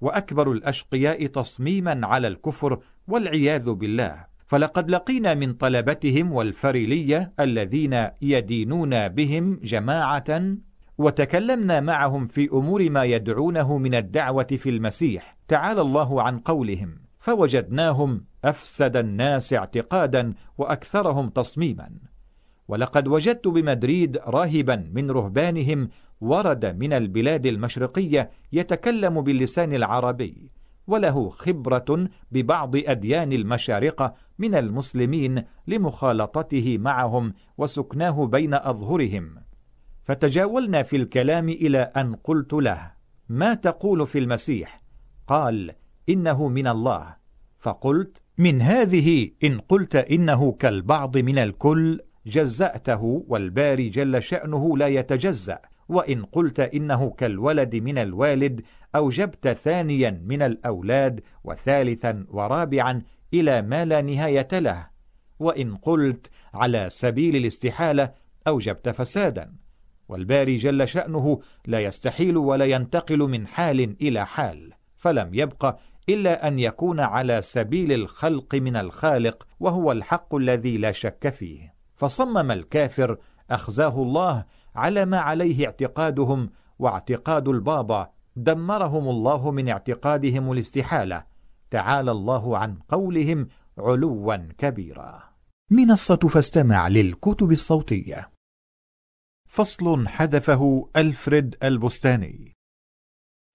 وأكبر 0.00 0.52
الأشقياء 0.52 1.26
تصميما 1.26 2.06
على 2.06 2.28
الكفر 2.28 2.80
والعياذ 3.08 3.70
بالله. 3.70 4.37
فلقد 4.48 4.90
لقينا 4.90 5.34
من 5.34 5.52
طلبتهم 5.52 6.32
والفريلية 6.32 7.32
الذين 7.40 8.08
يدينون 8.22 9.08
بهم 9.08 9.60
جماعة 9.62 10.56
وتكلمنا 10.98 11.80
معهم 11.80 12.26
في 12.26 12.48
أمور 12.52 12.90
ما 12.90 13.04
يدعونه 13.04 13.78
من 13.78 13.94
الدعوة 13.94 14.46
في 14.58 14.70
المسيح. 14.70 15.36
تعالى 15.48 15.80
الله 15.80 16.22
عن 16.22 16.38
قولهم. 16.38 16.98
فوجدناهم 17.18 18.24
أفسد 18.44 18.96
الناس 18.96 19.52
اعتقادا 19.52 20.34
وأكثرهم 20.58 21.28
تصميما. 21.28 21.90
ولقد 22.68 23.08
وجدت 23.08 23.48
بمدريد 23.48 24.16
راهبا 24.16 24.90
من 24.92 25.10
رهبانهم 25.10 25.88
ورد 26.20 26.66
من 26.66 26.92
البلاد 26.92 27.46
المشرقية 27.46 28.30
يتكلم 28.52 29.20
باللسان 29.20 29.74
العربي 29.74 30.50
وله 30.86 31.28
خبرة 31.28 32.08
ببعض 32.32 32.76
أديان 32.76 33.32
المشارقة 33.32 34.14
من 34.38 34.54
المسلمين 34.54 35.44
لمخالطته 35.66 36.78
معهم 36.78 37.34
وسكناه 37.58 38.26
بين 38.26 38.54
أظهرهم. 38.54 39.34
فتجاولنا 40.04 40.82
في 40.82 40.96
الكلام 40.96 41.48
إلى 41.48 41.78
أن 41.78 42.14
قلت 42.14 42.52
له 42.52 42.92
ما 43.28 43.54
تقول 43.54 44.06
في 44.06 44.18
المسيح؟ 44.18 44.82
قال 45.26 45.72
إنه 46.08 46.48
من 46.48 46.66
الله. 46.66 47.16
فقلت 47.58 48.22
من 48.38 48.62
هذه 48.62 49.30
إن 49.44 49.60
قلت 49.60 49.96
إنه 49.96 50.52
كالبعض 50.52 51.18
من 51.18 51.38
الكل 51.38 52.00
جزأته 52.26 53.24
والباري 53.28 53.88
جل 53.88 54.22
شأنه 54.22 54.76
لا 54.76 54.86
يتجزأ 54.86 55.58
وإن 55.88 56.24
قلت 56.24 56.60
إنه 56.60 57.10
كالولد 57.10 57.76
من 57.76 57.98
الوالد 57.98 58.60
أوجبت 58.96 59.48
ثانيا 59.48 60.22
من 60.26 60.42
الأولاد 60.42 61.20
وثالثا 61.44 62.26
ورابعا 62.28 63.02
إلى 63.34 63.62
ما 63.62 63.84
لا 63.84 64.00
نهاية 64.00 64.48
له 64.52 64.86
وإن 65.38 65.76
قلت 65.76 66.30
على 66.54 66.88
سبيل 66.90 67.36
الاستحالة 67.36 68.12
أوجبت 68.46 68.88
فسادا. 68.88 69.52
والباري 70.08 70.56
جل 70.56 70.88
شأنه 70.88 71.40
لا 71.66 71.80
يستحيل 71.80 72.36
ولا 72.36 72.64
ينتقل 72.64 73.18
من 73.18 73.46
حال 73.46 73.96
إلى 74.02 74.26
حال 74.26 74.72
فلم 74.96 75.30
يبق 75.34 75.76
إلا 76.08 76.48
أن 76.48 76.58
يكون 76.58 77.00
على 77.00 77.42
سبيل 77.42 77.92
الخلق 77.92 78.54
من 78.54 78.76
الخالق 78.76 79.46
وهو 79.60 79.92
الحق 79.92 80.34
الذي 80.34 80.78
لا 80.78 80.92
شك 80.92 81.28
فيه. 81.28 81.74
فصمم 81.96 82.50
الكافر 82.50 83.16
أخزاه 83.50 84.02
الله 84.02 84.44
على 84.74 85.04
ما 85.04 85.18
عليه 85.18 85.66
اعتقادهم 85.66 86.50
واعتقاد 86.78 87.48
البابا 87.48 88.10
دمرهم 88.36 89.08
الله 89.08 89.50
من 89.50 89.68
اعتقادهم 89.68 90.52
الاستحالة. 90.52 91.24
تعالى 91.70 92.10
الله 92.10 92.58
عن 92.58 92.78
قولهم 92.88 93.48
علوا 93.78 94.36
كبيرا. 94.36 95.22
منصة 95.70 96.16
فاستمع 96.16 96.88
للكتب 96.88 97.52
الصوتية. 97.52 98.30
فصل 99.48 100.08
حذفه 100.08 100.90
ألفريد 100.96 101.56
البستاني. 101.62 102.56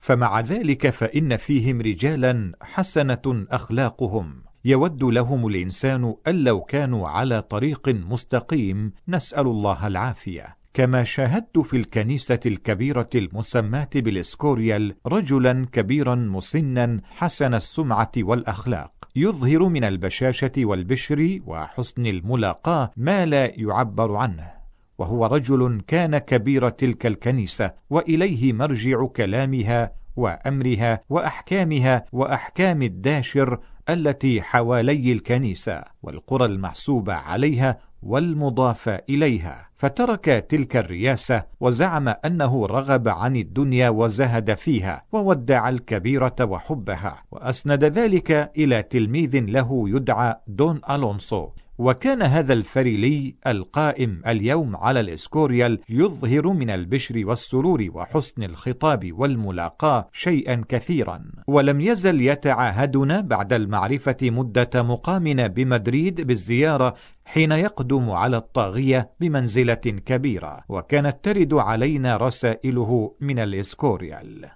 فمع 0.04 0.40
ذلك 0.40 0.90
فإن 0.90 1.38
فيهم 1.38 1.82
رجالا 1.82 2.54
حسنة 2.62 3.22
أخلاقهم. 3.28 4.44
يود 4.66 5.04
لهم 5.04 5.48
الإنسان 5.48 6.16
أن 6.28 6.44
لو 6.44 6.62
كانوا 6.62 7.10
على 7.10 7.42
طريق 7.42 7.90
مستقيم 7.90 8.94
نسأل 9.08 9.48
الله 9.48 9.88
العافية. 9.88 10.58
كما 10.74 11.04
شاهدت 11.04 11.60
في 11.60 11.78
الكنيسة 11.78 12.40
الكبيرة 12.46 13.10
المسماة 13.16 13.90
بالإسكوريال 13.96 14.96
رجلا 15.06 15.68
كبيرا 15.72 16.16
مسنا 16.16 17.02
حسن 17.04 17.54
السمعة 17.54 18.12
والأخلاق. 18.18 18.92
يظهر 19.16 19.68
من 19.68 19.84
البشاشة 19.84 20.52
والبشر 20.58 21.40
وحسن 21.46 22.06
الملاقاة 22.06 22.92
ما 22.98 23.26
لا 23.26 23.46
يعبر 23.46 24.16
عنه. 24.16 24.52
وهو 24.98 25.26
رجل 25.26 25.82
كان 25.88 26.18
كبير 26.18 26.70
تلك 26.70 27.06
الكنيسة 27.06 27.72
وإليه 27.90 28.54
مرجع 28.54 29.06
كلامها 29.06 29.92
وأمرها 30.16 31.02
وأحكامها 31.10 32.06
وأحكام 32.12 32.82
الداشر 32.82 33.60
التي 33.90 34.42
حوالي 34.42 35.12
الكنيسة 35.12 35.84
والقرى 36.04 36.46
المحسوبة 36.46 37.14
عليها 37.14 37.78
والمضافة 38.04 39.02
إليها. 39.10 39.70
فترك 39.76 40.26
تلك 40.26 40.78
الرياسة 40.78 41.44
وزعم 41.60 42.08
أنه 42.26 42.66
رغب 42.66 43.08
عن 43.08 43.36
الدنيا 43.36 43.90
وزهد 43.90 44.54
فيها 44.54 45.04
وودع 45.12 45.70
الكبيرة 45.70 46.36
وحبها 46.42 47.24
وأسند 47.32 47.84
ذلك 47.84 48.52
إلى 48.58 48.84
تلميذ 48.84 49.40
له 49.40 49.90
يدعى 49.90 50.36
دون 50.48 50.82
ألونسو. 50.90 51.50
وكان 51.78 52.22
هذا 52.22 52.54
الفريلي 52.54 53.36
القائم 53.48 54.22
اليوم 54.28 54.76
على 54.76 55.00
الإسكوريال 55.00 55.80
يظهر 55.90 56.48
من 56.48 56.70
البشر 56.70 57.26
والسرور 57.26 57.88
وحسن 57.94 58.44
الخطاب 58.44 59.12
والملاقاة 59.14 60.10
شيئا 60.14 60.64
كثيرا. 60.70 61.24
ولم 61.48 61.82
يزل 61.82 62.22
يتعاهدنا 62.22 63.22
بعد 63.22 63.54
المعرفة 63.54 64.18
مدة 64.22 64.84
مقامنا 64.84 65.48
بمدريد 65.48 66.22
بالزيارة 66.22 66.96
حين 67.26 67.52
يقدم 67.52 68.12
على 68.12 68.38
الطاغية 68.38 69.12
بمنزلة 69.20 69.74
كبيرة 69.74 70.64
وكانت 70.70 71.18
ترد 71.24 71.54
علينا 71.54 72.18
رسائله 72.18 73.16
من 73.22 73.40
الإسكوريال. 73.40 74.50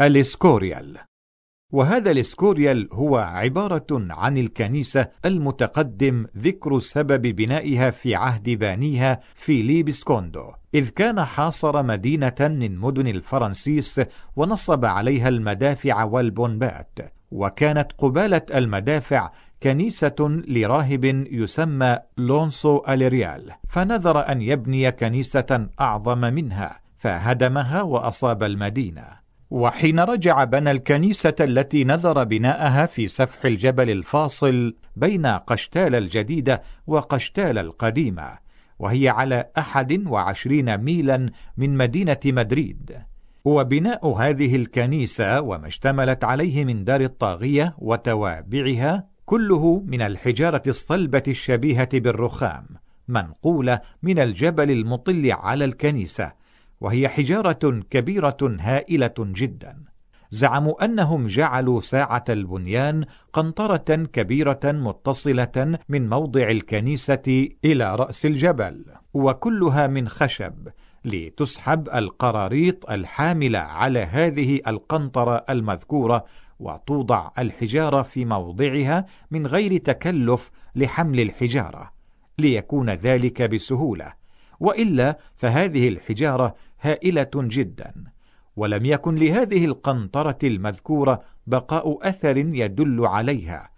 الإسكوريال. 0.00 0.98
وهذا 1.74 2.10
الاسكوريال 2.10 2.88
هو 2.92 3.16
عبارة 3.16 3.86
عن 3.90 4.38
الكنيسة 4.38 5.08
المتقدم 5.24 6.26
ذكر 6.38 6.78
سبب 6.78 7.22
بنائها 7.22 7.90
في 7.90 8.14
عهد 8.14 8.50
بانيها 8.50 9.20
فيليب 9.34 9.90
سكوندو 9.90 10.50
إذ 10.74 10.88
كان 10.88 11.24
حاصر 11.24 11.82
مدينة 11.82 12.34
من 12.40 12.78
مدن 12.78 13.06
الفرنسيس 13.06 14.00
ونصب 14.36 14.84
عليها 14.84 15.28
المدافع 15.28 16.04
والبونبات 16.04 16.98
وكانت 17.30 17.92
قبالة 17.98 18.42
المدافع 18.54 19.30
كنيسة 19.62 20.42
لراهب 20.48 21.04
يسمى 21.30 21.98
لونسو 22.18 22.82
أليريال 22.88 23.52
فنذر 23.68 24.32
أن 24.32 24.42
يبني 24.42 24.92
كنيسة 24.92 25.68
أعظم 25.80 26.18
منها 26.18 26.80
فهدمها 26.98 27.82
وأصاب 27.82 28.42
المدينة. 28.42 29.23
وحين 29.54 30.00
رجع 30.00 30.44
بنى 30.44 30.70
الكنيسة 30.70 31.34
التي 31.40 31.84
نذر 31.84 32.24
بناءها 32.24 32.86
في 32.86 33.08
سفح 33.08 33.44
الجبل 33.44 33.90
الفاصل 33.90 34.74
بين 34.96 35.26
قشتال 35.26 35.94
الجديدة 35.94 36.62
وقشتال 36.86 37.58
القديمة 37.58 38.38
وهي 38.78 39.08
على 39.08 39.50
أحد 39.58 40.06
وعشرين 40.06 40.78
ميلا 40.78 41.30
من 41.56 41.76
مدينة 41.76 42.20
مدريد. 42.26 42.98
وبناء 43.44 44.08
هذه 44.08 44.56
الكنيسة 44.56 45.40
وما 45.40 45.66
اشتملت 45.66 46.24
عليه 46.24 46.64
من 46.64 46.84
دار 46.84 47.00
الطاغية 47.00 47.74
وتوابعها 47.78 49.06
كله 49.26 49.84
من 49.86 50.02
الحجارة 50.02 50.62
الصلبة 50.66 51.22
الشبيهة 51.28 51.88
بالرخام 51.92 52.66
منقولة 53.08 53.80
من 54.02 54.18
الجبل 54.18 54.70
المطل 54.70 55.32
على 55.32 55.64
الكنيسة 55.64 56.43
وهي 56.84 57.08
حجارة 57.08 57.80
كبيرة 57.90 58.56
هائلة 58.60 59.14
جدا. 59.18 59.84
زعموا 60.30 60.84
أنهم 60.84 61.26
جعلوا 61.26 61.80
ساعة 61.80 62.24
البنيان 62.28 63.04
قنطرة 63.32 64.06
كبيرة 64.12 64.60
متصلة 64.64 65.78
من 65.88 66.08
موضع 66.08 66.50
الكنيسة 66.50 67.48
إلى 67.64 67.94
رأس 67.94 68.26
الجبل 68.26 68.84
وكلها 69.14 69.86
من 69.86 70.08
خشب 70.08 70.68
لتسحب 71.04 71.88
القراريط 71.88 72.90
الحاملة 72.90 73.58
على 73.58 74.00
هذه 74.00 74.60
القنطرة 74.66 75.44
المذكورة 75.50 76.24
وتوضع 76.60 77.30
الحجارة 77.38 78.02
في 78.02 78.24
موضعها 78.24 79.06
من 79.30 79.46
غير 79.46 79.76
تكلف 79.78 80.50
لحمل 80.74 81.20
الحجارة 81.20 81.90
ليكون 82.38 82.90
ذلك 82.90 83.42
بسهولة. 83.42 84.24
وإلا 84.60 85.18
فهذه 85.36 85.88
الحجارة 85.88 86.54
هائلة 86.84 87.30
جدا. 87.34 87.94
ولم 88.56 88.86
يكن 88.86 89.14
لهذه 89.14 89.64
القنطرة 89.64 90.38
المذكورة 90.44 91.20
بقاء 91.46 92.08
أثر 92.08 92.36
يدل 92.36 93.06
عليها 93.06 93.70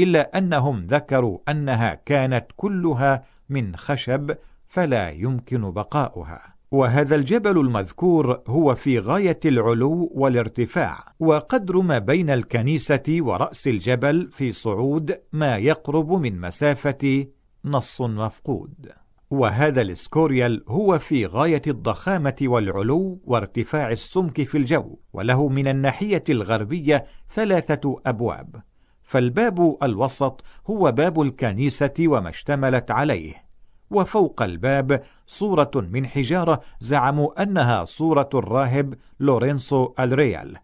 إلا 0.00 0.38
أنهم 0.38 0.80
ذكروا 0.80 1.38
أنها 1.48 1.94
كانت 1.94 2.46
كلها 2.56 3.24
من 3.48 3.76
خشب 3.76 4.36
فلا 4.68 5.10
يمكن 5.10 5.70
بقاؤها. 5.70 6.54
وهذا 6.70 7.14
الجبل 7.16 7.58
المذكور 7.58 8.42
هو 8.46 8.74
في 8.74 8.98
غاية 8.98 9.40
العلو 9.44 10.10
والارتفاع 10.14 11.04
وقدر 11.20 11.80
ما 11.80 11.98
بين 11.98 12.30
الكنيسة 12.30 13.02
ورأس 13.08 13.68
الجبل 13.68 14.28
في 14.30 14.52
صعود 14.52 15.20
ما 15.32 15.56
يقرب 15.56 16.12
من 16.12 16.40
مسافة 16.40 17.26
نص 17.64 18.00
مفقود. 18.00 19.03
وهذا 19.34 19.82
الاسكوريال 19.82 20.64
هو 20.68 20.98
في 20.98 21.26
غاية 21.26 21.62
الضخامة 21.66 22.36
والعلو 22.42 23.20
وارتفاع 23.24 23.90
السمك 23.90 24.42
في 24.42 24.58
الجو 24.58 24.96
وله 25.12 25.48
من 25.48 25.68
الناحية 25.68 26.24
الغربية 26.28 27.06
ثلاثة 27.34 28.00
أبواب. 28.06 28.62
فالباب 29.02 29.76
الوسط 29.82 30.44
هو 30.66 30.92
باب 30.92 31.20
الكنيسة 31.20 31.94
وما 32.00 32.28
اشتملت 32.28 32.90
عليه. 32.90 33.44
وفوق 33.90 34.42
الباب 34.42 35.02
صورة 35.26 35.70
من 35.74 36.06
حجارة 36.06 36.60
زعموا 36.80 37.42
أنها 37.42 37.84
صورة 37.84 38.30
الراهب 38.34 38.94
لورينسو 39.20 39.94
الريال 39.98 40.56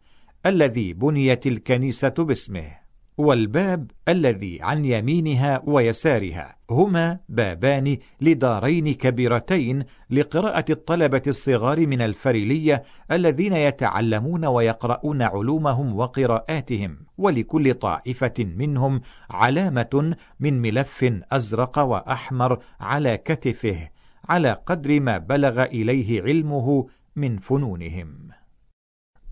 الذي 0.46 0.92
بنيت 0.92 1.46
الكنيسة 1.46 2.08
باسمه. 2.18 2.79
والباب 3.20 3.90
الذي 4.08 4.58
عن 4.62 4.84
يمينها 4.84 5.62
ويسارها. 5.66 6.56
هما 6.70 7.18
بابان 7.28 7.96
لدارين 8.20 8.94
كبيرتين 8.94 9.84
لقراءة 10.10 10.64
الطلبة 10.70 11.22
الصغار 11.26 11.86
من 11.86 12.02
الفريلية 12.02 12.82
الذين 13.10 13.52
يتعلمون 13.52 14.44
ويقرؤون 14.44 15.22
علومهم 15.22 15.96
وقراءاتهم. 15.96 16.98
ولكل 17.18 17.74
طائفة 17.74 18.34
منهم 18.38 19.00
علامة 19.30 20.16
من 20.40 20.62
ملف 20.62 21.14
أزرق 21.32 21.78
وأحمر 21.78 22.58
على 22.80 23.16
كتفه 23.16 23.88
على 24.28 24.52
قدر 24.66 25.00
ما 25.00 25.18
بلغ 25.18 25.62
إليه 25.62 26.22
علمه 26.22 26.86
من 27.16 27.38
فنونهم. 27.38 28.39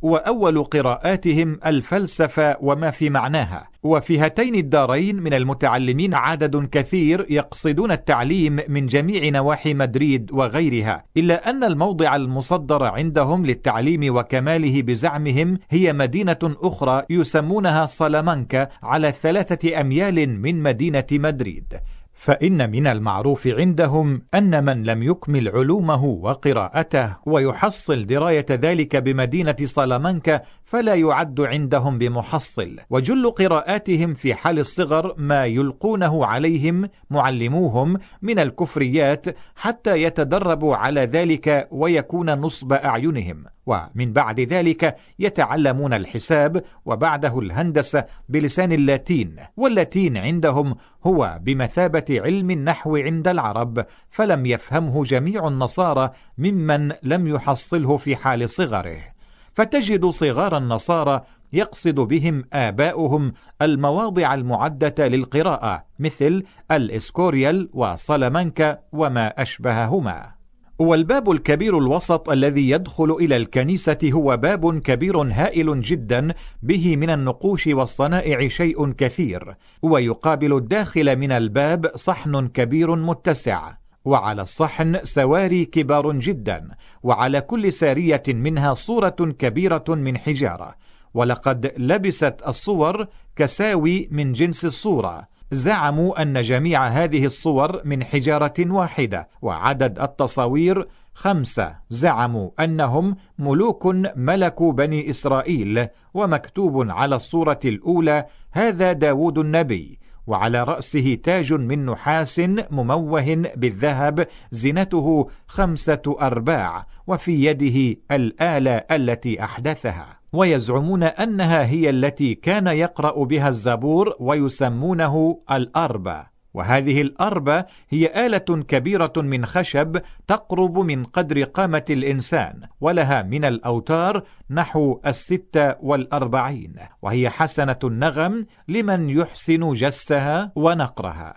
وأول 0.02 0.64
قراءاتهم 0.64 1.60
الفلسفة 1.66 2.56
وما 2.60 2.90
في 2.90 3.10
معناها. 3.10 3.68
وفي 3.82 4.18
هاتين 4.18 4.54
الدارين 4.54 5.16
من 5.16 5.34
المتعلمين 5.34 6.14
عدد 6.14 6.68
كثير 6.72 7.26
يقصدون 7.30 7.92
التعليم 7.92 8.60
من 8.68 8.86
جميع 8.86 9.28
نواحي 9.28 9.74
مدريد 9.74 10.32
وغيرها 10.32 11.04
إلا 11.16 11.50
أن 11.50 11.64
الموضع 11.64 12.16
المصدر 12.16 12.84
عندهم 12.84 13.46
للتعليم 13.46 14.16
وكماله 14.16 14.82
بزعمهم 14.82 15.58
هي 15.70 15.92
مدينة 15.92 16.38
أخرى 16.42 17.02
يسمونها 17.10 17.86
صلامانكا 17.86 18.68
على 18.82 19.12
ثلاثة 19.22 19.80
أميال 19.80 20.40
من 20.40 20.62
مدينة 20.62 21.06
مدريد. 21.12 21.74
فإن 22.18 22.70
من 22.70 22.86
المعروف 22.86 23.46
عندهم 23.46 24.22
أن 24.34 24.64
من 24.64 24.82
لم 24.82 25.02
يكمل 25.02 25.48
علومه 25.48 26.04
وقراءته 26.04 27.16
ويحصل 27.26 28.06
دراية 28.06 28.46
ذلك 28.50 28.96
بمدينة 28.96 29.56
صلامانكا 29.64 30.42
فلا 30.68 30.94
يعد 30.94 31.40
عندهم 31.40 31.98
بمحصل. 31.98 32.76
وجل 32.90 33.30
قراءاتهم 33.30 34.14
في 34.14 34.34
حال 34.34 34.58
الصغر 34.58 35.14
ما 35.18 35.46
يلقونه 35.46 36.26
عليهم 36.26 36.88
معلموهم 37.10 37.98
من 38.22 38.38
الكفريات 38.38 39.26
حتى 39.56 40.02
يتدربوا 40.02 40.76
على 40.76 41.00
ذلك 41.00 41.68
ويكون 41.70 42.30
نصب 42.30 42.72
أعينهم. 42.72 43.44
ومن 43.66 44.12
بعد 44.12 44.40
ذلك 44.40 44.96
يتعلمون 45.18 45.92
الحساب 45.92 46.62
وبعده 46.84 47.38
الهندسة 47.38 48.04
بلسان 48.28 48.72
اللاتين 48.72 49.36
واللاتين 49.56 50.16
عندهم 50.16 50.76
هو 51.06 51.38
بمثابة 51.42 52.04
علم 52.10 52.50
النحو 52.50 52.96
عند 52.96 53.28
العرب 53.28 53.86
فلم 54.10 54.46
يفهمه 54.46 55.04
جميع 55.04 55.48
النصارى 55.48 56.10
ممن 56.38 56.92
لم 57.02 57.26
يحصله 57.26 57.96
في 57.96 58.16
حال 58.16 58.50
صغره. 58.50 59.17
فتجد 59.58 60.06
صغار 60.06 60.56
النصارى 60.56 61.22
يقصد 61.52 61.94
بهم 61.94 62.44
آباؤهم 62.52 63.32
المواضع 63.62 64.34
المعدة 64.34 65.08
للقراءة 65.08 65.84
مثل 65.98 66.42
الإسكوريال 66.70 67.70
وصلمانكا 67.72 68.78
وما 68.92 69.42
أشبههما. 69.42 70.32
والباب 70.78 71.30
الكبير 71.30 71.78
الوسط 71.78 72.30
الذي 72.30 72.70
يدخل 72.70 73.10
إلى 73.10 73.36
الكنيسة 73.36 73.98
هو 74.04 74.36
باب 74.36 74.78
كبير 74.78 75.22
هائل 75.22 75.80
جدا 75.80 76.34
به 76.62 76.96
من 76.96 77.10
النقوش 77.10 77.66
والصنائع 77.66 78.48
شيء 78.48 78.92
كثير 78.92 79.54
ويقابل 79.82 80.56
الداخل 80.56 81.16
من 81.16 81.32
الباب 81.32 81.90
صحن 81.96 82.48
كبير 82.48 82.96
متسع. 82.96 83.72
وعلى 84.04 84.42
الصحن 84.42 84.98
سواري 85.04 85.64
كبار 85.64 86.12
جدا 86.12 86.68
وعلى 87.02 87.40
كل 87.40 87.72
سارية 87.72 88.22
منها 88.28 88.74
صورة 88.74 89.16
كبيرة 89.38 89.84
من 89.88 90.18
حجارة. 90.18 90.74
ولقد 91.14 91.72
لبست 91.76 92.36
الصور 92.46 93.06
كساوي 93.36 94.08
من 94.10 94.32
جنس 94.32 94.64
الصورة. 94.64 95.28
زعموا 95.52 96.22
أن 96.22 96.42
جميع 96.42 96.86
هذه 96.86 97.24
الصور 97.24 97.80
من 97.84 98.04
حجارة 98.04 98.54
واحدة 98.58 99.28
وعدد 99.42 99.98
التصاوير 99.98 100.88
خمسة. 101.14 101.76
زعموا 101.90 102.50
أنهم 102.60 103.16
ملوك 103.38 103.86
ملكوا 104.16 104.72
بني 104.72 105.10
إسرائيل 105.10 105.88
ومكتوب 106.14 106.90
على 106.90 107.16
الصورة 107.16 107.58
الأولى 107.64 108.26
هذا 108.52 108.92
داود 108.92 109.38
النبي 109.38 109.98
وعلى 110.28 110.64
رأسه 110.64 111.14
تاج 111.14 111.52
من 111.52 111.86
نحاس 111.86 112.40
مموه 112.70 113.52
بالذهب 113.56 114.26
زنته 114.50 115.28
خمسة 115.46 116.16
أرباع 116.20 116.86
وفي 117.06 117.44
يده 117.44 118.00
الآلة 118.10 118.84
التي 118.90 119.44
أحدثها. 119.44 120.18
ويزعمون 120.32 121.02
أنها 121.02 121.64
هي 121.64 121.90
التي 121.90 122.34
كان 122.34 122.66
يقرأ 122.66 123.24
بها 123.24 123.48
الزبور 123.48 124.14
ويسمونه 124.20 125.42
الأربة 125.50 126.37
وهذه 126.54 127.00
الأربة 127.00 127.64
هي 127.88 128.26
آلة 128.26 128.64
كبيرة 128.68 129.12
من 129.16 129.46
خشب 129.46 130.00
تقرب 130.26 130.78
من 130.78 131.04
قدر 131.04 131.42
قامة 131.42 131.84
الإنسان 131.90 132.60
ولها 132.80 133.22
من 133.22 133.44
الأوتار 133.44 134.22
نحو 134.50 135.00
الستة 135.06 135.74
والأربعين 135.80 136.74
وهي 137.02 137.30
حسنة 137.30 137.78
النغم 137.84 138.46
لمن 138.68 139.10
يحسن 139.10 139.72
جسها 139.72 140.52
ونقرها. 140.56 141.34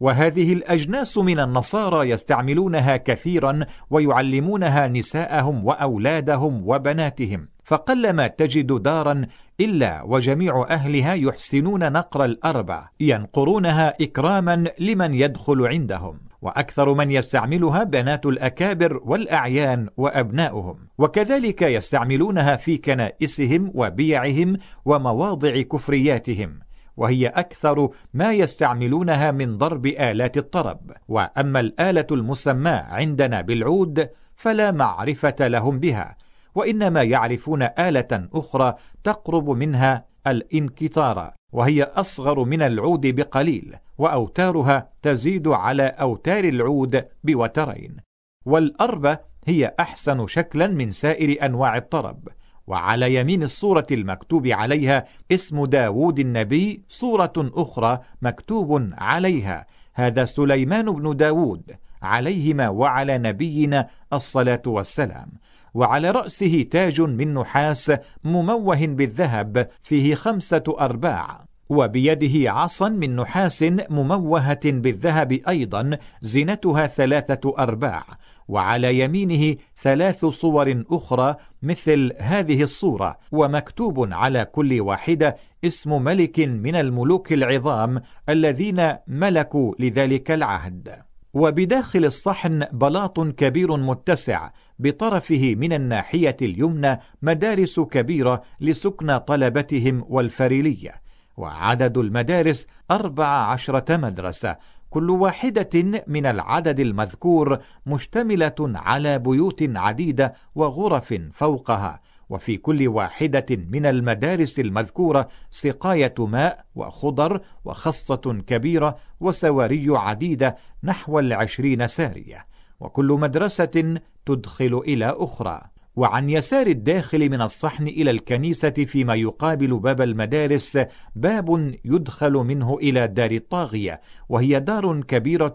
وهذه 0.00 0.52
الأجناس 0.52 1.18
من 1.18 1.40
النصارى 1.40 2.10
يستعملونها 2.10 2.96
كثيرا 2.96 3.60
ويعلمونها 3.90 4.88
نساءهم 4.88 5.66
وأولادهم 5.66 6.68
وبناتهم. 6.68 7.48
فقلما 7.72 8.26
تجد 8.26 8.82
دارا 8.82 9.26
إلا 9.60 10.02
وجميع 10.02 10.66
أهلها 10.70 11.14
يحسنون 11.14 11.92
نقر 11.92 12.24
الأربع 12.24 12.88
ينقرونها 13.00 13.94
إكراما 14.00 14.64
لمن 14.78 15.14
يدخل 15.14 15.66
عندهم 15.66 16.20
وأكثر 16.42 16.94
من 16.94 17.10
يستعملها 17.10 17.84
بنات 17.84 18.26
الأكابر 18.26 19.00
والأعيان 19.04 19.88
وأبناؤهم 19.96 20.76
وكذلك 20.98 21.62
يستعملونها 21.62 22.56
في 22.56 22.76
كنائسهم 22.78 23.70
وبيعهم 23.74 24.56
ومواضع 24.84 25.60
كفرياتهم 25.60 26.58
وهي 26.96 27.26
أكثر 27.26 27.90
ما 28.14 28.32
يستعملونها 28.32 29.30
من 29.30 29.58
ضرب 29.58 29.86
آلات 29.86 30.36
الطرب 30.38 30.92
وأما 31.08 31.60
الآلة 31.60 32.06
المسماة 32.10 32.82
عندنا 32.82 33.40
بالعود 33.40 34.08
فلا 34.36 34.70
معرفة 34.70 35.36
لهم 35.40 35.78
بها 35.78 36.16
وإنما 36.54 37.02
يعرفون 37.02 37.62
آلة 37.62 38.28
أخرى 38.34 38.74
تقرب 39.04 39.50
منها 39.50 40.04
الإنكتار 40.26 41.32
وهي 41.52 41.82
أصغر 41.82 42.44
من 42.44 42.62
العود 42.62 43.06
بقليل 43.06 43.76
وأوتارها 43.98 44.88
تزيد 45.02 45.48
على 45.48 45.86
أوتار 45.86 46.44
العود 46.44 47.04
بوترين. 47.24 47.96
والأربة 48.44 49.18
هي 49.46 49.74
أحسن 49.80 50.26
شكلا 50.26 50.66
من 50.66 50.90
سائر 50.90 51.46
أنواع 51.46 51.76
الطرب 51.76 52.28
وعلى 52.66 53.14
يمين 53.14 53.42
الصورة 53.42 53.86
المكتوب 53.92 54.46
عليها 54.46 55.04
اسم 55.32 55.64
داود 55.64 56.18
النبي 56.18 56.82
صورة 56.88 57.32
أخرى 57.36 58.00
مكتوب 58.22 58.90
عليها 58.98 59.66
هذا 59.94 60.24
سليمان 60.24 60.92
بن 60.92 61.16
داود 61.16 61.76
عليهما 62.02 62.68
وعلى 62.68 63.18
نبينا 63.18 63.88
الصلاة 64.12 64.62
والسلام. 64.66 65.32
وعلى 65.74 66.10
رأسه 66.10 66.62
تاج 66.70 67.00
من 67.00 67.34
نحاس 67.34 67.92
مموه 68.24 68.86
بالذهب 68.86 69.68
فيه 69.82 70.14
خمسة 70.14 70.76
أرباع 70.80 71.44
وبيده 71.68 72.52
عصا 72.52 72.88
من 72.88 73.16
نحاس 73.16 73.64
مموهة 73.90 74.60
بالذهب 74.64 75.32
أيضا 75.48 75.98
زنتها 76.20 76.86
ثلاثة 76.86 77.54
أرباع 77.58 78.04
وعلى 78.48 78.98
يمينه 78.98 79.56
ثلاث 79.82 80.24
صور 80.24 80.84
أخرى 80.90 81.36
مثل 81.62 82.12
هذه 82.18 82.62
الصورة 82.62 83.18
ومكتوب 83.32 84.12
على 84.12 84.44
كل 84.44 84.80
واحدة 84.80 85.36
اسم 85.64 86.02
ملك 86.02 86.40
من 86.40 86.74
الملوك 86.74 87.32
العظام 87.32 88.02
الذين 88.28 88.92
ملكوا 89.06 89.74
لذلك 89.78 90.30
العهد. 90.30 91.02
وبداخل 91.34 92.04
الصحن 92.04 92.64
بلاط 92.72 93.20
كبير 93.20 93.76
متسع 93.76 94.50
بطرفه 94.82 95.54
من 95.54 95.72
الناحية 95.72 96.36
اليمنى 96.42 97.00
مدارس 97.22 97.80
كبيرة 97.80 98.42
لسكن 98.60 99.18
طلبتهم 99.18 100.04
والفريلية 100.08 101.02
وعدد 101.36 101.98
المدارس 101.98 102.66
أربع 102.90 103.26
عشرة 103.26 103.96
مدرسة 103.96 104.56
كل 104.90 105.10
واحدة 105.10 106.02
من 106.06 106.26
العدد 106.26 106.80
المذكور 106.80 107.58
مشتملة 107.86 108.54
على 108.60 109.18
بيوت 109.18 109.62
عديدة 109.76 110.34
وغرف 110.54 111.14
فوقها 111.32 112.00
وفي 112.30 112.56
كل 112.56 112.88
واحدة 112.88 113.46
من 113.50 113.86
المدارس 113.86 114.60
المذكورة 114.60 115.28
سقاية 115.50 116.14
ماء 116.18 116.64
وخضر 116.74 117.40
وخصة 117.64 118.42
كبيرة 118.46 118.96
وسواري 119.20 119.86
عديدة 119.88 120.56
نحو 120.82 121.18
العشرين 121.18 121.86
سارية. 121.86 122.51
وكل 122.82 123.06
مدرسة 123.20 124.00
تدخل 124.26 124.82
إلى 124.86 125.14
أخرى. 125.18 125.60
وعن 125.96 126.28
يسار 126.28 126.66
الداخل 126.66 127.30
من 127.30 127.42
الصحن 127.42 127.86
إلى 127.86 128.10
الكنيسة 128.10 128.70
فيما 128.70 129.14
يقابل 129.14 129.78
باب 129.78 130.00
المدارس 130.00 130.78
باب 131.16 131.74
يدخل 131.84 132.32
منه 132.32 132.78
إلى 132.78 133.06
دار 133.08 133.30
الطاغية 133.30 134.00
وهي 134.28 134.60
دار 134.60 135.00
كبيرة 135.00 135.54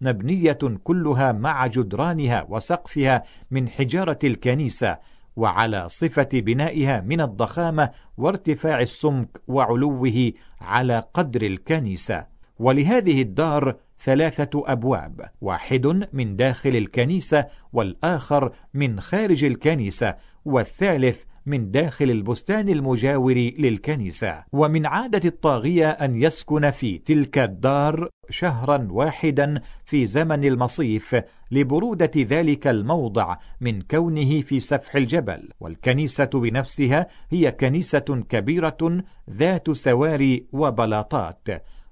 مبنية 0.00 0.58
كلها 0.84 1.32
مع 1.32 1.66
جدرانها 1.66 2.46
وسقفها 2.48 3.22
من 3.50 3.68
حجارة 3.68 4.18
الكنيسة 4.24 4.98
وعلى 5.36 5.88
صفة 5.88 6.28
بنائها 6.32 7.00
من 7.00 7.20
الضخامة 7.20 7.90
وارتفاع 8.16 8.80
السمك 8.80 9.40
وعلوه 9.48 10.32
على 10.60 11.04
قدر 11.14 11.42
الكنيسة. 11.42 12.26
ولهذه 12.58 13.22
الدار 13.22 13.76
ثلاثة 14.04 14.62
أبواب 14.66 15.28
واحد 15.40 16.08
من 16.12 16.36
داخل 16.36 16.76
الكنيسة 16.76 17.46
والآخر 17.72 18.52
من 18.74 19.00
خارج 19.00 19.44
الكنيسة 19.44 20.14
والثالث 20.44 21.28
من 21.48 21.70
داخل 21.70 22.10
البستان 22.10 22.68
المجاور 22.68 23.34
للكنيسة. 23.58 24.44
ومن 24.52 24.86
عادة 24.86 25.28
الطاغية 25.28 25.90
أن 25.90 26.22
يسكن 26.22 26.70
في 26.70 26.98
تلك 26.98 27.38
الدار 27.38 28.08
شهرا 28.30 28.88
واحدا 28.90 29.60
في 29.84 30.06
زمن 30.06 30.44
المصيف 30.44 31.16
لبرودة 31.50 32.10
ذلك 32.16 32.66
الموضع 32.66 33.36
من 33.60 33.82
كونه 33.82 34.40
في 34.40 34.60
سفح 34.60 34.96
الجبل. 34.96 35.48
والكنيسة 35.60 36.30
بنفسها 36.34 37.06
هي 37.30 37.52
كنيسة 37.52 38.24
كبيرة 38.28 39.02
ذات 39.30 39.70
سواري 39.70 40.46
وبلاطات. 40.52 41.48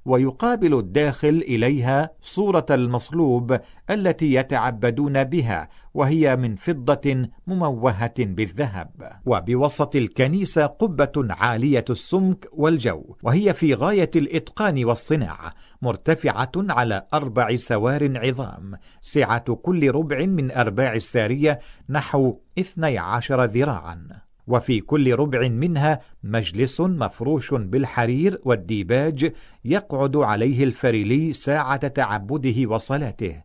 ويقابل 0.06 0.78
الداخل 0.78 1.28
إليها 1.28 2.10
صورة 2.20 2.66
المصلوب 2.70 3.58
التي 3.90 4.34
يتعبدون 4.34 5.24
بها 5.24 5.68
وهي 5.94 6.36
من 6.36 6.56
فضة 6.56 7.28
مموهة 7.46 8.14
بالذهب. 8.18 8.90
وبوسط 9.26 9.96
الكنيسة 9.96 10.66
قبة 10.66 11.12
عالية 11.30 11.84
السمك 11.90 12.48
والجو 12.52 13.16
وهي 13.22 13.54
في 13.54 13.74
غاية 13.74 14.10
الإتقان 14.16 14.84
والصناعة 14.84 15.54
مرتفعة 15.82 16.52
على 16.56 17.06
أربع 17.14 17.56
سوار 17.56 18.18
عظام 18.18 18.74
سعة 19.00 19.54
كل 19.54 19.90
ربع 19.90 20.26
من 20.26 20.50
أرباع 20.50 20.94
السارية 20.94 21.58
نحو 21.88 22.38
12 22.58 23.44
ذراعاً. 23.44 24.25
وفي 24.46 24.80
كل 24.80 25.14
ربع 25.14 25.48
منها 25.48 26.00
مجلس 26.22 26.80
مفروش 26.80 27.54
بالحرير 27.54 28.40
والديباج 28.44 29.32
يقعد 29.64 30.16
عليه 30.16 30.64
الفريلي 30.64 31.32
ساعة 31.32 31.88
تعبده 31.88 32.66
وصلاته. 32.66 33.42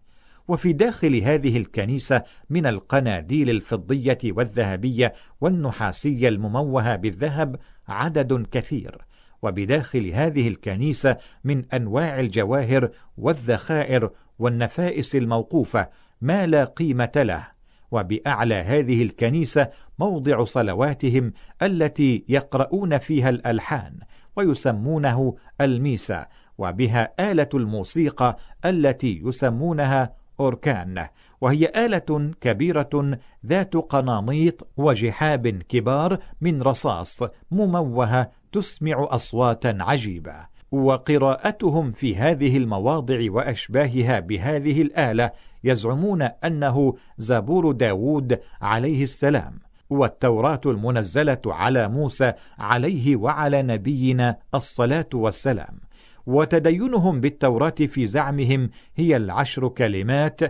وفي 0.48 0.74
داخل 0.74 1.16
هذه 1.16 1.58
الكنيسة 1.58 2.24
من 2.50 2.66
القناديل 2.66 3.50
الفضية 3.50 4.18
والذهبية 4.26 5.14
والنحاسية 5.42 6.30
المموهة 6.30 6.96
بالذهب 6.96 7.60
عدد 7.88 8.48
كثير. 8.52 8.98
وبداخل 9.42 10.08
هذه 10.08 10.48
الكنيسة 10.48 11.18
من 11.44 11.66
أنواع 11.74 12.20
الجواهر 12.20 12.90
والذخائر 13.18 14.10
والنفائس 14.40 15.16
الموقوفة 15.16 15.88
ما 16.22 16.48
لا 16.48 16.64
قيمة 16.64 17.12
له. 17.16 17.61
وبأعلى 17.92 18.56
هذه 18.56 19.04
الكنيسة 19.04 19.70
موضع 20.00 20.44
صلواتهم 20.44 21.34
التي 21.62 22.26
يقرؤون 22.30 22.98
فيها 22.98 23.30
الألحان 23.30 24.00
ويسمونه 24.36 25.36
الميسا 25.62 26.28
وبها 26.58 27.14
آلة 27.20 27.50
الموسيقى 27.54 28.38
التي 28.66 29.22
يسمونها 29.26 30.14
أوركان 30.40 31.08
وهي 31.42 31.72
آلة 31.76 32.32
كبيرة 32.42 33.18
ذات 33.46 33.76
قنانيط 33.76 34.68
وجحاب 34.78 35.48
كبار 35.48 36.20
من 36.42 36.62
رصاص 36.62 37.24
مموهة 37.52 38.32
تسمع 38.52 39.08
أصواتا 39.10 39.78
عجيبة. 39.80 40.51
وقراءتهم 40.72 41.92
في 41.92 42.16
هذه 42.16 42.58
المواضع 42.58 43.32
وأشباهها 43.32 44.20
بهذه 44.20 44.82
الآلة 44.82 45.32
يزعمون 45.64 46.22
أنه 46.22 46.96
زبور 47.18 47.72
داود 47.72 48.40
عليه 48.62 49.04
السلام 49.04 49.60
والتوراة 49.90 50.62
المنزلة 50.66 51.42
على 51.46 51.88
موسى 51.88 52.34
عليه 52.60 53.16
وعلى 53.16 53.62
نبينا 53.62 54.38
الصلاة 54.56 55.10
والسلام. 55.14 55.80
وتدينهم 56.26 57.22
بالتوراة 57.22 57.70
في 57.70 58.08
زعمهم 58.08 58.70
هي 58.96 59.18
العشر 59.18 59.68
كلمات 59.68 60.42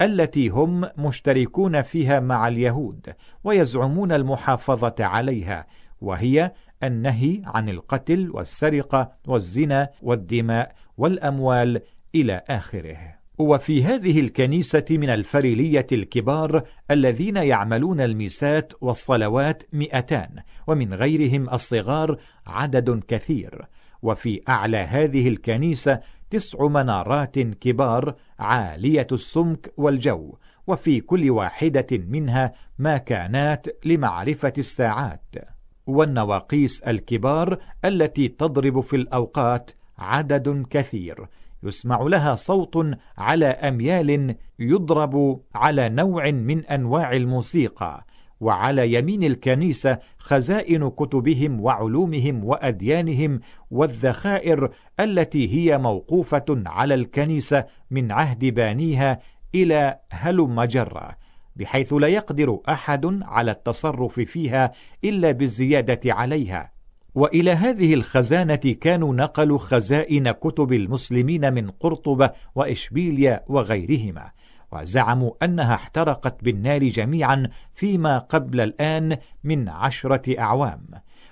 التي 0.00 0.48
هم 0.48 0.88
مشتركون 0.98 1.82
فيها 1.82 2.20
مع 2.20 2.48
اليهود 2.48 3.14
ويزعمون 3.44 4.12
المحافظة 4.12 4.94
عليها 5.00 5.66
وهي 6.00 6.52
النهي 6.82 7.42
عن 7.44 7.68
القتل 7.68 8.30
والسرقة 8.30 9.12
والزنا 9.26 9.88
والدماء 10.02 10.74
والأموال 10.96 11.80
إلى 12.14 12.42
آخره. 12.48 13.18
وفي 13.38 13.84
هذه 13.84 14.20
الكنيسة 14.20 14.84
من 14.90 15.10
الفريلية 15.10 15.86
الكبار 15.92 16.62
الذين 16.90 17.36
يعملون 17.36 18.00
الميسات 18.00 18.72
والصلوات 18.80 19.62
مئتان 19.72 20.36
ومن 20.66 20.94
غيرهم 20.94 21.50
الصغار 21.50 22.18
عدد 22.46 23.02
كثير. 23.08 23.66
وفي 24.02 24.42
أعلى 24.48 24.76
هذه 24.76 25.28
الكنيسة 25.28 26.00
تسع 26.30 26.66
منارات 26.66 27.38
كبار 27.38 28.14
عالية 28.38 29.06
السمك 29.12 29.72
والجو 29.76 30.34
وفي 30.66 31.00
كل 31.00 31.30
واحدة 31.30 31.86
منها 31.92 32.52
ماكانات 32.78 33.66
لمعرفة 33.84 34.52
الساعات. 34.58 35.57
والنواقيس 35.88 36.82
الكبار 36.82 37.58
التي 37.84 38.28
تضرب 38.28 38.80
في 38.80 38.96
الأوقات 38.96 39.70
عدد 39.98 40.66
كثير. 40.70 41.26
يسمع 41.62 42.02
لها 42.02 42.34
صوت 42.34 42.86
على 43.18 43.46
أميال 43.46 44.34
يضرب 44.58 45.40
على 45.54 45.88
نوع 45.88 46.30
من 46.30 46.64
أنواع 46.64 47.12
الموسيقى. 47.12 48.04
وعلى 48.40 48.94
يمين 48.94 49.22
الكنيسة 49.24 49.98
خزائن 50.18 50.90
كتبهم 50.90 51.60
وعلومهم 51.60 52.44
وأديانهم 52.44 53.40
والذخائر 53.70 54.70
التي 55.00 55.54
هي 55.54 55.78
موقوفة 55.78 56.44
على 56.66 56.94
الكنيسة 56.94 57.64
من 57.90 58.12
عهد 58.12 58.44
بانيها 58.44 59.20
إلى 59.54 59.98
هلم 60.10 60.62
جرة. 60.62 61.27
بحيث 61.58 61.92
لا 61.92 62.08
يقدر 62.08 62.60
أحد 62.68 63.22
على 63.22 63.50
التصرف 63.50 64.20
فيها 64.20 64.72
إلا 65.04 65.30
بالزيادة 65.30 66.14
عليها. 66.14 66.72
وإلى 67.14 67.50
هذه 67.50 67.94
الخزانة 67.94 68.76
كانوا 68.80 69.14
نقلوا 69.14 69.58
خزائن 69.58 70.30
كتب 70.30 70.72
المسلمين 70.72 71.52
من 71.54 71.70
قرطبة 71.70 72.30
واشبيليا 72.54 73.44
وغيرهما 73.48 74.30
وزعموا 74.72 75.32
أنها 75.42 75.74
احترقت 75.74 76.44
بالنار 76.44 76.88
جميعا 76.88 77.48
فيما 77.74 78.18
قبل 78.18 78.60
الآن 78.60 79.16
من 79.44 79.68
عشرة 79.68 80.40
أعوام. 80.40 80.86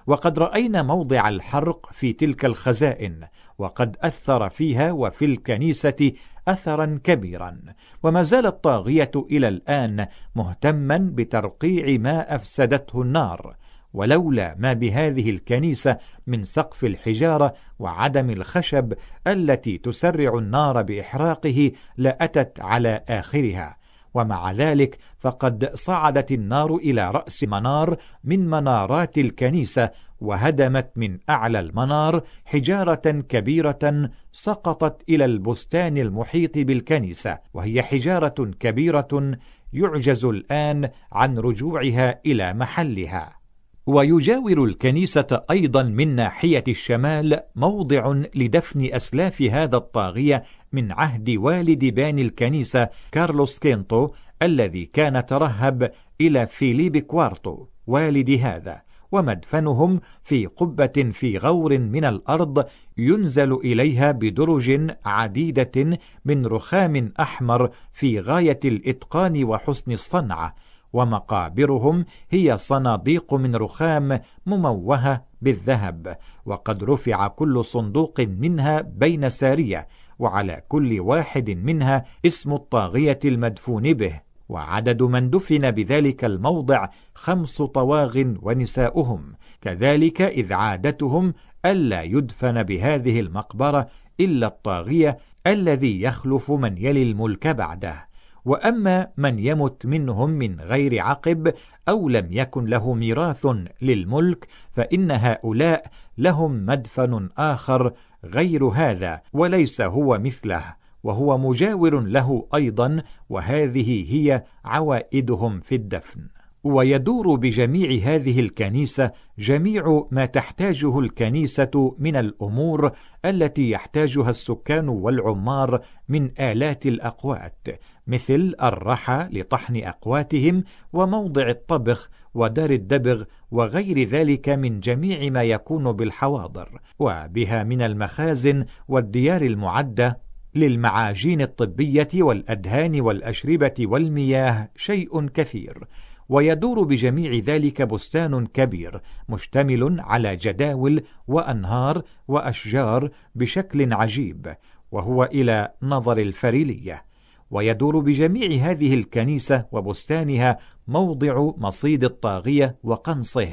وقد 0.06 0.38
رأينا 0.38 0.82
موضع 0.82 1.28
الحرق 1.28 1.92
في 1.92 2.12
تلك 2.12 2.44
الخزائن 2.44 3.26
وقد 3.58 3.96
أثر 4.00 4.48
فيها 4.48 4.92
وفي 4.92 5.24
الكنيسة 5.24 6.12
أثرا 6.48 7.00
كبيرا 7.04 7.58
وما 8.02 8.22
زال 8.22 8.46
الطاغية 8.46 9.10
إلى 9.16 9.48
الآن 9.48 10.06
مهتما 10.34 11.10
بترقيع 11.12 11.98
ما 11.98 12.34
أفسدته 12.34 13.02
النار 13.02 13.56
ولولا 13.94 14.54
ما 14.58 14.72
بهذه 14.72 15.30
الكنيسة 15.30 15.98
من 16.26 16.42
سقف 16.42 16.84
الحجارة 16.84 17.54
وعدم 17.78 18.30
الخشب 18.30 18.92
التي 19.26 19.78
تسرع 19.78 20.38
النار 20.38 20.82
بإحراقه 20.82 21.72
لأتت 21.96 22.60
على 22.60 23.04
آخرها. 23.08 23.76
ومع 24.16 24.52
ذلك 24.52 24.98
فقد 25.18 25.70
صعدت 25.74 26.32
النار 26.32 26.76
إلى 26.76 27.10
رأس 27.10 27.44
منار 27.44 27.96
من 28.24 28.50
منارات 28.50 29.18
الكنيسة 29.18 29.90
وهدمت 30.20 30.90
من 30.96 31.18
أعلى 31.30 31.60
المنار 31.60 32.22
حجارة 32.44 33.10
كبيرة 33.28 34.10
سقطت 34.32 35.02
إلى 35.08 35.24
البستان 35.24 35.98
المحيط 35.98 36.58
بالكنيسة 36.58 37.38
وهي 37.54 37.82
حجارة 37.82 38.50
كبيرة 38.60 39.38
يعجز 39.72 40.24
الآن 40.24 40.90
عن 41.12 41.38
رجوعها 41.38 42.20
إلى 42.26 42.54
محلها. 42.54 43.45
ويجاور 43.86 44.64
الكنيسة 44.64 45.44
أيضا 45.50 45.82
من 45.82 46.16
ناحية 46.16 46.64
الشمال 46.68 47.40
موضع 47.56 48.22
لدفن 48.34 48.94
أسلاف 48.94 49.42
هذا 49.42 49.76
الطاغية 49.76 50.42
من 50.72 50.92
عهد 50.92 51.30
والد 51.30 51.84
باني 51.84 52.22
الكنيسة 52.22 52.88
كارلوس 53.12 53.58
كينتو 53.58 54.08
الذي 54.42 54.84
كان 54.84 55.26
ترهب 55.26 55.92
إلى 56.20 56.46
فيليب 56.46 56.98
كوارتو 56.98 57.66
والد 57.86 58.30
هذا. 58.30 58.82
ومدفنهم 59.12 60.00
في 60.24 60.46
قبة 60.46 61.10
في 61.12 61.38
غور 61.38 61.78
من 61.78 62.04
الأرض 62.04 62.66
ينزل 62.98 63.52
إليها 63.52 64.12
بدرج 64.12 64.94
عديدة 65.04 65.98
من 66.24 66.46
رخام 66.46 67.12
أحمر 67.20 67.70
في 67.92 68.20
غاية 68.20 68.60
الإتقان 68.64 69.44
وحسن 69.44 69.92
الصنعة. 69.92 70.54
ومقابرهم 70.92 72.04
هي 72.30 72.58
صناديق 72.58 73.34
من 73.34 73.56
رخام 73.56 74.20
مموهة 74.46 75.24
بالذهب 75.42 76.16
وقد 76.46 76.84
رفع 76.84 77.28
كل 77.28 77.64
صندوق 77.64 78.20
منها 78.20 78.80
بين 78.80 79.28
سارية 79.28 79.88
وعلى 80.18 80.62
كل 80.68 81.00
واحد 81.00 81.50
منها 81.50 82.04
اسم 82.26 82.52
الطاغية 82.52 83.18
المدفون 83.24 83.92
به 83.92 84.20
وعدد 84.48 85.02
من 85.02 85.30
دفن 85.30 85.70
بذلك 85.70 86.24
الموضع 86.24 86.88
خمس 87.14 87.62
طواغ 87.62 88.24
ونساؤهم. 88.42 89.32
كذلك 89.60 90.22
إذ 90.22 90.52
عادتهم 90.52 91.34
ألا 91.64 92.02
يدفن 92.02 92.62
بهذه 92.62 93.20
المقبرة 93.20 93.88
إلا 94.20 94.46
الطاغية 94.46 95.18
الذي 95.46 96.02
يخلف 96.02 96.50
من 96.50 96.78
يلي 96.78 97.02
الملك 97.02 97.46
بعده. 97.46 98.05
وأما 98.46 99.08
من 99.16 99.38
يمت 99.38 99.86
منهم 99.86 100.30
من 100.30 100.60
غير 100.60 101.02
عقب 101.02 101.54
أو 101.88 102.08
لم 102.08 102.26
يكن 102.30 102.64
له 102.64 102.94
ميراث 102.94 103.46
للملك 103.82 104.46
فإن 104.72 105.10
هؤلاء 105.10 105.86
لهم 106.18 106.66
مدفن 106.66 107.28
آخر 107.38 107.92
غير 108.24 108.64
هذا 108.64 109.20
وليس 109.32 109.80
هو 109.80 110.18
مثله 110.18 110.76
وهو 111.02 111.38
مجاور 111.38 112.00
له 112.00 112.46
أيضا 112.54 113.02
وهذه 113.28 114.14
هي 114.14 114.44
عوائدهم 114.64 115.60
في 115.60 115.74
الدفن. 115.74 116.28
ويدور 116.64 117.34
بجميع 117.34 118.14
هذه 118.14 118.40
الكنيسة 118.40 119.10
جميع 119.38 120.06
ما 120.10 120.26
تحتاجه 120.26 120.98
الكنيسة 120.98 121.96
من 121.98 122.16
الأمور 122.16 122.90
التي 123.24 123.70
يحتاجها 123.70 124.30
السكان 124.30 124.88
والعمار 124.88 125.80
من 126.08 126.30
آلات 126.40 126.86
الأقوات. 126.86 127.68
مثل 128.06 128.54
الرحى 128.62 129.28
لطحن 129.32 129.76
أقواتهم 129.76 130.64
وموضع 130.92 131.48
الطبخ 131.48 132.10
ودار 132.34 132.70
الدبغ 132.70 133.24
وغير 133.50 134.08
ذلك 134.08 134.48
من 134.48 134.80
جميع 134.80 135.30
ما 135.30 135.42
يكون 135.42 135.92
بالحواضر 135.92 136.80
وبها 136.98 137.62
من 137.62 137.82
المخازن 137.82 138.64
والديار 138.88 139.42
المعدة 139.42 140.26
للمعاجين 140.54 141.40
الطبية 141.40 142.08
والأدهان 142.14 143.00
والأشربة 143.00 143.74
والمياه 143.80 144.68
شيء 144.76 145.26
كثير 145.26 145.86
ويدور 146.28 146.82
بجميع 146.82 147.34
ذلك 147.44 147.82
بستان 147.82 148.46
كبير 148.46 149.00
مشتمل 149.28 150.00
على 150.00 150.36
جداول 150.36 151.02
وأنهار 151.28 152.02
وأشجار 152.28 153.10
بشكل 153.34 153.92
عجيب 153.92 154.54
وهو 154.92 155.24
إلى 155.24 155.68
نظر 155.82 156.18
الفريلية. 156.18 157.04
ويدور 157.50 157.98
بجميع 157.98 158.70
هذه 158.70 158.94
الكنيسة 158.94 159.66
وبستانها 159.72 160.58
موضع 160.88 161.50
مصيد 161.56 162.04
الطاغية 162.04 162.76
وقنصه 162.82 163.48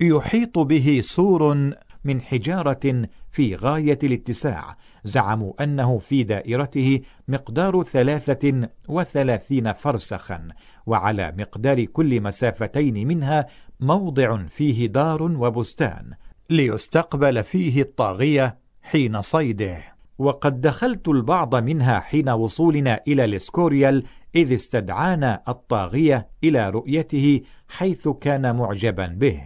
يحيط 0.00 0.58
به 0.58 1.00
سور 1.02 1.72
من 2.04 2.20
حجارة 2.20 3.08
في 3.30 3.54
غاية 3.56 3.98
الاتساع 4.02 4.76
زعموا 5.04 5.62
أنه 5.62 5.98
في 5.98 6.22
دائرته 6.22 7.00
مقدار 7.28 7.82
ثلاثة 7.82 8.68
وثلاثين 8.88 9.72
فرسخا 9.72 10.48
وعلى 10.86 11.34
مقدار 11.38 11.84
كل 11.84 12.20
مسافتين 12.20 13.08
منها 13.08 13.46
موضع 13.80 14.46
فيه 14.46 14.86
دار 14.86 15.22
وبستان 15.22 16.12
ليستقبل 16.50 17.44
فيه 17.44 17.82
الطاغية 17.82 18.58
حين 18.82 19.20
صيده. 19.20 19.97
وقد 20.18 20.60
دخلت 20.60 21.08
البعض 21.08 21.54
منها 21.54 22.00
حين 22.00 22.28
وصولنا 22.28 23.00
إلى 23.08 23.24
الإسكوريال 23.24 24.04
إذ 24.34 24.54
استدعانا 24.54 25.42
الطاغية 25.48 26.28
إلى 26.44 26.70
رؤيته 26.70 27.40
حيث 27.68 28.08
كان 28.08 28.56
معجبا 28.56 29.06
به. 29.06 29.42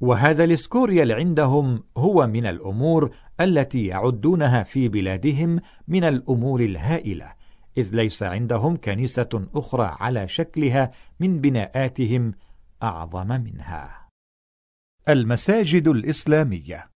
وهذا 0.00 0.44
الإسكوريال 0.44 1.12
عندهم 1.12 1.82
هو 1.96 2.26
من 2.26 2.46
الأمور 2.46 3.10
التي 3.40 3.86
يعدونها 3.86 4.62
في 4.62 4.88
بلادهم 4.88 5.60
من 5.88 6.04
الأمور 6.04 6.60
الهائلة 6.60 7.32
إذ 7.78 7.88
ليس 7.92 8.22
عندهم 8.22 8.76
كنيسة 8.76 9.46
أخرى 9.54 9.96
على 10.00 10.28
شكلها 10.28 10.90
من 11.20 11.40
بناءاتهم 11.40 12.32
أعظم 12.82 13.28
منها. 13.28 14.08
المساجد 15.08 15.88
الإسلامية 15.88 16.90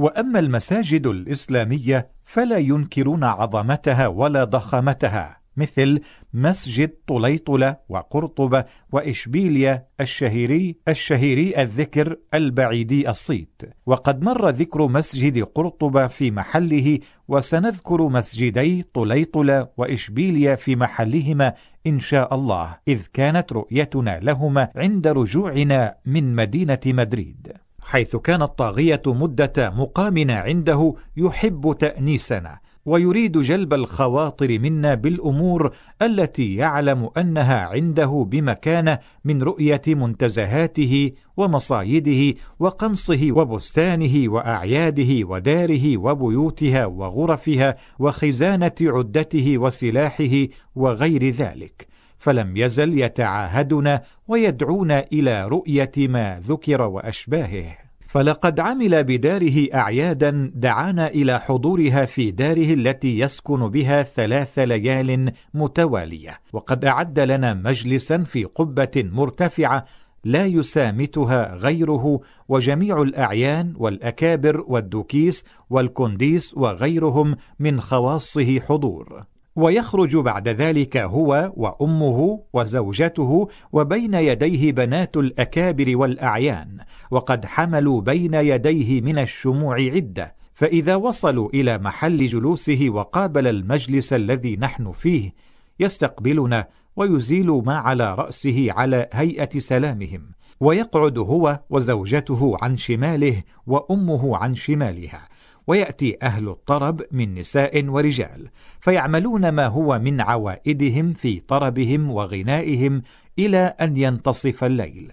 وأما 0.00 0.38
المساجد 0.38 1.06
الإسلامية 1.06 2.10
فلا 2.24 2.58
ينكرون 2.58 3.24
عظمتها 3.24 4.06
ولا 4.06 4.44
ضخامتها 4.44 5.40
مثل 5.56 6.00
مسجد 6.34 6.90
طليطلة 7.06 7.76
وقرطبة 7.88 8.64
وإشبيليا 8.92 9.86
الشهيري 10.00 10.76
الشهيري 10.88 11.62
الذكر 11.62 12.16
البعيدي 12.34 13.10
الصيت. 13.10 13.62
وقد 13.86 14.22
مر 14.22 14.48
ذكر 14.48 14.88
مسجد 14.88 15.42
قرطبة 15.42 16.06
في 16.06 16.30
محله 16.30 16.98
وسنذكر 17.28 18.08
مسجدي 18.08 18.82
طليطلة 18.82 19.68
وإشبيليا 19.76 20.54
في 20.54 20.76
محلهما 20.76 21.54
إن 21.86 22.00
شاء 22.00 22.34
الله 22.34 22.78
إذ 22.88 23.00
كانت 23.12 23.52
رؤيتنا 23.52 24.20
لهما 24.22 24.68
عند 24.76 25.06
رجوعنا 25.06 25.94
من 26.06 26.34
مدينة 26.34 26.80
مدريد. 26.86 27.52
حيث 27.90 28.16
كان 28.16 28.42
الطاغية 28.42 29.02
مدة 29.06 29.70
مقامنا 29.70 30.34
عنده 30.34 30.94
يحب 31.16 31.76
تأنيسنا 31.78 32.58
ويريد 32.86 33.38
جلب 33.38 33.74
الخواطر 33.74 34.58
منا 34.58 34.94
بالأمور 34.94 35.70
التي 36.02 36.54
يعلم 36.54 37.10
أنها 37.16 37.60
عنده 37.60 38.26
بمكانه 38.30 38.98
من 39.24 39.42
رؤية 39.42 39.82
منتزهاته 39.88 41.12
ومصايده 41.36 42.38
وقنصه 42.60 43.28
وبستانه 43.32 44.32
وأعياده 44.32 45.26
وداره 45.28 45.96
وبيوتها 45.96 46.86
وغرفها 46.86 47.76
وخزانة 47.98 48.74
عدته 48.80 49.58
وسلاحه 49.58 50.46
وغير 50.74 51.30
ذلك. 51.30 51.89
فلم 52.20 52.56
يزل 52.56 52.98
يتعاهدنا 52.98 54.02
ويدعونا 54.28 55.06
إلى 55.12 55.48
رؤية 55.48 55.92
ما 55.98 56.40
ذكر 56.40 56.82
وأشباهه. 56.82 57.76
فلقد 58.06 58.60
عمل 58.60 59.04
بداره 59.04 59.74
أعيادا 59.74 60.52
دعانا 60.54 61.08
إلى 61.08 61.40
حضورها 61.40 62.04
في 62.04 62.30
داره 62.30 62.74
التي 62.74 63.18
يسكن 63.18 63.68
بها 63.68 64.02
ثلاث 64.02 64.58
ليال 64.58 65.32
متوالية. 65.54 66.40
وقد 66.52 66.84
أعد 66.84 67.20
لنا 67.20 67.54
مجلسا 67.54 68.18
في 68.18 68.44
قبة 68.44 68.90
مرتفعة 68.96 69.84
لا 70.24 70.46
يسامتها 70.46 71.54
غيره 71.54 72.20
وجميع 72.48 73.02
الأعيان 73.02 73.74
والأكابر 73.76 74.64
والدوكيس 74.68 75.44
والكنديس 75.70 76.54
وغيرهم 76.54 77.36
من 77.58 77.80
خواصه 77.80 78.60
حضور. 78.60 79.24
ويخرج 79.56 80.16
بعد 80.16 80.48
ذلك 80.48 80.96
هو 80.96 81.52
وأمه 81.56 82.42
وزوجته 82.52 83.48
وبين 83.72 84.14
يديه 84.14 84.72
بنات 84.72 85.16
الأكابر 85.16 85.96
والأعيان 85.96 86.78
وقد 87.10 87.46
حملوا 87.46 88.00
بين 88.00 88.34
يديه 88.34 89.00
من 89.00 89.18
الشموع 89.18 89.80
عدة 89.80 90.34
فإذا 90.54 90.96
وصلوا 90.96 91.48
إلى 91.54 91.78
محل 91.78 92.26
جلوسه 92.26 92.86
وقابل 92.90 93.46
المجلس 93.46 94.12
الذي 94.12 94.56
نحن 94.56 94.92
فيه 94.92 95.32
يستقبلنا 95.80 96.68
ويزيل 96.96 97.62
ما 97.66 97.76
على 97.76 98.14
رأسه 98.14 98.66
على 98.72 99.08
هيئة 99.12 99.58
سلامهم 99.58 100.22
ويقعد 100.60 101.18
هو 101.18 101.60
وزوجته 101.70 102.56
عن 102.62 102.76
شماله 102.76 103.42
وأمه 103.66 104.36
عن 104.36 104.54
شمالها. 104.54 105.28
ويأتي 105.70 106.16
أهل 106.22 106.48
الطرب 106.48 107.02
من 107.12 107.34
نساء 107.34 107.84
ورجال 107.84 108.48
فيعملون 108.80 109.48
ما 109.48 109.66
هو 109.66 109.98
من 109.98 110.20
عوائدهم 110.20 111.12
في 111.12 111.40
طربهم 111.40 112.10
وغنائهم 112.10 113.02
إلى 113.38 113.58
أن 113.58 113.96
ينتصف 113.96 114.64
الليل. 114.64 115.12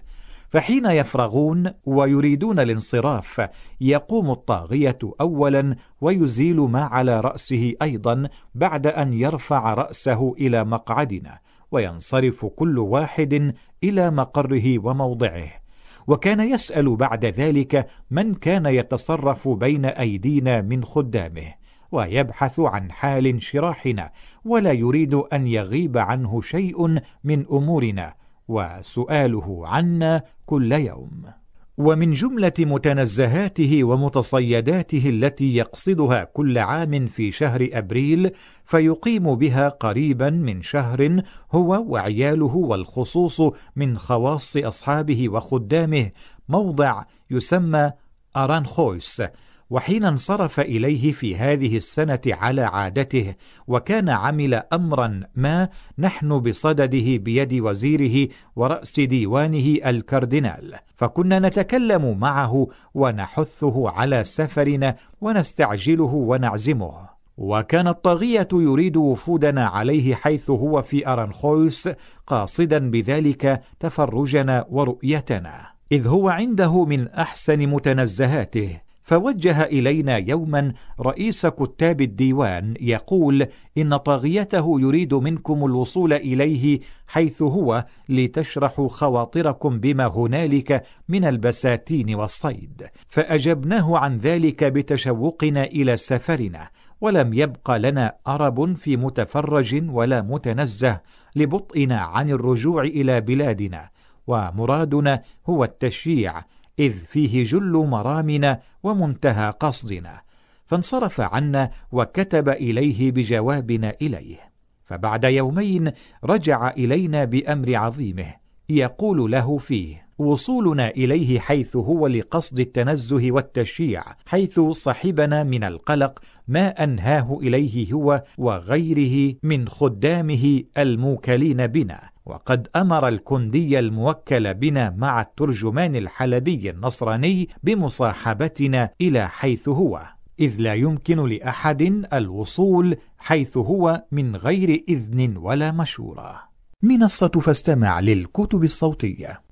فحين 0.50 0.86
يفرغون 0.86 1.70
ويريدون 1.84 2.60
الانصراف 2.60 3.48
يقوم 3.80 4.30
الطاغية 4.30 4.98
أولا 5.20 5.76
ويزيل 6.00 6.56
ما 6.60 6.82
على 6.84 7.20
رأسه 7.20 7.74
أيضا 7.82 8.28
بعد 8.54 8.86
أن 8.86 9.12
يرفع 9.12 9.74
رأسه 9.74 10.34
إلى 10.38 10.64
مقعدنا 10.64 11.38
وينصرف 11.70 12.46
كل 12.46 12.78
واحد 12.78 13.54
إلى 13.84 14.10
مقره 14.10 14.78
وموضعه. 14.78 15.67
وكان 16.08 16.40
يسأل 16.40 16.96
بعد 16.96 17.24
ذلك 17.24 17.88
من 18.10 18.34
كان 18.34 18.66
يتصرف 18.66 19.48
بين 19.48 19.84
أيدينا 19.84 20.60
من 20.60 20.84
خدامه 20.84 21.54
ويبحث 21.92 22.60
عن 22.60 22.92
حال 22.92 23.26
انشراحنا 23.26 24.12
ولا 24.44 24.72
يريد 24.72 25.14
أن 25.14 25.46
يغيب 25.46 25.98
عنه 25.98 26.40
شيء 26.40 27.00
من 27.24 27.46
أمورنا 27.52 28.14
وسؤاله 28.48 29.68
عنا 29.68 30.22
كل 30.46 30.72
يوم. 30.72 31.37
ومن 31.78 32.12
جملة 32.12 32.52
متنزهاته 32.58 33.84
ومتصيداته 33.84 35.02
التي 35.08 35.56
يقصدها 35.56 36.24
كل 36.24 36.58
عام 36.58 37.06
في 37.06 37.32
شهر 37.32 37.68
أبريل 37.72 38.30
فيقيم 38.64 39.34
بها 39.34 39.68
قريبا 39.68 40.30
من 40.30 40.62
شهر 40.62 41.22
هو 41.52 41.84
وعياله 41.88 42.56
والخصوص 42.56 43.42
من 43.76 43.98
خواص 43.98 44.56
أصحابه 44.56 45.28
وخدامه 45.28 46.10
موضع 46.48 47.02
يسمى 47.30 47.92
أرانخويس. 48.36 49.22
وحين 49.70 50.04
انصرف 50.04 50.60
إليه 50.60 51.12
في 51.12 51.36
هذه 51.36 51.76
السنة 51.76 52.20
على 52.26 52.62
عادته 52.62 53.34
وكان 53.66 54.08
عمل 54.08 54.54
أمرا 54.54 55.20
ما 55.34 55.68
نحن 55.98 56.38
بصدده 56.38 57.16
بيد 57.16 57.54
وزيره 57.54 58.28
ورأس 58.56 59.00
ديوانه 59.00 59.78
الكاردينال. 59.86 60.74
فكنا 60.96 61.38
نتكلم 61.38 62.18
معه 62.18 62.68
ونحثه 62.94 63.90
على 63.90 64.24
سفرنا 64.24 64.96
ونستعجله 65.20 66.14
ونعزمه. 66.14 67.08
وكان 67.36 67.88
الطاغية 67.88 68.48
يريد 68.52 68.96
وفودنا 68.96 69.66
عليه 69.66 70.14
حيث 70.14 70.50
هو 70.50 70.82
في 70.82 71.08
أرنخويس 71.08 71.88
قاصدا 72.26 72.90
بذلك 72.90 73.62
تفرجنا 73.80 74.66
ورؤيتنا. 74.70 75.66
إذ 75.92 76.08
هو 76.08 76.28
عنده 76.28 76.84
من 76.84 77.08
أحسن 77.08 77.66
متنزهاته. 77.66 78.87
فوجه 79.08 79.62
إلينا 79.62 80.16
يوما 80.16 80.72
رئيس 81.00 81.46
كتاب 81.46 82.00
الديوان 82.00 82.74
يقول 82.80 83.46
إن 83.78 83.96
طاغيته 83.96 84.80
يريد 84.80 85.14
منكم 85.14 85.64
الوصول 85.64 86.12
إليه 86.12 86.80
حيث 87.06 87.42
هو 87.42 87.84
لتشرحوا 88.08 88.88
خواطركم 88.88 89.80
بما 89.80 90.06
هنالك 90.06 90.84
من 91.08 91.24
البساتين 91.24 92.14
والصيد. 92.14 92.86
فأجبناه 93.08 93.98
عن 93.98 94.18
ذلك 94.18 94.64
بتشوقنا 94.64 95.64
إلى 95.64 95.96
سفرنا 95.96 96.68
ولم 97.00 97.34
يبق 97.34 97.76
لنا 97.76 98.14
أرب 98.26 98.76
في 98.76 98.96
متفرج 98.96 99.84
ولا 99.90 100.22
متنزه 100.22 101.00
لبطئنا 101.36 102.00
عن 102.00 102.30
الرجوع 102.30 102.82
إلى 102.82 103.20
بلادنا. 103.20 103.88
ومرادنا 104.26 105.22
هو 105.46 105.64
التشييع 105.64 106.42
إذ 106.78 106.92
فيه 106.92 107.44
جل 107.44 107.72
مرامنا 107.72 108.60
ومنتهى 108.82 109.50
قصدنا 109.60 110.20
فانصرف 110.66 111.20
عنا 111.20 111.70
وكتب 111.92 112.48
إليه 112.48 113.12
بجوابنا 113.12 113.94
إليه. 114.02 114.48
فبعد 114.84 115.24
يومين 115.24 115.92
رجع 116.24 116.70
إلينا 116.70 117.24
بأمر 117.24 117.76
عظيمه 117.76 118.34
يقول 118.68 119.32
له 119.32 119.58
فيه 119.58 120.08
وصولنا 120.18 120.88
إليه 120.88 121.38
حيث 121.38 121.76
هو 121.76 122.06
لقصد 122.06 122.60
التنزه 122.60 123.22
والتشييع 123.32 124.04
حيث 124.26 124.60
صحبنا 124.60 125.44
من 125.44 125.64
القلق 125.64 126.18
ما 126.48 126.84
أنهاه 126.84 127.38
إليه 127.42 127.92
هو 127.92 128.22
وغيره 128.38 129.34
من 129.42 129.68
خدامه 129.68 130.62
الموكلين 130.78 131.66
بنا 131.66 132.00
وقد 132.28 132.68
أمر 132.76 133.08
الكندي 133.08 133.78
الموكل 133.78 134.54
بنا 134.54 134.90
مع 134.90 135.20
الترجمان 135.20 135.96
الحلبي 135.96 136.70
النصراني 136.70 137.48
بمصاحبتنا 137.62 138.90
إلى 139.00 139.28
حيث 139.28 139.68
هو 139.68 140.18
إذ 140.40 140.54
لا 140.58 140.74
يمكن 140.74 141.28
لأحد 141.28 141.82
الوصول 142.12 142.96
حيث 143.18 143.56
هو 143.56 144.04
من 144.12 144.36
غير 144.36 144.84
إذن 144.88 145.36
ولا 145.36 145.72
مشورة. 145.72 146.48
منصة 146.82 147.28
فاستمع 147.28 148.00
للكتب 148.00 148.64
الصوتية. 148.64 149.42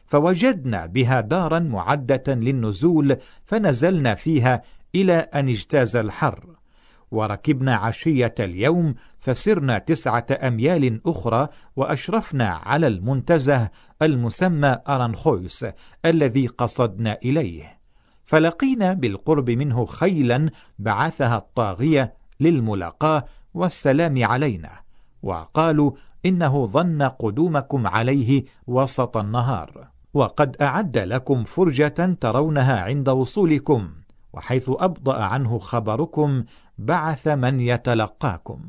فوجدنا 0.06 0.86
بها 0.86 1.20
دارا 1.20 1.58
معدة 1.58 2.24
للنزول 2.28 3.16
فنزلنا 3.44 4.14
فيها 4.14 4.62
إلى 4.94 5.14
أن 5.14 5.48
اجتاز 5.48 5.96
الحر. 5.96 6.46
وركبنا 7.10 7.76
عشية 7.76 8.34
اليوم 8.40 8.94
فسرنا 9.18 9.78
تسعة 9.78 10.26
أميال 10.30 11.00
أخرى 11.06 11.48
وأشرفنا 11.76 12.48
على 12.48 12.86
المنتزه 12.86 13.70
المسمى 14.02 14.78
أرانخويس 14.88 15.66
الذي 16.04 16.46
قصدنا 16.46 17.18
إليه. 17.24 17.81
فلقينا 18.32 18.92
بالقرب 18.92 19.50
منه 19.50 19.84
خيلا 19.84 20.50
بعثها 20.78 21.36
الطاغية 21.36 22.14
للملاقاة 22.40 23.24
والسلام 23.54 24.24
علينا 24.24 24.70
وقالوا 25.22 25.92
إنه 26.26 26.66
ظن 26.66 27.02
قدومكم 27.02 27.86
عليه 27.86 28.44
وسط 28.66 29.16
النهار 29.16 29.88
وقد 30.14 30.56
أعد 30.60 30.98
لكم 30.98 31.44
فرجة 31.44 32.16
ترونها 32.20 32.80
عند 32.80 33.08
وصولكم 33.08 33.88
وحيث 34.32 34.70
أبطأ 34.70 35.22
عنه 35.22 35.58
خبركم 35.58 36.44
بعث 36.78 37.28
من 37.28 37.60
يتلقاكم. 37.60 38.60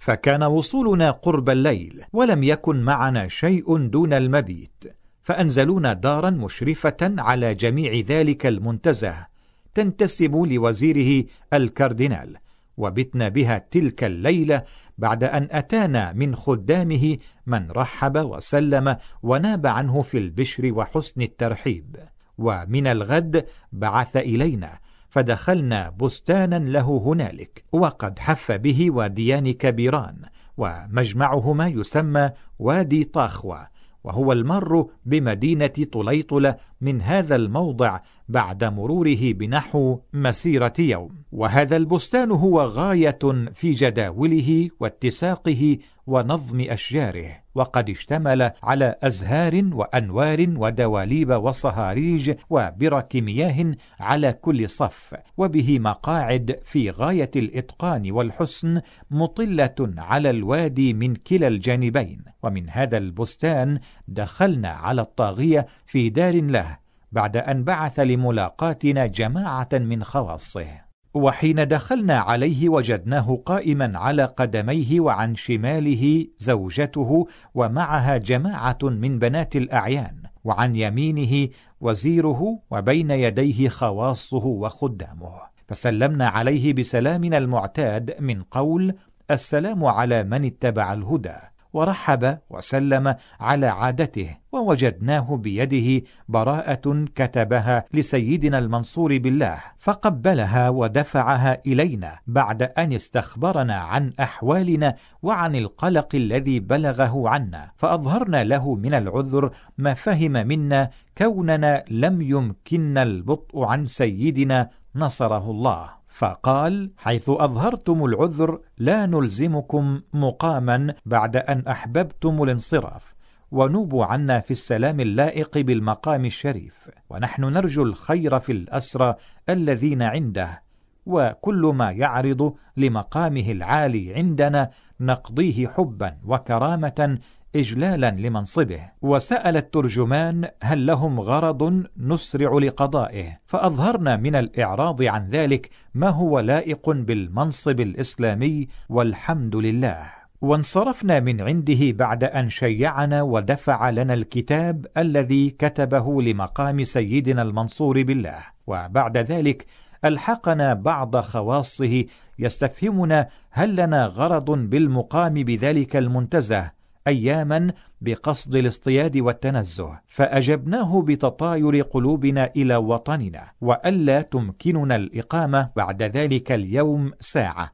فكان 0.00 0.42
وصولنا 0.42 1.10
قرب 1.10 1.50
الليل 1.50 2.04
ولم 2.12 2.42
يكن 2.42 2.82
معنا 2.82 3.28
شيء 3.28 3.86
دون 3.86 4.12
المبيت. 4.12 4.84
فأنزلونا 5.26 5.92
دارا 5.92 6.30
مشرفة 6.30 6.96
على 7.02 7.54
جميع 7.54 8.04
ذلك 8.06 8.46
المنتزه 8.46 9.26
تنتسب 9.74 10.36
لوزيره 10.36 11.24
الكاردينال 11.52 12.36
وبتنا 12.76 13.28
بها 13.28 13.58
تلك 13.70 14.04
الليلة 14.04 14.62
بعد 14.98 15.24
أن 15.24 15.48
أتانا 15.50 16.12
من 16.12 16.36
خدامه 16.36 17.16
من 17.46 17.70
رحب 17.70 18.16
وسلم 18.16 18.96
وناب 19.22 19.66
عنه 19.66 20.02
في 20.02 20.18
البشر 20.18 20.72
وحسن 20.72 21.22
الترحيب. 21.22 21.96
ومن 22.38 22.86
الغد 22.86 23.46
بعث 23.72 24.16
إلينا 24.16 24.78
فدخلنا 25.08 25.90
بستانا 25.90 26.58
له 26.58 27.02
هنالك 27.06 27.64
وقد 27.72 28.18
حف 28.18 28.52
به 28.52 28.90
واديان 28.90 29.52
كبيران 29.52 30.16
ومجمعهما 30.56 31.68
يسمى 31.68 32.30
وادي 32.58 33.04
طاخوة 33.04 33.75
وهو 34.06 34.32
المر 34.32 34.90
بمدينة 35.04 35.86
طليطلة 35.92 36.56
من 36.80 37.02
هذا 37.02 37.36
الموضع 37.36 38.00
بعد 38.28 38.64
مروره 38.64 39.32
بنحو 39.32 39.98
مسيرة 40.12 40.72
يوم. 40.78 41.10
وهذا 41.32 41.76
البستان 41.76 42.30
هو 42.30 42.60
غاية 42.62 43.18
في 43.54 43.70
جداوله 43.70 44.68
واتساقه 44.80 45.78
ونظم 46.06 46.60
أشجاره. 46.60 47.45
وقد 47.56 47.90
اشتمل 47.90 48.50
على 48.62 48.94
أزهار 49.02 49.62
وأنوار 49.72 50.46
ودواليب 50.56 51.30
وصهاريج 51.30 52.34
وبرك 52.50 53.16
مياه 53.16 53.74
على 54.00 54.32
كل 54.32 54.68
صف 54.68 55.14
وبه 55.36 55.78
مقاعد 55.78 56.58
في 56.64 56.90
غاية 56.90 57.30
الإتقان 57.36 58.10
والحسن 58.10 58.80
مطلة 59.10 59.94
على 59.98 60.30
الوادي 60.30 60.94
من 60.94 61.14
كلا 61.14 61.48
الجانبين. 61.48 62.24
ومن 62.42 62.70
هذا 62.70 62.98
البستان 62.98 63.78
دخلنا 64.08 64.68
على 64.68 65.02
الطاغية 65.02 65.66
في 65.86 66.10
دار 66.10 66.42
له 66.42 66.78
بعد 67.12 67.36
أن 67.36 67.64
بعث 67.64 68.00
لملاقاتنا 68.00 69.06
جماعة 69.06 69.68
من 69.72 70.04
خواصه. 70.04 70.85
وحين 71.16 71.68
دخلنا 71.68 72.18
عليه 72.18 72.68
وجدناه 72.68 73.42
قائما 73.46 73.98
على 73.98 74.24
قدميه 74.24 75.00
وعن 75.00 75.34
شماله 75.34 76.26
زوجته 76.38 77.26
ومعها 77.54 78.16
جماعة 78.16 78.78
من 78.82 79.18
بنات 79.18 79.56
الأعيان 79.56 80.22
وعن 80.44 80.76
يمينه 80.76 81.48
وزيره 81.80 82.58
وبين 82.70 83.10
يديه 83.10 83.68
خواصه 83.68 84.46
وخدامه. 84.46 85.32
فسلمنا 85.68 86.28
عليه 86.28 86.72
بسلامنا 86.72 87.38
المعتاد 87.38 88.16
من 88.20 88.42
قول 88.42 88.94
السلام 89.30 89.84
على 89.84 90.24
من 90.24 90.44
اتبع 90.44 90.92
الهدى. 90.92 91.55
ورحب 91.76 92.38
وسلم 92.50 93.14
على 93.40 93.66
عادته 93.66 94.36
ووجدناه 94.52 95.36
بيده 95.36 96.06
براءة 96.28 97.04
كتبها 97.14 97.84
لسيدنا 97.94 98.58
المنصور 98.58 99.18
بالله 99.18 99.58
فقبلها 99.78 100.68
ودفعها 100.68 101.60
إلينا 101.66 102.18
بعد 102.26 102.62
أن 102.62 102.92
استخبرنا 102.92 103.74
عن 103.74 104.12
أحوالنا 104.20 104.96
وعن 105.22 105.56
القلق 105.56 106.14
الذي 106.14 106.60
بلغه 106.60 107.28
عنا 107.28 107.70
فأظهرنا 107.76 108.44
له 108.44 108.74
من 108.74 108.94
العذر 108.94 109.50
ما 109.78 109.94
فهم 109.94 110.32
منا 110.32 110.90
كوننا 111.18 111.84
لم 111.90 112.22
يمكننا 112.22 113.02
البطء 113.02 113.64
عن 113.64 113.84
سيدنا 113.84 114.70
نصره 114.94 115.50
الله. 115.50 115.90
فقال 116.16 116.90
حيث 116.96 117.30
أظهرتم 117.30 118.04
العذر 118.04 118.60
لا 118.78 119.06
نلزمكم 119.06 120.00
مقاما 120.12 120.94
بعد 121.06 121.36
أن 121.36 121.66
أحببتم 121.68 122.42
الانصراف 122.42 123.14
ونوبوا 123.50 124.04
عنا 124.04 124.40
في 124.40 124.50
السلام 124.50 125.00
اللائق 125.00 125.58
بالمقام 125.58 126.24
الشريف 126.24 126.90
ونحن 127.10 127.44
نرجو 127.44 127.82
الخير 127.82 128.40
في 128.40 128.52
الأسرى 128.52 129.14
الذين 129.48 130.02
عنده 130.02 130.62
وكل 131.06 131.72
ما 131.74 131.90
يعرض 131.90 132.54
لمقامه 132.76 133.52
العالي 133.52 134.14
عندنا 134.14 134.70
نقضيه 135.00 135.68
حبا 135.68 136.16
وكرامة 136.24 137.18
إجلالا 137.60 138.10
لمنصبه 138.10 138.80
وسأل 139.02 139.56
الترجمان 139.56 140.48
هل 140.62 140.86
لهم 140.86 141.20
غرض 141.20 141.84
نسرع 141.96 142.58
لقضائه 142.58 143.38
فأظهرنا 143.46 144.16
من 144.16 144.36
الإعراض 144.36 145.02
عن 145.02 145.28
ذلك 145.30 145.70
ما 145.94 146.08
هو 146.08 146.40
لائق 146.40 146.90
بالمنصب 146.90 147.80
الإسلامي 147.80 148.68
والحمد 148.88 149.56
لله. 149.56 149.98
وانصرفنا 150.40 151.20
من 151.20 151.40
عنده 151.40 151.92
بعد 151.92 152.24
أن 152.24 152.50
شيعنا 152.50 153.22
ودفع 153.22 153.90
لنا 153.90 154.14
الكتاب 154.14 154.86
الذي 154.96 155.50
كتبه 155.50 156.22
لمقام 156.22 156.84
سيدنا 156.84 157.42
المنصور 157.42 158.02
بالله. 158.02 158.38
وبعد 158.66 159.18
ذلك 159.18 159.66
ألحقنا 160.04 160.74
بعض 160.74 161.16
خواصه 161.16 162.04
يستفهمنا 162.38 163.28
هل 163.50 163.76
لنا 163.76 164.06
غرض 164.06 164.50
بالمقام 164.50 165.34
بذلك 165.34 165.96
المنتزه 165.96 166.75
أياما 167.06 167.72
بقصد 168.00 168.54
الاصطياد 168.54 169.16
والتنزه 169.16 170.00
فأجبناه 170.06 171.02
بتطاير 171.02 171.82
قلوبنا 171.82 172.50
إلى 172.56 172.76
وطننا 172.76 173.50
وألا 173.60 174.22
تمكننا 174.22 174.96
الإقامة 174.96 175.70
بعد 175.76 176.02
ذلك 176.02 176.52
اليوم 176.52 177.12
ساعة. 177.20 177.72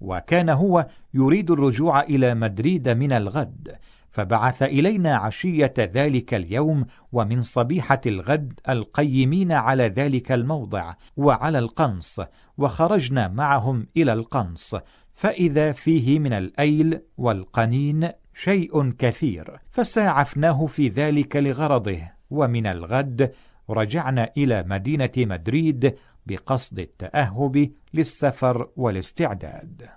وكان 0.00 0.48
هو 0.48 0.86
يريد 1.14 1.50
الرجوع 1.50 2.02
إلى 2.02 2.34
مدريد 2.34 2.88
من 2.88 3.12
الغد 3.12 3.76
فبعث 4.10 4.62
إلينا 4.62 5.16
عشية 5.16 5.74
ذلك 5.78 6.34
اليوم 6.34 6.86
ومن 7.12 7.40
صبيحة 7.40 8.00
الغد 8.06 8.60
القيمين 8.68 9.52
على 9.52 9.84
ذلك 9.84 10.32
الموضع 10.32 10.94
وعلى 11.16 11.58
القنص 11.58 12.20
وخرجنا 12.58 13.28
معهم 13.28 13.86
إلى 13.96 14.12
القنص 14.12 14.76
فإذا 15.14 15.72
فيه 15.72 16.18
من 16.18 16.32
الأيل 16.32 17.00
والقنين 17.18 18.08
شيء 18.42 18.90
كثير 18.90 19.58
فساعفناه 19.70 20.66
في 20.66 20.88
ذلك 20.88 21.36
لغرضه. 21.36 22.00
ومن 22.30 22.66
الغد 22.66 23.32
رجعنا 23.70 24.30
إلى 24.36 24.64
مدينة 24.66 25.10
مدريد 25.18 25.94
بقصد 26.26 26.78
التأهب 26.78 27.70
للسفر 27.94 28.68
والاستعداد. 28.76 29.88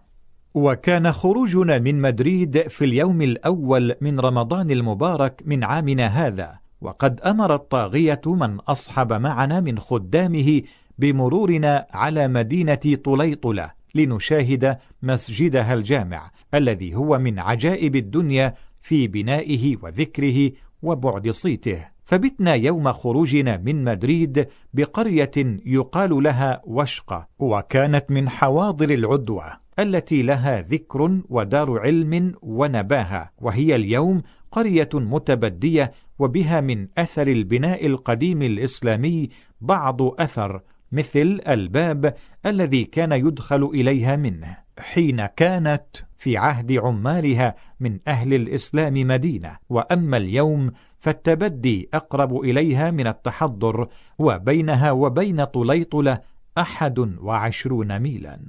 وكان 0.53 1.11
خروجنا 1.11 1.79
من 1.79 2.01
مدريد 2.01 2.67
في 2.67 2.85
اليوم 2.85 3.21
الأول 3.21 3.95
من 4.01 4.19
رمضان 4.19 4.71
المبارك 4.71 5.41
من 5.45 5.63
عامنا 5.63 6.07
هذا 6.07 6.59
وقد 6.81 7.21
أمر 7.21 7.55
الطاغية 7.55 8.21
من 8.25 8.59
أصحب 8.59 9.13
معنا 9.13 9.59
من 9.59 9.79
خدامه 9.79 10.61
بمرورنا 10.97 11.87
على 11.91 12.27
مدينة 12.27 12.97
طليطلة. 13.03 13.82
لنشاهد 13.95 14.77
مسجدها 15.01 15.73
الجامع 15.73 16.31
الذي 16.53 16.95
هو 16.95 17.19
من 17.19 17.39
عجائب 17.39 17.95
الدنيا 17.95 18.53
في 18.81 19.07
بنائه 19.07 19.77
وذكره 19.81 20.51
وبعد 20.81 21.29
صيته. 21.29 21.93
فبتنا 22.05 22.53
يوم 22.53 22.91
خروجنا 22.91 23.57
من 23.57 23.83
مدريد 23.83 24.47
بقرية 24.73 25.31
يقال 25.65 26.23
لها 26.23 26.61
وشقة 26.65 27.27
وكانت 27.39 28.11
من 28.11 28.29
حواضر 28.29 28.89
العدوة 28.89 29.43
التي 29.79 30.21
لها 30.21 30.61
ذكر 30.61 31.19
ودار 31.29 31.79
علم 31.79 32.33
ونباهة 32.41 33.29
وهي 33.41 33.75
اليوم 33.75 34.21
قرية 34.51 34.89
متبدية 34.93 35.91
وبها 36.19 36.61
من 36.61 36.87
أثر 36.97 37.27
البناء 37.27 37.85
القديم 37.85 38.41
الإسلامي 38.41 39.29
بعض 39.61 40.01
أثر 40.01 40.61
مثل 40.93 41.41
الباب 41.47 42.15
الذي 42.45 42.83
كان 42.83 43.11
يدخل 43.11 43.63
إليها 43.63 44.15
منه 44.15 44.57
حين 44.79 45.25
كانت 45.25 45.85
في 46.17 46.37
عهد 46.37 46.71
عمالها 46.71 47.55
من 47.79 47.99
أهل 48.07 48.33
الإسلام 48.33 48.93
مدينة. 48.93 49.57
وأما 49.69 50.17
اليوم 50.17 50.71
فالتبدي 50.99 51.89
أقرب 51.93 52.39
إليها 52.39 52.91
من 52.91 53.07
التحضر 53.07 53.87
وبينها 54.19 54.91
وبين 54.91 55.43
طليطلة 55.43 56.21
أحد 56.57 56.99
وعشرون 56.99 57.99
ميلا. 57.99 58.39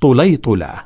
طليطلة. 0.00 0.84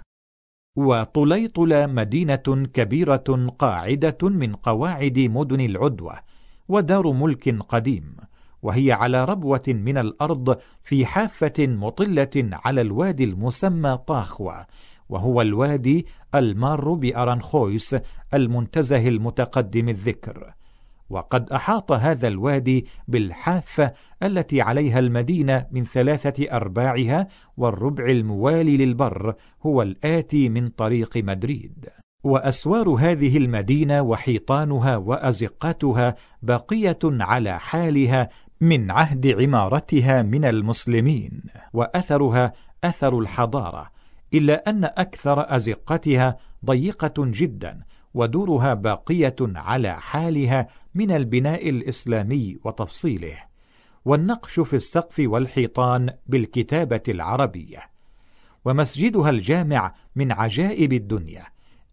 وطليطلة 0.76 1.86
مدينة 1.86 2.66
كبيرة 2.74 3.54
قاعدة 3.58 4.18
من 4.22 4.54
قواعد 4.54 5.18
مدن 5.18 5.60
العدوة 5.60 6.18
ودار 6.68 7.12
ملك 7.12 7.62
قديم. 7.62 8.16
وهي 8.66 8.92
على 8.92 9.24
ربوة 9.24 9.62
من 9.68 9.98
الأرض 9.98 10.58
في 10.82 11.06
حافة 11.06 11.52
مطلة 11.58 12.50
على 12.52 12.80
الوادي 12.80 13.24
المسمى 13.24 13.98
طاخوة 14.06 14.66
وهو 15.08 15.42
الوادي 15.42 16.06
المار 16.34 16.92
بأرانخويس 16.92 17.96
المنتزه 18.34 19.08
المتقدم 19.08 19.88
الذكر. 19.88 20.52
وقد 21.10 21.50
أحاط 21.50 21.92
هذا 21.92 22.28
الوادي 22.28 22.86
بالحافة 23.08 23.92
التي 24.22 24.60
عليها 24.60 24.98
المدينة 24.98 25.66
من 25.70 25.84
ثلاثة 25.84 26.56
أرباعها 26.56 27.28
والربع 27.56 28.06
الموالي 28.06 28.76
للبر 28.76 29.34
هو 29.66 29.82
الآتي 29.82 30.48
من 30.48 30.68
طريق 30.68 31.16
مدريد. 31.16 31.88
وأسوار 32.24 32.88
هذه 32.88 33.36
المدينة 33.36 34.02
وحيطانها 34.02 34.96
وأزقتها 34.96 36.14
باقية 36.42 36.98
على 37.04 37.58
حالها 37.58 38.28
من 38.60 38.90
عهد 38.90 39.26
عمارتها 39.26 40.22
من 40.22 40.44
المسلمين 40.44 41.42
وأثرها 41.72 42.52
أثر 42.84 43.18
الحضارة 43.18 43.90
إلا 44.34 44.70
أن 44.70 44.84
أكثر 44.84 45.56
أزقتها 45.56 46.36
ضيقة 46.64 47.14
جدا 47.18 47.82
ودورها 48.14 48.74
باقية 48.74 49.36
على 49.40 49.94
حالها 49.94 50.68
من 50.94 51.10
البناء 51.10 51.68
الإسلامي 51.68 52.58
وتفصيله. 52.64 53.36
والنقش 54.04 54.60
في 54.60 54.76
السقف 54.76 55.22
والحيطان 55.26 56.10
بالكتابة 56.26 57.02
العربية. 57.08 57.78
ومسجدها 58.64 59.30
الجامع 59.30 59.94
من 60.16 60.32
عجائب 60.32 60.92
الدنيا 60.92 61.44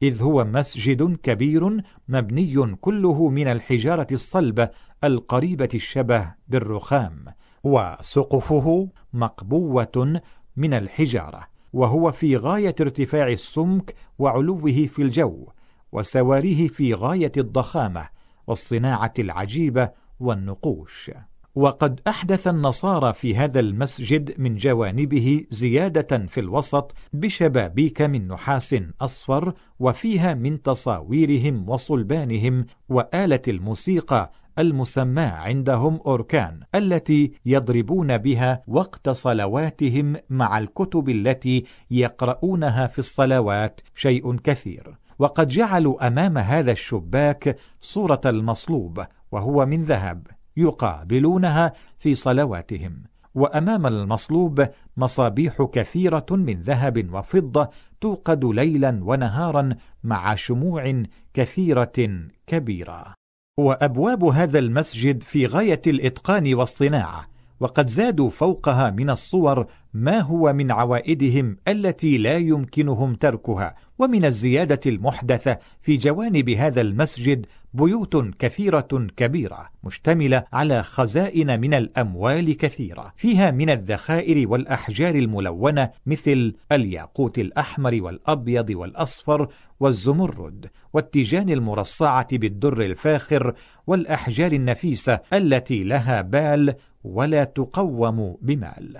إذ 0.03 0.23
هو 0.23 0.43
مسجد 0.45 1.17
كبير 1.23 1.81
مبني 2.07 2.75
كله 2.81 3.29
من 3.29 3.47
الحجارة 3.47 4.07
الصلبة 4.11 4.69
القريبة 5.03 5.69
الشبه 5.73 6.33
بالرخام 6.47 7.25
وسقفه 7.63 8.89
مقبوة 9.13 10.21
من 10.55 10.73
الحجارة 10.73 11.47
وهو 11.73 12.11
في 12.11 12.37
غاية 12.37 12.75
ارتفاع 12.81 13.27
السمك 13.27 13.95
وعلوه 14.19 14.87
في 14.87 15.01
الجو 15.01 15.47
وسواريه 15.91 16.67
في 16.67 16.93
غاية 16.93 17.31
الضخامة 17.37 18.09
والصناعة 18.47 19.13
العجيبة 19.19 19.91
والنقوش. 20.19 21.11
وقد 21.55 21.99
أحدث 22.07 22.47
النصارى 22.47 23.13
في 23.13 23.35
هذا 23.35 23.59
المسجد 23.59 24.39
من 24.39 24.55
جوانبه 24.55 25.45
زيادة 25.49 26.17
في 26.27 26.39
الوسط 26.39 26.95
بشبابيك 27.13 28.01
من 28.01 28.27
نحاس 28.27 28.75
أصفر 29.01 29.53
وفيها 29.79 30.33
من 30.33 30.61
تصاويرهم 30.61 31.69
وصلبانهم 31.69 32.65
وآلة 32.89 33.41
الموسيقى 33.47 34.31
المسماة 34.59 35.31
عندهم 35.31 35.99
أوركان 36.05 36.59
التي 36.75 37.31
يضربون 37.45 38.17
بها 38.17 38.63
وقت 38.67 39.09
صلواتهم 39.09 40.15
مع 40.29 40.57
الكتب 40.57 41.09
التي 41.09 41.63
يقرؤونها 41.91 42.87
في 42.87 42.99
الصلوات 42.99 43.81
شيء 43.95 44.35
كثير. 44.35 44.97
وقد 45.19 45.47
جعلوا 45.47 46.07
أمام 46.07 46.37
هذا 46.37 46.71
الشباك 46.71 47.57
صورة 47.81 48.21
المصلوب 48.25 49.05
وهو 49.31 49.65
من 49.65 49.85
ذهب. 49.85 50.27
يقابلونها 50.57 51.73
في 51.97 52.15
صلواتهم. 52.15 53.03
وأمام 53.35 53.87
المصلوب 53.87 54.67
مصابيح 54.97 55.67
كثيرة 55.73 56.25
من 56.31 56.61
ذهب 56.61 57.13
وفضة 57.13 57.69
توقد 58.01 58.45
ليلا 58.45 58.99
ونهارا 59.03 59.69
مع 60.03 60.35
شموع 60.35 61.03
كثيرة 61.33 62.19
كبيرة. 62.47 63.13
وأبواب 63.59 64.23
هذا 64.23 64.59
المسجد 64.59 65.23
في 65.23 65.45
غاية 65.45 65.81
الإتقان 65.87 66.53
والصناعة 66.53 67.32
وقد 67.63 67.87
زادوا 67.87 68.29
فوقها 68.29 68.89
من 68.89 69.09
الصور 69.09 69.67
ما 69.93 70.19
هو 70.19 70.53
من 70.53 70.71
عوائدهم 70.71 71.57
التي 71.67 72.17
لا 72.17 72.37
يمكنهم 72.37 73.15
تركها 73.15 73.75
ومن 73.99 74.25
الزيادة 74.25 74.79
المحدثة 74.85 75.57
في 75.81 75.97
جوانب 75.97 76.49
هذا 76.49 76.81
المسجد 76.81 77.45
بيوت 77.73 78.15
كثيرة 78.39 79.07
كبيرة 79.17 79.69
مشتملة 79.83 80.43
على 80.53 80.83
خزائن 80.83 81.59
من 81.59 81.73
الأموال 81.73 82.57
كثيرة. 82.57 83.13
فيها 83.15 83.51
من 83.51 83.69
الذخائر 83.69 84.49
والأحجار 84.49 85.15
الملونة 85.15 85.89
مثل 86.05 86.53
الياقوت 86.71 87.39
الأحمر 87.39 87.99
والأبيض 88.01 88.69
والأصفر 88.69 89.47
والزمرد 89.79 90.69
والتيجان 90.93 91.49
المرصعة 91.49 92.37
بالدر 92.37 92.81
الفاخر 92.81 93.53
والأحجار 93.87 94.51
النفيسة 94.51 95.19
التي 95.33 95.83
لها 95.83 96.21
بال 96.21 96.75
ولا 97.03 97.43
تقوم 97.43 98.37
بمال. 98.41 98.97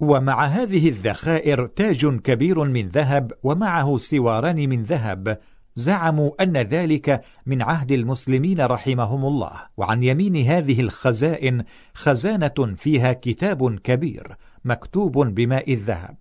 ومع 0.00 0.44
هذه 0.44 0.88
الذخائر 0.88 1.66
تاج 1.66 2.06
كبير 2.06 2.64
من 2.64 2.88
ذهب 2.88 3.32
ومعه 3.42 3.96
سواران 3.96 4.68
من 4.68 4.82
ذهب. 4.82 5.38
زعموا 5.76 6.42
أن 6.42 6.56
ذلك 6.56 7.24
من 7.46 7.62
عهد 7.62 7.92
المسلمين 7.92 8.60
رحمهم 8.60 9.24
الله. 9.24 9.52
وعن 9.76 10.02
يمين 10.02 10.36
هذه 10.36 10.80
الخزائن 10.80 11.64
خزانة 11.94 12.74
فيها 12.76 13.12
كتاب 13.12 13.78
كبير 13.78 14.36
مكتوب 14.64 15.18
بماء 15.18 15.72
الذهب. 15.72 16.16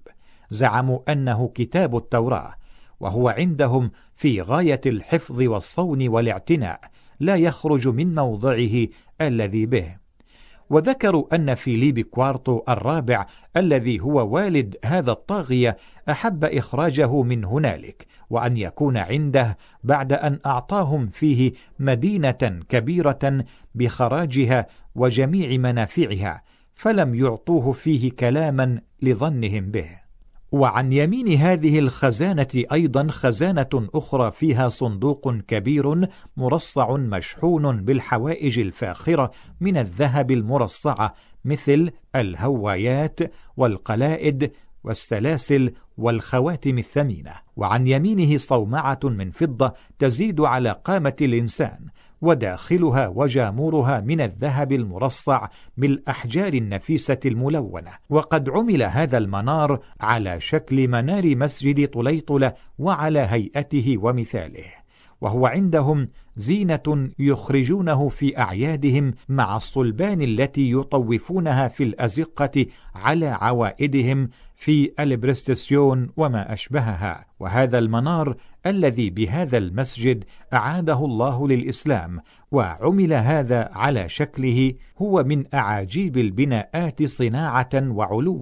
زعموا 0.49 1.11
أنه 1.11 1.51
كتاب 1.55 1.97
التوراة 1.97 2.53
وهو 2.99 3.29
عندهم 3.29 3.91
في 4.13 4.41
غاية 4.41 4.81
الحفظ 4.85 5.41
والصون 5.41 6.07
والاعتناء 6.07 6.79
لا 7.19 7.35
يخرج 7.35 7.87
من 7.87 8.15
موضعه 8.15 8.87
الذي 9.21 9.65
به. 9.65 10.04
وذكروا 10.69 11.35
أن 11.35 11.55
فيليب 11.55 11.99
كوارتو 11.99 12.61
الرابع 12.69 13.25
الذي 13.57 13.99
هو 13.99 14.35
والد 14.35 14.75
هذا 14.85 15.11
الطاغية 15.11 15.77
أحب 16.09 16.43
إخراجه 16.43 17.21
من 17.21 17.45
هنالك 17.45 18.07
وأن 18.29 18.57
يكون 18.57 18.97
عنده 18.97 19.57
بعد 19.83 20.13
أن 20.13 20.39
أعطاهم 20.45 21.07
فيه 21.07 21.51
مدينة 21.79 22.59
كبيرة 22.69 23.45
بخراجها 23.75 24.67
وجميع 24.95 25.57
منافعها 25.57 26.41
فلم 26.75 27.15
يعطوه 27.15 27.71
فيه 27.71 28.11
كلاما 28.11 28.81
لظنهم 29.01 29.71
به. 29.71 30.04
وعن 30.55 30.93
يمين 30.93 31.33
هذه 31.33 31.79
الخزانة 31.79 32.47
أيضا 32.73 33.07
خزانة 33.09 33.69
أخرى 33.73 34.31
فيها 34.31 34.69
صندوق 34.69 35.33
كبير 35.47 36.07
مرصع 36.37 36.95
مشحون 36.95 37.85
بالحوائج 37.85 38.59
الفاخرة 38.59 39.31
من 39.61 39.77
الذهب 39.77 40.31
المرصعة 40.31 41.13
مثل 41.45 41.91
الهوايات 42.15 43.19
والقلائد 43.57 44.51
والسلاسل 44.83 45.73
والخواتم 45.97 46.77
الثمينة. 46.77 47.33
وعن 47.55 47.87
يمينه 47.87 48.37
صومعة 48.37 48.99
من 49.03 49.31
فضة 49.31 49.73
تزيد 49.99 50.41
على 50.41 50.81
قامة 50.85 51.15
الإنسان. 51.21 51.79
وداخلها 52.25 53.07
وجامورها 53.07 53.99
من 53.99 54.21
الذهب 54.21 54.71
المرصع 54.71 55.47
بالأحجار 55.77 56.53
النفيسة 56.53 57.19
الملونة. 57.25 57.91
وقد 58.09 58.49
عمل 58.49 58.83
هذا 58.83 59.17
المنار 59.17 59.79
على 60.01 60.41
شكل 60.41 60.87
منار 60.87 61.35
مسجد 61.35 61.87
طليطلة 61.87 62.53
وعلى 62.79 63.19
هيئته 63.19 63.97
ومثاله. 64.01 64.85
وهو 65.21 65.45
عندهم 65.45 66.07
زينة 66.35 67.09
يخرجونه 67.19 68.09
في 68.09 68.39
أعيادهم 68.39 69.13
مع 69.29 69.55
الصلبان 69.55 70.21
التي 70.21 70.71
يطوفونها 70.71 71.67
في 71.67 71.83
الأزقة 71.83 72.65
على 72.95 73.27
عوائدهم 73.27 74.29
في 74.55 74.91
البرستسيون 74.99 76.09
وما 76.17 76.53
أشبهها. 76.53 77.25
وهذا 77.39 77.79
المنار 77.79 78.35
الذي 78.65 79.09
بهذا 79.09 79.57
المسجد 79.57 80.23
أعاده 80.53 81.05
الله 81.05 81.47
للإسلام 81.47 82.19
وعمل 82.51 83.13
هذا 83.13 83.69
على 83.73 84.09
شكله 84.09 84.73
هو 84.97 85.23
من 85.23 85.43
أعاجيب 85.53 86.17
البناءات 86.17 87.03
صناعة 87.03 87.69
وعلوا 87.73 88.35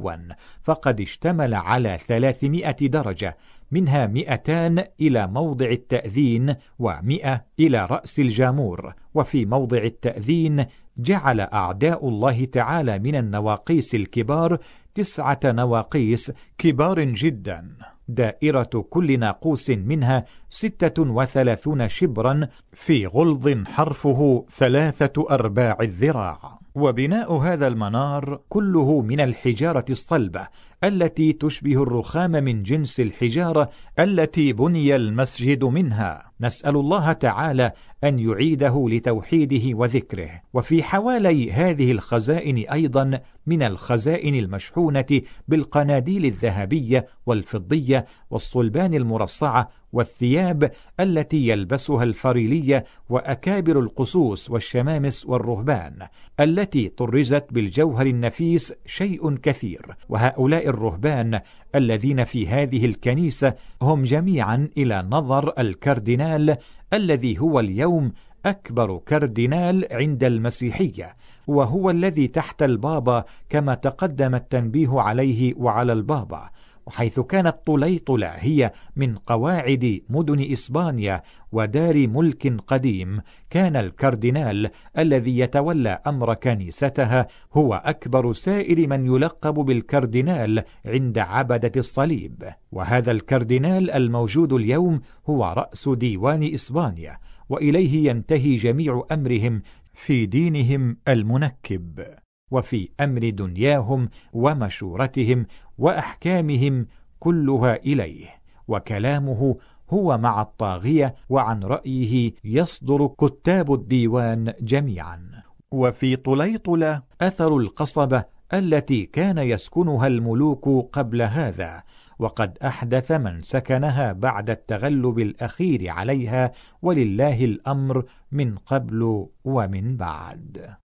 فقد 0.64 1.02
اشتمل 1.02 1.54
على 1.54 2.00
ثلاثمائة 2.08 2.88
درجة 2.88 3.38
منها 3.72 4.08
مئتان 4.08 4.84
إلى 5.02 5.28
موضع 5.28 5.66
التأذين 5.66 6.56
ومئة 6.80 7.45
إلى 7.60 7.86
رأس 7.86 8.20
الجامور 8.20 8.94
وفي 9.14 9.45
موضع 9.45 9.78
التأذين 9.78 10.66
جعل 10.98 11.41
أعداء 11.41 12.10
الله 12.10 12.45
تعالى 12.45 13.00
من 13.00 13.16
النواقيس 13.16 13.95
الكبار 13.95 14.58
تسعة 14.95 15.40
نواقيس 15.45 16.32
كبار 16.58 17.04
جدا. 17.04 17.93
دائرة 18.08 18.86
كل 18.90 19.20
ناقوس 19.20 19.70
منها 19.70 20.26
ستة 20.50 21.04
وثلاثون 21.04 21.90
شبرا 21.90 22.48
في 22.74 23.08
غلظ 23.08 23.64
حرفه 23.68 24.46
ثلاثة 24.58 25.28
أرباع 25.30 25.78
الذراع. 25.82 26.62
وبناء 26.76 27.34
هذا 27.34 27.68
المنار 27.68 28.41
كله 28.50 29.02
من 29.02 29.20
الحجارة 29.20 29.86
الصلبة 29.90 30.48
التي 30.84 31.34
تشبه 31.34 31.84
الرخام 31.84 32.32
من 32.32 32.64
جنس 32.64 33.00
الحجارة 33.00 33.70
التي 34.00 34.54
بني 34.54 34.95
المسجد 34.95 35.64
منها. 35.64 36.32
نسأل 36.41 36.76
الله 36.76 37.12
تعالى 37.12 37.72
أن 38.04 38.20
يعيده 38.20 38.86
لتوحيده 38.90 39.78
وذكره. 39.78 40.30
وفي 40.54 40.84
حوالي 40.84 41.52
هذه 41.52 41.91
الخزائن 41.91 42.58
أيضا 42.58 43.20
من 43.48 43.64
الخزائن 43.64 44.36
المشحونة 44.36 45.22
بالقناديل 45.48 46.26
الذهبية 46.26 47.08
والفضية 47.26 48.06
والصلبان 48.30 48.94
المرصعة 48.94 49.70
والثياب 49.94 50.72
التي 50.99 51.48
يلبسها 51.48 52.03
الفريلية 52.03 52.86
وأكابر 53.10 53.80
القصوص 53.80 54.49
والشمامس 54.49 55.26
والرهبان 55.26 56.07
التي 56.40 56.90
طرزت 56.90 57.45
بالجوهر 57.52 58.06
النفيس 58.06 58.74
شيء 58.86 59.36
كثير. 59.36 59.86
وهؤلاء 60.10 60.70
الرهبان 60.70 61.40
الذين 61.76 62.24
في 62.24 62.48
هذه 62.48 62.86
الكنيسة 62.86 63.53
هم 63.82 64.03
جميعا 64.03 64.70
إلى 64.78 65.06
نظر 65.10 65.53
الكاردينال 65.60 66.57
الذي 66.94 67.40
هو 67.40 67.60
اليوم 67.60 68.11
أكبر 68.45 68.98
كاردينال 69.06 69.88
عند 69.91 70.24
المسيحية 70.24 71.15
وهو 71.48 71.90
الذي 71.90 72.28
تحت 72.28 72.64
البابا 72.64 73.26
كما 73.49 73.76
تقدم 73.76 74.36
التنبيه 74.36 75.02
عليه 75.02 75.53
وعلى 75.57 75.94
البابا. 75.94 76.49
وحيث 76.86 77.20
كانت 77.20 77.56
طليطلة 77.66 78.28
هي 78.28 78.72
من 78.96 79.16
قواعد 79.16 80.02
مدن 80.10 80.52
إسبانيا 80.52 81.22
ودار 81.52 82.08
ملك 82.08 82.62
قديم 82.68 83.22
كان 83.50 83.76
الكاردينال 83.76 84.70
الذي 84.98 85.40
يتولى 85.40 86.00
أمر 86.08 86.34
كنيستها 86.34 87.28
هو 87.54 87.74
أكبر 87.86 88.34
سائر 88.34 88.88
من 88.88 89.06
يلقب 89.06 89.54
بالكاردينال 89.54 90.64
عند 90.86 91.18
عبدة 91.18 91.72
الصليب. 91.78 92.44
وهذا 92.72 93.12
الكاردينال 93.12 93.92
الموجود 93.92 94.54
اليوم 94.54 95.02
هو 95.30 95.54
رأس 95.58 95.90
ديوان 95.90 96.44
إسبانيا 96.54 97.18
وإليه 97.50 98.10
ينتهي 98.10 98.56
جميع 98.56 99.06
أمرهم 99.12 99.62
في 99.94 100.26
دينهم 100.26 100.98
المنكب. 101.08 102.23
وفي 102.54 102.90
أمر 103.00 103.30
دنياهم 103.30 104.10
ومشورتهم 104.34 105.46
وأحكامهم 105.78 106.88
كلها 107.20 107.76
إليه 107.76 108.28
وكلامه 108.68 109.58
هو 109.90 110.18
مع 110.18 110.42
الطاغية 110.42 111.16
وعن 111.30 111.64
رأيه 111.64 112.34
يصدر 112.44 113.08
كتاب 113.08 113.74
الديوان 113.74 114.54
جميعا. 114.62 115.44
وفي 115.72 116.16
طليطلة 116.16 117.02
أثر 117.22 117.58
القصبه 117.58 118.24
التي 118.54 119.06
كان 119.06 119.38
يسكنها 119.38 120.08
الملوك 120.08 120.90
قبل 120.94 121.22
هذا 121.22 121.84
وقد 122.20 122.58
أحدث 122.58 123.12
من 123.12 123.42
سكنها 123.42 124.12
بعد 124.12 124.50
التغلب 124.50 125.20
الأخير 125.20 125.90
عليها 125.90 126.52
ولله 126.82 127.46
الأمر 127.46 128.06
من 128.32 128.56
قبل 128.56 129.28
ومن 129.44 129.98
بعد. 129.98 130.83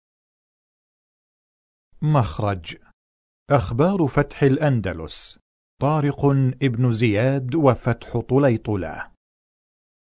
مخرج. 2.03 2.77
أخبار 3.51 4.07
فتح 4.07 4.43
الأندلس. 4.43 5.39
طارق 5.81 6.25
ابن 6.63 6.93
زياد 6.93 7.55
وفتح 7.55 8.19
طليطلة. 8.19 9.07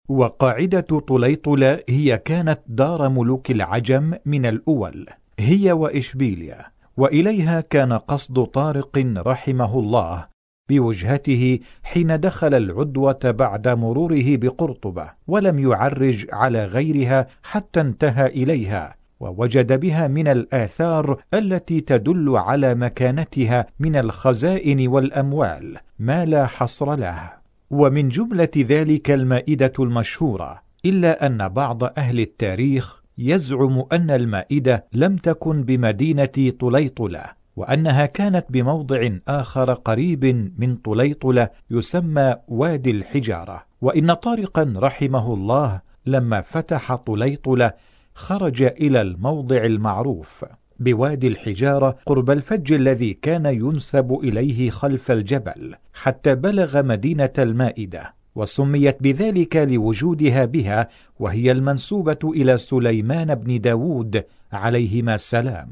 وقاعدة 0.09 0.81
طليطلة 0.81 1.83
هي 1.89 2.19
كانت 2.19 2.61
دار 2.67 3.09
ملوك 3.09 3.51
العجم 3.51 4.15
من 4.25 4.47
الأول 4.47 5.07
هي 5.39 5.73
وإشبيليا. 5.73 6.67
وإليها 6.97 7.61
كان 7.61 7.93
قصد 7.93 8.45
طارق 8.45 8.99
رحمه 9.27 9.79
الله 9.79 10.29
بوجهته 10.69 11.61
حين 11.83 12.21
دخل 12.21 12.55
العدوة 12.55 13.19
بعد 13.25 13.69
مروره 13.69 14.37
بقرطبة 14.37 15.11
ولم 15.27 15.59
يعرج 15.59 16.27
على 16.33 16.65
غيرها 16.65 17.27
حتى 17.43 17.81
انتهى 17.81 18.27
إليها. 18.27 18.98
ووجد 19.21 19.81
بها 19.81 20.09
من 20.09 20.29
الآثار 20.29 21.23
التي 21.35 21.81
تدل 21.81 22.37
على 22.37 22.75
مكانتها 22.75 23.67
من 23.81 23.97
الخزائن 23.97 24.89
والأموال 24.89 25.79
ما 25.99 26.25
لا 26.25 26.47
حصر 26.47 26.95
له. 26.97 27.33
ومن 27.71 28.09
جملة 28.09 28.49
ذلك 28.57 29.11
المائدة 29.11 29.73
المشهورة 29.79 30.63
إلا 30.85 31.27
أن 31.27 31.49
بعض 31.49 31.85
أهل 31.85 32.21
التاريخ 32.21 33.03
يزعم 33.19 33.85
أن 33.93 34.11
المائدة 34.11 34.85
لم 34.93 35.17
تكن 35.17 35.63
بمدينة 35.63 36.53
طليطلة 36.61 37.25
وأنها 37.57 38.07
كانت 38.07 38.47
بموضع 38.51 39.11
آخر 39.29 39.73
قريب 39.73 40.53
من 40.59 40.77
طليطلة 40.77 41.49
يسمى 41.71 42.35
وادي 42.49 42.91
الحجارة. 42.91 43.63
وإن 43.81 44.15
طارقا 44.15 44.73
رحمه 44.77 45.35
الله 45.35 45.81
لما 46.07 46.41
فتح 46.41 46.95
طليطلة 46.95 47.73
خرج 48.19 48.63
إلى 48.63 49.03
الموضع 49.03 49.65
المعروف 49.65 50.45
بوادي 50.79 51.29
الحجارة 51.29 51.97
قرب 52.07 52.31
الفج 52.31 52.73
الذي 52.73 53.15
كان 53.15 53.47
ينسب 53.47 54.19
إليه 54.23 54.71
خلف 54.71 55.11
الجبل 55.11 55.75
حتى 55.95 56.35
بلغ 56.35 56.83
مدينة 56.83 57.33
المائدة 57.39 58.15
وسميت 58.35 59.03
بذلك 59.03 59.57
لوجودها 59.57 60.45
بها 60.45 60.89
وهي 61.19 61.53
المنسوبة 61.53 62.19
إلى 62.25 62.57
سليمان 62.57 63.35
بن 63.35 63.61
داود 63.61 64.25
عليهما 64.53 65.15
السلام. 65.15 65.69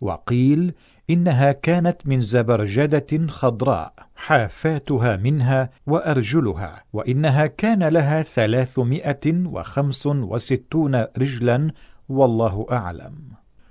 وقيل 0.00 0.72
إنها 1.10 1.52
كانت 1.52 1.96
من 2.04 2.20
زبرجدة 2.20 3.26
خضراء 3.28 3.92
حافاتها 4.16 5.16
منها 5.16 5.70
وأرجلها 5.86 6.84
وإنها 6.92 7.46
كان 7.46 7.84
لها 7.84 8.22
ثلاثمائة 8.22 9.46
وخمس 9.46 10.06
وستون 10.06 10.94
رجلا 11.18 11.70
والله 12.08 12.66
أعلم. 12.70 13.14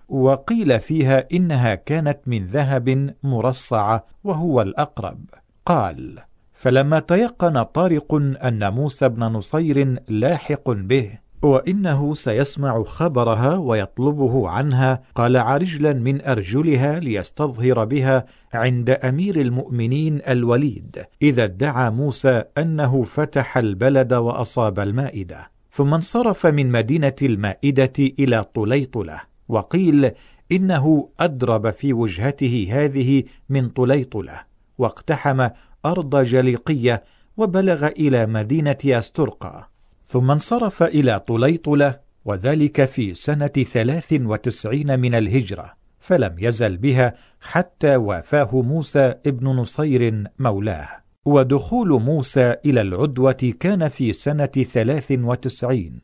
وقيل 0.10 0.80
فيها 0.80 1.28
إنها 1.34 1.76
كانت 1.76 2.20
من 2.26 2.48
ذهب 2.48 3.16
مرصعة 3.24 4.06
وهو 4.24 4.62
الأقرب. 4.62 5.20
قال 5.66 6.20
فلما 6.54 7.00
تيقن 7.00 7.64
طارق 7.64 8.14
أن 8.44 8.74
موسى 8.74 9.10
بن 9.10 9.24
نصير 9.24 10.00
لاحق 10.08 10.72
به 10.72 11.25
وإنه 11.45 12.14
سيسمع 12.14 12.83
خبرها 12.83 13.57
ويطلبه 13.57 14.49
عنها. 14.49 15.01
قال 15.15 15.38
عرجلا 15.38 15.93
من 15.93 16.22
أرجلها 16.22 16.99
ليستظهر 16.99 17.85
بها 17.85 18.25
عند 18.53 18.90
أمير 18.90 19.41
المؤمنين 19.41 20.22
الوليد 20.27 21.06
إذا 21.22 21.43
ادعى 21.43 21.90
موسى 21.90 22.43
أنه 22.57 23.03
فتح 23.03 23.57
البلد 23.57 24.14
وأصاب 24.14 24.80
المائدة. 24.80 25.51
ثم 25.72 25.93
انصرف 25.93 26.45
من 26.45 26.72
مدينة 26.72 27.15
المائدة 27.22 27.93
إلى 27.99 28.43
طليطلة 28.43 29.22
وقيل 29.48 30.11
إنه 30.51 31.09
أدرب 31.19 31.69
في 31.69 31.93
وجهته 31.93 32.67
هذه 32.72 33.24
من 33.49 33.69
طليطلة 33.69 34.41
واقتحم 34.77 35.49
أرض 35.85 36.15
جليقية 36.15 37.03
وبلغ 37.38 37.88
إلى 37.88 38.25
مدينة 38.25 38.77
أسترقى. 38.85 39.75
ثم 40.06 40.32
انصرف 40.32 40.84
إلى 40.84 41.19
طليطلة 41.19 42.00
وذلك 42.25 42.85
في 42.85 43.14
سنة 43.14 43.48
ثلاث 43.48 44.14
وتسعين 44.14 45.00
من 45.00 45.16
الهجرة 45.16 45.74
فلم 46.00 46.35
يزل 46.40 46.77
بها 46.77 47.14
حتى 47.42 47.95
وافاه 47.95 48.61
موسى 48.61 49.14
ابن 49.25 49.48
نصير 49.48 50.24
مولاه. 50.40 50.90
ودخول 51.25 52.01
موسى 52.01 52.56
إلى 52.66 52.82
العدوة 52.82 53.53
كان 53.59 53.90
في 53.90 54.14
سنة 54.14 54.45
ثلاث 54.45 55.11
وتسعين 55.11 56.00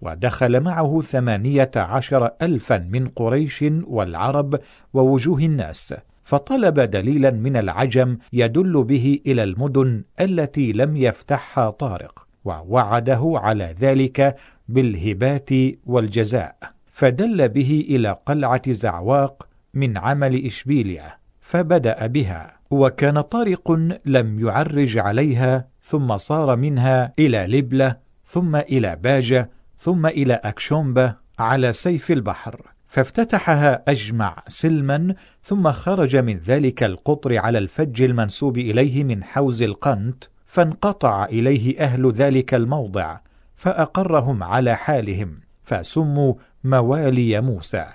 ودخل 0.00 0.60
معه 0.60 1.00
ثمانية 1.00 1.70
عشر 1.76 2.30
ألفا 2.42 2.78
من 2.78 3.08
قريش 3.08 3.64
والعرب 3.86 4.60
ووجوه 4.94 5.38
الناس 5.38 5.94
فطلب 6.24 6.80
دليلا 6.80 7.30
من 7.30 7.56
العجم 7.56 8.18
يدل 8.32 8.84
به 8.84 9.20
إلى 9.26 9.42
المدن 9.42 10.04
التي 10.20 10.72
لم 10.72 10.96
يفتحها 10.96 11.70
طارق. 11.70 12.26
ووعده 12.44 13.32
على 13.36 13.74
ذلك 13.80 14.36
بالهبات 14.68 15.50
والجزاء 15.86 16.56
فدل 16.92 17.48
به 17.48 17.86
إلى 17.88 18.16
قلعة 18.26 18.72
زعواق 18.72 19.48
من 19.74 19.98
عمل 19.98 20.46
إشبيليا 20.46 21.16
فبدأ 21.40 22.06
بها. 22.06 22.54
وكان 22.70 23.20
طارق 23.20 23.72
لم 24.04 24.46
يعرج 24.46 24.98
عليها 24.98 25.68
ثم 25.84 26.16
صار 26.16 26.56
منها 26.56 27.12
إلى 27.18 27.46
لبلة 27.46 27.96
ثم 28.26 28.56
إلى 28.56 28.96
باجة 28.96 29.50
ثم 29.78 30.06
إلى 30.06 30.34
أكشومبة 30.34 31.14
على 31.38 31.72
سيف 31.72 32.12
البحر 32.12 32.60
فافتتحها 32.88 33.82
أجمع 33.88 34.42
سلما 34.48 35.14
ثم 35.42 35.72
خرج 35.72 36.16
من 36.16 36.38
ذلك 36.38 36.82
القطر 36.82 37.38
على 37.38 37.58
الفج 37.58 38.02
المنسوب 38.02 38.58
إليه 38.58 39.04
من 39.04 39.24
حوز 39.24 39.62
القنت 39.62 40.24
فانقطع 40.54 41.24
إليه 41.24 41.80
أهل 41.80 42.12
ذلك 42.12 42.54
الموضع 42.54 43.18
فأقرهم 43.56 44.42
على 44.42 44.76
حالهم 44.76 45.40
فسموا 45.62 46.34
موالي 46.64 47.40
موسى 47.40 47.86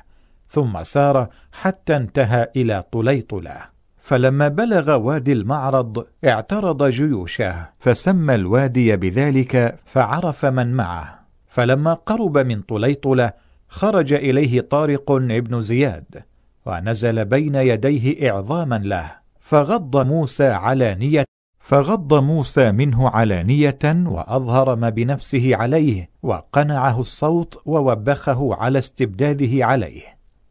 ثم 0.49 0.83
سار 0.83 1.29
حتى 1.51 1.95
انتهى 1.97 2.47
إلى 2.55 2.83
طليطلة. 2.91 3.57
فلما 3.97 4.47
بلغ 4.47 4.95
وادي 4.95 5.33
المعرض 5.33 6.05
اعترض 6.25 6.83
جيوشه 6.83 7.69
فسمى 7.79 8.35
الوادي 8.35 8.97
بذلك 8.97 9.79
فعرف 9.85 10.45
من 10.45 10.73
معه. 10.73 11.19
فلما 11.47 11.93
قرب 11.93 12.37
من 12.37 12.61
طليطلة 12.61 13.33
خرج 13.67 14.13
إليه 14.13 14.61
طارق 14.61 15.11
ابن 15.11 15.61
زياد 15.61 16.23
ونزل 16.65 17.25
بين 17.25 17.55
يديه 17.55 18.31
إعظاما 18.31 18.75
له 18.75 19.11
فغض 19.39 20.05
موسى 20.05 20.47
علانية 20.47 21.23
فغض 21.69 22.13
موسى 22.13 22.71
منه 22.71 23.09
علانية 23.09 23.79
وأظهر 23.85 24.75
ما 24.75 24.89
بنفسه 24.89 25.55
عليه 25.55 26.09
وقنعه 26.23 26.99
الصوت 26.99 27.61
ووبخه 27.65 28.55
على 28.55 28.79
استبداده 28.79 29.65
عليه. 29.65 30.01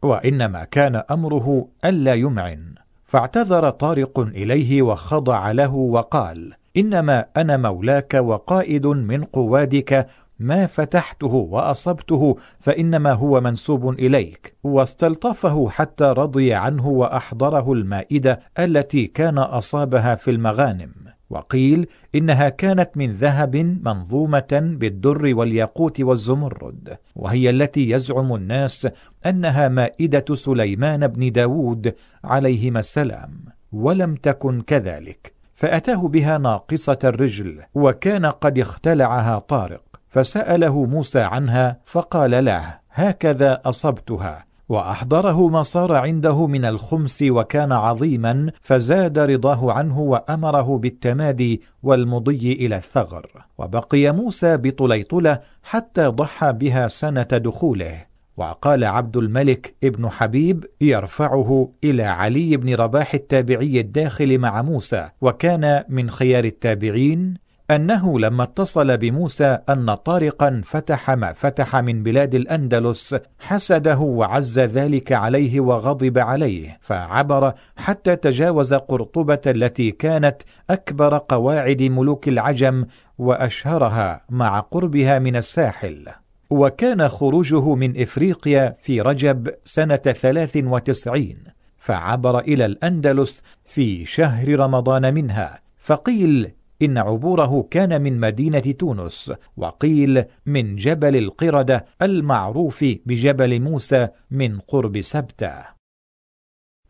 وإنما 0.02 0.64
كان 0.64 1.02
أمره 1.10 1.68
ألا 1.84 2.14
يمعن. 2.14 2.74
فاعتذر 3.05 3.70
طارق 3.70 4.20
إليه 4.20 4.82
وخضع 4.82 5.52
له 5.52 5.74
وقال 5.74 6.55
إنما 6.76 7.24
أنا 7.36 7.56
مولاك 7.56 8.14
وقائد 8.14 8.86
من 8.86 9.24
قوادك 9.24 10.06
ما 10.38 10.66
فتحته 10.66 11.34
وأصبته 11.34 12.36
فإنما 12.60 13.12
هو 13.12 13.40
منسوب 13.40 13.88
إليك. 13.88 14.56
واستلطفه 14.64 15.68
حتى 15.68 16.05
رضي 16.05 16.55
عنه 16.55 16.88
وأحضره 16.88 17.72
المائدة 17.72 18.40
التي 18.58 19.06
كان 19.06 19.38
أصابها 19.38 20.14
في 20.14 20.30
المغانم. 20.30 21.07
وقيل 21.31 21.86
إنها 22.15 22.48
كانت 22.48 22.90
من 22.97 23.12
ذهب 23.16 23.57
منظومة 23.82 24.48
بالدر 24.52 25.34
والياقوت 25.34 26.00
والزمرد 26.00 26.98
وهي 27.16 27.50
التي 27.50 27.90
يزعم 27.90 28.34
الناس 28.34 28.89
أنها 29.26 29.68
مائدة 29.68 30.34
سليمان 30.34 31.07
بن 31.07 31.32
داود 31.32 31.94
عليهما 32.24 32.78
السلام 32.78 33.44
ولم 33.73 34.15
تكن 34.15 34.60
كذلك 34.60 35.32
فأتاه 35.55 36.08
بها 36.08 36.39
ناقصة 36.39 36.98
الرجل 37.05 37.62
وكان 37.74 38.26
قد 38.26 38.58
اختلعها 38.58 39.39
طارق 39.39 39.82
فسأله 40.08 40.84
موسى 40.84 41.20
عنها 41.20 41.81
فقال 41.84 42.44
له 42.44 42.78
هكذا 42.90 43.60
أصبتها 43.65 44.47
وأحضره 44.68 45.48
ما 45.48 45.62
صار 45.62 45.92
عنده 45.92 46.47
من 46.47 46.64
الخمس 46.64 47.22
وكان 47.22 47.72
عظيما 47.72 48.52
فزاد 48.60 49.18
رضاه 49.18 49.72
عنه 49.72 50.00
وأمره 50.00 50.78
بالتمادي 50.78 51.62
والمضي 51.82 52.52
إلى 52.52 52.76
الثغر. 52.76 53.26
وبقي 53.58 54.12
موسى 54.12 54.56
بطليطلة 54.56 55.40
حتى 55.62 56.06
ضحى 56.06 56.52
بها 56.52 56.88
سنة 56.88 57.22
دخوله. 57.22 58.08
وقال 58.38 58.84
عبد 58.84 59.16
الملك 59.16 59.74
ابن 59.84 60.08
حبيب 60.08 60.64
يرفعه 60.80 61.72
إلى 61.84 62.02
علي 62.02 62.56
بن 62.56 62.74
رباح 62.74 63.14
التابعي 63.14 63.80
الداخل 63.80 64.38
مع 64.38 64.62
موسى 64.62 65.08
وكان 65.20 65.84
من 65.88 66.10
خيار 66.10 66.44
التابعين 66.44 67.34
أنه 67.70 68.18
لما 68.18 68.42
اتصل 68.42 68.97
بموسى 68.97 69.58
أن 69.68 69.94
طارقا 69.94 70.62
فتح 70.64 71.10
ما 71.10 71.32
فتح 71.32 71.76
من 71.76 72.02
بلاد 72.02 72.34
الأندلس 72.34 73.16
حسده 73.40 73.98
وعز 73.98 74.58
ذلك 74.58 75.12
عليه 75.12 75.60
وغضب 75.60 76.18
عليه 76.18 76.78
فعبر 76.80 77.55
حتى 77.76 78.16
تجاوز 78.16 78.74
قرطبة 78.74 79.40
التي 79.47 79.90
كانت 79.90 80.42
أكبر 80.70 81.18
قواعد 81.18 81.82
ملوك 81.82 82.28
العجم 82.28 82.86
وأشهرها 83.18 84.24
مع 84.30 84.60
قربها 84.60 85.18
من 85.18 85.36
الساحل. 85.36 86.08
وكان 86.50 87.08
خروجه 87.08 87.74
من 87.74 88.02
إفريقيا 88.02 88.76
في 88.82 89.00
رجب 89.00 89.50
سنة 89.64 89.97
ثلاث 89.97 90.56
وتسعين 90.56 91.38
فعبر 91.78 92.38
إلى 92.38 92.64
الأندلس 92.64 93.42
في 93.66 94.05
شهر 94.05 94.58
رمضان 94.58 95.14
منها 95.14 95.60
فقيل 95.78 96.50
إن 96.82 96.98
عبوره 96.98 97.68
كان 97.70 98.02
من 98.02 98.20
مدينة 98.20 98.60
تونس 98.60 99.32
وقيل 99.57 100.24
من 100.47 100.76
جبل 100.76 101.16
القردة 101.16 101.86
المعروف 102.02 102.84
بجبل 103.07 103.60
موسى 103.60 104.08
من 104.31 104.58
قرب 104.58 105.00
سبتة. 105.00 105.65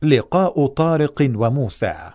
لقاء 0.03 0.67
طارق 0.67 1.31
وموسى. 1.35 2.11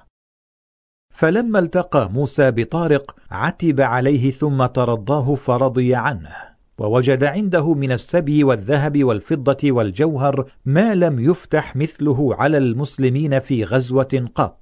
فلما 1.13 1.59
التقى 1.59 2.09
موسى 2.11 2.51
بطارق 2.51 3.15
عتب 3.31 3.81
عليه 3.81 4.31
ثم 4.31 4.65
ترضاه 4.65 5.35
فرضي 5.35 5.95
عنه 5.95 6.35
ووجد 6.77 7.23
عنده 7.23 7.73
من 7.73 7.91
السبي 7.91 8.43
والذهب 8.43 9.03
والفضة 9.03 9.71
والجوهر 9.71 10.51
ما 10.65 10.95
لم 10.95 11.19
يفتح 11.19 11.75
مثله 11.75 12.35
على 12.35 12.57
المسلمين 12.57 13.39
في 13.39 13.63
غزوة 13.63 14.25
قط. 14.35 14.59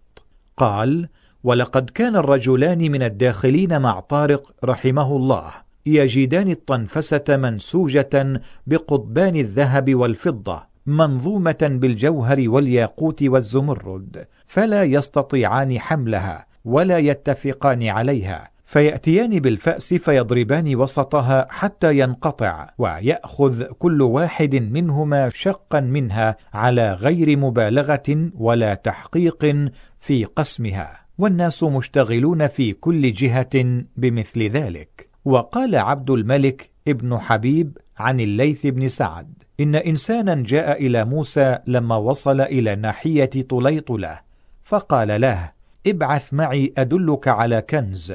قال 0.58 1.10
ولقد 1.44 1.90
كان 1.90 2.16
الرجلان 2.16 2.92
من 2.92 3.04
الداخلين 3.04 3.82
مع 3.82 4.00
طارق 4.00 4.52
رحمه 4.64 5.16
الله 5.16 5.52
يجدان 5.86 6.50
الطنفسة 6.50 7.24
منسوجة 7.30 8.42
بقضبان 8.68 9.36
الذهب 9.36 9.96
والفضة 9.96 10.64
منظومة 10.86 11.58
بالجوهر 11.62 12.50
والياقوت 12.50 13.24
والزمرد 13.24 14.26
فلا 14.46 14.84
يستطيعان 14.84 15.80
حملها 15.80 16.46
ولا 16.66 16.98
يتفقان 16.98 17.88
عليها 17.88 18.52
فيأتيان 18.66 19.40
بالفأس 19.40 19.94
فيضربان 19.94 20.76
وسطها 20.76 21.48
حتى 21.50 21.98
ينقطع 22.00 22.70
ويأخذ 22.78 23.64
كل 23.64 24.02
واحد 24.02 24.56
منهما 24.56 25.30
شقا 25.34 25.80
منها 25.80 26.38
على 26.54 26.94
غير 26.94 27.38
مبالغة 27.38 28.30
ولا 28.36 28.74
تحقيق 28.74 29.70
في 30.00 30.26
قسمها. 30.26 31.01
والناس 31.22 31.64
مشتغلون 31.64 32.48
في 32.48 32.74
كل 32.74 33.14
جهة 33.14 33.84
بمثل 33.98 34.44
ذلك. 34.44 35.10
وقال 35.26 35.76
عبد 35.76 36.10
الملك 36.10 36.70
ابن 36.88 37.18
حبيب 37.20 37.78
عن 37.98 38.20
الليث 38.20 38.66
بن 38.66 38.88
سعد 38.88 39.44
إن 39.60 39.76
إنسانا 39.76 40.36
جاء 40.36 40.86
إلى 40.86 41.06
موسى 41.06 41.58
لما 41.68 41.96
وصل 41.96 42.42
إلى 42.42 42.76
ناحية 42.76 43.30
طليطلة 43.50 44.20
فقال 44.64 45.22
له 45.22 45.52
ابعث 45.88 46.34
معي 46.34 46.74
أدلك 46.78 47.28
على 47.28 47.62
كنز. 47.62 48.14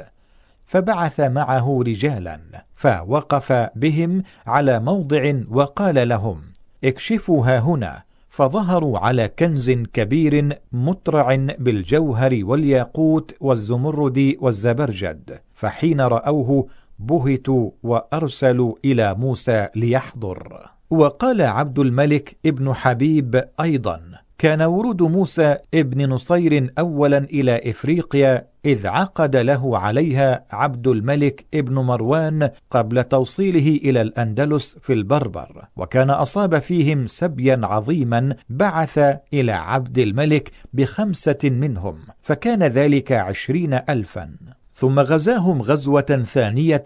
فبعث 0.67 1.21
معه 1.21 1.83
رجالا 1.87 2.41
فوقف 2.77 3.53
بهم 3.77 4.23
على 4.47 4.81
موضع 4.81 5.35
وقال 5.51 6.09
لهم 6.09 6.43
اكشفوا 6.85 7.47
ها 7.47 7.59
هنا. 7.59 8.06
فظهروا 8.37 8.99
على 8.99 9.29
كنز 9.29 9.71
كبير 9.71 10.59
مترع 10.73 11.35
بالجوهر 11.59 12.41
والياقوت 12.43 13.35
والزمرد 13.41 14.37
والزبرجد 14.41 15.39
فحين 15.55 16.01
رأوه 16.01 16.69
بهتوا 16.99 17.71
وأرسلوا 17.83 18.75
إلى 18.85 19.15
موسى 19.15 19.69
ليحضر. 19.77 20.71
وقال 20.91 21.43
عبد 21.43 21.79
الملك 21.79 22.37
ابن 22.47 22.75
حبيب 22.75 23.45
أيضا 23.61 24.01
كان 24.39 24.63
ورود 24.63 25.03
موسى 25.03 25.57
ابن 25.75 26.09
نصير 26.09 26.71
أولا 26.79 27.19
إلى 27.19 27.71
إفريقيا 27.71 28.47
إذ 28.65 28.87
عقد 28.87 29.37
له 29.37 29.79
عليها 29.79 30.45
عبد 30.51 30.87
الملك 30.87 31.47
ابن 31.55 31.75
مروان 31.75 32.51
قبل 32.71 33.05
توصيله 33.05 33.81
إلى 33.91 34.01
الأندلس 34.01 34.79
في 34.83 34.93
البربر 34.93 35.65
وكان 35.77 36.11
أصاب 36.11 36.59
فيهم 36.59 37.07
سبيا 37.07 37.61
عظيما 37.63 38.37
بعث 38.49 38.99
إلى 39.33 39.53
عبد 39.53 39.99
الملك 39.99 40.51
بخمسة 40.73 41.39
منهم 41.45 41.95
فكان 42.23 42.63
ذلك 42.63 43.13
عشرين 43.13 43.81
ألفا. 43.89 44.31
ثم 44.75 45.01
غزاهم 45.01 45.63
غزوة 45.63 46.25
ثانية 46.33 46.85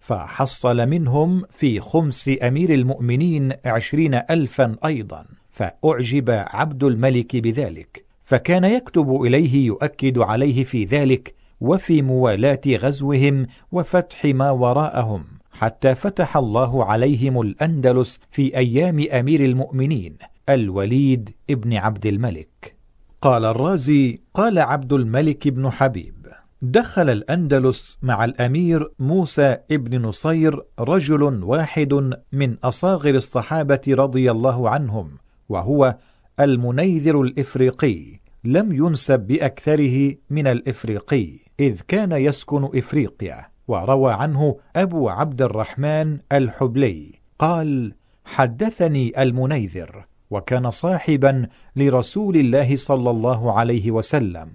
فحصل 0.00 0.86
منهم 0.86 1.42
في 1.50 1.80
خمس 1.80 2.30
أمير 2.42 2.74
المؤمنين 2.74 3.52
عشرين 3.64 4.14
ألفا 4.14 4.76
أيضا. 4.84 5.24
فأعجب 5.60 6.30
عبد 6.30 6.84
الملك 6.84 7.36
بذلك 7.36 8.04
فكان 8.24 8.64
يكتب 8.64 9.22
إليه 9.22 9.66
يؤكد 9.66 10.18
عليه 10.18 10.64
في 10.64 10.84
ذلك 10.84 11.34
وفي 11.60 12.02
موالاة 12.02 12.60
غزوهم 12.68 13.46
وفتح 13.72 14.24
ما 14.24 14.50
وراءهم 14.50 15.24
حتى 15.52 15.94
فتح 15.94 16.36
الله 16.36 16.84
عليهم 16.84 17.40
الأندلس 17.40 18.20
في 18.30 18.56
أيام 18.56 19.06
أمير 19.12 19.44
المؤمنين 19.44 20.16
الوليد 20.48 21.30
ابن 21.50 21.74
عبد 21.74 22.06
الملك. 22.06 22.76
قال 23.22 23.44
الرازي 23.44 24.20
قال 24.34 24.58
عبد 24.58 24.92
الملك 24.92 25.48
بن 25.48 25.70
حبيب 25.70 26.26
دخل 26.62 27.10
الأندلس 27.10 27.98
مع 28.02 28.24
الأمير 28.24 28.90
موسى 28.98 29.56
ابن 29.70 30.02
نصير 30.02 30.62
رجل 30.78 31.22
واحد 31.44 32.14
من 32.32 32.56
أصاغر 32.64 33.14
الصحابة 33.14 33.80
رضي 33.88 34.30
الله 34.30 34.70
عنهم 34.70 35.10
وهو 35.50 35.96
المنيذر 36.40 37.20
الإفريقي 37.20 38.20
لم 38.44 38.72
ينسب 38.72 39.20
بأكثره 39.20 40.14
من 40.30 40.46
الإفريقي 40.46 41.26
إذ 41.60 41.80
كان 41.88 42.12
يسكن 42.12 42.64
إفريقيا 42.74 43.46
وروى 43.68 44.12
عنه 44.12 44.56
أبو 44.76 45.08
عبد 45.08 45.42
الرحمن 45.42 46.18
الحبلي 46.32 47.12
قال 47.38 47.94
حدثني 48.24 49.22
المنيذر 49.22 50.04
وكان 50.30 50.70
صاحبا 50.70 51.46
لرسول 51.76 52.36
الله 52.36 52.76
صلى 52.76 53.10
الله 53.10 53.52
عليه 53.52 53.90
وسلم. 53.90 54.48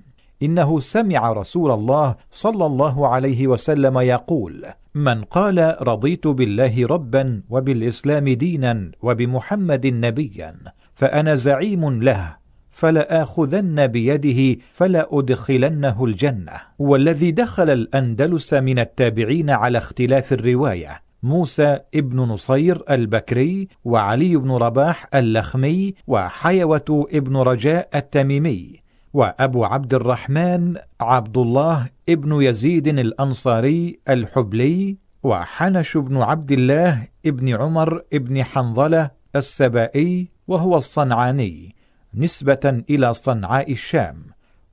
إنه 0.44 0.80
سمع 0.80 1.32
رسول 1.32 1.72
الله 1.72 2.16
صلى 2.32 2.66
الله 2.66 3.08
عليه 3.08 3.48
وسلم 3.48 4.00
يقول 4.00 4.66
من 4.96 5.24
قال 5.24 5.76
رضيت 5.82 6.28
بالله 6.28 6.88
ربا 6.88 7.44
وبالإسلام 7.50 8.30
دينا 8.30 8.92
وبمحمد 9.02 9.88
نبيا 9.88 10.56
فأنا 10.96 11.36
زعيم 11.36 12.04
له 12.04 12.36
فلآخذن 12.72 13.88
بيده 13.88 14.62
فلأدخلنه 14.74 16.06
الجنة. 16.06 16.54
والذي 16.80 17.32
دخل 17.32 17.70
الأندلس 17.70 18.54
من 18.54 18.80
التابعين 18.80 19.50
على 19.50 19.78
اختلاف 19.78 20.34
الرواية 20.34 21.06
موسى 21.24 21.80
ابن 21.96 22.20
نصير 22.20 22.84
البكري 22.90 23.68
وعلي 23.86 24.36
بن 24.36 24.52
رباح 24.52 25.08
اللخمي 25.16 25.94
وحيوة 26.08 27.08
ابن 27.14 27.38
رجاء 27.38 27.90
التميمي 27.96 28.82
وأبو 29.14 29.66
عبد 29.66 29.94
الرحمن 29.94 30.76
عبد 31.02 31.38
الله 31.38 31.90
ابن 32.10 32.42
يزيد 32.42 32.88
الأنصاري 32.88 34.00
الحبلي 34.10 34.98
وحنش 35.24 35.98
بن 35.98 36.18
عبد 36.18 36.52
الله 36.52 37.08
ابن 37.26 37.56
عمر 37.56 38.02
ابن 38.14 38.44
حنظلة 38.44 39.12
السبائي 39.36 40.35
وهو 40.48 40.78
الصنعاني 40.78 41.76
نسبة 42.14 42.84
إلى 42.90 43.14
صنعاء 43.14 43.72
الشام 43.72 44.24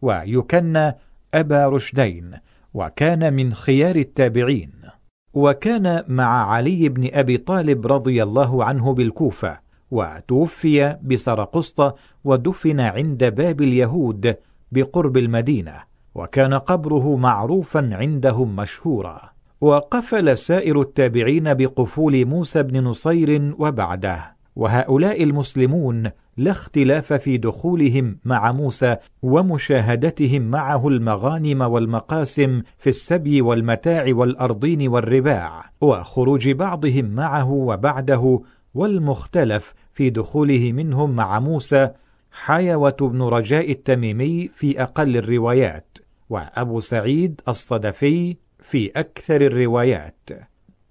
ويكن 0.02 0.92
أبا 1.34 1.68
رشدين 1.68 2.30
وكان 2.74 3.32
من 3.34 3.54
خيار 3.54 3.96
التابعين. 3.96 4.72
وكان 5.34 6.04
مع 6.08 6.52
علي 6.52 6.88
بن 6.88 7.10
أبي 7.12 7.36
طالب 7.36 7.86
رضي 7.86 8.22
الله 8.22 8.64
عنه 8.64 8.94
بالكوفة 8.94 9.58
وتوفي 9.90 10.98
بسرقسطة 11.02 11.94
ودفن 12.24 12.80
عند 12.80 13.24
باب 13.24 13.62
اليهود 13.62 14.36
بقرب 14.72 15.16
المدينة 15.16 15.74
وكان 16.14 16.54
قبره 16.54 17.16
معروفا 17.16 17.90
عندهم 17.92 18.56
مشهورا. 18.56 19.20
وقفل 19.60 20.38
سائر 20.38 20.80
التابعين 20.80 21.54
بقفول 21.54 22.24
موسى 22.24 22.62
بن 22.62 22.84
نصير 22.84 23.54
وبعده. 23.58 24.31
وهؤلاء 24.56 25.22
المسلمون 25.22 26.10
لا 26.36 26.50
اختلاف 26.50 27.12
في 27.12 27.36
دخولهم 27.36 28.18
مع 28.24 28.52
موسى 28.52 28.96
ومشاهدتهم 29.22 30.42
معه 30.42 30.88
المغانم 30.88 31.60
والمقاسم 31.60 32.62
في 32.78 32.90
السبي 32.90 33.42
والمتاع 33.42 34.04
والأرضين 34.08 34.88
والرباع 34.88 35.64
وخروج 35.80 36.50
بعضهم 36.50 37.04
معه 37.04 37.50
وبعده 37.50 38.40
والمختلف 38.74 39.74
في 39.92 40.10
دخوله 40.10 40.72
منهم 40.72 41.10
مع 41.10 41.40
موسى 41.40 41.90
حيوة 42.32 42.96
بن 43.00 43.22
رجاء 43.22 43.70
التميمي 43.70 44.48
في 44.54 44.82
أقل 44.82 45.16
الروايات 45.16 45.98
وأبو 46.30 46.80
سعيد 46.80 47.40
الصدفي 47.48 48.36
في 48.58 48.90
أكثر 48.96 49.40
الروايات. 49.40 50.30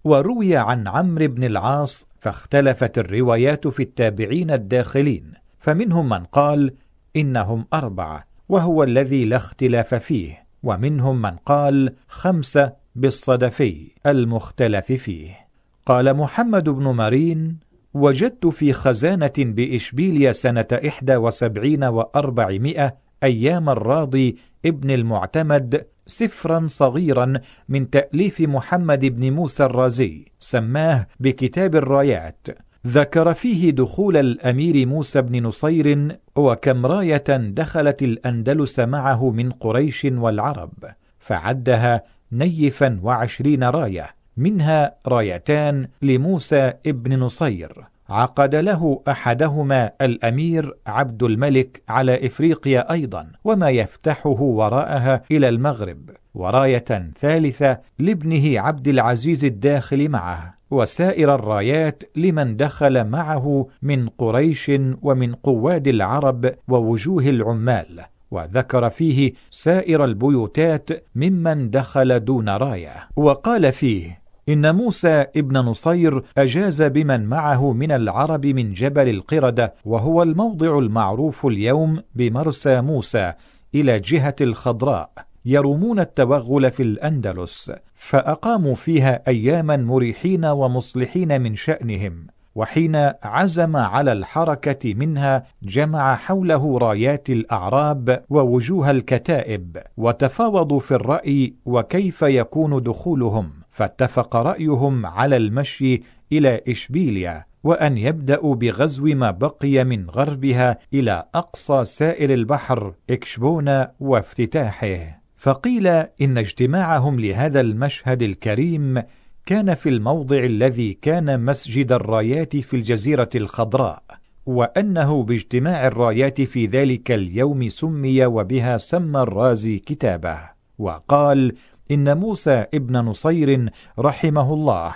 وروي 0.04 0.58
عن 0.58 0.88
عمرو 0.88 1.28
بن 1.28 1.44
العاص 1.44 2.11
فاختلفت 2.22 2.98
الروايات 2.98 3.68
في 3.68 3.84
التابعين 3.84 4.52
الداخلين 4.52 5.34
فمنهم 5.60 6.10
من 6.10 6.24
قال 6.24 6.74
إنهم 7.16 7.66
أربعة 7.74 8.26
وهو 8.50 8.84
الذي 8.84 9.26
لا 9.26 9.38
اختلاف 9.38 9.96
فيه. 9.96 10.44
ومنهم 10.64 11.22
من 11.22 11.32
قال 11.32 11.94
خمسة 12.08 12.74
بالصدفي 12.96 13.92
المختلف 14.06 14.92
فيه. 14.92 15.38
قال 15.86 16.14
محمد 16.14 16.70
بن 16.70 16.84
مارين 16.84 17.58
وجدت 17.94 18.48
في 18.48 18.74
خزانة 18.74 19.34
بإشبيليا 19.38 20.32
سنة 20.32 20.68
إحدى 20.88 21.16
وسبعين 21.16 21.84
وأربعمائة 21.84 22.96
أيام 23.24 23.70
الراضي 23.70 24.38
ابن 24.66 24.92
المعتمد 24.92 25.86
سفرا 26.12 26.68
صغيرا 26.68 27.34
من 27.70 27.90
تأليف 27.90 28.42
محمد 28.42 29.06
بن 29.06 29.32
موسى 29.32 29.64
الرازي 29.64 30.26
سماه 30.40 31.08
بكتاب 31.20 31.76
الرايات. 31.76 32.48
ذكر 32.88 33.34
فيه 33.34 33.72
دخول 33.72 34.18
الأمير 34.18 34.88
موسى 34.88 35.22
بن 35.22 35.44
نصير 35.44 36.18
وكم 36.36 36.86
راية 36.86 37.24
دخلت 37.30 38.04
الأندلس 38.04 38.80
معه 38.80 39.30
من 39.30 39.52
قريش 39.52 40.08
والعرب 40.12 40.74
فعدها 41.20 42.04
نيفا 42.32 43.00
وعشرين 43.04 43.64
راية 43.64 44.10
منها 44.38 44.96
رايتان 45.08 45.88
لموسى 46.02 46.74
ابن 46.86 47.20
نصير. 47.20 47.91
عقد 48.12 48.56
له 48.56 49.02
أحدهما 49.08 49.92
الأمير 50.02 50.74
عبد 50.88 51.24
الملك 51.24 51.82
على 51.90 52.26
إفريقيا 52.26 52.92
أيضا 52.92 53.32
وما 53.44 53.70
يفتحه 53.70 54.42
وراءها 54.42 55.22
إلى 55.32 55.50
المغرب 55.50 56.10
وراية 56.34 57.12
ثالثة 57.20 57.78
لابنه 58.00 58.60
عبد 58.60 58.88
العزيز 58.88 59.46
الداخل 59.46 60.10
معه 60.10 60.54
وسائر 60.72 61.36
الرايات 61.36 62.04
لمن 62.16 62.56
دخل 62.56 63.04
معه 63.04 63.68
من 63.82 64.10
قريش 64.10 64.72
ومن 65.02 65.36
قواد 65.36 65.88
العرب 65.88 66.54
ووجوه 66.68 67.24
العمال 67.24 68.02
وذكر 68.32 68.90
فيه 68.90 69.34
سائر 69.52 70.06
البيوتات 70.06 70.90
ممن 71.16 71.70
دخل 71.70 72.20
دون 72.20 72.50
راية. 72.50 73.08
وقال 73.16 73.72
فيه 73.72 74.21
إن 74.50 74.76
موسى 74.76 75.26
ابن 75.36 75.58
نصير 75.58 76.24
أجاز 76.38 76.82
بمن 76.82 77.26
معه 77.26 77.72
من 77.74 77.92
العرب 77.92 78.46
من 78.46 78.74
جبل 78.74 79.10
القردة 79.10 79.74
وهو 79.86 80.24
الموضع 80.24 80.78
المعروف 80.78 81.46
اليوم 81.46 82.02
بمرسى 82.16 82.82
موسى 82.82 83.34
إلى 83.76 84.00
جهة 84.00 84.36
الخضراء 84.42 85.12
يرمون 85.46 86.00
التوغل 86.00 86.72
في 86.72 86.84
الأندلس 86.84 87.72
فأقاموا 87.96 88.76
فيها 88.76 89.22
أياما 89.28 89.78
مريحين 89.78 90.46
ومصلحين 90.46 91.42
من 91.42 91.56
شأنهم 91.56 92.28
وحين 92.56 92.96
عزم 93.24 93.76
على 93.76 94.12
الحركة 94.12 94.94
منها 94.94 95.44
جمع 95.64 96.16
حوله 96.16 96.78
رايات 96.78 97.30
الأعراب 97.30 98.24
ووجوه 98.30 98.92
الكتائب 98.92 99.78
وتفاوضوا 99.98 100.80
في 100.80 100.92
الرأي 100.92 101.54
وكيف 101.66 102.22
يكون 102.22 102.84
دخولهم. 102.84 103.61
فاتفق 103.82 104.36
رأيهم 104.36 105.06
على 105.06 105.38
المشي 105.38 106.02
إلى 106.32 106.62
إشبيليا 106.68 107.46
وأن 107.64 107.98
يبدأوا 107.98 108.56
بغزو 108.56 109.06
ما 109.06 109.32
بقي 109.32 109.84
من 109.84 110.10
غربها 110.10 110.78
إلى 110.94 111.26
أقصى 111.36 111.86
سائر 111.86 112.34
البحر 112.34 112.94
إكشبونا 113.10 113.92
وافتتاحه. 114.00 115.22
فقيل 115.38 115.88
إن 116.22 116.38
اجتماعهم 116.38 117.20
لهذا 117.20 117.62
المشهد 117.62 118.22
الكريم 118.22 119.04
كان 119.46 119.74
في 119.74 119.90
الموضع 119.90 120.38
الذي 120.38 120.94
كان 120.94 121.46
مسجد 121.46 121.92
الرايات 121.92 122.58
في 122.58 122.74
الجزيرة 122.76 123.30
الخضراء 123.36 124.04
وأنه 124.46 125.24
باجتماع 125.24 125.88
الرايات 125.88 126.42
في 126.42 126.66
ذلك 126.66 127.12
اليوم 127.12 127.70
سمي 127.70 128.26
وبها 128.26 128.78
سمى 128.78 129.20
الرازي 129.20 129.80
كتابه. 129.80 130.62
وقال 130.78 131.54
إن 131.92 132.18
موسى 132.18 132.66
ابن 132.74 132.98
نصير 132.98 133.70
رحمه 134.00 134.54
الله. 134.54 134.96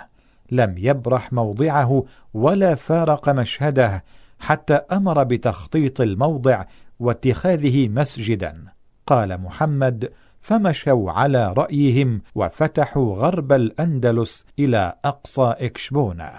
لم 0.50 0.74
يبرح 0.78 1.32
موضعه 1.32 2.04
ولا 2.34 2.74
فارق 2.74 3.28
مشهده 3.28 4.04
حتى 4.38 4.74
أمر 4.74 5.24
بتخطيط 5.24 6.00
الموضع 6.00 6.64
واتخاذه 7.00 7.88
مسجدا. 7.88 8.64
قال 9.06 9.40
محمد 9.40 10.12
فمشوا 10.40 11.10
على 11.10 11.52
رأيهم 11.52 12.20
وفتحوا 12.34 13.16
غرب 13.16 13.52
الأندلس 13.52 14.44
إلى 14.58 14.94
أقصى 15.04 15.54
إكشبونا 15.58 16.32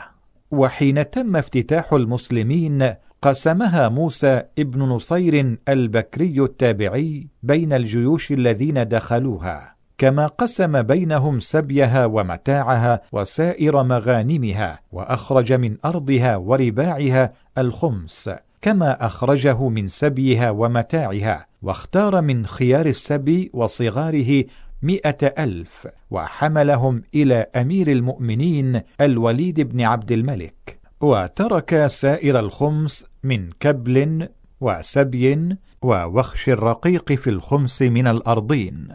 وحين 0.51 1.09
تم 1.09 1.35
افتتاح 1.35 1.93
المسلمين 1.93 2.93
قسمها 3.21 3.89
موسى 3.89 4.43
ابن 4.59 4.79
نصير 4.79 5.57
البكري 5.69 6.41
التابعي 6.41 7.27
بين 7.43 7.73
الجيوش 7.73 8.31
الذين 8.31 8.87
دخلوها. 8.87 9.76
كما 9.97 10.27
قسم 10.27 10.81
بينهم 10.81 11.39
سبيها 11.39 12.05
ومتاعها 12.05 13.01
وسائر 13.11 13.83
مغانمها 13.83 14.79
وأخرج 14.91 15.53
من 15.53 15.77
أرضها 15.85 16.35
ورباعها 16.35 17.33
الخمس 17.57 18.29
كما 18.61 19.05
أخرجه 19.05 19.69
من 19.69 19.87
سبيها 19.87 20.51
ومتاعها 20.51 21.47
واختار 21.61 22.21
من 22.21 22.45
خيار 22.45 22.85
السبي 22.85 23.51
وصغاره 23.53 24.43
مئة 24.83 25.27
ألف 25.43 25.87
وحملهم 26.11 27.03
إلى 27.15 27.47
أمير 27.55 27.91
المؤمنين 27.91 28.81
الوليد 29.01 29.61
بن 29.61 29.81
عبد 29.81 30.11
الملك. 30.11 30.79
وترك 31.01 31.87
سائر 31.87 32.39
الخمس 32.39 33.05
من 33.23 33.49
كبل 33.59 34.29
وسبي 34.61 35.57
ووخش 35.81 36.49
الرقيق 36.49 37.13
في 37.13 37.29
الخمس 37.29 37.81
من 37.81 38.07
الأرضين. 38.07 38.87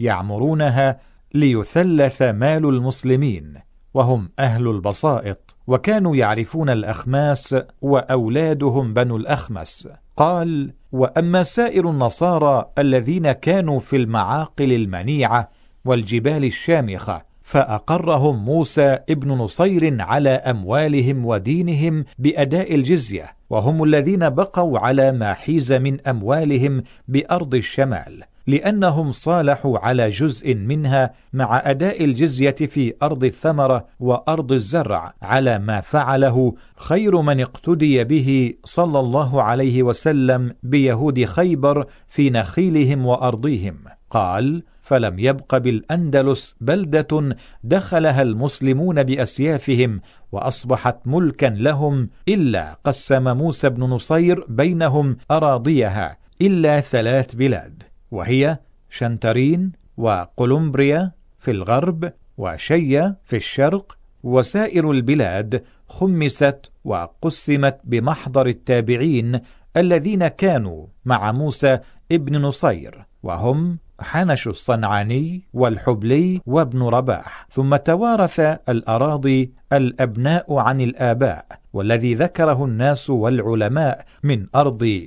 يعمرونها 0.00 0.98
ليثلث 1.34 2.22
مال 2.22 2.64
المسلمين 2.64 3.54
وهم 3.94 4.30
أهل 4.38 4.68
البسائط 4.68 5.56
وكانوا 5.66 6.16
يعرفون 6.16 6.70
الأخماس 6.70 7.56
وأولادهم 7.80 8.94
بنو 8.94 9.16
الأخمس. 9.16 9.88
قال 10.16 10.72
وأما 10.92 11.42
سائر 11.42 11.90
النصارى 11.90 12.70
الذين 12.78 13.32
كانوا 13.32 13.78
في 13.78 13.96
المعاقل 13.96 14.72
المنيعة 14.72 15.50
والجبال 15.84 16.44
الشامخة 16.44 17.22
فأقرهم 17.42 18.44
موسى 18.44 18.98
ابن 19.10 19.28
نصير 19.28 20.02
على 20.02 20.30
أموالهم 20.30 21.26
ودينهم 21.26 22.04
بأداء 22.18 22.74
الجزية 22.74 23.26
وهم 23.50 23.84
الذين 23.84 24.28
بقوا 24.28 24.78
على 24.78 25.12
ما 25.12 25.32
حيز 25.32 25.72
من 25.72 26.06
أموالهم 26.06 26.82
بأرض 27.08 27.54
الشمال. 27.54 28.22
لأنهم 28.50 29.12
صالحوا 29.12 29.78
على 29.78 30.10
جزء 30.10 30.54
منها 30.54 31.12
مع 31.32 31.62
أداء 31.70 32.04
الجزية 32.04 32.50
في 32.50 32.94
أرض 33.02 33.24
الثمرة 33.24 33.86
وأرض 34.00 34.52
الزرع 34.52 35.14
على 35.22 35.58
ما 35.58 35.80
فعله 35.80 36.54
خير 36.76 37.20
من 37.20 37.40
اقتدي 37.40 38.04
به 38.04 38.54
صلى 38.64 39.00
الله 39.00 39.42
عليه 39.42 39.82
وسلم 39.82 40.54
بيهود 40.62 41.24
خيبر 41.24 41.86
في 42.08 42.30
نخيلهم 42.30 43.06
وأرضهم 43.06 43.76
قال 44.10 44.62
فلم 44.82 45.18
يبق 45.18 45.56
بالأندلس 45.56 46.56
بلدة 46.60 47.36
دخلها 47.64 48.22
المسلمون 48.22 49.02
بأسيافهم 49.02 50.00
وأصبحت 50.32 50.96
ملكا 51.06 51.46
لهم 51.46 52.08
إلا 52.28 52.78
قسم 52.84 53.36
موسى 53.36 53.68
بن 53.68 53.82
نصير 53.82 54.44
بينهم 54.48 55.16
أراضيها 55.30 56.16
إلا 56.42 56.80
ثلاث 56.80 57.34
بلاد 57.34 57.89
وهي 58.10 58.58
شنترين 58.90 59.72
وقلمبريا 59.96 61.12
في 61.38 61.50
الغرب 61.50 62.12
وشيا 62.38 63.16
في 63.24 63.36
الشرق 63.36 63.98
وسائر 64.22 64.90
البلاد 64.90 65.64
خمست 65.88 66.70
وقسمت 66.84 67.80
بمحضر 67.84 68.46
التابعين 68.46 69.40
الذين 69.76 70.28
كانوا 70.28 70.86
مع 71.04 71.32
موسى 71.32 71.78
ابن 72.12 72.36
نصير 72.42 73.04
وهم 73.22 73.78
حنش 74.00 74.48
الصنعاني 74.48 75.42
والحبلي 75.52 76.40
وابن 76.46 76.82
رباح. 76.82 77.46
ثم 77.50 77.76
توارث 77.76 78.40
الأراضي 78.68 79.52
الأبناء 79.72 80.54
عن 80.54 80.80
الآباء 80.80 81.46
والذي 81.72 82.14
ذكره 82.14 82.64
الناس 82.64 83.10
والعلماء 83.10 84.04
من 84.22 84.46
أرض 84.54 85.06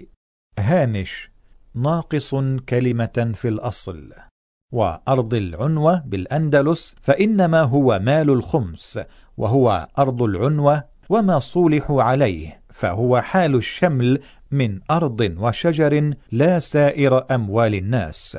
هامش 0.60 1.33
ناقص 1.76 2.36
كلمة 2.70 3.32
في 3.34 3.48
الأصل 3.48 4.10
وأرض 4.72 5.34
العنوة 5.34 6.04
بالأندلس 6.06 6.96
فإنما 7.02 7.62
هو 7.62 8.00
مال 8.04 8.30
الخمس 8.30 9.00
وهو 9.38 9.88
أرض 10.00 10.22
العنوة 10.22 10.84
وما 11.10 11.40
صولحوا 11.40 12.04
عليه 12.04 12.62
فهو 12.70 13.22
حال 13.22 13.56
الشمل 13.56 14.20
من 14.52 14.80
أرض 14.92 15.36
وشجر 15.40 16.14
لا 16.32 16.60
سائر 16.60 17.26
أموال 17.36 17.76
الناس. 17.76 18.38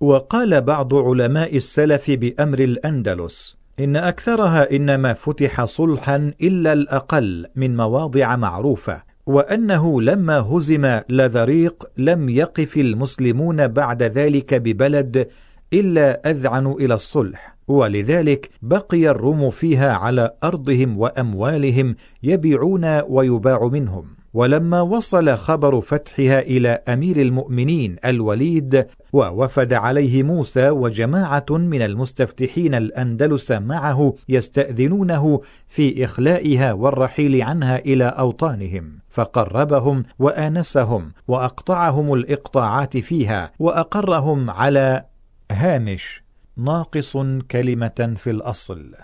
وقال 0.00 0.60
بعض 0.60 0.94
علماء 0.94 1.56
السلف 1.56 2.10
بأمر 2.10 2.58
الأندلس 2.58 3.56
إن 3.80 3.96
أكثرها 3.96 4.70
إنما 4.76 5.12
فتح 5.12 5.64
صلحا 5.64 6.32
إلا 6.42 6.72
الأقل 6.72 7.46
من 7.56 7.76
مواضع 7.76 8.36
معروفة 8.36 9.02
وأنه 9.26 10.02
لما 10.02 10.38
هزم 10.38 11.00
لذريق 11.08 11.84
لم 11.96 12.28
يقف 12.28 12.76
المسلمون 12.76 13.66
بعد 13.68 14.02
ذلك 14.02 14.54
ببلد 14.54 15.28
إلا 15.72 16.30
أذعنوا 16.30 16.80
إلى 16.80 16.94
الصلح. 16.94 17.56
ولذلك 17.68 18.50
بقي 18.62 19.10
الروم 19.10 19.50
فيها 19.50 19.92
على 19.92 20.30
أرضهم 20.44 20.98
وأموالهم 20.98 21.96
يبيعون 22.22 23.00
ويباع 23.08 23.64
منهم. 23.64 24.04
ولما 24.36 24.80
وصل 24.80 25.36
خبر 25.36 25.80
فتحها 25.80 26.40
إلى 26.40 26.68
أمير 26.68 27.20
المؤمنين 27.20 27.96
الوليد 28.04 28.86
ووفد 29.12 29.72
عليه 29.72 30.22
موسى 30.22 30.70
وجماعة 30.70 31.46
من 31.50 31.82
المستفتحين 31.82 32.74
الأندلس 32.74 33.52
معه 33.52 34.14
يستأذنونه 34.28 35.40
في 35.68 36.04
إخلائها 36.04 36.72
والرحيل 36.72 37.42
عنها 37.42 37.78
إلى 37.78 38.04
أوطانهم 38.04 38.98
فقربهم 39.08 40.02
وآنسهم 40.18 41.12
وأقطعهم 41.28 42.14
الإقطاعات 42.14 42.96
فيها 42.96 43.52
وأقرهم 43.58 44.50
على 44.50 45.04
هامش 45.52 46.22
ناقص 46.56 47.16
كلمة 47.50 48.14
في 48.16 48.30
الأصل. 48.30 48.94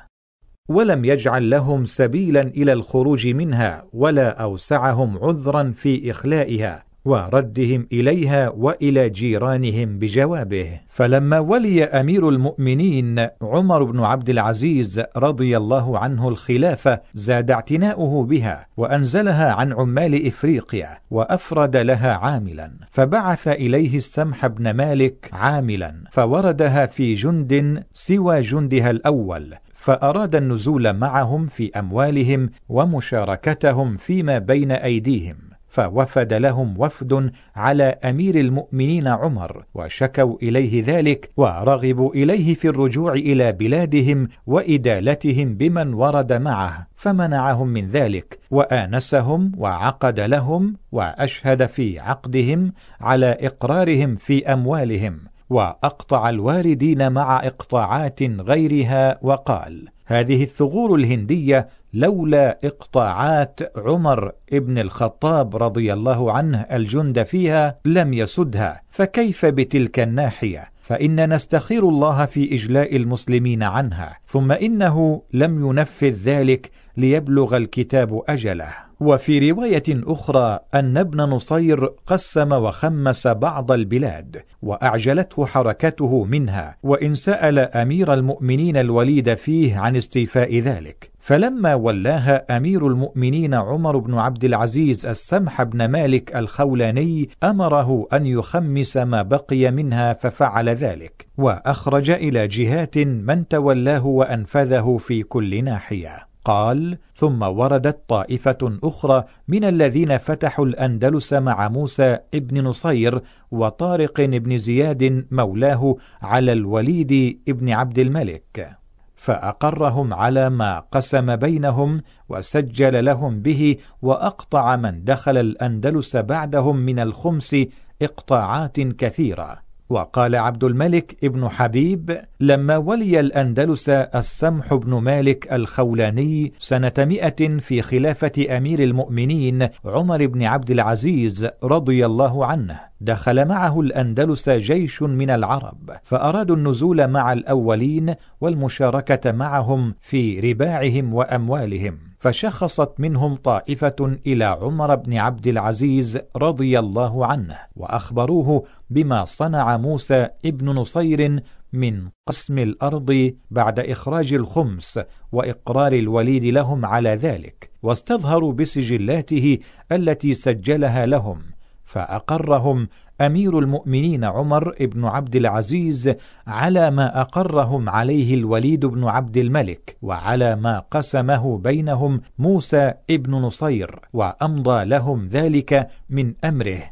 ولم 0.68 1.04
يجعل 1.04 1.50
لهم 1.50 1.84
سبيلا 1.84 2.40
إلى 2.40 2.72
الخروج 2.72 3.28
منها 3.28 3.84
ولا 3.92 4.28
أوسعهم 4.42 5.18
عذرا 5.18 5.72
في 5.76 6.10
إخلائها 6.10 6.84
وردهم 7.04 7.86
إليها 7.92 8.48
وإلى 8.48 9.08
جيرانهم 9.08 9.98
بجوابه. 9.98 10.80
فلما 10.88 11.38
ولي 11.38 11.84
أمير 11.84 12.28
المؤمنين 12.28 13.28
عمر 13.42 13.82
بن 13.84 14.00
عبد 14.00 14.30
العزيز 14.30 15.02
رضي 15.16 15.56
الله 15.56 15.98
عنه 15.98 16.28
الخلافة 16.28 17.00
زاد 17.14 17.50
اعتناؤه 17.50 18.24
بها 18.24 18.66
وأنزلها 18.76 19.52
عن 19.52 19.72
عمال 19.72 20.26
إفريقيا 20.26 20.98
وأفرد 21.10 21.76
لها 21.76 22.12
عاملا. 22.12 22.70
فبعث 22.90 23.48
إليه 23.48 23.96
السمح 23.96 24.46
بن 24.46 24.70
مالك 24.70 25.30
عاملا 25.32 25.94
فوردها 26.10 26.86
في 26.86 27.14
جند 27.14 27.82
سوى 27.92 28.40
جندها 28.40 28.90
الأول 28.90 29.54
فأراد 29.82 30.34
النزول 30.34 30.92
معهم 30.92 31.46
في 31.46 31.70
أموالهم 31.78 32.50
ومشاركتهم 32.68 33.96
فيما 33.96 34.38
بين 34.38 34.72
أيديهم 34.72 35.36
فوفد 35.68 36.32
لهم 36.32 36.74
وفد 36.78 37.32
على 37.56 37.84
أمير 37.84 38.40
المؤمنين 38.40 39.08
عمر 39.08 39.64
وشكوا 39.74 40.36
إليه 40.42 40.84
ذلك 40.86 41.30
ورغبوا 41.36 42.14
إليه 42.14 42.54
في 42.54 42.68
الرجوع 42.68 43.12
إلى 43.12 43.52
بلادهم 43.52 44.28
وإدالتهم 44.46 45.54
بمن 45.54 45.94
ورد 45.94 46.32
معه 46.32 46.86
فمنعهم 46.96 47.68
من 47.68 47.90
ذلك 47.90 48.38
وآنسهم 48.50 49.52
وعقد 49.56 50.20
لهم 50.20 50.76
وأشهد 50.92 51.66
في 51.66 51.98
عقدهم 51.98 52.72
على 53.00 53.38
إقرارهم 53.40 54.16
في 54.16 54.52
أموالهم. 54.52 55.31
وأقطع 55.52 56.28
الواردين 56.28 57.12
مع 57.12 57.46
إقطاعات 57.46 58.22
غيرها 58.22 59.18
وقال 59.22 59.88
هذه 60.06 60.42
الثغور 60.42 60.94
الهندية 60.94 61.68
لولا 61.94 62.58
إقطاعات 62.64 63.60
عمر 63.76 64.32
ابن 64.52 64.78
الخطاب 64.78 65.56
رضي 65.56 65.92
الله 65.92 66.32
عنه 66.32 66.60
الجند 66.60 67.22
فيها 67.22 67.78
لم 67.84 68.14
يسدها 68.14 68.82
فكيف 68.90 69.46
بتلك 69.46 70.00
الناحية؟ 70.00 70.72
فإن 70.82 71.34
نستخير 71.34 71.88
الله 71.88 72.26
في 72.26 72.54
إجلاء 72.54 72.96
المسلمين 72.96 73.62
عنها 73.62 74.18
ثم 74.26 74.52
إنه 74.52 75.22
لم 75.32 75.68
ينفذ 75.68 76.14
ذلك 76.24 76.70
ليبلغ 76.96 77.56
الكتاب 77.56 78.22
أجله. 78.28 78.91
وفي 79.02 79.50
رواية 79.50 79.82
أخرى 79.88 80.58
أن 80.74 80.96
ابن 80.96 81.20
نصير 81.20 81.84
قسم 82.06 82.52
وخمس 82.52 83.26
بعض 83.26 83.72
البلاد 83.72 84.42
وأعجلته 84.62 85.46
حركته 85.46 86.24
منها 86.24 86.76
وإن 86.82 87.14
سأل 87.14 87.58
أمير 87.58 88.14
المؤمنين 88.14 88.76
الوليد 88.76 89.34
فيه 89.34 89.78
عن 89.78 89.96
استيفاء 89.96 90.58
ذلك. 90.58 91.10
فلما 91.18 91.74
ولاها 91.74 92.56
أمير 92.56 92.86
المؤمنين 92.86 93.54
عمر 93.54 93.98
بن 93.98 94.14
عبد 94.14 94.44
العزيز 94.44 95.06
السمح 95.06 95.62
بن 95.62 95.84
مالك 95.84 96.36
الخولاني 96.36 97.28
أمره 97.42 98.08
أن 98.12 98.26
يخمس 98.26 98.96
ما 98.96 99.22
بقي 99.22 99.70
منها 99.70 100.12
ففعل 100.12 100.68
ذلك 100.68 101.26
وأخرج 101.38 102.10
إلى 102.10 102.48
جهات 102.48 102.98
من 102.98 103.48
تولاه 103.48 104.06
وأنفذه 104.06 104.96
في 105.00 105.22
كل 105.22 105.64
ناحية. 105.64 106.31
قال 106.44 106.98
ثم 107.14 107.42
وردت 107.42 108.04
طائفة 108.08 108.78
أخرى 108.84 109.24
من 109.48 109.64
الذين 109.64 110.18
فتحوا 110.18 110.66
الأندلس 110.66 111.32
مع 111.32 111.68
موسى 111.68 112.18
ابن 112.34 112.64
نصير 112.64 113.22
وطارق 113.50 114.20
بن 114.20 114.58
زياد 114.58 115.26
مولاه 115.30 115.96
على 116.22 116.52
الوليد 116.52 117.42
ابن 117.48 117.70
عبد 117.70 117.98
الملك 117.98 118.82
فأقرهم 119.16 120.14
على 120.14 120.50
ما 120.50 120.78
قسم 120.78 121.36
بينهم 121.36 122.02
وسجل 122.28 123.04
لهم 123.04 123.42
به 123.42 123.76
وأقطع 124.02 124.76
من 124.76 125.04
دخل 125.04 125.36
الأندلس 125.36 126.16
بعدهم 126.16 126.76
من 126.76 126.98
الخمس 126.98 127.56
إقطاعات 128.02 128.80
كثيرة. 128.80 129.71
وقال 129.88 130.36
عبد 130.36 130.64
الملك 130.64 131.16
ابن 131.24 131.48
حبيب 131.48 132.20
لما 132.40 132.76
ولي 132.76 133.20
الأندلس 133.20 133.88
السمح 133.88 134.74
بن 134.74 134.94
مالك 134.94 135.52
الخولاني 135.52 136.52
سنة 136.58 136.92
مئة 136.98 137.58
في 137.58 137.82
خلافة 137.82 138.56
أمير 138.56 138.82
المؤمنين 138.82 139.68
عمر 139.84 140.26
بن 140.26 140.42
عبد 140.42 140.70
العزيز 140.70 141.48
رضي 141.64 142.06
الله 142.06 142.46
عنه 142.46 142.80
دخل 143.00 143.48
معه 143.48 143.80
الأندلس 143.80 144.50
جيش 144.50 145.02
من 145.02 145.30
العرب 145.30 145.90
فأرادوا 146.02 146.56
النزول 146.56 147.08
مع 147.08 147.32
الأولين 147.32 148.14
والمشاركة 148.40 149.32
معهم 149.32 149.94
في 150.00 150.40
رباعهم 150.40 151.14
وأموالهم. 151.14 152.11
فشخصت 152.22 152.92
منهم 152.98 153.34
طائفة 153.34 154.16
إلى 154.26 154.44
عمر 154.44 154.94
بن 154.94 155.14
عبد 155.14 155.46
العزيز 155.46 156.18
رضي 156.36 156.78
الله 156.78 157.26
عنه 157.26 157.58
وأخبروه 157.76 158.64
بما 158.90 159.24
صنع 159.24 159.76
موسى 159.76 160.28
ابن 160.44 160.66
نصير 160.70 161.42
من 161.72 162.08
قسم 162.28 162.58
الأرض 162.58 163.34
بعد 163.50 163.80
إخراج 163.80 164.34
الخمس 164.34 165.00
وإقرار 165.32 165.92
الوليد 165.92 166.44
لهم 166.44 166.86
على 166.86 167.10
ذلك 167.10 167.70
واستظهروا 167.82 168.52
بسجلاته 168.52 169.58
التي 169.92 170.34
سجلها 170.34 171.06
لهم. 171.06 171.51
فأقرهم 171.92 172.88
أمير 173.20 173.58
المؤمنين 173.58 174.24
عمر 174.24 174.74
بن 174.80 175.04
عبد 175.04 175.36
العزيز 175.36 176.14
على 176.46 176.90
ما 176.90 177.20
أقرهم 177.20 177.88
عليه 177.88 178.34
الوليد 178.34 178.86
بن 178.86 179.04
عبد 179.04 179.36
الملك 179.36 179.96
وعلى 180.02 180.56
ما 180.56 180.78
قسمه 180.78 181.58
بينهم 181.58 182.20
موسى 182.38 182.92
بن 183.08 183.32
نصير 183.34 184.00
وأمضى 184.12 184.84
لهم 184.84 185.28
ذلك 185.28 185.88
من 186.10 186.34
أمره 186.44 186.82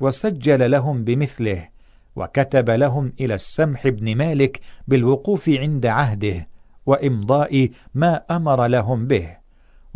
وسجل 0.00 0.70
لهم 0.70 1.04
بمثله 1.04 1.68
وكتب 2.16 2.70
لهم 2.70 3.12
إلى 3.20 3.34
السمح 3.34 3.88
بن 3.88 4.16
مالك 4.16 4.60
بالوقوف 4.88 5.48
عند 5.48 5.86
عهده 5.86 6.48
وإمضاء 6.86 7.70
ما 7.94 8.22
أمر 8.30 8.66
لهم 8.66 9.06
به 9.06 9.45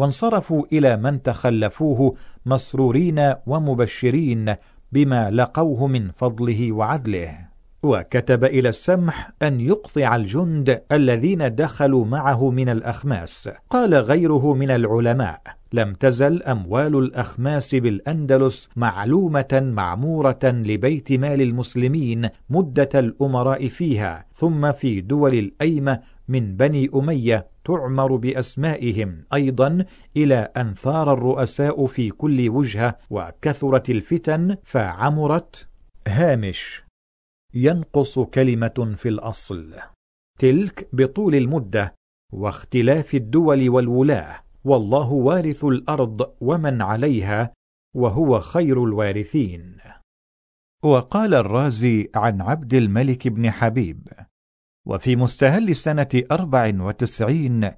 وانصرفوا 0.01 0.65
إلى 0.73 0.97
من 0.97 1.23
تخلفوه 1.23 2.15
مسرورين 2.47 3.35
ومبشرين 3.47 4.55
بما 4.93 5.31
لقوه 5.31 5.87
من 5.87 6.11
فضله 6.11 6.73
وعدله. 6.73 7.35
وكتب 7.83 8.45
إلى 8.45 8.69
السمح 8.69 9.31
أن 9.43 9.61
يقطع 9.61 10.17
الجند 10.17 10.83
الذين 10.93 11.55
دخلوا 11.55 12.05
معه 12.05 12.51
من 12.51 12.69
الأخماس. 12.69 13.51
قال 13.71 13.95
غيره 13.95 14.55
من 14.55 14.71
العلماء 14.71 15.41
لم 15.73 15.95
تزل 15.95 16.43
أموال 16.43 16.97
الأخماس 16.97 17.75
بالأندلس 17.75 18.69
معلومة 18.77 19.73
معمورة 19.77 20.41
لبيت 20.45 21.13
مال 21.13 21.43
المسلمين 21.43 22.29
مدة 22.51 22.89
الأمراء 22.95 23.69
فيها 23.69 24.27
ثم 24.35 24.73
في 24.73 25.01
دول 25.01 25.35
الأيمة 25.35 26.01
من 26.29 26.57
بني 26.57 26.91
أمية 26.95 27.47
تعمر 27.71 28.17
بأسمائهم 28.17 29.25
أيضا 29.35 29.85
إلى 30.17 30.35
أن 30.57 30.75
ثار 30.75 31.13
الرؤساء 31.13 31.87
في 31.87 32.11
كل 32.11 32.49
وجهة 32.49 32.99
وكثرت 33.11 33.91
الفتن 33.91 34.57
فعمرت 34.63 35.69
هامش. 36.09 36.85
ينقص 37.55 38.19
كلمة 38.19 38.95
في 38.97 39.09
الأصل. 39.09 39.75
تلك 40.39 40.89
بطول 40.93 41.35
المدة 41.35 41.95
واختلاف 42.33 43.15
الدول 43.15 43.69
والولاة. 43.69 44.41
والله 44.65 45.13
وارث 45.13 45.65
الأرض 45.65 46.35
ومن 46.41 46.83
عليها 46.83 47.53
وهو 47.97 48.41
خير 48.41 48.85
الوارثين. 48.85 49.77
وقال 50.83 51.35
الرازي 51.35 52.11
عن 52.15 52.41
عبد 52.41 52.75
الملك 52.75 53.29
بن 53.29 53.51
حبيب 53.51 54.09
وفي 54.91 55.17
مستهل 55.17 55.77
سنة 55.77 56.23
أربع 56.31 56.73
وتسعين 56.79 57.71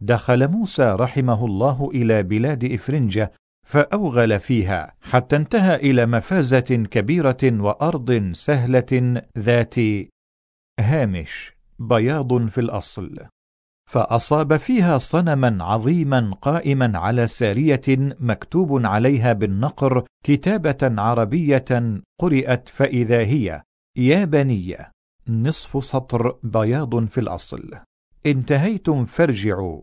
دخل 0.00 0.48
موسى 0.48 0.82
رحمه 0.82 1.44
الله 1.46 1.90
إلى 1.94 2.22
بلاد 2.22 2.64
إفرنجة 2.64 3.32
فأوغل 3.66 4.40
فيها 4.40 4.94
حتى 5.00 5.36
انتهى 5.36 5.76
إلى 5.76 6.06
مفازة 6.06 6.86
كبيرة 6.90 7.38
وأرض 7.44 8.32
سهلة 8.32 9.22
ذات 9.38 9.74
هامش 10.80 11.52
بياض 11.78 12.46
في 12.46 12.60
الأصل. 12.60 13.18
فأصاب 13.90 14.56
فيها 14.56 14.98
صنما 14.98 15.64
عظيما 15.64 16.34
قائما 16.42 16.98
على 16.98 17.26
سارية 17.26 18.16
مكتوب 18.20 18.86
عليها 18.86 19.32
بالنقر 19.32 20.04
كتابة 20.24 21.02
عربية 21.02 22.00
قرئت 22.20 22.68
فإذا 22.68 23.20
هي 23.20 23.62
يا 23.96 24.24
بني 24.24 24.76
نصف 25.28 25.84
سطر 25.84 26.38
بياض 26.42 27.04
في 27.04 27.20
الأصل. 27.20 27.70
انتهيتم 28.26 29.04
فارجعوا. 29.04 29.82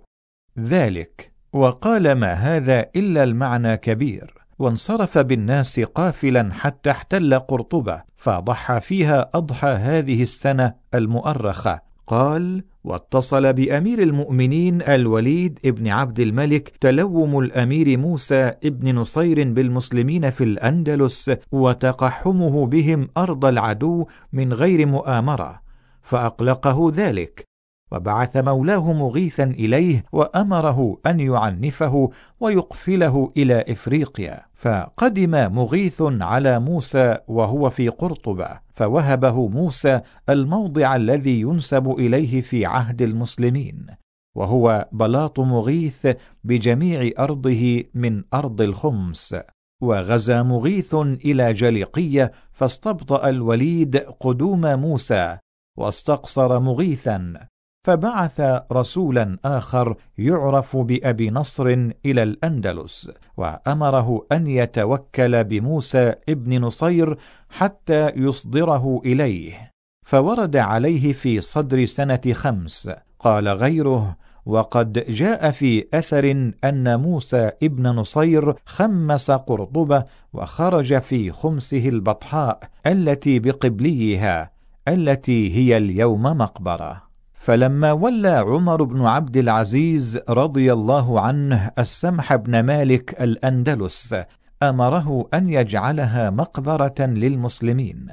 ذلك. 0.60 1.34
وقال 1.54 2.12
ما 2.12 2.34
هذا 2.34 2.86
إلا 2.96 3.24
المعنى 3.24 3.78
كبير. 3.78 4.34
وانصرف 4.60 5.18
بالناس 5.18 5.80
قافلا 5.80 6.54
حتى 6.54 6.92
احتل 6.92 7.40
قرطبة 7.40 8.04
فضحى 8.18 8.80
فيها 8.80 9.30
أضحى 9.34 9.68
هذه 9.68 10.22
السنة 10.22 10.76
المؤرخة. 10.94 11.85
قال 12.08 12.64
واتصل 12.84 13.54
بأمير 13.54 14.02
المؤمنين 14.02 14.82
الوليد 14.82 15.60
ابن 15.66 15.88
عبد 15.88 16.20
الملك 16.20 16.70
تلوم 16.82 17.40
الأمير 17.40 17.98
موسى 17.98 18.54
ابن 18.64 18.96
نصير 18.96 19.52
بالمسلمين 19.54 20.30
في 20.30 20.44
الأندلس 20.44 21.32
وتقحمه 21.52 22.66
بهم 22.66 23.10
أرض 23.18 23.46
العدو 23.46 24.06
من 24.34 24.54
غير 24.54 24.86
مؤامرة 24.86 25.62
فأقلقه 26.02 26.92
ذلك 26.96 27.46
وبعث 27.92 28.38
مولاه 28.38 28.94
مغيثا 28.94 29.44
إليه 29.44 30.04
وأمره 30.12 30.98
أن 31.06 31.20
يعنفه 31.20 32.10
ويقفله 32.40 33.32
إلى 33.38 33.66
إفريقيا 33.68 34.46
فقدم 34.56 35.32
مغيث 35.32 36.02
على 36.02 36.60
موسى 36.60 37.18
وهو 37.28 37.70
في 37.70 37.90
قرطبة. 37.90 38.65
فوهبه 38.76 39.48
موسى 39.48 40.02
الموضع 40.30 40.96
الذي 40.96 41.42
ينسب 41.42 41.90
إليه 41.90 42.42
في 42.42 42.66
عهد 42.66 43.02
المسلمين 43.02 43.88
وهو 44.36 44.88
بلاط 44.92 45.40
مغيث 45.40 46.08
بجميع 46.44 47.12
أرضه 47.20 47.84
من 47.94 48.24
أرض 48.34 48.62
الخمس 48.62 49.36
وغزا 49.82 50.44
مغيث 50.44 50.96
إلى 50.96 51.54
جليقية 51.54 52.32
فاستبطأ 52.52 53.30
الوليد 53.30 53.98
قدوم 53.98 54.62
موسى 54.80 55.38
واستقصر 55.78 56.60
مغيثا. 56.60 57.48
فبعث 57.86 58.42
رسولا 58.72 59.38
آخر 59.46 59.96
يعرف 60.18 60.78
بأبي 60.78 61.30
نصر 61.30 61.68
إلى 62.06 62.24
الأندلس 62.24 63.12
وأمره 63.38 64.26
أن 64.32 64.48
يتوكل 64.48 65.44
بموسى 65.44 66.14
ابن 66.30 66.62
نصير 66.62 67.18
حتى 67.50 68.10
يصدره 68.16 69.02
إليه. 69.06 69.72
فورد 70.06 70.58
عليه 70.58 71.14
في 71.14 71.42
صدر 71.42 71.86
سنة 71.86 72.22
خمس 72.34 72.90
قال 73.20 73.48
غيره 73.48 74.18
وقد 74.46 74.94
جاء 75.10 75.52
في 75.52 75.88
أثر 75.94 76.52
أن 76.64 77.00
موسى 77.00 77.52
ابن 77.64 77.88
نصير 77.88 78.54
خمس 78.66 79.32
قرطبة 79.32 80.06
وخرج 80.34 80.98
في 81.00 81.32
خمسه 81.32 81.90
البطحاء 81.90 82.60
التي 82.88 83.40
بقبليها 83.40 84.52
التي 84.88 85.56
هي 85.56 85.78
اليوم 85.78 86.24
مقبرة. 86.24 87.05
فلما 87.46 87.92
ولى 87.92 88.30
عمر 88.30 88.84
بن 88.84 89.06
عبد 89.06 89.38
العزيز 89.38 90.20
رضي 90.30 90.74
الله 90.74 91.22
عنه 91.22 91.72
السمح 91.80 92.36
بن 92.36 92.60
مالك 92.60 93.22
الأندلس 93.22 94.16
أمره 94.64 95.30
أن 95.34 95.50
يجعلها 95.50 96.30
مقبرة 96.30 96.96
للمسلمين. 97.00 98.08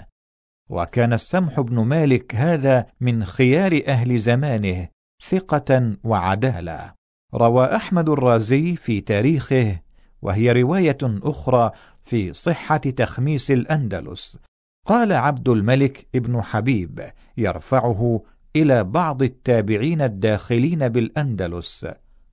وكان 0.70 1.12
السمح 1.12 1.61
بن 1.61 1.81
مالك 1.81 2.35
هذا 2.35 2.86
من 3.01 3.25
خيار 3.25 3.83
أهل 3.86 4.19
زمانه 4.19 4.89
ثقة 5.28 5.97
وعدالة. 6.05 6.93
روى 7.35 7.77
أحمد 7.77 8.09
الرازي 8.09 8.77
في 8.77 9.01
تاريخه 9.01 9.81
وهي 10.23 10.52
رواية 10.52 10.99
أخرى 11.02 11.70
في 12.05 12.33
صحة 12.33 12.77
تخميس 12.77 13.51
الأندلس. 13.51 14.39
قال 14.86 15.12
عبد 15.12 15.49
الملك 15.49 16.07
ابن 16.15 16.43
حبيب 16.43 17.11
يرفعه 17.36 18.23
إلى 18.56 18.84
بعض 18.84 19.22
التابعين 19.22 20.02
الداخلين 20.02 20.89
بالأندلس. 20.89 21.86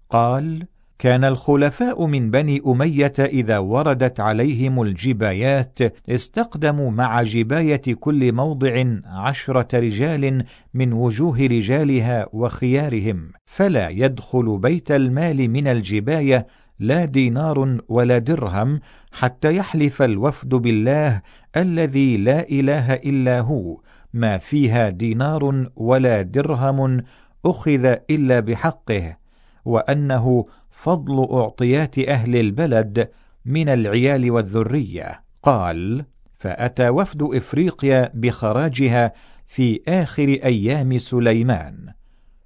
قال 0.09 0.67
كان 0.99 1.23
الخلفاء 1.23 2.05
من 2.05 2.31
بني 2.31 2.61
أمية 2.67 3.13
إذا 3.19 3.57
وردت 3.57 4.19
عليهم 4.19 4.81
الجبايات 4.81 5.79
استقدموا 6.09 6.91
مع 6.91 7.23
جباية 7.23 7.81
كل 7.99 8.31
موضع 8.31 8.85
عشرة 9.05 9.79
رجال 9.79 10.43
من 10.73 10.93
وجوه 10.93 11.37
رجالها 11.39 12.27
وخيارهم 12.33 13.31
فلا 13.45 13.89
يدخل 13.89 14.57
بيت 14.57 14.91
المال 14.91 15.49
من 15.49 15.67
الجباية 15.67 16.47
لا 16.79 17.05
دينار 17.05 17.77
ولا 17.89 18.17
درهم 18.17 18.79
حتى 19.11 19.55
يحلف 19.55 20.01
الوفد 20.01 20.49
بالله 20.49 21.21
الذي 21.57 22.17
لا 22.17 22.49
إله 22.49 22.93
إلا 22.93 23.39
هو 23.39 23.77
ما 24.13 24.37
فيها 24.37 24.89
دينار 24.89 25.69
ولا 25.75 26.21
درهم 26.21 27.03
أخذ 27.45 27.85
إلا 28.09 28.39
بحقه 28.39 29.17
وأنه 29.65 30.45
فضل 30.71 31.27
أعطيات 31.31 31.99
أهل 31.99 32.35
البلد 32.35 33.09
من 33.45 33.69
العيال 33.69 34.31
والذرية. 34.31 35.23
قال 35.43 36.05
فأتى 36.39 36.89
وفد 36.89 37.23
إفريقيا 37.23 38.11
بخراجها 38.13 39.13
في 39.47 39.81
آخر 39.87 40.27
أيام 40.27 40.97
سليمان 40.97 41.87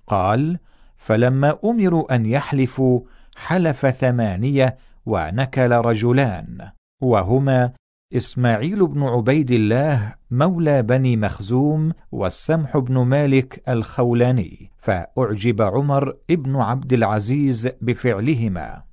قال 0.07 0.59
فلما 0.97 1.57
أمروا 1.65 2.15
أن 2.15 2.25
يحلفوا 2.25 3.01
حلف 3.35 3.85
ثمانية 3.85 4.77
ونكل 5.05 5.71
رجلان 5.71 6.69
وهما 7.01 7.71
إسماعيل 8.13 8.87
بن 8.87 9.03
عبيد 9.03 9.51
الله 9.51 10.13
مولى 10.31 10.81
بني 10.81 11.17
مخزوم 11.17 11.91
والسمح 12.11 12.77
بن 12.77 12.97
مالك 12.97 13.63
الخولاني 13.69 14.71
فأعجب 14.77 15.61
عمر 15.61 16.15
ابن 16.29 16.55
عبد 16.55 16.93
العزيز 16.93 17.69
بفعلهما. 17.81 18.83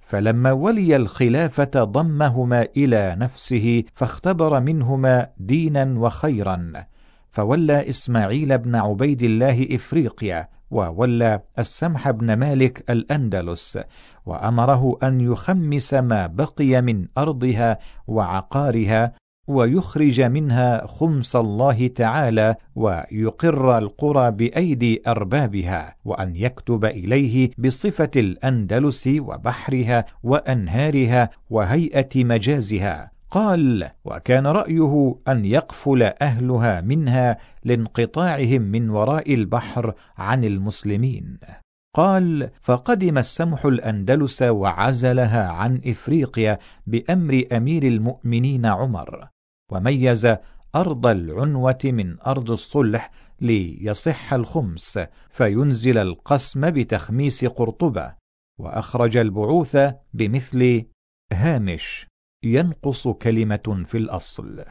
فلما 0.00 0.52
ولي 0.52 0.96
الخلافة 0.96 1.84
ضمهما 1.84 2.66
إلى 2.76 3.16
نفسه 3.18 3.84
فاختبر 3.94 4.60
منهما 4.60 5.28
دينا 5.38 5.94
وخيرا. 5.98 6.72
فولى 7.38 7.88
إسماعيل 7.88 8.58
بن 8.58 8.74
عبيد 8.74 9.22
الله 9.22 9.68
إفريقيا 9.70 10.48
وولى 10.70 11.40
السمح 11.58 12.10
بن 12.10 12.32
مالك 12.32 12.90
الأندلس 12.90 13.78
وأمره 14.26 14.98
أن 15.02 15.20
يخمس 15.20 15.94
ما 15.94 16.26
بقي 16.26 16.82
من 16.82 17.06
أرضها 17.18 17.78
وعقارها 18.06 19.12
ويخرج 19.48 20.20
منها 20.20 20.86
خمس 20.86 21.36
الله 21.36 21.86
تعالى 21.86 22.54
ويقر 22.76 23.78
القرى 23.78 24.30
بأيدي 24.30 25.02
أربابها 25.06 25.94
وأن 26.04 26.36
يكتب 26.36 26.84
إليه 26.84 27.50
بصفة 27.58 28.10
الأندلس 28.16 29.06
وبحرها 29.06 30.04
وأنهارها 30.22 31.30
وهيئة 31.50 32.24
مجازها. 32.24 33.17
قال 33.30 33.90
وكان 34.04 34.46
رأيه 34.46 35.20
أن 35.28 35.44
يقفل 35.44 36.02
أهلها 36.02 36.80
منها 36.80 37.38
لانقطاعهم 37.64 38.62
من 38.62 38.90
وراء 38.90 39.34
البحر 39.34 39.94
عن 40.16 40.44
المسلمين. 40.44 41.38
قال 41.96 42.50
فقدم 42.60 43.18
السمح 43.18 43.64
الأندلس 43.64 44.42
وعزلها 44.42 45.48
عن 45.48 45.80
إفريقيا 45.86 46.58
بأمر 46.86 47.44
أمير 47.52 47.82
المؤمنين 47.82 48.66
عمر 48.66 49.28
وميز 49.72 50.36
أرض 50.74 51.06
العنوة 51.06 51.78
من 51.84 52.20
أرض 52.20 52.50
الصلح 52.50 53.10
ليصح 53.40 54.32
الخمس 54.32 54.98
فينزل 55.30 55.98
القسم 55.98 56.70
بتخميس 56.70 57.44
قرطبة 57.44 58.14
وأخرج 58.58 59.16
البعوث 59.16 59.76
بمثل 60.14 60.84
هامش. 61.32 62.07
ينقص 62.44 63.08
كلمة 63.08 63.84
في 63.86 63.98
الأصل. 63.98 64.64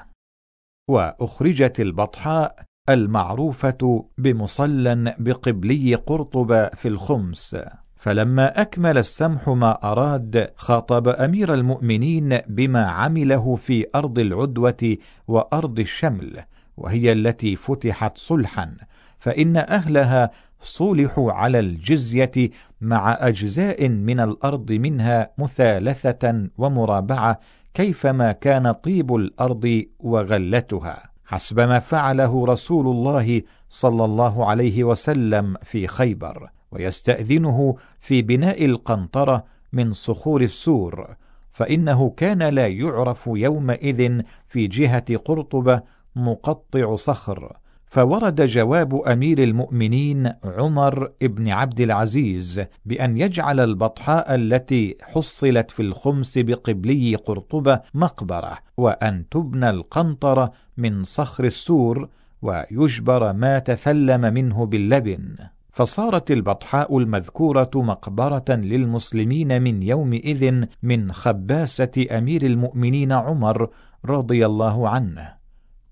وأخرجت 0.89 1.79
البطحاء 1.79 2.63
المعروفة 2.89 4.09
بمصلى 4.17 5.15
بقبلي 5.19 5.95
قرطبة 5.95 6.69
في 6.69 6.87
الخمس. 6.87 7.57
فلما 7.95 8.61
أكمل 8.61 8.97
السمح 8.97 9.49
ما 9.49 9.91
أراد 9.91 10.53
خاطب 10.55 11.07
أمير 11.07 11.53
المؤمنين 11.53 12.37
بما 12.47 12.85
عمله 12.85 13.55
في 13.55 13.85
أرض 13.95 14.19
العدوة 14.19 14.97
وأرض 15.27 15.79
الشمل 15.79 16.43
وهي 16.77 17.11
التي 17.11 17.55
فتحت 17.55 18.17
صلحا. 18.17 18.77
فإن 19.19 19.57
أهلها 19.57 20.31
صولحوا 20.59 21.31
على 21.31 21.59
الجزية 21.59 22.49
مع 22.81 23.17
أجزاء 23.19 23.89
من 23.89 24.19
الأرض 24.19 24.71
منها 24.71 25.31
مثالثة 25.37 26.47
ومرابعة 26.57 27.39
كيفما 27.73 28.31
كان 28.31 28.71
طيب 28.71 29.15
الأرض 29.15 29.83
وغلتها. 29.99 31.09
حسب 31.25 31.59
ما 31.59 31.79
فعله 31.79 32.45
رسول 32.45 32.87
الله 32.87 33.41
صلى 33.69 34.05
الله 34.05 34.45
عليه 34.45 34.83
وسلم 34.83 35.57
في 35.63 35.87
خيبر 35.87 36.49
ويستأذنه 36.71 37.75
في 37.99 38.21
بناء 38.21 38.65
القنطرة 38.65 39.45
من 39.73 39.93
صخور 39.93 40.41
السور. 40.41 41.15
فإنه 41.51 42.13
كان 42.17 42.43
لا 42.43 42.67
يعرف 42.67 43.29
يومئذ 43.33 44.21
في 44.47 44.67
جهة 44.67 45.17
قرطبة 45.17 45.81
مقطع 46.15 46.95
صخر. 46.95 47.57
فورد 47.89 48.41
جواب 48.41 48.95
أمير 48.95 49.43
المؤمنين 49.43 50.33
عمر 50.43 51.11
بن 51.21 51.49
عبد 51.49 51.81
العزيز 51.81 52.61
بأن 52.85 53.17
يجعل 53.17 53.59
البطحاء 53.59 54.35
التي 54.35 54.97
حصلت 55.01 55.71
في 55.71 55.81
الخمس 55.81 56.37
بقبلي 56.37 57.15
قرطبة 57.15 57.81
مقبرة 57.93 58.57
وأن 58.77 59.29
تبنى 59.29 59.69
القنطرة 59.69 60.51
من 60.77 61.03
صخر 61.03 61.45
السور 61.45 62.09
ويجبر 62.41 63.33
ما 63.33 63.59
تثلم 63.59 64.21
منه 64.21 64.65
باللبن. 64.65 65.35
فصارت 65.71 66.31
البطحاء 66.31 66.97
المذكورة 66.97 67.71
مقبرة 67.75 68.45
للمسلمين 68.49 69.61
من 69.61 69.83
يومئذ 69.83 70.65
من 70.83 71.11
خباسة 71.11 72.05
أمير 72.11 72.45
المؤمنين 72.45 73.11
عمر 73.11 73.69
رضي 74.05 74.45
الله 74.45 74.89
عنه. 74.89 75.33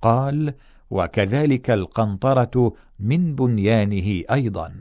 قال 0.02 0.54
وكذلك 0.90 1.72
القنطرة 1.72 2.74
من 3.00 3.36
بنيانه 3.36 4.22
أيضا. 4.32 4.74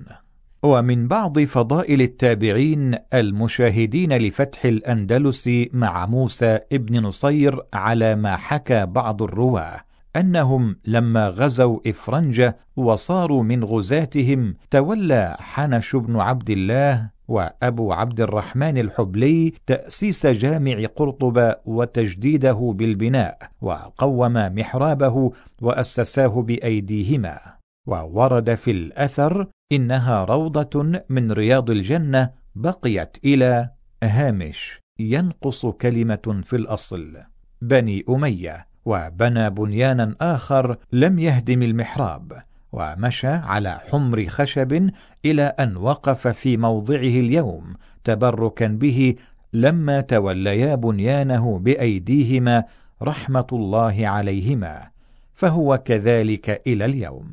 ومن 0.63 1.09
بعض 1.09 1.39
فضائل 1.41 2.03
التابعين 2.03 2.95
المشاهدين 3.15 4.13
لفتح 4.13 4.65
الأندلس 4.65 5.51
مع 5.73 6.07
موسى 6.07 6.59
ابن 6.73 7.03
نصير 7.03 7.61
على 7.75 8.15
ما 8.15 8.37
حكى 8.37 8.87
بعض 8.87 9.23
الرواة 9.23 9.81
أنهم 10.17 10.77
لما 10.85 11.29
غزوا 11.29 11.81
إفرنجة 11.87 12.57
وصاروا 12.77 13.43
من 13.43 13.65
غزاتهم 13.65 14.55
تولى 14.71 15.37
حنش 15.41 15.97
بن 15.97 16.21
عبد 16.21 16.51
الله 16.51 17.11
وأبو 17.29 17.93
عبد 17.93 18.21
الرحمن 18.21 18.79
الحبلي 18.79 19.53
تأسيس 19.67 20.27
جامع 20.27 20.87
قرطبة 20.97 21.57
وتجديده 21.65 22.73
بالبناء 22.77 23.51
وقوم 23.61 24.33
محرابه 24.33 25.33
وأسساه 25.63 26.43
بأيديهما. 26.43 27.39
وورد 27.87 28.55
في 28.55 28.71
الأثر 28.71 29.47
إنها 29.73 30.25
روضة 30.25 31.01
من 31.09 31.33
رياض 31.33 31.71
الجنة 31.71 32.31
بقيت 32.55 33.17
إلى 33.25 33.71
هامش 34.03 34.81
ينقص 34.99 35.67
كلمة 35.67 36.43
في 36.45 36.57
الأصل. 36.57 37.17
بني 37.63 38.05
أمية 38.09 38.67
وبنى 38.85 39.51
بنيانا 39.51 40.15
آخر 40.21 40.77
لم 40.93 41.19
يهدم 41.19 41.63
المحراب. 41.63 42.43
ومشى 42.75 43.29
على 43.29 43.81
حمر 43.91 44.27
خشب 44.27 44.91
إلى 45.25 45.43
أن 45.43 45.77
وقف 45.77 46.29
في 46.29 46.57
موضعه 46.57 46.99
اليوم 47.25 47.75
تبركا 48.05 48.67
به 48.67 49.15
لما 49.53 50.01
توليا 50.01 50.75
بنيانه 50.75 51.59
بأيديهما 51.59 52.65
رحمة 53.03 53.47
الله 53.53 54.09
عليهما 54.09 54.89
فهو 55.35 55.79
كذلك 55.79 56.63
إلى 56.67 56.85
اليوم. 56.85 57.33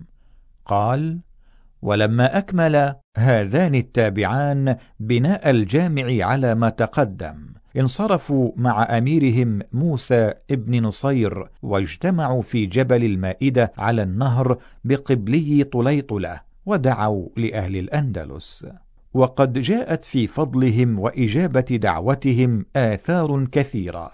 قال 0.66 1.20
ولما 1.82 2.38
أكمل 2.38 2.96
هذان 3.18 3.76
التابعان 3.76 4.78
بناء 5.00 5.50
الجامع 5.50 6.26
على 6.26 6.56
ما 6.56 6.70
تقدم 6.70 7.61
انصرفوا 7.78 8.52
مع 8.56 8.98
أميرهم 8.98 9.60
موسى 9.72 10.34
ابن 10.52 10.84
نصير 10.84 11.50
واجتمعوا 11.62 12.42
في 12.42 12.66
جبل 12.66 13.04
المائدة 13.04 13.74
على 13.78 14.04
النهر 14.04 14.58
بقبلي 14.84 15.64
طليطلة 15.64 16.42
ودعوا 16.66 17.30
لأهل 17.38 17.78
الأندلس. 17.78 18.68
وقد 19.14 19.54
جاءت 19.54 20.04
في 20.04 20.28
فضلهم 20.28 21.00
وإجابة 21.00 21.62
دعوتهم 21.62 22.66
آثار 22.76 23.46
كثيرة 23.46 24.12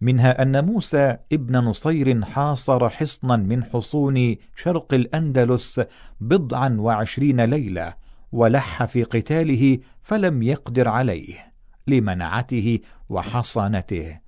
منها 0.00 0.42
أن 0.42 0.64
موسى 0.64 1.16
ابن 1.32 1.56
نصير 1.56 2.24
حاصر 2.24 2.88
حصنا 2.88 3.36
من 3.36 3.64
حصون 3.64 4.36
شرق 4.56 4.94
الأندلس 4.94 5.80
بضعا 6.20 6.76
وعشرين 6.78 7.40
ليلة 7.40 7.94
ولح 8.32 8.84
في 8.84 9.02
قتاله 9.02 9.78
فلم 10.02 10.42
يقدر 10.42 10.88
عليه. 10.88 11.53
لمنعته 11.86 12.78
وحصانته 13.08 14.18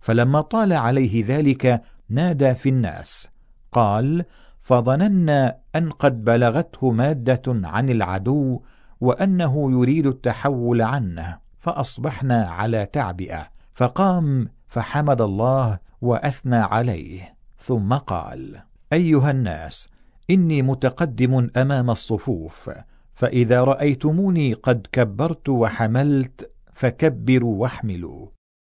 فلما 0.00 0.40
طال 0.40 0.72
عليه 0.72 1.24
ذلك 1.26 1.82
نادى 2.08 2.54
في 2.54 2.68
الناس. 2.68 3.28
قال 3.72 4.24
فظننا 4.62 5.56
أن 5.76 5.90
قد 5.90 6.24
بلغته 6.24 6.90
مادة 6.90 7.42
عن 7.46 7.90
العدو 7.90 8.60
وأنه 9.00 9.72
يريد 9.72 10.06
التحول 10.06 10.82
عنه 10.82 11.38
فأصبحنا 11.58 12.46
على 12.46 12.86
تعبئة. 12.86 13.48
فقام 13.74 14.48
فحمد 14.68 15.20
الله 15.20 15.78
وأثنى 16.00 16.56
عليه. 16.56 17.34
ثم 17.58 17.94
قال 17.94 18.62
أيها 18.92 19.30
الناس 19.30 19.88
إني 20.30 20.62
متقدم 20.62 21.50
أمام 21.56 21.90
الصفوف 21.90 22.70
فإذا 23.14 23.64
رأيتموني 23.64 24.52
قد 24.52 24.86
كبرت 24.92 25.48
وحملت 25.48 26.53
فكبروا 26.74 27.62
واحملوا. 27.62 28.28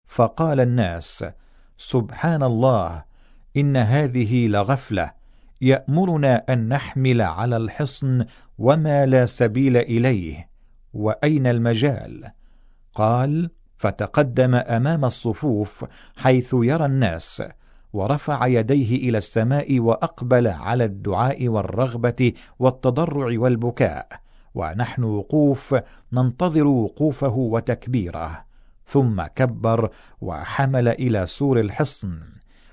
فقال 0.07 0.59
الناس 0.59 1.25
سبحان 1.77 2.43
الله 2.43 3.03
إن 3.57 3.77
هذه 3.77 4.47
لغفلة 4.47 5.11
يأمرنا 5.61 6.43
أن 6.49 6.69
نحمل 6.69 7.21
على 7.21 7.57
الحصن 7.57 8.25
وما 8.57 9.05
لا 9.05 9.25
سبيل 9.25 9.77
إليه 9.77 10.49
وأين 10.93 11.47
المجال؟ 11.47 12.31
قال 12.95 13.49
فتقدم 13.77 14.55
أمام 14.55 15.05
الصفوف 15.05 15.85
حيث 16.17 16.55
يرى 16.61 16.85
الناس 16.85 17.43
ورفع 17.93 18.47
يديه 18.47 19.09
إلى 19.09 19.17
السماء 19.17 19.79
وأقبل 19.79 20.47
على 20.47 20.85
الدعاء 20.85 21.47
والرغبة 21.47 22.33
والتضرع 22.59 23.39
والبكاء. 23.39 24.26
ونحن 24.57 25.03
وقوف 25.03 25.75
ننتظر 26.13 26.67
وقوفه 26.67 27.35
وتكبيره. 27.35 28.45
ثم 28.85 29.21
كبر 29.21 29.89
وحمل 30.21 30.87
إلى 30.87 31.25
سور 31.25 31.59
الحصن 31.59 32.19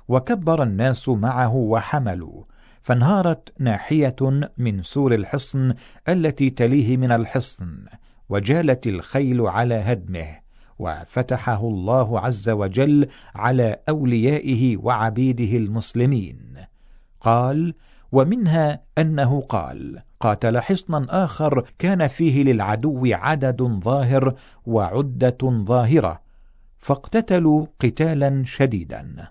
وكبر 0.08 0.62
الناس 0.62 1.08
معه 1.08 1.54
وحملوا. 1.54 2.42
فانهارت 2.82 3.52
ناحية 3.58 4.16
من 4.58 4.82
سور 4.82 5.14
الحصن 5.14 5.74
التي 6.08 6.50
تليه 6.50 6.96
من 6.96 7.12
الحصن 7.12 7.84
وجالت 8.28 8.86
الخيل 8.86 9.40
على 9.40 9.74
هدمه. 9.74 10.44
وفتحه 10.78 11.68
الله 11.68 12.20
عز 12.20 12.48
وجل 12.50 13.08
على 13.34 13.78
أوليائه 13.88 14.76
وعبيده 14.76 15.56
المسلمين. 15.56 16.56
قال 17.20 17.74
ومنها 18.14 18.80
أنه 18.98 19.40
قال 19.40 20.02
قاتل 20.20 20.60
حصنا 20.60 21.24
آخر 21.24 21.64
كان 21.78 22.06
فيه 22.06 22.42
للعدو 22.42 23.06
عدد 23.06 23.62
ظاهر 23.62 24.34
وعدة 24.66 25.38
ظاهرة 25.42 26.20
فاقتتلوا 26.78 27.66
قتالا 27.80 28.42
شديدا. 28.46 29.28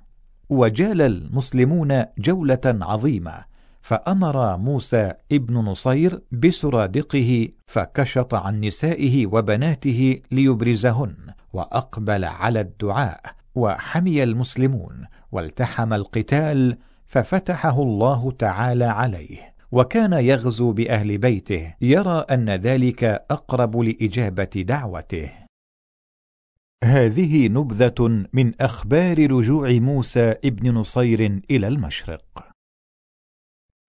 وجال 0.50 1.02
المسلمون 1.02 2.06
جولة 2.18 2.62
عظيمة 2.66 3.34
فأمر 3.82 4.58
موسى 4.58 5.14
ابن 5.32 5.54
نصير 5.54 6.20
بسرادقه 6.32 7.50
فكشط 7.68 8.34
عن 8.34 8.62
نسائه 8.62 9.28
وبناته 9.28 10.22
ليبرزهن 10.32 11.16
وأقبل 11.54 12.26
على 12.26 12.62
الدعاء 12.62 13.22
وحمي 13.56 14.24
المسلمون 14.24 15.06
والتحم 15.32 15.94
القتال 15.94 16.78
ففتحه 17.14 17.82
الله 17.82 18.32
تعالى 18.32 18.86
عليه 18.86 19.54
وكان 19.72 20.14
يغزو 20.14 20.72
بأهل 20.72 21.18
بيته 21.18 21.74
يرى 21.82 22.26
أن 22.32 22.50
ذلك 22.50 23.04
أقرب 23.32 23.78
لإجابة 23.78 24.44
دعوته. 24.44 25.32
هذه 26.84 27.48
نبذة 27.48 28.26
من 28.34 28.62
أخبار 28.62 29.32
رجوع 29.32 29.72
موسى 29.72 30.36
ابن 30.46 30.74
نصير 30.74 31.42
إلى 31.52 31.68
المشرق. 31.68 32.50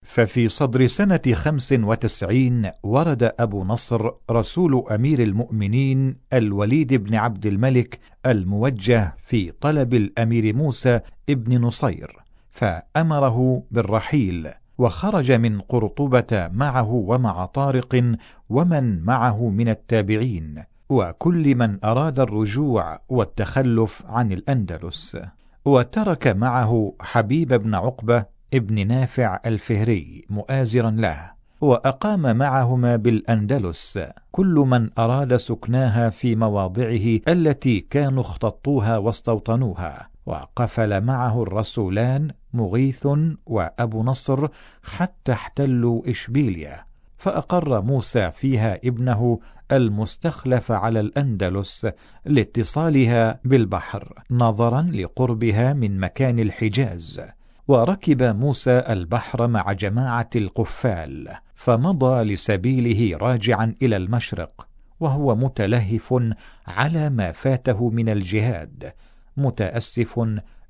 ففي 0.05 0.47
صدر 0.47 0.87
سنة 0.87 1.21
خمس 1.33 1.73
وتسعين 1.73 2.71
ورد 2.83 3.23
أبو 3.39 3.63
نصر 3.63 4.11
رسول 4.31 4.85
أمير 4.91 5.23
المؤمنين 5.23 6.17
الوليد 6.33 6.93
بن 6.93 7.15
عبد 7.15 7.45
الملك 7.45 7.99
الموجه 8.25 9.15
في 9.25 9.51
طلب 9.51 9.93
الأمير 9.93 10.55
موسى 10.55 10.99
ابن 11.29 11.61
نصير. 11.61 12.24
فأمره 12.55 13.63
بالرحيل 13.71 14.49
وخرج 14.77 15.31
من 15.31 15.61
قرطبة 15.61 16.49
معه 16.53 16.91
ومع 16.91 17.45
طارق 17.45 18.15
ومن 18.49 19.03
معه 19.03 19.49
من 19.49 19.69
التابعين 19.69 20.63
وكل 20.89 21.55
من 21.55 21.85
أراد 21.85 22.19
الرجوع 22.19 22.99
والتخلف 23.09 24.03
عن 24.07 24.31
الأندلس. 24.31 25.17
وترك 25.65 26.27
معه 26.27 26.93
حبيب 26.99 27.53
بن 27.53 27.75
عقبة 27.75 28.25
ابن 28.53 28.87
نافع 28.87 29.39
الفهري 29.45 30.25
مؤازرا 30.29 30.91
له 30.91 31.31
وأقام 31.61 32.37
معهما 32.37 32.95
بالأندلس. 32.95 33.99
كل 34.31 34.65
من 34.67 34.89
أراد 34.97 35.35
سكناها 35.35 36.09
في 36.09 36.35
مواضعه 36.35 37.19
التي 37.27 37.79
كانوا 37.79 38.21
اختطوها 38.21 38.97
واستوطنوها. 38.97 40.14
وقفل 40.25 41.01
معه 41.01 41.43
الرسولان 41.43 42.31
مغيث 42.53 43.07
وأبو 43.45 44.03
نصر 44.03 44.47
حتى 44.83 45.31
احتلوا 45.31 46.09
إشبيليا 46.09 46.85
فأقر 47.17 47.81
موسى 47.81 48.31
فيها 48.31 48.79
ابنه 48.83 49.39
المستخلف 49.71 50.71
على 50.71 50.99
الأندلس 50.99 51.87
لاتصالها 52.25 53.39
بالبحر 53.43 54.13
نظرا 54.31 54.81
لقربها 54.81 55.73
من 55.73 55.99
مكان 55.99 56.39
الحجاز. 56.39 57.21
وركب 57.67 58.23
موسى 58.23 58.71
البحر 58.71 59.47
مع 59.47 59.71
جماعة 59.71 60.29
القفال 60.35 61.29
فمضى 61.55 62.23
لسبيله 62.23 63.17
راجعا 63.17 63.75
إلى 63.81 63.97
المشرق 63.97 64.67
وهو 64.99 65.35
متلهف 65.35 66.33
على 66.67 67.09
ما 67.09 67.31
فاته 67.31 67.89
من 67.89 68.09
الجهاد. 68.09 68.93
متأسف 69.37 70.19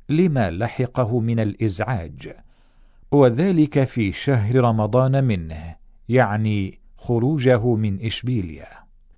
لما 0.10 0.52
لحقه 0.52 1.19
من 1.19 1.40
الإزعاج. 1.40 2.34
وذلك 3.11 3.84
في 3.84 4.11
شهر 4.11 4.56
رمضان 4.56 5.24
منه 5.24 5.76
يعني 6.10 6.80
خروجه 6.98 7.76
من 7.76 8.06
إشبيليا. 8.06 8.68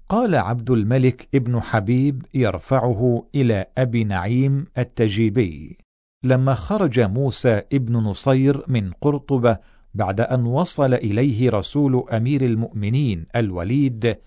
قال 0.09 0.35
عبد 0.35 0.71
الملك 0.71 1.27
ابن 1.35 1.61
حبيب 1.61 2.25
يرفعه 2.33 3.25
إلى 3.35 3.65
أبي 3.77 4.03
نعيم 4.03 4.65
التجيبي. 4.77 5.77
لما 6.23 6.53
خرج 6.53 6.99
موسى 6.99 7.61
ابن 7.73 7.93
نصير 7.93 8.63
من 8.67 8.91
قرطبة 8.91 9.57
بعد 9.93 10.21
أن 10.21 10.45
وصل 10.45 10.93
إليه 10.93 11.49
رسول 11.49 12.05
أمير 12.11 12.45
المؤمنين 12.45 13.25
الوليد 13.35 14.17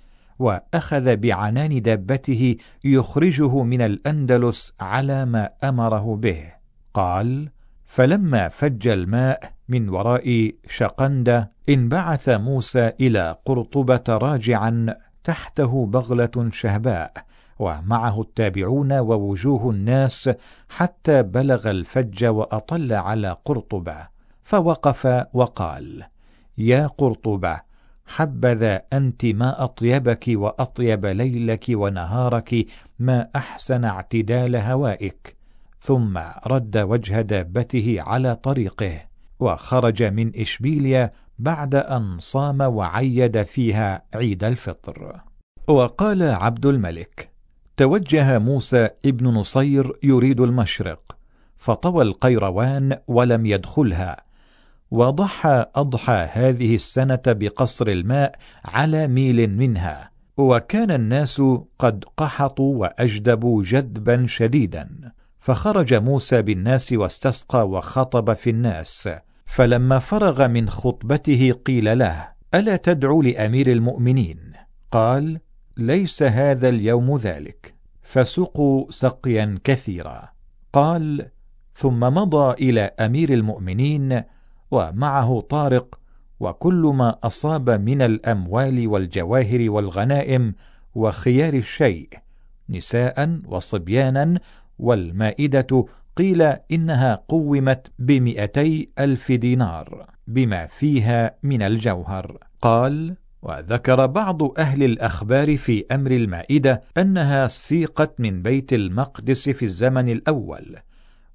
وأخذ 0.41 1.17
بعنان 1.17 1.83
دابته 1.83 2.57
يخرجه 2.85 3.62
من 3.62 3.83
الأندلس 3.83 4.73
على 4.81 5.25
ما 5.25 5.51
أمره 5.65 6.17
به. 6.17 6.52
قال 6.94 7.49
فلما 7.86 8.49
فج 8.49 8.89
الماء 8.89 9.52
من 9.69 9.89
وراء 9.89 10.52
شقندة 10.69 11.52
انبعث 11.69 12.28
موسى 12.28 12.93
إلى 13.01 13.36
قرطبة 13.44 14.05
راجعا 14.09 14.94
تحته 15.25 15.86
بغلة 15.86 16.51
شهباء 16.52 17.12
ومعه 17.59 18.20
التابعون 18.20 18.93
ووجوه 18.93 19.70
الناس 19.70 20.31
حتى 20.69 21.23
بلغ 21.23 21.70
الفج 21.70 22.25
وأطل 22.25 22.93
على 22.93 23.36
قرطبة. 23.44 24.09
فوقف 24.43 25.27
وقال 25.35 26.05
يا 26.59 26.86
قرطبة 26.86 27.70
حبذا 28.11 28.83
أنت 28.93 29.27
ما 29.27 29.65
أطيبك 29.65 30.25
وأطيب 30.29 31.07
ليلك 31.07 31.65
ونهارك 31.71 32.67
ما 32.99 33.29
أحسن 33.37 33.85
اعتدال 33.85 34.57
هوائك. 34.57 35.37
ثم 35.81 36.19
رد 36.47 36.77
وجه 36.77 37.21
دابته 37.21 37.97
على 37.99 38.37
طريقه 38.37 39.01
وخرج 39.41 40.03
من 40.03 40.41
إشبيليا 40.41 41.13
بعد 41.39 41.75
أن 41.75 42.19
صام 42.19 42.61
وعيد 42.61 43.43
فيها 43.43 44.03
عيد 44.15 44.45
الفطر. 44.45 45.21
وقال 45.69 46.23
عبد 46.23 46.67
الملك 46.67 47.31
توجه 47.77 48.39
موسى 48.39 48.89
ابن 49.05 49.27
نصير 49.27 49.93
يريد 50.03 50.41
المشرق 50.41 51.17
فطوى 51.59 52.05
القيروان 52.05 52.99
ولم 53.09 53.47
يدخلها. 53.47 54.30
وضحى 54.91 55.67
أضحى 55.75 56.28
هذه 56.33 56.75
السنة 56.75 57.23
بقصر 57.27 57.89
الماء 57.89 58.35
على 58.65 59.09
ميل 59.09 59.57
منها 59.57 60.10
وكان 60.36 60.91
الناس 60.91 61.43
قد 61.78 62.05
قحطوا 62.17 62.77
وأجدبوا 62.77 63.62
جدبا 63.62 64.27
شديدا 64.28 65.12
فخرج 65.41 65.94
موسى 65.94 66.43
بالناس 66.43 66.93
واستسقى 66.93 67.69
وخطب 67.69 68.33
في 68.33 68.51
الناس 68.51 69.09
فلما 69.47 69.99
فرغ 69.99 70.49
من 70.49 70.69
خطبته 70.69 71.52
قيل 71.67 71.99
له 71.99 72.28
ألا 72.55 72.77
تدعو 72.77 73.23
لأمير 73.23 73.73
المؤمنين؟ 73.73 74.52
قال 74.91 75.41
ليس 75.77 76.23
هذا 76.23 76.69
اليوم 76.69 77.17
ذلك. 77.17 77.75
فسقوا 78.02 78.91
سقيا 78.91 79.59
كثيرا 79.65 80.28
قال 80.73 81.27
ثم 81.73 82.01
مضى 82.01 82.70
إلى 82.70 82.81
أمير 82.81 83.33
المؤمنين 83.33 84.23
ومعه 84.71 85.41
طارق 85.41 85.99
وكل 86.41 86.93
ما 86.95 87.19
أصاب 87.25 87.71
من 87.71 88.03
الأموال 88.03 88.89
والجواهر 88.89 89.71
والغنائم 89.71 90.55
وخيار 90.95 91.55
الشيء 91.55 92.09
نساء 92.71 93.41
وصبيانا 93.45 94.41
والمائدة 94.79 95.87
قيل 96.17 96.43
إنها 96.73 97.23
قومت 97.29 97.93
بمئتي 97.99 98.89
ألف 98.99 99.33
دينار 99.33 100.07
بما 100.27 100.67
فيها 100.67 101.35
من 101.43 101.63
الجوهر. 101.63 102.39
قال 102.63 103.17
وذكر 103.43 104.07
بعض 104.07 104.59
أهل 104.59 104.83
الأخبار 104.83 105.57
في 105.57 105.85
أمر 105.93 106.11
المائدة 106.11 106.83
أنها 106.99 107.47
سيقت 107.47 108.21
من 108.21 108.43
بيت 108.43 108.73
المقدس 108.73 109.49
في 109.49 109.65
الزمن 109.65 110.09
الأول 110.09 110.77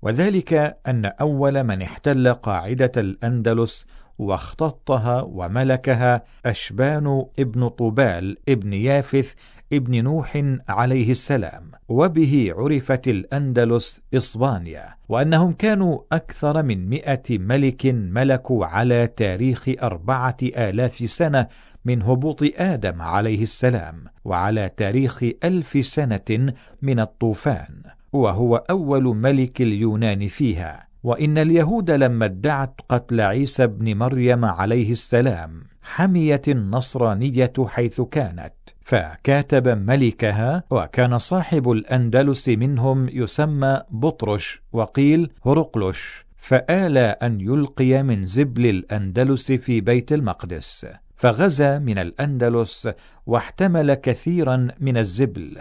وذلك 0.05 0.77
أن 0.87 1.05
أول 1.05 1.63
من 1.63 1.81
احتل 1.81 2.33
قاعدة 2.33 2.91
الأندلس 2.97 3.87
واختطها 4.17 5.21
وملكها 5.21 6.23
أشبان 6.45 7.25
ابن 7.39 7.67
طبال 7.67 8.37
ابن 8.49 8.73
يافث 8.73 9.33
ابن 9.73 10.03
نوح 10.03 10.43
عليه 10.69 11.11
السلام 11.11 11.71
وبه 11.89 12.53
عرفت 12.57 13.07
الأندلس 13.07 14.01
إسبانيا 14.13 14.95
وأنهم 15.09 15.53
كانوا 15.53 15.99
أكثر 16.11 16.63
من 16.63 16.89
مئة 16.89 17.37
ملك 17.37 17.85
ملكوا 17.85 18.65
على 18.65 19.07
تاريخ 19.07 19.69
أربعة 19.81 20.37
آلاف 20.43 21.11
سنة 21.11 21.47
من 21.85 22.01
هبوط 22.01 22.43
آدم 22.55 23.01
عليه 23.01 23.43
السلام 23.43 24.03
وعلى 24.25 24.69
تاريخ 24.77 25.23
ألف 25.43 25.85
سنة 25.85 26.53
من 26.81 26.99
الطوفان. 26.99 27.94
وهو 28.15 28.55
أول 28.55 29.03
ملك 29.03 29.61
اليونان 29.61 30.27
فيها 30.27 30.87
وإن 31.03 31.37
اليهود 31.37 31.91
لما 31.91 32.25
ادعت 32.25 32.81
قتل 32.89 33.21
عيسى 33.21 33.67
بن 33.67 33.97
مريم 33.97 34.45
عليه 34.45 34.91
السلام 34.91 35.63
حميت 35.81 36.49
النصرانية 36.49 37.53
حيث 37.65 38.01
كانت 38.01 38.53
فكاتب 38.81 39.67
ملكها 39.67 40.63
وكان 40.71 41.17
صاحب 41.17 41.71
الأندلس 41.71 42.49
منهم 42.49 43.09
يسمى 43.09 43.81
بطرش 43.89 44.61
وقيل 44.73 45.31
هرقلش 45.45 46.25
فآل 46.37 46.97
أن 46.97 47.41
يلقي 47.41 48.03
من 48.03 48.25
زبل 48.25 48.65
الأندلس 48.65 49.51
في 49.51 49.81
بيت 49.81 50.13
المقدس 50.13 50.87
فغزا 51.15 51.79
من 51.79 51.97
الأندلس 51.97 52.89
واحتمل 53.25 53.93
كثيرا 53.93 54.67
من 54.79 54.97
الزبل 54.97 55.57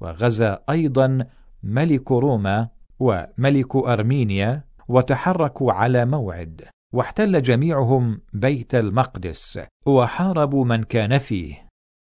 وغزا 0.00 0.58
أيضا 0.70 1.26
ملك 1.62 2.12
روما 2.12 2.68
وملك 2.98 3.76
أرمينيا 3.76 4.64
وتحركوا 4.88 5.72
على 5.72 6.04
موعد 6.04 6.62
واحتل 6.92 7.42
جميعهم 7.42 8.20
بيت 8.32 8.74
المقدس 8.74 9.60
وحاربوا 9.86 10.64
من 10.64 10.82
كان 10.82 11.18
فيه. 11.18 11.66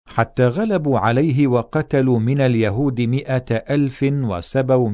حتى 0.09 0.47
غلبوا 0.47 0.99
عليه 0.99 1.47
وقتلوا 1.47 2.18
من 2.18 2.41
اليهود 2.41 3.01
مئة 3.01 3.57
ألف 3.75 4.02
وسبوا 4.12 4.91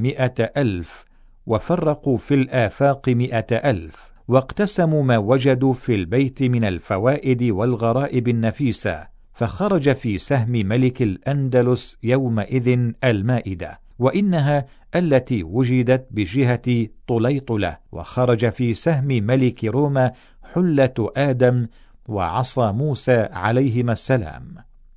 ألف 0.56 1.04
وفرقوا 1.46 2.16
في 2.16 2.34
الآفاق 2.34 3.08
مئة 3.08 3.70
ألف 3.70 4.12
واقتسموا 4.28 5.02
ما 5.02 5.18
وجدوا 5.18 5.72
في 5.72 5.94
البيت 5.94 6.42
من 6.42 6.64
الفوائد 6.64 7.42
والغرائب 7.42 8.28
النفيسة 8.28 9.08
فخرج 9.32 9.92
في 9.92 10.18
سهم 10.18 10.50
ملك 10.50 11.02
الأندلس 11.02 11.98
يومئذ 12.02 12.92
المائدة. 13.04 13.83
وإنها 13.98 14.66
التي 14.94 15.42
وجدت 15.42 16.06
بجهة 16.10 16.86
طليطلة 17.06 17.78
وخرج 17.92 18.48
في 18.48 18.74
سهم 18.74 19.06
ملك 19.06 19.64
روما 19.64 20.12
حلة 20.54 21.12
آدم 21.16 21.66
وعصا 22.08 22.72
موسى 22.72 23.28
عليهما 23.32 23.92
السلام. 23.92 24.54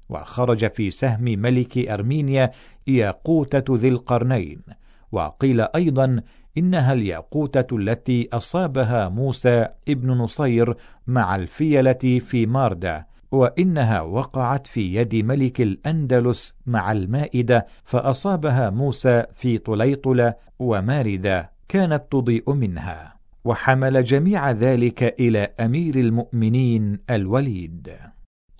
وخرج 0.09 0.71
في 0.71 0.91
سهم 0.91 1.23
ملك 1.23 1.77
أرمينيا 1.77 2.51
ياقوتة 2.87 3.75
ذي 3.75 3.87
القرنين. 3.87 4.61
وقيل 5.11 5.61
أيضا 5.61 6.21
إنها 6.57 6.93
الياقوتة 6.93 7.77
التي 7.77 8.29
أصابها 8.33 9.09
موسى 9.09 9.67
ابن 9.89 10.11
نصير 10.11 10.75
مع 11.07 11.35
الفيلة 11.35 12.19
في 12.19 12.45
ماردة 12.45 13.07
وإنها 13.31 14.01
وقعت 14.01 14.67
في 14.67 14.95
يد 14.95 15.15
ملك 15.15 15.61
الأندلس 15.61 16.55
مع 16.65 16.91
المائدة 16.91 17.67
فأصابها 17.83 18.69
موسى 18.69 19.23
في 19.35 19.57
طليطلة 19.57 20.33
وماردة 20.59 21.51
كانت 21.67 22.03
تضيء 22.11 22.53
منها. 22.53 23.17
وحمل 23.45 24.03
جميع 24.03 24.51
ذلك 24.51 25.03
إلى 25.19 25.49
أمير 25.59 25.95
المؤمنين 25.95 26.99
الوليد. 27.09 27.91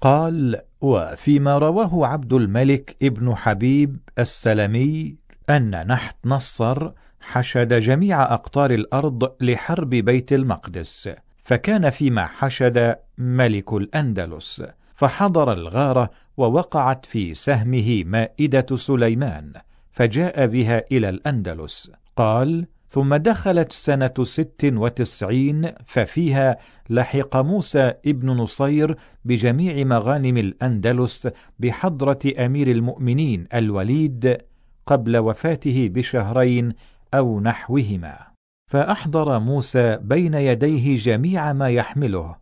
قال 0.01 0.61
وفيما 0.81 1.57
رواه 1.57 2.07
عبد 2.07 2.33
الملك 2.33 2.95
ابن 3.03 3.35
حبيب 3.35 3.97
السلمي 4.19 5.15
أن 5.49 5.87
نحت 5.87 6.15
نصر 6.25 6.91
حشد 7.21 7.73
جميع 7.73 8.33
أقطار 8.33 8.71
الأرض 8.71 9.31
لحرب 9.41 9.89
بيت 9.89 10.33
المقدس 10.33 11.09
فكان 11.47 11.89
فيما 11.89 12.25
حشد 12.25 12.95
ملك 13.17 13.73
الأندلس 13.73 14.63
فحضر 14.95 15.53
الغارة 15.53 16.09
ووقعت 16.37 17.05
في 17.05 17.35
سهمه 17.35 18.03
مائدة 18.05 18.75
سليمان 18.75 19.53
فجاء 19.91 20.47
بها 20.47 20.83
إلى 20.91 21.09
الأندلس. 21.09 21.91
قال 22.15 22.65
ثم 22.89 23.15
دخلت 23.15 23.71
سنة 23.71 24.13
ست 24.23 24.71
وتسعين 24.73 25.71
ففيها 25.85 26.57
لحق 26.89 27.37
موسى 27.37 27.93
ابن 28.05 28.29
نصير 28.29 28.97
بجميع 29.25 29.83
مغانم 29.83 30.37
الأندلس 30.37 31.27
بحضرة 31.59 32.19
أمير 32.45 32.71
المؤمنين 32.71 33.47
الوليد 33.53 34.37
قبل 34.85 35.17
وفاته 35.17 35.89
بشهرين 35.93 36.73
أو 37.13 37.39
نحوهما. 37.39 38.26
فأحضر 38.67 39.39
موسى 39.39 39.97
بين 40.01 40.33
يديه 40.33 40.97
جميع 40.97 41.53
ما 41.53 41.69
يحمله 41.69 42.35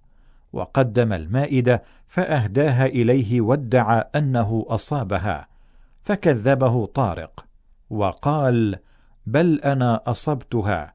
وقدم 0.54 1.14
المائدة 1.14 1.84
فأهداها 2.08 2.86
إليه 2.86 3.42
وادعى 3.42 4.04
أنه 4.16 4.66
أصابها 4.70 5.48
فكذبه 6.04 6.86
طارق 6.86 7.46
وقال 7.90 8.76
بل 9.26 9.60
أنا 9.60 10.02
أصبتها 10.08 10.94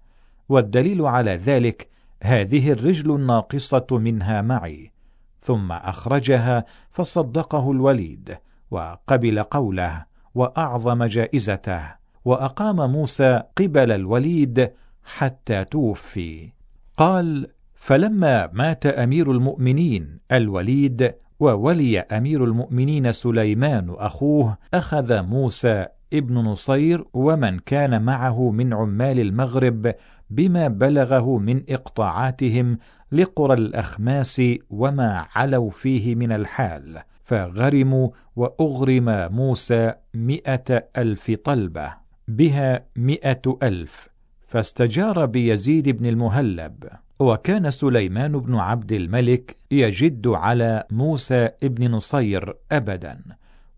والدليل 0.48 1.02
على 1.02 1.36
ذلك 1.36 1.88
هذه 2.22 2.72
الرجل 2.72 3.10
الناقصة 3.14 3.86
منها 3.90 4.42
معي. 4.42 4.92
ثم 5.40 5.72
أخرجها 5.72 6.64
فصدقه 6.90 7.70
الوليد 7.70 8.36
وقبل 8.70 9.42
قوله 9.42 10.04
وأعظم 10.34 11.04
جائزته 11.04 11.82
وأقام 12.24 12.90
موسى 12.90 13.42
قبل 13.58 13.92
الوليد 13.92 14.70
حتى 15.16 15.64
توفي. 15.64 16.48
قال 16.96 17.46
فلما 17.74 18.50
مات 18.52 18.86
أمير 18.86 19.32
المؤمنين 19.32 20.18
الوليد 20.32 21.14
وولي 21.40 22.00
أمير 22.00 22.44
المؤمنين 22.44 23.12
سليمان 23.12 23.94
أخوه 23.98 24.58
أخذ 24.74 25.22
موسى 25.22 25.86
ابن 26.12 26.34
نصير 26.34 27.04
ومن 27.12 27.58
كان 27.58 28.02
معه 28.02 28.50
من 28.50 28.74
عمال 28.74 29.20
المغرب 29.20 29.94
بما 30.30 30.68
بلغه 30.68 31.38
من 31.38 31.62
إقطاعاتهم 31.68 32.78
لقرى 33.12 33.54
الأخماس 33.54 34.42
وما 34.70 35.26
علوا 35.34 35.70
فيه 35.70 36.14
من 36.14 36.32
الحال 36.32 36.98
فغرموا 37.24 38.08
وأغرم 38.36 39.32
موسى 39.32 39.92
مئة 40.14 40.88
ألف 40.96 41.30
طلبة 41.44 41.92
بها 42.28 42.84
مئة 42.96 43.58
ألف 43.62 44.09
فاستجار 44.50 45.26
بيزيد 45.26 45.88
بن 45.88 46.06
المهلب 46.06 46.84
وكان 47.18 47.70
سليمان 47.70 48.32
بن 48.38 48.54
عبد 48.54 48.92
الملك 48.92 49.56
يجد 49.70 50.28
على 50.28 50.84
موسى 50.90 51.48
ابن 51.62 51.90
نصير 51.90 52.54
أبدا 52.72 53.20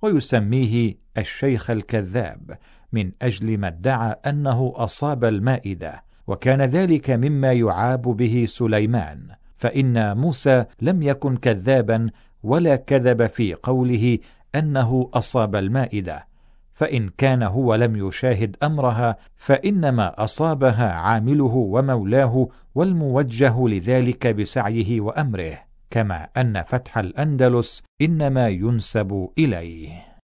ويسميه 0.02 0.94
الشيخ 1.18 1.70
الكذاب 1.70 2.58
من 2.92 3.10
أجل 3.22 3.58
ما 3.58 3.68
ادعى 3.68 4.16
أنه 4.26 4.72
أصاب 4.76 5.24
المائدة 5.24 6.02
وكان 6.26 6.62
ذلك 6.62 7.10
مما 7.10 7.52
يعاب 7.52 8.02
به 8.02 8.44
سليمان 8.48 9.18
فإن 9.56 10.16
موسى 10.16 10.64
لم 10.82 11.02
يكن 11.02 11.36
كذابا 11.36 12.10
ولا 12.42 12.76
كذب 12.76 13.26
في 13.26 13.54
قوله 13.54 14.18
أنه 14.54 15.10
أصاب 15.14 15.56
المائدة. 15.56 16.26
فإن 16.74 17.08
كان 17.08 17.42
هو 17.42 17.74
لم 17.74 18.08
يشاهد 18.08 18.56
أمرها 18.62 19.16
فإنما 19.36 20.24
أصابها 20.24 20.92
عامله 20.92 21.54
ومولاه 21.54 22.48
والموجه 22.74 23.68
لذلك 23.68 24.26
بسعيه 24.26 25.00
وأمره 25.00 25.58
كما 25.90 26.24
أن 26.24 26.62
فتح 26.62 26.98
الأندلس 26.98 27.82
إنما 28.00 28.48
ينسب 28.48 29.32
إليه. 29.38 30.18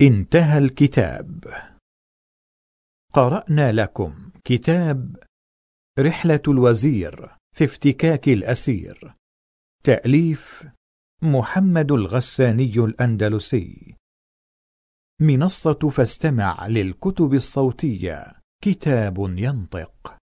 انتهى 0.00 0.58
الكتاب. 0.58 1.44
قرأنا 3.12 3.72
لكم 3.72 4.30
كتاب 4.44 5.16
رحلة 5.98 6.42
الوزير 6.48 7.28
في 7.56 7.64
افتكاك 7.64 8.28
الأسير. 8.28 9.14
تأليف 9.84 10.64
محمد 11.22 11.92
الغساني 11.92 12.74
الأندلسي. 12.74 13.99
منصة 15.20 15.88
فاستمع 15.92 16.66
للكتب 16.66 17.34
الصوتية. 17.34 18.26
كتاب 18.64 19.18
ينطق. 19.18 20.19